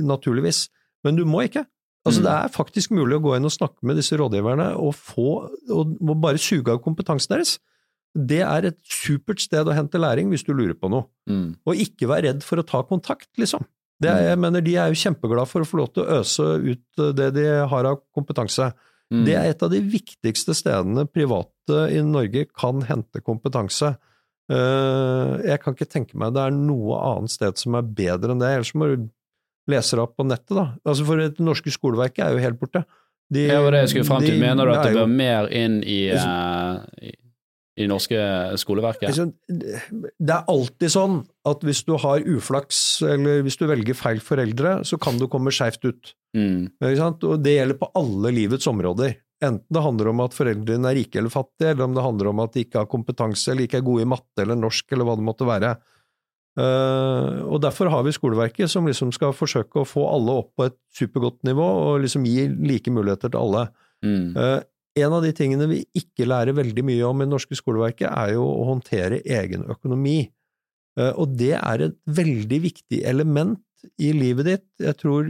Naturligvis. 0.07 0.69
Men 1.05 1.19
du 1.19 1.25
må 1.29 1.45
ikke. 1.49 1.67
Altså, 2.05 2.21
Mm. 2.21 2.27
Det 2.29 2.33
er 2.37 2.49
faktisk 2.53 2.91
mulig 2.93 3.17
å 3.17 3.23
gå 3.25 3.37
inn 3.37 3.49
og 3.49 3.53
snakke 3.53 3.81
med 3.83 3.97
disse 3.97 4.17
rådgiverne 4.21 4.75
og, 4.77 4.93
få, 4.95 5.49
og, 5.73 5.95
og 6.05 6.19
bare 6.21 6.37
suge 6.39 6.69
av 6.71 6.83
kompetansen 6.85 7.33
deres. 7.33 7.59
Det 8.15 8.43
er 8.45 8.69
et 8.69 8.79
supert 8.87 9.41
sted 9.41 9.67
å 9.67 9.75
hente 9.75 9.99
læring 9.99 10.29
hvis 10.31 10.45
du 10.45 10.53
lurer 10.53 10.77
på 10.79 10.91
noe. 10.93 11.09
Mm. 11.27 11.57
Og 11.67 11.81
ikke 11.81 12.07
vær 12.13 12.23
redd 12.23 12.45
for 12.45 12.61
å 12.61 12.67
ta 12.69 12.83
kontakt, 12.87 13.31
liksom. 13.41 13.65
Det 14.03 14.11
er, 14.11 14.25
jeg 14.33 14.41
mener, 14.43 14.65
De 14.65 14.75
er 14.77 14.91
jo 14.91 14.99
kjempeglade 14.99 15.51
for 15.51 15.63
å 15.65 15.69
få 15.69 15.79
lov 15.81 15.93
til 15.95 16.03
å 16.05 16.19
øse 16.21 16.49
ut 16.65 17.03
eh, 17.03 17.13
det 17.15 17.29
de 17.37 17.47
har 17.71 17.91
av 17.91 18.01
kompetanse. 18.15 18.73
Mm. 19.13 19.23
Det 19.29 19.37
er 19.39 19.51
et 19.53 19.63
av 19.63 19.71
de 19.71 19.81
viktigste 19.81 20.57
stedene 20.57 21.07
private 21.07 21.85
i 21.95 22.01
Norge 22.05 22.47
kan 22.57 22.83
hente 22.89 23.23
kompetanse. 23.25 23.95
Eh, 24.53 25.33
Jeg 25.47 25.63
kan 25.63 25.77
ikke 25.77 25.89
tenke 25.91 26.19
meg 26.21 26.35
det 26.35 26.43
er 26.43 26.57
noe 26.57 26.99
annet 27.15 27.33
sted 27.33 27.61
som 27.61 27.79
er 27.79 27.87
bedre 27.87 28.35
enn 28.35 28.43
det, 28.43 28.51
ellers 28.51 28.75
må 28.75 28.91
du 28.91 29.09
lese 29.71 29.97
det 29.97 30.05
opp 30.05 30.19
på 30.19 30.27
nettet. 30.29 30.53
da. 30.57 30.67
Altså 30.85 31.07
For 31.09 31.23
det 31.23 31.41
norske 31.41 31.73
skoleverket 31.73 32.27
er 32.27 32.37
jo 32.37 32.45
helt 32.45 32.61
borte. 32.61 32.85
De, 33.33 33.47
Det 33.49 33.57
var 33.57 33.73
det 33.73 33.85
jeg 33.87 33.93
skulle 33.95 34.09
fram 34.11 34.25
til. 34.25 34.41
Mener 34.41 34.69
du 34.69 34.75
at 34.75 34.85
det 34.85 34.99
bør 34.99 35.09
mer 35.09 35.49
inn 35.49 35.79
i, 35.81 36.01
uh, 36.13 36.83
i 37.01 37.15
i 37.75 37.83
det 37.83 37.91
norske 37.91 38.19
skoleverket? 38.61 39.19
Det 39.49 40.35
er 40.35 40.51
alltid 40.51 40.93
sånn 40.95 41.17
at 41.49 41.65
hvis 41.67 41.83
du 41.89 41.97
har 41.99 42.23
uflaks, 42.23 42.79
eller 43.03 43.43
hvis 43.47 43.59
du 43.59 43.67
velger 43.71 43.99
feil 43.99 44.23
foreldre, 44.23 44.77
så 44.87 44.99
kan 45.01 45.19
du 45.19 45.27
komme 45.31 45.53
skeivt 45.55 45.83
ut. 45.89 46.15
Mm. 46.39 46.71
Og 46.79 47.41
det 47.43 47.57
gjelder 47.57 47.81
på 47.81 47.91
alle 47.99 48.35
livets 48.35 48.71
områder. 48.71 49.19
Enten 49.45 49.75
det 49.75 49.83
handler 49.83 50.13
om 50.13 50.23
at 50.25 50.37
foreldrene 50.37 50.93
er 50.93 50.99
rike 51.01 51.19
eller 51.21 51.35
fattige, 51.35 51.73
eller 51.73 51.89
om 51.89 51.97
det 51.97 52.07
handler 52.07 52.31
om 52.31 52.45
at 52.45 52.55
de 52.55 52.65
ikke 52.65 52.81
har 52.85 52.91
kompetanse, 52.91 53.51
eller 53.51 53.67
ikke 53.67 53.83
er 53.83 53.89
gode 53.89 54.07
i 54.07 54.09
matte 54.15 54.45
eller 54.45 54.59
norsk, 54.59 54.87
eller 54.95 55.09
hva 55.09 55.19
det 55.19 55.27
måtte 55.27 55.49
være. 55.49 55.75
Uh, 56.55 57.43
og 57.51 57.59
Derfor 57.65 57.91
har 57.91 58.05
vi 58.07 58.15
skoleverket, 58.15 58.71
som 58.71 58.87
liksom 58.87 59.11
skal 59.15 59.35
forsøke 59.35 59.83
å 59.83 59.89
få 59.89 60.07
alle 60.07 60.39
opp 60.45 60.53
på 60.55 60.69
et 60.69 60.79
supergodt 60.95 61.43
nivå, 61.47 61.67
og 61.89 62.05
liksom 62.05 62.27
gi 62.29 62.47
like 62.55 62.95
muligheter 62.95 63.35
til 63.35 63.43
alle. 63.43 63.67
Mm. 64.05 64.31
En 64.95 65.15
av 65.17 65.25
de 65.25 65.33
tingene 65.35 65.67
vi 65.71 65.81
ikke 65.99 66.27
lærer 66.29 66.55
veldig 66.55 66.85
mye 66.87 67.07
om 67.09 67.21
i 67.21 67.27
det 67.27 67.33
norske 67.33 67.59
skoleverket, 67.59 68.07
er 68.07 68.37
jo 68.37 68.45
å 68.47 68.69
håndtere 68.71 69.23
egen 69.27 69.67
økonomi. 69.71 70.29
Uh, 70.99 71.11
og 71.19 71.35
det 71.35 71.57
er 71.59 71.89
et 71.89 71.97
veldig 72.07 72.61
viktig 72.69 73.01
element 73.03 73.59
i 74.01 74.13
livet 74.17 74.49
ditt. 74.49 74.67
Jeg 74.81 74.97
tror 75.01 75.27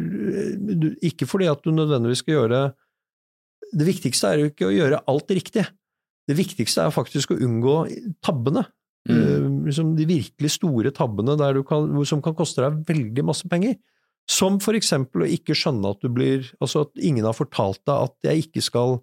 Ikke 1.03 1.27
fordi 1.27 1.49
at 1.51 1.65
du 1.65 1.73
nødvendigvis 1.75 2.21
skal 2.23 2.37
gjøre 2.37 2.61
Det 3.75 3.87
viktigste 3.89 4.29
er 4.31 4.39
jo 4.39 4.51
ikke 4.53 4.69
å 4.69 4.75
gjøre 4.75 5.01
alt 5.11 5.33
riktig. 5.35 5.65
Det 6.29 6.37
viktigste 6.39 6.85
er 6.85 6.95
faktisk 6.95 7.35
å 7.35 7.41
unngå 7.43 7.79
tabbene. 8.25 8.63
Mm. 9.05 9.67
liksom 9.67 9.91
de 9.99 10.07
virkelig 10.09 10.55
store 10.55 10.89
tabbene 10.97 11.35
kan, 11.69 11.91
som 12.09 12.23
kan 12.25 12.33
koste 12.33 12.63
deg 12.65 12.87
veldig 12.89 13.25
masse 13.27 13.49
penger. 13.51 13.75
Som 14.31 14.57
for 14.65 14.73
eksempel 14.79 15.27
å 15.27 15.29
ikke 15.29 15.57
skjønne 15.59 15.91
at 15.93 16.01
du 16.01 16.09
blir 16.09 16.47
Altså 16.57 16.87
at 16.87 16.97
ingen 16.97 17.27
har 17.29 17.37
fortalt 17.37 17.83
deg 17.85 18.07
at 18.07 18.31
jeg 18.31 18.47
ikke 18.47 18.63
skal 18.65 19.03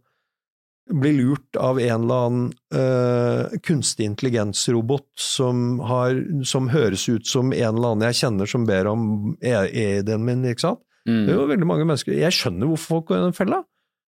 bli 0.92 1.12
lurt 1.18 1.58
av 1.60 1.80
en 1.80 2.04
eller 2.04 2.26
annen 2.26 2.48
uh, 2.76 3.58
kunstig 3.66 4.08
intelligensrobot 4.10 5.08
som, 5.20 5.80
har, 5.88 6.18
som 6.48 6.70
høres 6.72 7.08
ut 7.10 7.28
som 7.28 7.54
en 7.56 7.76
eller 7.76 7.94
annen 7.94 8.08
jeg 8.10 8.20
kjenner 8.24 8.50
som 8.50 8.68
ber 8.68 8.90
om 8.92 9.04
e-ID-en 9.40 10.26
min, 10.28 10.46
ikke 10.52 10.68
sant? 10.68 10.84
Mm. 11.08 11.24
Det 11.26 11.34
er 11.34 11.40
jo 11.40 11.50
veldig 11.50 11.66
mange 11.66 11.86
mennesker 11.90 12.14
Jeg 12.14 12.36
skjønner 12.38 12.70
hvorfor 12.70 13.00
folk 13.00 13.08
går 13.10 13.18
i 13.18 13.24
den 13.24 13.38
fella. 13.38 13.64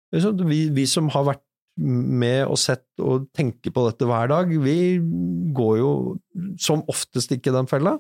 Vi, 0.10 0.62
vi, 0.74 0.86
som 0.90 1.12
har 1.14 1.28
vært 1.28 1.44
med 1.80 2.50
og 2.50 2.58
sett 2.60 2.88
og 2.98 3.28
tenker 3.38 3.72
på 3.72 3.84
dette 3.86 4.08
hver 4.10 4.32
dag, 4.32 4.50
vi 4.50 4.98
går 5.56 5.76
jo 5.80 5.92
som 6.60 6.82
oftest 6.92 7.32
ikke 7.36 7.54
i 7.54 7.56
den 7.60 7.70
fella. 7.70 8.00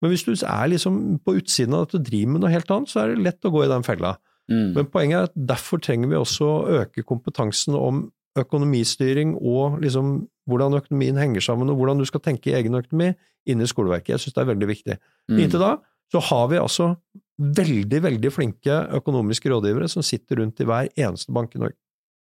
Men 0.00 0.12
hvis 0.14 0.24
du 0.24 0.32
er 0.32 0.70
liksom 0.72 1.20
på 1.24 1.36
utsiden 1.38 1.76
av 1.76 1.84
dette 1.84 2.00
og 2.00 2.08
driver 2.08 2.32
med 2.32 2.44
noe 2.44 2.52
helt 2.54 2.72
annet, 2.72 2.90
så 2.90 3.02
er 3.02 3.12
det 3.12 3.26
lett 3.26 3.46
å 3.46 3.52
gå 3.52 3.66
i 3.66 3.70
den 3.70 3.84
fella. 3.86 4.14
Mm. 4.50 4.72
Men 4.78 4.88
poenget 4.90 5.18
er 5.18 5.28
at 5.28 5.36
derfor 5.52 5.82
trenger 5.82 6.10
vi 6.10 6.18
også 6.18 6.48
å 6.48 6.80
øke 6.80 7.04
kompetansen 7.06 7.76
om 7.78 8.08
økonomistyring 8.38 9.34
og 9.36 9.80
liksom 9.82 10.20
hvordan 10.50 10.78
økonomien 10.78 11.18
henger 11.18 11.42
sammen, 11.44 11.70
og 11.70 11.78
hvordan 11.78 11.98
du 11.98 12.06
skal 12.08 12.22
tenke 12.22 12.50
i 12.50 12.56
egen 12.58 12.74
økonomi 12.78 13.12
inn 13.50 13.62
i 13.62 13.68
skoleverket. 13.68 14.14
Jeg 14.14 14.24
syns 14.24 14.36
det 14.36 14.42
er 14.42 14.50
veldig 14.52 14.68
viktig. 14.70 14.96
Mm. 15.30 15.42
Inntil 15.44 15.62
da 15.62 15.74
så 16.10 16.22
har 16.26 16.48
vi 16.50 16.58
altså 16.58 16.94
veldig, 17.40 18.00
veldig 18.02 18.32
flinke 18.34 18.80
økonomiske 18.98 19.50
rådgivere 19.52 19.88
som 19.88 20.04
sitter 20.04 20.42
rundt 20.42 20.60
i 20.60 20.66
hver 20.68 20.90
eneste 20.98 21.32
bank 21.32 21.54
i 21.54 21.62
Norge. 21.62 21.78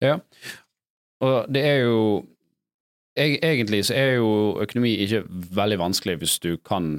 Ja, 0.02 0.18
og 1.24 1.50
det 1.54 1.64
er 1.64 1.82
jo 1.86 1.98
Egentlig 3.14 3.84
så 3.86 3.94
er 3.94 4.16
jo 4.16 4.58
økonomi 4.58 4.96
ikke 5.04 5.20
veldig 5.54 5.76
vanskelig 5.78 6.16
hvis 6.18 6.32
du 6.42 6.56
kan 6.66 6.96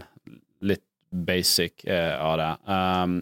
litt 0.63 0.85
basic 1.11 1.83
eh, 1.83 2.13
av 2.15 2.37
det. 2.39 2.51
Um, 2.71 3.17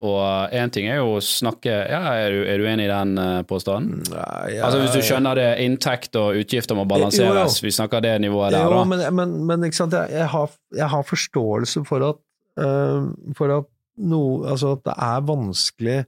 og 0.00 0.54
én 0.56 0.70
ting 0.72 0.86
er 0.88 1.02
jo 1.02 1.16
å 1.18 1.20
snakke 1.20 1.68
Ja, 1.68 2.00
er 2.16 2.32
du, 2.32 2.38
er 2.48 2.60
du 2.60 2.64
enig 2.70 2.86
i 2.86 2.90
den 2.90 3.18
uh, 3.20 3.42
påstanden? 3.44 4.00
Nei, 4.08 4.54
ja, 4.54 4.62
altså 4.64 4.78
Hvis 4.80 4.94
du 4.96 5.04
skjønner 5.04 5.36
det, 5.36 5.48
inntekt 5.66 6.16
og 6.16 6.38
utgifter 6.40 6.78
må 6.78 6.86
balanseres, 6.88 7.58
jo, 7.58 7.60
jo. 7.60 7.66
vi 7.66 7.74
snakker 7.76 8.04
det 8.06 8.14
nivået 8.24 8.56
der, 8.56 8.64
jo, 8.64 8.78
da. 8.78 8.86
Men, 8.88 9.04
men, 9.18 9.34
men 9.50 9.68
ikke 9.68 9.82
sant, 9.82 9.96
jeg, 9.98 10.14
jeg, 10.16 10.30
har, 10.32 10.56
jeg, 10.78 10.88
har, 10.94 11.04
forståelse 11.10 11.84
for 11.88 12.06
at, 12.08 12.22
uh, 12.64 13.10
for 13.36 13.52
at, 13.58 13.68
no, 14.00 14.22
altså 14.48 14.72
at 14.78 14.86
det 14.88 14.96
er 15.04 15.28
vanskelig 15.28 15.98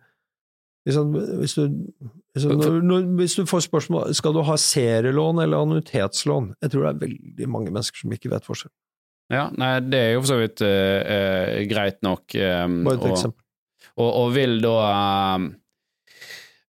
liksom, 0.88 1.12
hvis, 1.42 1.58
du, 1.58 1.82
hvis, 2.32 2.48
du, 2.48 2.56
når, 2.56 2.80
når, 2.88 3.10
hvis 3.20 3.36
du 3.36 3.44
får 3.50 3.66
spørsmål 3.68 4.16
skal 4.16 4.32
du 4.32 4.40
ha 4.48 4.56
serielån 4.56 5.44
eller 5.44 5.66
annuitetslån, 5.66 6.54
jeg 6.64 6.72
tror 6.72 6.88
det 6.88 6.94
er 6.94 7.04
veldig 7.04 7.52
mange 7.58 7.74
mennesker 7.74 8.06
som 8.06 8.16
ikke 8.16 8.32
vet 8.32 8.48
forskjell. 8.48 8.72
Ja, 9.32 9.46
nei, 9.56 9.76
det 9.84 10.00
er 10.00 10.10
jo 10.16 10.24
for 10.24 10.32
så 10.32 10.40
vidt 10.40 10.64
uh, 10.64 11.60
greit 11.68 12.00
nok. 12.04 12.24
Um, 12.36 12.82
Bare 12.88 12.98
et 12.98 13.06
og, 13.06 13.14
eksempel. 13.14 13.41
Og, 13.98 14.08
og 14.08 14.32
vil 14.36 14.60
da 14.64 14.76
um, 15.36 15.44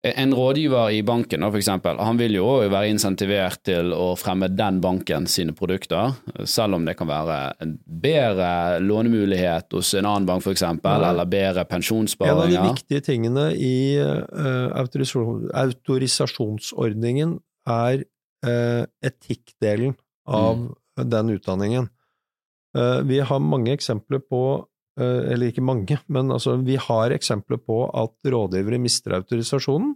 En 0.03 0.33
rådgiver 0.35 0.91
i 0.91 0.99
banken 1.07 1.39
da, 1.39 1.47
for 1.47 1.55
eksempel, 1.61 1.95
han 2.03 2.17
vil 2.19 2.35
jo 2.35 2.59
være 2.59 2.91
insentivert 2.91 3.63
til 3.63 3.95
å 3.95 4.19
fremme 4.19 4.51
den 4.51 4.83
banken 4.83 5.23
sine 5.31 5.55
produkter, 5.55 6.11
selv 6.43 6.75
om 6.75 6.83
det 6.83 6.99
kan 6.99 7.07
være 7.07 7.55
en 7.63 7.79
bedre 7.87 8.83
lånemulighet 8.83 9.71
hos 9.71 9.95
en 9.95 10.03
annen 10.09 10.27
bank 10.27 10.43
for 10.43 10.51
eksempel, 10.51 10.99
ja. 10.99 11.07
eller 11.13 11.23
bedre 11.31 11.63
pensjonssparinger. 11.69 12.35
En 12.35 12.43
av 12.43 12.51
de 12.51 12.59
viktige 12.73 12.99
tingene 13.07 13.55
i 13.55 13.95
uh, 13.95 14.75
autorisasjonsordningen 14.75 17.39
er 17.71 18.03
uh, 18.03 18.83
etikkdelen 19.07 19.95
av 20.27 20.67
mm. 20.67 21.07
den 21.15 21.31
utdanningen. 21.37 21.87
Uh, 22.75 22.99
vi 23.07 23.23
har 23.23 23.39
mange 23.39 23.71
eksempler 23.71 24.19
på 24.19 24.67
eller 24.99 25.49
ikke 25.49 25.63
mange, 25.65 25.97
men 26.05 26.29
altså, 26.31 26.57
vi 26.61 26.75
har 26.77 27.13
eksempler 27.15 27.57
på 27.57 27.79
at 27.89 28.29
rådgivere 28.29 28.77
mister 28.81 29.15
autorisasjonen 29.17 29.95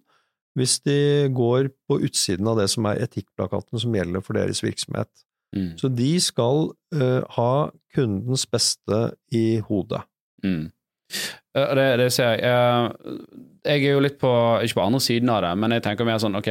hvis 0.57 0.79
de 0.87 1.29
går 1.37 1.69
på 1.85 1.99
utsiden 2.07 2.47
av 2.49 2.57
det 2.57 2.67
som 2.73 2.87
er 2.89 3.03
etikkplakaten 3.05 3.81
som 3.81 3.93
gjelder 3.93 4.23
for 4.25 4.37
deres 4.39 4.63
virksomhet. 4.65 5.09
Mm. 5.55 5.75
Så 5.79 5.91
de 5.93 6.11
skal 6.23 6.71
uh, 6.97 7.21
ha 7.37 7.51
kundens 7.95 8.47
beste 8.49 9.01
i 9.33 9.59
hodet. 9.67 10.01
Mm. 10.43 10.69
Det, 11.53 11.87
det, 12.01 12.09
ser 12.13 12.35
jeg. 12.35 12.41
jeg. 12.43 13.19
Jeg 13.67 13.85
er 13.85 13.95
jo 13.95 14.03
litt 14.03 14.17
på, 14.21 14.31
ikke 14.63 14.79
på 14.79 14.85
andre 14.85 15.01
siden 15.03 15.31
av 15.31 15.43
det, 15.45 15.53
men 15.61 15.75
jeg 15.77 15.85
tenker 15.85 16.07
mer 16.07 16.19
sånn 16.21 16.37
ok, 16.39 16.49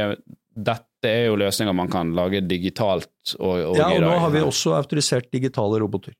dette 0.57 1.11
er 1.11 1.29
jo 1.29 1.37
løsninger 1.39 1.77
man 1.77 1.91
kan 1.93 2.15
lage 2.17 2.41
digitalt. 2.49 3.13
Og, 3.37 3.53
og 3.73 3.77
ja, 3.79 3.91
og 3.93 4.07
nå 4.07 4.15
har 4.23 4.33
vi 4.33 4.43
også 4.45 4.75
autorisert 4.79 5.29
digitale 5.35 5.83
roboter. 5.83 6.17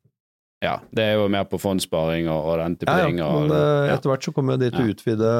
Ja, 0.65 0.79
det 0.97 1.05
er 1.05 1.19
jo 1.21 1.29
mer 1.33 1.45
på 1.51 1.59
fondssparing 1.61 2.31
og, 2.33 2.49
og 2.49 2.61
den 2.63 2.77
type 2.81 2.93
ja, 2.97 3.07
ting. 3.07 3.21
Ja, 3.21 3.29
men 3.37 3.53
uh, 3.53 3.93
etter 3.93 4.13
hvert 4.13 4.25
så 4.25 4.33
kommer 4.37 4.61
de 4.61 4.71
til 4.73 4.87
å 4.87 4.93
utvide 4.95 5.31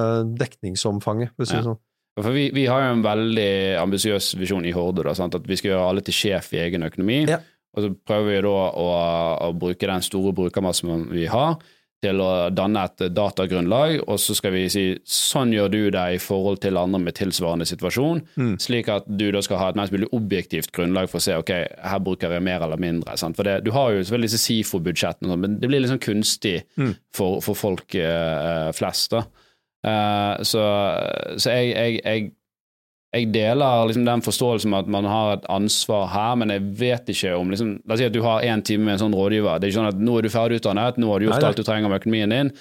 dekningsomfanget, 0.43 1.33
for 1.35 1.47
å 1.47 1.49
si 1.49 1.57
det 1.57 1.67
sånn. 1.71 1.81
For 2.17 2.33
vi, 2.33 2.47
vi, 2.57 2.65
har 2.69 2.81
jo 2.81 2.93
en 2.95 3.05
veldig 3.05 3.51
ambisiøs 3.83 4.31
visjon 4.41 4.65
i 4.65 4.73
Horde, 4.73 5.05
da, 5.05 5.13
sant? 5.17 5.37
at 5.37 5.49
vi 5.49 5.57
skal 5.59 5.75
gjøre 5.75 5.89
alle 5.91 6.05
til 6.05 6.17
sjef 6.17 6.53
i 6.57 6.63
egen 6.65 6.87
økonomi. 6.87 7.23
Og 7.77 7.85
så 7.85 7.91
prøver 8.09 8.31
vi 8.31 8.45
da 8.47 8.55
å, 8.81 8.87
å 9.49 9.51
bruke 9.57 9.89
den 9.89 10.05
store 10.05 10.33
brukermassen 10.37 11.11
vi 11.13 11.27
har, 11.29 11.59
til 12.07 12.23
å 12.23 12.31
danne 12.55 12.87
et 12.87 13.07
datagrunnlag, 13.13 14.01
og 14.07 14.21
så 14.23 14.37
skal 14.39 14.55
vi 14.55 14.65
si 14.73 14.85
sånn 15.03 15.53
gjør 15.55 15.73
du 15.73 15.81
det 15.95 16.05
i 16.17 16.21
forhold 16.23 16.63
til 16.65 16.79
andre 16.81 17.01
med 17.03 17.17
tilsvarende 17.19 17.67
situasjon, 17.69 18.23
mm. 18.39 18.55
slik 18.63 18.91
at 18.93 19.09
du 19.09 19.29
da 19.35 19.43
skal 19.45 19.61
ha 19.61 19.71
et 19.73 19.81
mest 19.81 19.95
mulig 19.95 20.11
objektivt 20.17 20.73
grunnlag 20.77 21.11
for 21.11 21.21
å 21.21 21.27
se 21.27 21.37
ok, 21.39 21.53
her 21.91 22.05
bruker 22.05 22.37
jeg 22.37 22.47
mer 22.47 22.65
eller 22.67 22.81
mindre. 22.81 23.19
Sant? 23.21 23.39
For 23.39 23.49
det, 23.49 23.59
Du 23.67 23.73
har 23.75 23.93
jo 23.93 24.03
selvfølgelig 24.03 24.31
disse 24.31 24.45
SIFO-budsjettene, 24.45 25.41
men 25.43 25.59
det 25.61 25.71
blir 25.71 25.83
litt 25.83 25.93
sånn 25.93 26.03
kunstig 26.03 26.61
mm. 26.79 26.95
for, 27.17 27.43
for, 27.45 27.59
folk 27.59 27.99
uh, 27.99 28.71
flest. 28.77 29.15
da. 29.15 29.27
Uh, 29.87 30.43
så, 30.47 30.63
så 31.39 31.55
jeg, 31.55 31.75
jeg, 31.75 32.01
jeg 32.03 32.31
jeg 33.17 33.31
deler 33.35 33.89
liksom 33.89 34.05
den 34.07 34.23
forståelsen 34.25 34.73
med 34.73 34.85
at 34.85 34.91
man 34.93 35.07
har 35.09 35.37
et 35.37 35.47
ansvar 35.53 36.09
her, 36.13 36.35
men 36.41 36.53
jeg 36.53 36.65
vet 36.79 37.13
ikke 37.13 37.35
om 37.39 37.53
liksom, 37.53 37.77
La 37.87 37.97
oss 37.97 38.03
si 38.03 38.09
at 38.09 38.15
du 38.15 38.23
har 38.25 38.45
én 38.45 38.65
time 38.67 38.85
med 38.87 38.97
en 38.97 39.05
sånn 39.07 39.17
rådgiver. 39.17 39.61
Det 39.61 39.69
er 39.69 39.73
ikke 39.73 39.81
sånn 39.81 39.93
at 39.93 40.03
nå 40.09 40.17
er 40.19 40.27
du 40.27 40.33
ferdig 40.33 40.61
utdannet, 40.61 41.01
nå 41.01 41.13
har 41.13 41.23
du 41.23 41.29
gjort 41.29 41.41
Nei, 41.41 41.49
alt 41.51 41.61
du 41.61 41.65
trenger 41.67 41.93
med 41.93 42.03
økonomien 42.03 42.35
din. 42.35 42.53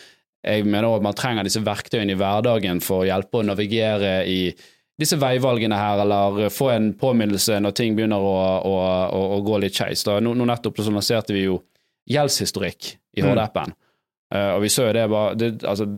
Jeg 0.45 0.65
mener 0.67 0.87
også 0.87 1.01
at 1.01 1.07
man 1.07 1.17
trenger 1.17 1.47
disse 1.47 1.63
verktøyene 1.65 2.13
i 2.13 2.19
hverdagen 2.19 2.81
for 2.85 3.03
å 3.03 3.07
hjelpe 3.09 3.41
å 3.41 3.45
navigere 3.47 4.15
i 4.29 4.39
disse 5.01 5.17
veivalgene 5.19 5.75
her, 5.75 6.01
eller 6.05 6.51
få 6.53 6.69
en 6.71 6.91
påminnelse 6.95 7.57
når 7.59 7.75
ting 7.75 7.95
begynner 7.97 8.21
å, 8.21 8.35
å, 8.63 8.75
å, 9.11 9.23
å 9.35 9.39
gå 9.43 9.59
litt 9.63 9.75
skeis. 9.75 10.05
Nå, 10.07 10.31
nå, 10.31 10.47
nettopp 10.47 10.79
så 10.79 10.93
lanserte 10.93 11.35
vi 11.35 11.47
jo 11.47 11.59
gjeldshistorikk 12.11 12.93
i 13.17 13.25
HD-appen, 13.25 13.73
mm. 13.73 13.79
uh, 14.35 14.51
og 14.55 14.61
vi 14.63 14.69
så 14.71 14.85
jo 14.87 14.93
det 14.95 15.07
bare 15.11 15.33
det, 15.39 15.49
altså, 15.65 15.89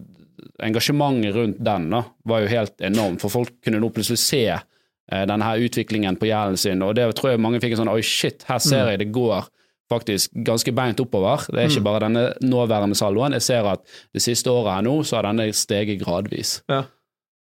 engasjementet 0.63 1.35
rundt 1.35 1.61
den 1.63 1.89
da, 1.93 2.03
var 2.27 2.43
jo 2.43 2.51
helt 2.51 2.81
enormt, 2.81 3.23
for 3.23 3.33
folk 3.33 3.53
kunne 3.65 3.81
nå 3.81 3.91
plutselig 3.93 4.19
se 4.21 4.43
eh, 4.53 5.23
denne 5.29 5.45
her 5.45 5.63
utviklingen 5.67 6.19
på 6.19 6.29
gjelden 6.29 6.59
sin, 6.59 6.83
og 6.85 6.95
det 6.97 7.09
tror 7.17 7.33
jeg 7.33 7.43
mange 7.43 7.61
fikk 7.63 7.75
en 7.75 7.83
sånn 7.83 7.93
oi, 7.93 8.01
shit, 8.05 8.45
her 8.49 8.61
ser 8.63 8.85
mm. 8.85 8.91
jeg 8.93 9.03
det 9.03 9.11
går 9.15 9.47
faktisk 9.87 10.33
ganske 10.47 10.71
beint 10.75 10.99
oppover. 10.99 11.45
Det 11.47 11.61
er 11.61 11.69
ikke 11.69 11.79
mm. 11.79 11.87
bare 11.87 12.03
denne 12.03 12.23
nåværende 12.43 12.97
saldoen. 12.99 13.37
Jeg 13.37 13.45
ser 13.45 13.69
at 13.71 13.85
det 14.15 14.23
siste 14.23 14.51
året 14.51 14.73
her 14.73 14.85
nå, 14.87 14.97
så 15.07 15.19
har 15.19 15.29
denne 15.29 15.47
steget 15.55 16.01
gradvis. 16.01 16.57
Ja. 16.67 16.81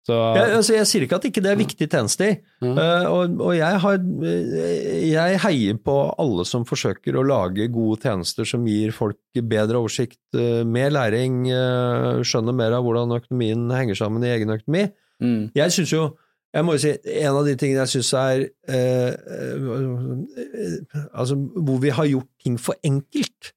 Så, 0.03 0.15
jeg, 0.35 0.47
altså, 0.57 0.73
jeg, 0.75 0.87
sier 0.89 1.05
ikke 1.05 1.15
at 1.15 1.25
ikke 1.29 1.41
det 1.45 1.51
er 1.53 1.59
viktige 1.61 1.87
tjenester, 1.87 2.33
mm. 2.59 2.73
uh, 2.75 3.05
og, 3.07 3.37
og 3.39 3.53
jeg, 3.55 3.77
har, 3.85 4.01
jeg, 4.27 5.37
heier 5.45 5.77
på 5.79 5.95
alle 6.19 6.43
som 6.49 6.65
forsøker 6.67 7.15
å 7.15 7.23
lage 7.23 7.69
gode 7.71 8.01
tjenester 8.03 8.47
som 8.47 8.67
gir 8.67 8.91
folk 8.91 9.39
bedre 9.47 9.79
oversikt, 9.79 10.19
uh, 10.35 10.65
mer 10.67 10.91
læring, 10.91 11.45
uh, 11.47 12.19
skjønner 12.19 12.57
mer 12.57 12.75
av 12.75 12.83
hvordan 12.83 13.15
økonomien 13.15 13.63
henger 13.71 14.01
sammen 14.01 14.27
i 14.27 14.33
egen 14.33 14.51
økonomi. 14.57 14.89
Mm. 15.23 15.39
Jeg 15.55 15.77
syns 15.77 15.95
jo 15.95 16.09
jeg 16.53 16.65
må 16.65 16.75
jo 16.75 16.83
si, 16.83 16.91
en 17.23 17.39
av 17.39 17.47
de 17.47 17.55
tingene 17.57 17.81
jeg 17.81 17.95
syns 17.95 18.11
er 18.19 18.43
eh, 18.69 19.09
eh, 19.09 20.99
Altså, 21.09 21.37
hvor 21.37 21.79
vi 21.81 21.93
har 21.97 22.09
gjort 22.11 22.29
ting 22.43 22.59
for 22.61 22.77
enkelt, 22.85 23.53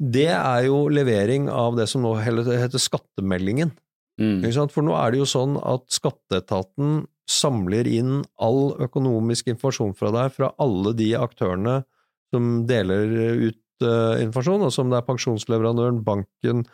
det 0.00 0.28
er 0.32 0.66
jo 0.66 0.82
levering 0.92 1.48
av 1.52 1.78
det 1.78 1.88
som 1.88 2.04
nå 2.04 2.12
heter 2.20 2.80
skattemeldingen. 2.80 3.72
Mm. 4.20 4.44
For 4.68 4.84
nå 4.84 4.92
er 5.00 5.14
det 5.14 5.22
jo 5.22 5.28
sånn 5.28 5.56
at 5.64 5.86
skatteetaten 5.94 7.06
samler 7.30 7.88
inn 7.88 8.20
all 8.42 8.74
økonomisk 8.82 9.48
informasjon 9.52 9.94
fra 9.96 10.10
deg 10.14 10.34
fra 10.34 10.50
alle 10.60 10.92
de 10.98 11.12
aktørene 11.16 11.80
som 12.30 12.50
deler 12.68 13.14
ut 13.48 13.86
uh, 13.86 14.20
informasjon, 14.20 14.66
altså 14.66 14.82
som 14.82 14.92
det 14.92 15.00
er 15.00 15.08
pensjonsleverandøren, 15.08 16.02
banken, 16.06 16.64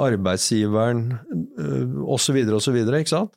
arbeidsgiveren 0.00 1.04
uh, 1.58 2.00
osv., 2.16 2.40
osv., 2.56 2.80
ikke 2.80 3.12
sant? 3.12 3.34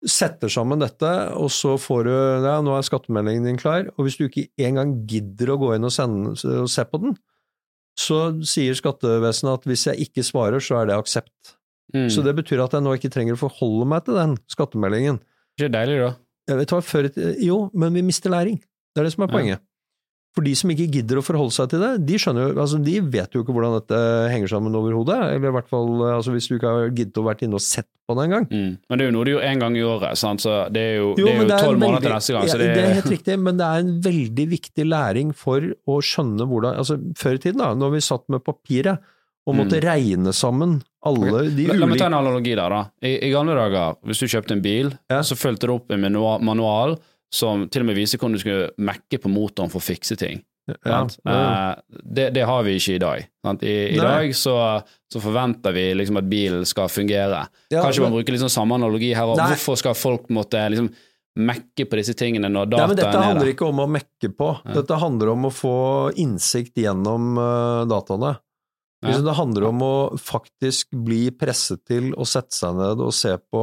Setter 0.00 0.48
sammen 0.48 0.80
dette, 0.80 1.08
og 1.36 1.50
så 1.52 1.74
får 1.76 2.06
du 2.06 2.12
ja, 2.46 2.54
nå 2.64 2.72
er 2.72 2.86
skattemeldingen 2.86 3.50
din 3.50 3.60
klar, 3.60 3.90
og 3.96 4.06
hvis 4.06 4.16
du 4.16 4.24
ikke 4.28 4.46
engang 4.64 5.02
gidder 5.10 5.52
å 5.52 5.58
gå 5.60 5.74
inn 5.76 5.84
og, 5.84 5.92
sende, 5.92 6.32
og 6.62 6.70
se 6.72 6.86
på 6.88 7.02
den, 7.02 7.18
så 8.00 8.30
sier 8.46 8.78
skattevesenet 8.78 9.58
at 9.58 9.66
hvis 9.68 9.88
jeg 9.90 10.06
ikke 10.06 10.24
svarer, 10.24 10.62
så 10.64 10.80
er 10.80 10.88
det 10.88 10.96
aksept. 10.96 11.58
Mm. 11.94 12.08
Så 12.12 12.22
det 12.26 12.36
betyr 12.38 12.62
at 12.64 12.76
jeg 12.76 12.84
nå 12.86 12.94
ikke 12.96 13.12
trenger 13.12 13.36
å 13.36 13.40
forholde 13.40 13.88
meg 13.90 14.04
til 14.06 14.18
den 14.18 14.36
skattemeldingen. 14.52 15.18
Det 15.58 15.66
Ikke 15.68 15.74
deilig, 15.78 15.98
da? 16.04 16.12
Jeg 16.50 16.60
vet 16.62 16.74
hva, 16.74 16.82
før, 16.82 17.10
jo, 17.42 17.58
men 17.74 17.94
vi 17.94 18.02
mister 18.06 18.32
læring. 18.32 18.60
Det 18.94 19.02
er 19.02 19.06
det 19.08 19.12
som 19.14 19.24
er 19.24 19.28
Ja. 19.30 19.34
poenget. 19.38 19.66
For 20.30 20.46
de 20.46 20.52
som 20.54 20.70
ikke 20.70 20.86
gidder 20.94 21.18
å 21.18 21.24
forholde 21.26 21.50
seg 21.50 21.72
til 21.72 21.80
det, 21.82 22.06
de 22.06 22.18
skjønner 22.22 22.54
altså 22.54 22.78
de 22.78 23.00
vet 23.02 23.32
jo 23.34 23.42
ikke 23.42 23.50
hvordan 23.50 23.80
dette 23.80 23.98
henger 24.30 24.52
sammen 24.52 24.76
overhodet. 24.78 25.16
Eller 25.34 25.50
i 25.50 25.54
hvert 25.56 25.70
fall 25.72 25.88
altså 26.06 26.30
hvis 26.30 26.46
du 26.46 26.54
ikke 26.54 26.70
har 26.70 26.92
giddet 26.94 27.18
å 27.18 27.24
vært 27.26 27.42
inne 27.42 27.58
og 27.58 27.64
sett 27.64 27.88
på 28.06 28.14
det 28.14 28.28
engang. 28.28 28.46
Mm. 28.46 28.76
Men 28.78 29.00
det 29.00 29.02
er 29.04 29.10
jo 29.10 29.14
noe 29.16 29.26
du 29.26 29.32
gjør 29.32 29.46
én 29.48 29.58
gang 29.58 29.78
i 29.78 29.82
året, 29.82 30.14
sant? 30.20 30.44
så 30.44 30.70
det 30.70 30.84
er 30.86 30.94
jo 31.00 31.08
er 31.18 31.42
er 31.42 31.50
tolv 31.58 31.82
måneder 31.82 32.06
til 32.06 32.14
neste 32.14 32.36
gang. 32.36 32.46
Ja, 32.46 32.54
Så 32.54 32.60
det, 32.62 32.68
det 32.78 32.84
er 32.84 32.94
helt 33.00 33.10
riktig, 33.10 33.38
men 33.42 33.58
det 33.58 33.66
er 33.66 33.82
en 33.82 33.92
veldig 34.06 34.46
viktig 34.54 34.86
læring 34.86 35.34
for 35.34 35.66
å 35.90 35.98
skjønne 35.98 36.46
hvordan 36.46 36.78
altså 36.78 37.00
Før 37.18 37.34
i 37.34 37.42
tiden, 37.42 37.58
da, 37.58 37.74
når 37.74 37.96
vi 37.96 38.06
satt 38.06 38.28
med 38.30 38.44
papiret 38.46 39.02
og 39.46 39.54
måtte 39.56 39.78
Mm. 39.80 39.84
regne 39.88 40.32
sammen 40.36 40.82
alle 41.04 41.46
de 41.56 41.66
La, 41.66 41.74
la 41.74 41.86
meg 41.86 41.98
ta 41.98 42.04
ulike 42.04 42.06
en 42.12 42.18
analogi 42.20 42.54
der, 42.56 42.68
da. 42.68 42.82
I, 43.02 43.14
I 43.28 43.30
gamle 43.32 43.54
dager, 43.56 43.96
hvis 44.04 44.18
du 44.20 44.26
kjøpte 44.26 44.52
en 44.52 44.60
bil, 44.62 44.90
Ja. 45.10 45.20
så 45.22 45.34
fulgte 45.36 45.66
du 45.66 45.72
opp 45.74 45.90
en 45.90 46.00
manua- 46.00 46.40
manual 46.42 46.98
som 47.32 47.68
til 47.68 47.82
og 47.82 47.86
med 47.86 47.96
viser 47.96 48.18
hvordan 48.18 48.32
du 48.32 48.38
skulle 48.42 48.70
mekke 48.78 49.18
på 49.22 49.30
motoren 49.32 49.70
for 49.70 49.80
å 49.80 49.86
fikse 49.86 50.16
ting. 50.18 50.42
ja, 50.68 50.76
sant? 51.08 51.16
Eh, 51.26 51.74
det, 52.04 52.32
det 52.34 52.44
har 52.46 52.62
vi 52.62 52.76
ikke 52.76 52.94
i 52.94 52.98
dag. 52.98 53.24
Sant? 53.44 53.62
I, 53.62 53.94
i 53.96 53.98
dag 53.98 54.28
så, 54.34 54.82
så 55.10 55.20
forventer 55.20 55.72
vi 55.74 55.94
liksom 55.94 56.18
at 56.20 56.28
bilen 56.30 56.64
skal 56.68 56.86
fungere. 56.88 57.46
Ja, 57.72 57.82
Kanskje 57.82 58.02
man 58.04 58.12
bruker 58.12 58.32
liksom 58.36 58.50
samme 58.52 58.74
analogi 58.76 59.14
her. 59.16 59.24
Hvorfor 59.34 59.76
skal 59.80 59.94
folk 59.94 60.28
måtte 60.28 60.60
liksom 60.70 60.90
mekke 61.38 61.86
på 61.88 61.96
disse 61.98 62.14
tingene 62.18 62.50
når 62.50 62.66
dataen 62.70 62.90
er 62.90 62.94
der? 62.94 63.02
dette 63.04 63.16
er 63.18 63.26
handler 63.32 63.50
ikke 63.54 63.66
om 63.70 63.78
å 63.82 63.88
mekke 63.88 64.30
på. 64.36 64.52
Dette 64.74 64.98
handler 65.00 65.30
om 65.32 65.46
å 65.48 65.50
få 65.54 65.74
innsikt 66.18 66.74
gjennom 66.76 67.38
uh, 67.38 67.84
dataene. 67.90 68.36
Liksom 69.02 69.24
Det 69.24 69.34
handler 69.38 69.64
om 69.70 69.78
å 69.80 69.92
faktisk 70.20 70.90
bli 70.92 71.30
presset 71.30 71.84
til 71.88 72.10
å 72.20 72.26
sette 72.28 72.52
seg 72.52 72.74
ned 72.76 73.00
og 73.00 73.14
se 73.16 73.32
på 73.50 73.62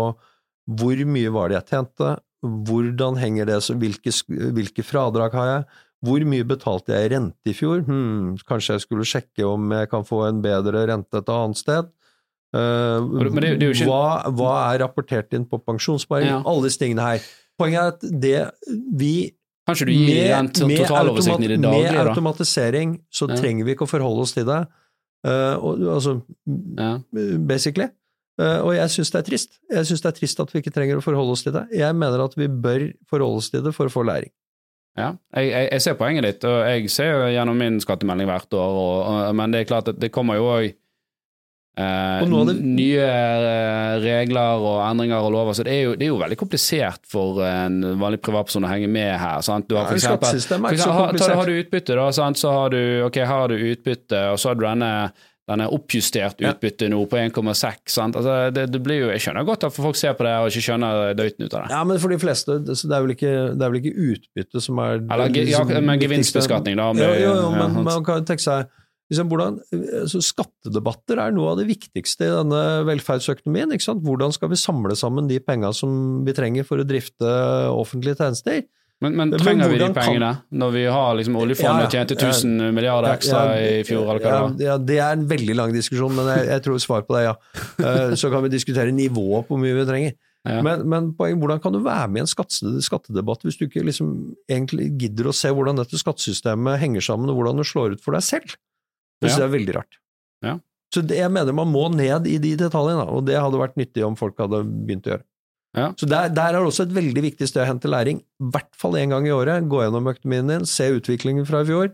hvor 0.67 1.03
mye 1.07 1.29
var 1.31 1.49
det 1.49 1.59
jeg 1.61 1.69
tjente, 1.75 2.17
hvordan 2.43 3.17
henger 3.21 3.45
det, 3.45 3.59
så 3.63 3.75
hvilke, 3.79 4.11
hvilke 4.53 4.83
fradrag 4.85 5.35
har 5.38 5.47
jeg, 5.51 5.67
hvor 6.05 6.25
mye 6.29 6.45
betalte 6.45 6.93
jeg 6.93 7.05
i 7.07 7.13
rente 7.15 7.49
i 7.49 7.53
fjor, 7.57 7.83
Hmm, 7.85 8.35
kanskje 8.49 8.75
jeg 8.75 8.81
skulle 8.85 9.05
sjekke 9.07 9.45
om 9.47 9.69
jeg 9.71 9.89
kan 9.89 10.03
få 10.05 10.27
en 10.27 10.41
bedre 10.41 10.83
rente 10.89 11.17
et 11.21 11.29
annet 11.29 11.57
sted. 11.57 11.88
Eh, 12.53 12.99
det- 12.99 13.31
men 13.33 13.41
det- 13.43 13.61
er 13.61 13.71
ikke- 13.73 13.88
hva, 13.88 14.23
hva 14.33 14.73
er 14.73 14.79
rapportert 14.88 15.33
inn 15.33 15.45
på 15.45 15.59
pensjonssparing? 15.63 16.27
Ja. 16.27 16.43
Alle 16.45 16.63
disse 16.63 16.79
tingene 16.79 17.01
her. 17.01 17.19
Poenget 17.59 17.79
er 17.79 17.88
at 17.88 17.99
det 18.21 18.51
vi 18.95 19.33
Kanskje 19.67 19.85
du 19.85 19.91
gir 19.91 20.27
den 20.29 20.47
to- 20.49 20.67
totaloversikten 20.67 21.43
i 21.43 21.47
det 21.47 21.61
daglige, 21.61 21.91
med 21.91 22.07
automatisering 22.07 22.99
så 23.11 23.27
Ja. 23.27 23.35
trenger 23.35 23.65
vi 23.65 23.75
ikke 23.75 23.85
å 23.85 23.89
forholde 23.99 24.21
oss 24.21 24.33
til 24.33 24.45
det. 24.45 24.67
Eh, 25.28 25.55
og, 25.59 25.82
altså, 25.97 26.17
Ja. 26.78 26.91
basically. 27.47 27.89
Eh, 28.39 28.59
og 28.61 28.75
jeg 28.78 28.89
syns 28.93 29.11
det 29.11 29.19
er 29.19 29.28
trist. 29.32 29.59
Jeg 29.73 29.86
syns 29.89 30.03
det 30.03 30.11
er 30.11 30.17
trist 30.19 30.39
at 30.43 30.51
vi 30.53 30.61
ikke 30.61 30.73
trenger 30.75 30.99
å 30.99 31.03
forholde 31.03 31.34
oss 31.34 31.43
til 31.43 31.55
det. 31.55 31.65
Jeg 31.75 31.95
mener 31.97 32.23
at 32.23 32.36
vi 32.38 32.47
bør 32.47 32.86
forholde 33.09 33.41
oss 33.41 33.49
til 33.49 33.63
det 33.65 33.73
for 33.75 33.89
å 33.89 33.93
få 33.93 34.05
læring. 34.07 34.32
Ja, 34.97 35.11
jeg, 35.36 35.49
jeg, 35.51 35.69
jeg 35.75 35.82
ser 35.86 35.93
poenget 35.99 36.25
ditt, 36.25 36.45
og 36.49 36.55
jeg 36.65 36.89
ser 36.89 37.11
jo 37.13 37.25
gjennom 37.30 37.57
min 37.61 37.75
skattemelding 37.84 38.30
hvert 38.32 38.53
år, 38.57 38.78
og, 38.82 38.95
og, 39.05 39.36
men 39.38 39.53
det 39.53 39.59
er 39.61 39.67
klart 39.69 39.91
at 39.91 39.99
det 40.01 40.09
kommer 40.13 40.39
jo 40.39 40.47
òg 40.55 40.71
eh, 41.78 42.25
det- 42.49 42.57
nye 42.63 43.05
eh, 43.05 43.99
regler 44.03 44.65
og 44.65 44.82
endringer 44.89 45.21
og 45.21 45.32
lover, 45.32 45.53
så 45.53 45.63
det 45.63 45.73
er, 45.73 45.84
jo, 45.86 45.95
det 45.95 46.07
er 46.07 46.11
jo 46.13 46.19
veldig 46.19 46.39
komplisert 46.39 47.05
for 47.07 47.43
en 47.45 47.80
vanlig 48.01 48.21
privatperson 48.25 48.65
å 48.65 48.73
henge 48.73 48.89
med 48.89 49.13
her. 49.19 49.41
Sant? 49.45 49.67
Du 49.69 49.78
har 49.78 49.88
for 49.88 49.95
eksempel, 49.95 50.28
for 50.28 50.73
eksempel, 50.73 51.21
har, 51.21 51.36
har 51.41 51.45
du 51.45 51.57
utbytte, 51.61 51.95
da, 51.95 52.11
sant? 52.11 52.38
så 52.38 52.51
har 52.51 52.69
du 52.75 52.82
ok, 53.07 53.23
har 53.30 53.47
du 53.53 53.57
utbytte, 53.71 54.32
og 54.34 54.39
så 54.41 54.51
har 54.51 54.59
du 54.59 54.65
denne 54.67 54.93
denne 55.47 55.67
oppjustert 55.71 56.41
utbytte 56.43 56.89
nå 56.91 56.99
på 57.07 57.19
1,6. 57.21 57.93
sant? 57.93 58.17
Altså, 58.19 58.34
det, 58.51 58.65
det 58.73 58.82
blir 58.84 59.05
jo, 59.05 59.11
Jeg 59.13 59.23
skjønner 59.23 59.45
godt 59.47 59.63
at 59.69 59.75
folk 59.75 59.95
ser 59.95 60.17
på 60.19 60.25
det 60.28 60.34
og 60.41 60.49
ikke 60.51 60.63
skjønner 60.65 61.13
døyten 61.15 61.45
ut 61.47 61.53
av 61.53 61.61
det. 61.61 61.69
Ja, 61.71 61.84
men 61.88 62.01
for 62.03 62.11
de 62.11 62.17
fleste, 62.19 62.57
det 62.67 62.75
er 62.84 63.05
vel 63.05 63.13
ikke, 63.15 63.32
det 63.55 63.63
er 63.63 63.71
vel 63.71 63.80
ikke 63.80 64.09
utbytte 64.09 64.63
som 64.63 64.82
er 64.84 64.97
Eller 64.99 65.32
ja, 65.32 65.45
liksom 65.47 65.71
men 65.88 66.03
gevinstbeskatning, 66.03 66.75
da. 66.80 66.89
Jo, 66.99 67.13
jo, 67.15 67.32
jo, 67.45 67.47
men 67.55 67.80
man 67.88 68.03
kan 68.07 68.28
tenke 68.28 68.43
seg 68.43 68.67
liksom, 69.11 69.29
hvordan, 69.31 69.59
altså, 70.01 70.21
Skattedebatter 70.23 71.21
er 71.23 71.35
noe 71.35 71.51
av 71.53 71.59
det 71.61 71.67
viktigste 71.69 72.27
i 72.27 72.33
denne 72.33 72.63
velferdsøkonomien. 72.87 73.71
Hvordan 74.03 74.33
skal 74.35 74.51
vi 74.51 74.59
samle 74.59 74.95
sammen 74.99 75.29
de 75.29 75.39
penga 75.43 75.73
som 75.75 76.23
vi 76.27 76.35
trenger 76.37 76.67
for 76.67 76.81
å 76.81 76.87
drifte 76.87 77.29
offentlige 77.73 78.19
tjenester? 78.19 78.65
Men, 78.97 79.13
men 79.13 79.29
Men 79.29 79.39
trenger 79.39 79.69
vi 79.69 79.77
de 79.77 79.87
pengene 79.93 80.29
kan- 80.33 80.57
når 80.57 80.71
vi 80.73 80.83
har 80.89 81.11
liksom 81.19 81.35
oljefondet 81.37 81.83
Ja, 81.85 81.89
tjente 81.99 82.15
1000 82.17 82.73
milliarder 82.73 83.13
ekstra 83.13 83.43
Ja, 83.45 83.59
ja, 83.61 83.75
i 83.77 83.83
fjor, 83.85 84.07
eller 84.09 84.23
hva 84.23 84.31
ja, 84.31 84.39
det 84.39 84.41
var? 84.41 84.65
ja, 84.65 84.77
det 84.89 84.97
er 84.97 85.11
en 85.13 85.27
veldig 85.29 85.55
lang 85.59 85.73
diskusjon, 85.75 86.15
men 86.17 86.25
jeg, 86.33 86.47
jeg 86.49 86.63
tror 86.65 86.79
svar 86.81 87.03
på 87.05 87.13
det 87.13 87.21
er 87.21 87.27
ja. 87.27 87.35
Eh, 87.77 88.15
Så 88.17 88.31
kan 88.33 88.41
vi 88.41 88.49
diskutere 88.49 88.89
nivået 88.89 89.45
på 89.45 89.53
hvor 89.53 89.61
mye 89.61 89.77
vi 89.77 89.85
trenger. 89.85 90.15
Ja. 90.47 90.61
Men, 90.65 90.81
men 90.89 91.11
poeng, 91.13 91.37
hvordan 91.37 91.61
kan 91.61 91.73
du 91.75 91.81
være 91.83 92.07
med 92.09 92.23
i 92.23 92.25
en 92.25 92.81
skattedebatt 92.81 93.43
hvis 93.45 93.57
du 93.59 93.67
ikke 93.67 93.83
liksom 93.85 94.33
egentlig 94.49 94.89
gidder 94.97 95.29
å 95.29 95.35
se 95.35 95.51
hvordan 95.53 95.77
dette 95.77 95.99
skattesystemet 95.99 96.79
henger 96.81 97.03
sammen, 97.03 97.29
og 97.29 97.37
hvordan 97.37 97.61
det 97.61 97.67
slår 97.69 97.97
ut 97.97 98.01
for 98.01 98.17
deg 98.17 98.23
selv? 98.25 98.55
Det 99.22 99.32
synes 99.32 99.41
jeg 99.41 99.49
er 99.49 99.55
veldig 99.55 99.78
rart. 99.78 99.99
Ja. 100.45 100.57
Så 100.93 101.03
det, 101.03 101.18
jeg 101.20 101.34
mener 101.34 101.55
man 101.55 101.72
må 101.72 101.88
ned 101.93 102.28
i 102.30 102.38
de 102.41 102.53
detaljene, 102.59 103.07
og 103.11 103.26
det 103.28 103.39
hadde 103.39 103.59
vært 103.59 103.80
nyttig 103.80 104.05
om 104.07 104.15
folk 104.20 104.38
hadde 104.39 104.61
begynt 104.65 105.09
å 105.09 105.15
gjøre. 105.15 105.26
Ja. 105.78 105.88
Så 105.99 106.07
der, 106.09 106.30
der 106.34 106.55
er 106.57 106.65
også 106.65 106.88
et 106.88 106.93
veldig 106.95 107.22
viktig 107.28 107.49
sted 107.49 107.61
å 107.65 107.68
hente 107.70 107.89
læring. 107.91 108.22
I 108.41 108.51
hvert 108.53 108.72
fall 108.80 108.95
én 108.97 109.11
gang 109.13 109.28
i 109.28 109.34
året. 109.36 109.68
Gå 109.70 109.84
gjennom 109.84 110.07
økonomien 110.09 110.49
din, 110.49 110.70
se 110.70 110.88
utviklingen 110.95 111.45
fra 111.49 111.61
i 111.61 111.68
fjor. 111.70 111.91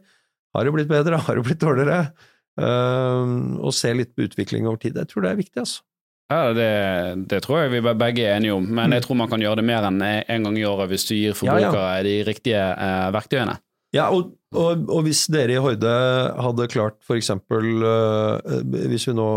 Har 0.54 0.68
det 0.68 0.76
blitt 0.76 0.92
bedre? 0.92 1.20
Har 1.26 1.40
det 1.40 1.48
blitt 1.48 1.64
dårligere? 1.64 2.14
Uh, 2.54 3.58
og 3.66 3.74
se 3.74 3.90
litt 3.98 4.14
på 4.14 4.28
utvikling 4.28 4.70
over 4.70 4.80
tid. 4.84 5.00
Jeg 5.02 5.10
tror 5.10 5.26
det 5.26 5.34
er 5.34 5.42
viktig, 5.42 5.66
altså. 5.66 5.82
Ja, 6.32 6.54
det, 6.56 6.70
det 7.30 7.42
tror 7.46 7.64
jeg 7.64 7.74
vi 7.74 7.82
begge 7.84 8.24
er 8.26 8.38
enige 8.38 8.56
om, 8.56 8.66
men 8.78 8.96
jeg 8.96 9.04
tror 9.06 9.18
man 9.20 9.30
kan 9.30 9.42
gjøre 9.44 9.60
det 9.60 9.68
mer 9.68 9.86
enn 9.90 10.00
en 10.02 10.48
gang 10.48 10.56
i 10.58 10.64
året 10.66 10.90
hvis 10.90 11.06
du 11.10 11.14
gir 11.18 11.36
forbrukere 11.38 11.82
Ja, 11.84 11.98
ja. 12.00 12.06
de 12.08 12.14
riktige 12.26 12.62
eh, 12.72 13.10
verktøyene. 13.14 13.58
Ja, 13.94 14.08
og, 14.10 14.32
og, 14.58 14.88
og 14.90 15.04
hvis 15.06 15.28
dere 15.30 15.54
i 15.54 15.62
Horde 15.62 15.92
hadde 16.42 16.66
klart 16.74 16.98
for 17.06 17.20
eksempel 17.20 17.84
øh, 17.86 18.64
hvis, 18.90 19.08
vi 19.10 19.14
nå, 19.14 19.28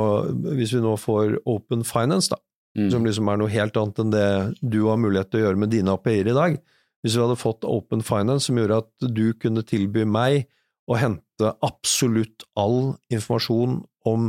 hvis 0.57 0.73
vi 0.73 0.81
nå 0.81 0.95
får 1.01 1.39
Open 1.45 1.85
Finance, 1.85 2.33
da, 2.33 2.41
Mm. 2.77 2.91
som 2.93 3.07
liksom 3.07 3.29
er 3.33 3.39
noe 3.41 3.49
helt 3.49 3.77
annet 3.81 4.01
enn 4.03 4.11
det 4.13 4.27
du 4.61 4.83
har 4.85 4.99
mulighet 5.01 5.31
til 5.33 5.41
å 5.41 5.45
gjøre 5.47 5.61
med 5.63 5.71
dine 5.73 5.95
API-er 5.97 6.29
i 6.29 6.35
dag. 6.37 6.59
Hvis 7.01 7.15
vi 7.17 7.23
hadde 7.23 7.39
fått 7.41 7.65
Open 7.65 8.03
Finance 8.05 8.51
som 8.51 8.59
gjorde 8.61 8.83
at 8.83 9.07
du 9.17 9.31
kunne 9.41 9.63
tilby 9.65 10.05
meg 10.05 10.45
å 10.85 10.99
hente 11.01 11.55
absolutt 11.65 12.45
all 12.53 12.99
informasjon 13.09 13.79
om 14.05 14.29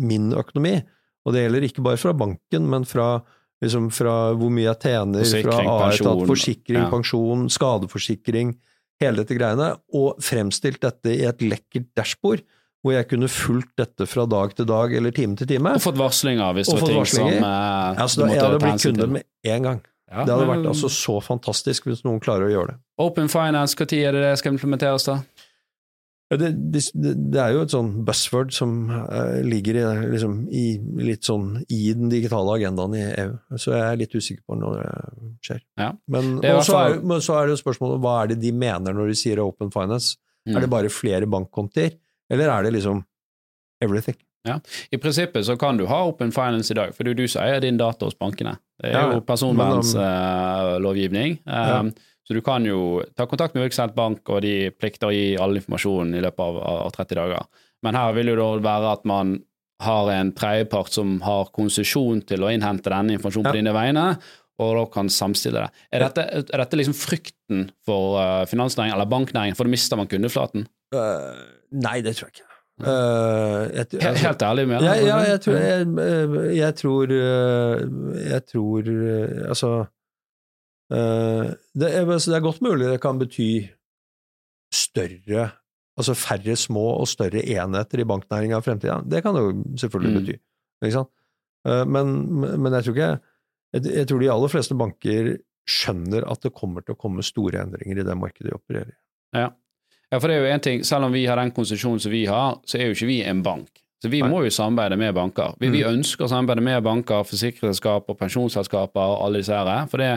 min 0.00 0.32
økonomi, 0.32 0.78
og 1.26 1.36
det 1.36 1.44
gjelder 1.44 1.66
ikke 1.68 1.84
bare 1.84 2.00
fra 2.00 2.14
banken, 2.16 2.64
men 2.72 2.88
fra, 2.88 3.10
liksom 3.60 3.90
fra 3.92 4.16
hvor 4.40 4.48
mye 4.56 4.70
jeg 4.70 4.80
tjener, 4.86 5.26
Forsikring, 5.26 5.52
fra 5.52 5.76
A-etat, 5.90 6.24
forsikring, 6.32 6.80
ja. 6.86 6.90
pensjon, 6.96 7.44
skadeforsikring, 7.52 8.56
hele 9.02 9.22
dette 9.22 9.36
greiene, 9.38 9.70
og 9.98 10.18
fremstilt 10.24 10.80
dette 10.84 11.12
i 11.14 11.22
et 11.28 11.42
lekkert 11.44 11.90
dashbord, 11.98 12.42
hvor 12.82 12.96
jeg 12.96 13.06
kunne 13.12 13.28
fulgt 13.30 13.76
dette 13.78 14.06
fra 14.10 14.24
dag 14.26 14.54
til 14.58 14.66
dag 14.66 14.92
eller 14.98 15.12
time 15.14 15.36
til 15.38 15.46
time. 15.52 15.76
Og 15.78 15.84
fått 15.84 15.98
varslinger 16.00 16.56
hvis 16.56 16.66
det 16.72 16.80
var 16.80 16.88
ting 16.88 16.98
varslinger. 16.98 17.36
som 17.38 17.46
eh, 17.46 18.02
Altså, 18.02 18.20
du 18.22 18.26
jeg 18.32 18.42
hadde 18.42 18.58
blitt 18.64 18.82
kunde 18.88 19.04
til. 19.06 19.12
med 19.18 19.22
en 19.56 19.62
gang. 19.68 19.82
Ja, 20.12 20.24
Det 20.26 20.34
hadde 20.34 20.46
men- 20.46 20.58
vært 20.64 20.68
altså 20.74 20.88
så 20.92 21.14
fantastisk 21.24 21.86
hvis 21.88 22.02
noen 22.04 22.18
klarer 22.20 22.48
å 22.48 22.50
gjøre 22.52 22.66
det. 22.72 22.76
Open 22.98 23.28
Finance, 23.32 23.74
når 23.78 23.92
er 23.92 24.12
det 24.12 24.22
det 24.26 24.38
skal 24.38 24.52
implementeres, 24.52 25.06
da? 25.06 25.14
Det, 26.38 26.48
det, 26.72 26.80
det 27.32 27.40
er 27.42 27.50
jo 27.56 27.62
et 27.66 27.74
sånn 27.74 27.90
buzzword 28.06 28.54
som 28.56 28.70
uh, 28.88 29.40
ligger 29.44 29.78
i, 29.80 29.82
liksom, 30.14 30.36
i, 30.48 30.64
litt 31.02 31.28
sånn 31.28 31.46
i 31.66 31.80
den 31.98 32.12
digitale 32.12 32.54
agendaen 32.56 32.96
i 32.96 33.02
EU, 33.04 33.32
så 33.58 33.74
jeg 33.74 33.84
er 33.84 34.00
litt 34.00 34.16
usikker 34.16 34.42
på 34.48 34.58
når 34.60 34.80
det 34.80 34.92
skjer. 35.44 35.60
Ja. 35.80 35.90
Men, 36.14 36.24
Det 36.42 36.52
er 36.54 36.66
så 36.66 36.78
er, 36.80 36.98
men 37.04 37.24
så 37.24 37.32
er 37.38 37.48
det 37.48 37.56
jo 37.56 37.64
spørsmålet 37.64 38.02
hva 38.04 38.14
er 38.22 38.32
det 38.32 38.38
de 38.44 38.52
mener 38.56 38.96
når 38.96 39.12
de 39.12 39.16
sier 39.18 39.44
open 39.44 39.72
finance? 39.74 40.08
Mm. 40.48 40.54
Er 40.56 40.60
det 40.64 40.72
bare 40.72 40.92
flere 40.92 41.26
bankkontier, 41.30 41.92
eller 42.32 42.46
er 42.54 42.60
det 42.66 42.72
liksom 42.78 42.98
everything? 43.84 44.18
Ja. 44.48 44.56
I 44.90 44.98
prinsippet 44.98 45.46
så 45.46 45.54
kan 45.56 45.76
du 45.78 45.86
ha 45.86 46.04
Open 46.08 46.32
Finance 46.34 46.72
i 46.74 46.76
dag, 46.76 46.90
for 46.96 47.06
det 47.06 47.10
er 47.12 47.18
du 47.20 47.28
som 47.30 47.42
eier 47.44 47.60
din 47.62 47.78
data 47.78 48.04
hos 48.08 48.16
bankene. 48.18 48.56
Det 48.82 48.90
er 48.90 49.12
jo 49.14 49.20
personvernslovgivning. 49.26 51.30
Ja. 51.46 51.82
Så 52.28 52.34
du 52.36 52.40
kan 52.46 52.64
jo 52.64 53.02
ta 53.18 53.26
kontakt 53.26 53.54
med 53.56 53.64
Virksomhet 53.66 53.94
bank, 53.96 54.20
og 54.30 54.42
de 54.44 54.70
plikter 54.70 55.08
å 55.10 55.14
gi 55.14 55.32
all 55.42 55.56
informasjon 55.58 56.12
i 56.14 56.20
løpet 56.22 56.44
av, 56.44 56.58
av 56.86 56.92
30 56.94 57.18
dager. 57.18 57.48
Men 57.82 57.98
her 57.98 58.12
vil 58.14 58.30
jo 58.30 58.36
da 58.38 58.50
være 58.62 58.92
at 58.98 59.04
man 59.10 59.40
har 59.82 60.12
en 60.14 60.30
tredjepart 60.38 60.92
som 60.94 61.16
har 61.26 61.48
konsesjon 61.50 62.20
til 62.28 62.44
å 62.46 62.52
innhente 62.54 62.92
denne 62.92 63.16
informasjonen 63.16 63.48
på 63.50 63.56
Ja. 63.56 63.58
dine 63.58 63.74
vegne, 63.74 64.04
og 64.62 64.76
da 64.78 64.84
kan 64.94 65.08
samstille 65.10 65.64
det. 65.64 65.70
Er 65.90 66.04
dette, 66.04 66.22
er 66.52 66.62
dette 66.62 66.78
liksom 66.78 66.94
frykten 66.94 67.64
for 67.88 68.20
uh, 68.20 68.44
finansnæringen 68.46 68.94
eller 68.94 69.10
banknæringen, 69.10 69.56
for 69.58 69.66
da 69.66 69.72
mister 69.74 69.98
man 69.98 70.06
kundeflaten? 70.06 70.68
Uh, 70.94 71.34
nei, 71.74 71.98
det 72.06 72.14
tror 72.14 72.28
jeg 72.30 72.36
ikke. 72.36 72.48
Uh, 72.82 73.66
jeg, 73.74 73.86
Helt, 73.90 73.96
altså- 74.12 74.26
helt 74.28 74.42
ærlig 74.42 74.62
med 74.70 74.82
Ja, 74.86 74.94
ja, 74.96 75.16
jeg 75.32 75.40
tror 75.44 75.58
jeg, 75.58 75.88
eh, 76.02 76.38
jeg 76.56 76.74
tror 76.80 77.12
eh, 77.12 77.82
Jeg 78.30 78.44
tror 78.48 78.88
eh, 78.88 79.34
Altså 79.48 79.68
eh, 79.82 79.90
det, 80.92 81.88
er, 81.88 82.04
det 82.04 82.36
er 82.36 82.44
godt 82.44 82.60
mulig 82.60 82.88
det 82.90 83.00
kan 83.00 83.20
bety 83.20 83.68
større 84.74 85.50
Altså 86.00 86.14
færre 86.16 86.54
små 86.56 86.82
og 87.02 87.08
større 87.10 87.42
enheter 87.52 88.00
i 88.00 88.04
banknæringa 88.08 88.56
i 88.62 88.64
fremtida. 88.64 88.94
Det 89.04 89.20
kan 89.22 89.34
det 89.36 89.42
jo 89.42 89.50
selvfølgelig 89.82 90.12
Mm. 90.12 90.24
bety. 90.24 90.96
Eh, 91.68 91.84
Men, 91.84 92.06
men 92.62 92.72
jeg 92.72 92.84
tror 92.84 92.94
ikke 92.96 93.20
jeg, 93.74 94.06
tror 94.08 94.20
de 94.20 94.30
aller 94.32 94.48
fleste 94.48 94.74
banker 94.74 95.36
skjønner 95.68 96.24
at 96.30 96.40
det 96.42 96.54
kommer 96.54 96.80
til 96.82 96.94
å 96.94 96.98
komme 96.98 97.22
store 97.22 97.60
endringer 97.62 98.00
i 98.00 98.06
det 98.08 98.16
markedet 98.16 98.50
de 98.50 98.56
opererer 98.56 98.88
i. 98.88 98.96
Ja. 99.36 99.50
ja, 100.10 100.18
for 100.18 100.28
det 100.28 100.36
er 100.36 100.42
jo 100.46 100.54
en 100.54 100.60
ting, 100.60 100.82
selv 100.84 101.04
om 101.04 101.12
vi 101.12 101.26
har 101.26 101.36
den 101.36 101.52
konsesjonen 101.52 102.00
som 102.00 102.10
vi 102.12 102.24
har, 102.26 102.56
så 102.66 102.78
er 102.80 102.88
jo 102.88 102.96
ikke 102.96 103.06
vi 103.12 103.22
en 103.22 103.42
bank. 103.44 103.68
Så 104.02 104.10
vi 104.10 104.20
Nei. 104.20 104.28
må 104.32 104.42
jo 104.42 104.50
samarbeide 104.50 104.96
med 104.98 105.14
banker. 105.14 105.54
Vi, 105.60 105.70
vi 105.70 105.84
ønsker 105.86 106.24
å 106.24 106.28
samarbeide 106.32 106.64
med 106.66 106.82
banker, 106.82 107.22
forsikringsselskaper, 107.28 108.16
pensjonsselskaper 108.18 109.12
og 109.12 109.22
alle 109.28 109.44
disse 109.44 109.54
her, 109.54 109.86
for 109.92 110.02
det 110.02 110.10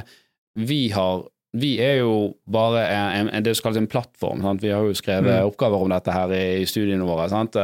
vi 0.56 0.90
har 0.96 1.26
vi 1.56 1.78
er 1.80 2.02
jo 2.02 2.36
bare 2.52 2.82
en, 2.92 3.30
en, 3.32 3.44
det 3.44 3.54
som 3.56 3.64
kalles 3.70 3.78
en 3.80 3.88
plattform. 3.88 4.42
Sant? 4.44 4.60
Vi 4.62 4.74
har 4.76 4.84
jo 4.84 4.92
skrevet 4.94 5.38
Mm. 5.40 5.46
oppgaver 5.54 5.80
om 5.86 5.90
dette 5.94 6.12
her 6.12 6.28
i, 6.36 6.62
i 6.62 6.66
studiene 6.68 7.06
våre. 7.08 7.30
Sant? 7.32 7.56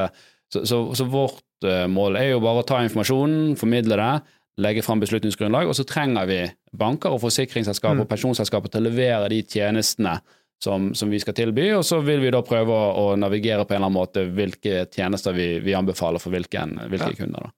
Så, 0.53 0.61
så, 0.63 0.77
så 0.95 1.03
vårt 1.11 1.43
eh, 1.67 1.87
mål 1.91 2.15
er 2.15 2.29
jo 2.31 2.39
bare 2.39 2.61
å 2.63 2.67
ta 2.67 2.79
informasjonen, 2.85 3.57
formidle 3.59 3.97
det, 3.99 4.21
legge 4.63 4.81
fram 4.85 5.01
beslutningsgrunnlag, 5.03 5.67
og 5.67 5.75
så 5.75 5.83
trenger 5.83 6.25
vi 6.29 6.39
banker 6.71 7.11
og 7.11 7.19
forsikringsselskaper 7.25 7.97
Mm. 7.99 8.05
og 8.05 8.09
pensjonsselskaper 8.13 8.71
til 8.71 8.79
å 8.85 8.87
levere 8.87 9.27
de 9.29 9.41
tjenestene 9.43 10.21
som, 10.63 10.93
som 10.95 11.09
vi 11.11 11.19
skal 11.19 11.33
tilby, 11.35 11.73
og 11.75 11.83
så 11.83 11.99
vil 12.05 12.21
vi 12.23 12.31
da 12.31 12.39
prøve 12.47 12.71
å, 12.71 13.11
å 13.11 13.15
navigere 13.19 13.65
på 13.67 13.73
en 13.75 13.81
eller 13.81 13.89
annen 13.91 13.99
måte 13.99 14.23
hvilke 14.31 14.85
tjenester 14.93 15.33
vi, 15.35 15.59
vi 15.59 15.75
anbefaler 15.75 16.19
for 16.23 16.31
hvilken, 16.31 16.77
hvilke 16.87 17.11
Ja. 17.11 17.19
kunder. 17.25 17.49
da. 17.49 17.51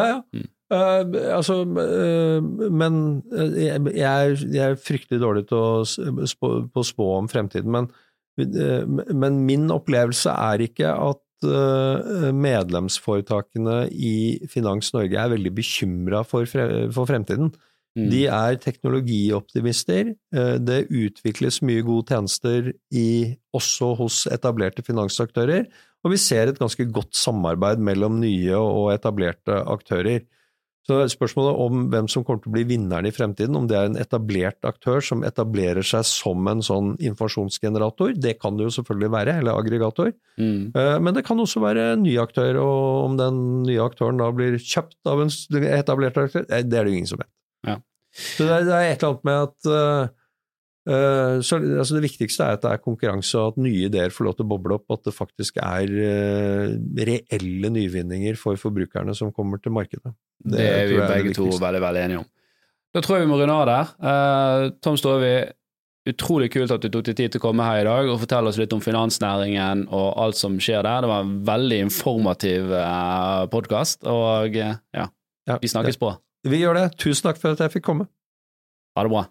Ja, 0.00 0.06
ja. 0.14 0.18
Mm. 0.32 0.48
Eh, 0.66 1.06
altså, 1.30 1.60
uh, 1.62 2.42
men 2.74 3.22
eh, 3.30 3.68
jeg, 3.68 3.84
jeg, 3.94 4.58
er, 4.64 4.72
fryktelig 4.82 5.20
dårlig 5.22 5.44
til 5.46 5.60
å 5.62 5.86
spå, 5.86 6.66
på 6.66 6.82
å 6.82 6.88
spå 6.88 7.06
om 7.20 7.28
fremtiden, 7.30 7.70
men, 7.70 7.86
uh, 8.42 8.82
men 9.14 9.46
min 9.46 9.70
opplevelse 9.74 10.30
er 10.34 10.60
ikke 10.66 10.90
at 10.90 11.22
medlemsforetakene 11.36 13.92
i 13.92 14.40
Finans 14.48 14.88
Norge 14.94 15.18
er 15.20 15.28
veldig 15.34 15.50
bekymra 15.52 16.22
for, 16.24 16.48
fre, 16.48 16.88
for 16.96 17.04
fremtiden. 17.10 17.50
Mm. 17.92 18.06
De 18.08 18.24
er 18.32 18.56
teknologioptimister. 18.56 20.16
Det 20.64 20.88
utvikles 20.88 21.60
mye 21.60 21.84
gode 21.84 22.08
tjenester 22.08 22.72
i, 22.88 23.36
også 23.52 23.92
hos 24.00 24.24
etablerte 24.32 24.80
finansaktører, 24.86 25.68
og 26.00 26.16
vi 26.16 26.18
ser 26.24 26.48
et 26.48 26.56
ganske 26.62 26.88
godt 26.88 27.12
samarbeid 27.20 27.84
mellom 27.84 28.16
nye 28.24 28.56
og 28.56 28.96
etablerte 28.96 29.60
aktører. 29.76 30.24
Så 30.86 31.00
spørsmålet 31.10 31.60
om 31.64 31.86
hvem 31.90 32.06
som 32.10 32.22
kommer 32.22 32.44
til 32.44 32.52
å 32.52 32.54
bli 32.54 32.62
vinneren 32.68 33.08
i 33.08 33.14
fremtiden, 33.14 33.56
om 33.58 33.66
det 33.66 33.74
er 33.74 33.88
en 33.88 33.98
etablert 33.98 34.68
aktør 34.68 35.02
som 35.02 35.24
etablerer 35.26 35.82
seg 35.86 36.04
som 36.06 36.46
en 36.46 36.62
sånn 36.62 36.92
informasjonsgenerator, 37.00 38.14
det 38.14 38.36
kan 38.38 38.54
det 38.54 38.68
jo 38.68 38.74
selvfølgelig 38.78 39.12
være, 39.18 39.38
eller 39.42 39.58
aggregator, 39.58 40.14
Mm. 40.36 40.72
Eh, 40.76 40.98
men 41.00 41.14
det 41.16 41.24
kan 41.24 41.38
også 41.40 41.62
være 41.62 41.94
en 41.94 42.02
ny 42.04 42.18
aktør, 42.20 42.58
og 42.60 43.04
om 43.06 43.14
den 43.16 43.38
nye 43.64 43.80
aktøren 43.80 44.20
da 44.20 44.28
blir 44.36 44.58
kjøpt 44.60 45.08
av 45.08 45.22
en 45.22 45.30
etablert 45.72 46.18
aktør, 46.20 46.44
eh, 46.44 46.60
det 46.60 46.76
er 46.76 46.84
det 46.84 46.92
jo 46.92 46.98
ingen 46.98 47.08
som 47.08 47.22
vet. 47.22 47.30
Ja. 47.64 47.78
Så 48.12 48.44
det 48.44 48.52
er, 48.52 48.92
et 48.92 49.02
eller 49.02 49.14
annet 49.14 49.24
med 49.24 49.46
at 49.46 49.70
eh, 49.72 50.12
så, 50.86 51.58
altså 51.58 51.96
Det 51.96 52.04
viktigste 52.04 52.44
er 52.46 52.56
at 52.56 52.62
det 52.62 52.70
er 52.70 52.82
konkurranse, 52.84 53.40
og 53.40 53.54
at 53.54 53.60
nye 53.64 53.88
ideer 53.88 54.14
får 54.14 54.28
lov 54.28 54.36
til 54.38 54.46
å 54.46 54.50
boble 54.52 54.78
opp, 54.78 54.86
og 54.86 55.00
at 55.00 55.08
det 55.08 55.16
faktisk 55.16 55.58
er 55.58 55.90
eh, 55.90 56.76
reelle 57.08 57.72
nyvinninger 57.74 58.38
for 58.38 58.60
forbrukerne 58.60 59.16
som 59.18 59.34
kommer 59.34 59.58
til 59.62 59.74
markedet. 59.74 60.14
Det, 60.38 60.62
er 60.62 60.86
vi 60.86 60.98
jeg 60.98 61.02
er 61.02 61.14
begge 61.14 61.36
to 61.36 61.50
veldig 61.50 61.82
veldig 61.82 62.02
enige 62.04 62.22
om. 62.22 62.28
Da 62.94 63.02
tror 63.04 63.18
jeg 63.18 63.26
vi 63.26 63.30
må 63.32 63.38
runde 63.40 63.56
av 63.56 63.66
der. 63.68 63.94
Eh, 64.08 64.68
Tom 64.84 64.96
Storvi, 65.00 65.34
utrolig 66.06 66.48
kult 66.54 66.72
at 66.72 66.84
du 66.84 66.88
tok 66.88 67.08
deg 67.08 67.18
tid 67.18 67.34
til 67.34 67.42
å 67.42 67.46
komme 67.48 67.66
her 67.66 67.82
i 67.82 67.86
dag 67.88 68.08
og 68.08 68.20
fortelle 68.22 68.52
oss 68.52 68.60
litt 68.60 68.72
om 68.76 68.82
finansnæringen 68.84 69.88
og 69.90 70.08
alt 70.22 70.38
som 70.38 70.56
skjer 70.62 70.86
der. 70.86 71.02
Det 71.04 71.10
var 71.10 71.26
en 71.26 71.36
veldig 71.50 71.80
informativ 71.88 72.70
uh, 72.70 73.44
podkast, 73.52 74.06
og 74.06 74.56
eh, 74.56 74.78
ja, 74.96 75.10
Ja, 75.46 75.58
vi 75.62 75.70
snakkes 75.70 75.98
på. 75.98 76.14
Vi 76.46 76.62
gjør 76.62 76.78
det. 76.78 76.86
Tusen 77.02 77.28
takk 77.28 77.42
for 77.42 77.54
at 77.54 77.60
jeg 77.62 77.74
fikk 77.76 77.90
komme. 77.90 78.08
Ha 78.96 79.04
det 79.04 79.12
bra. 79.12 79.26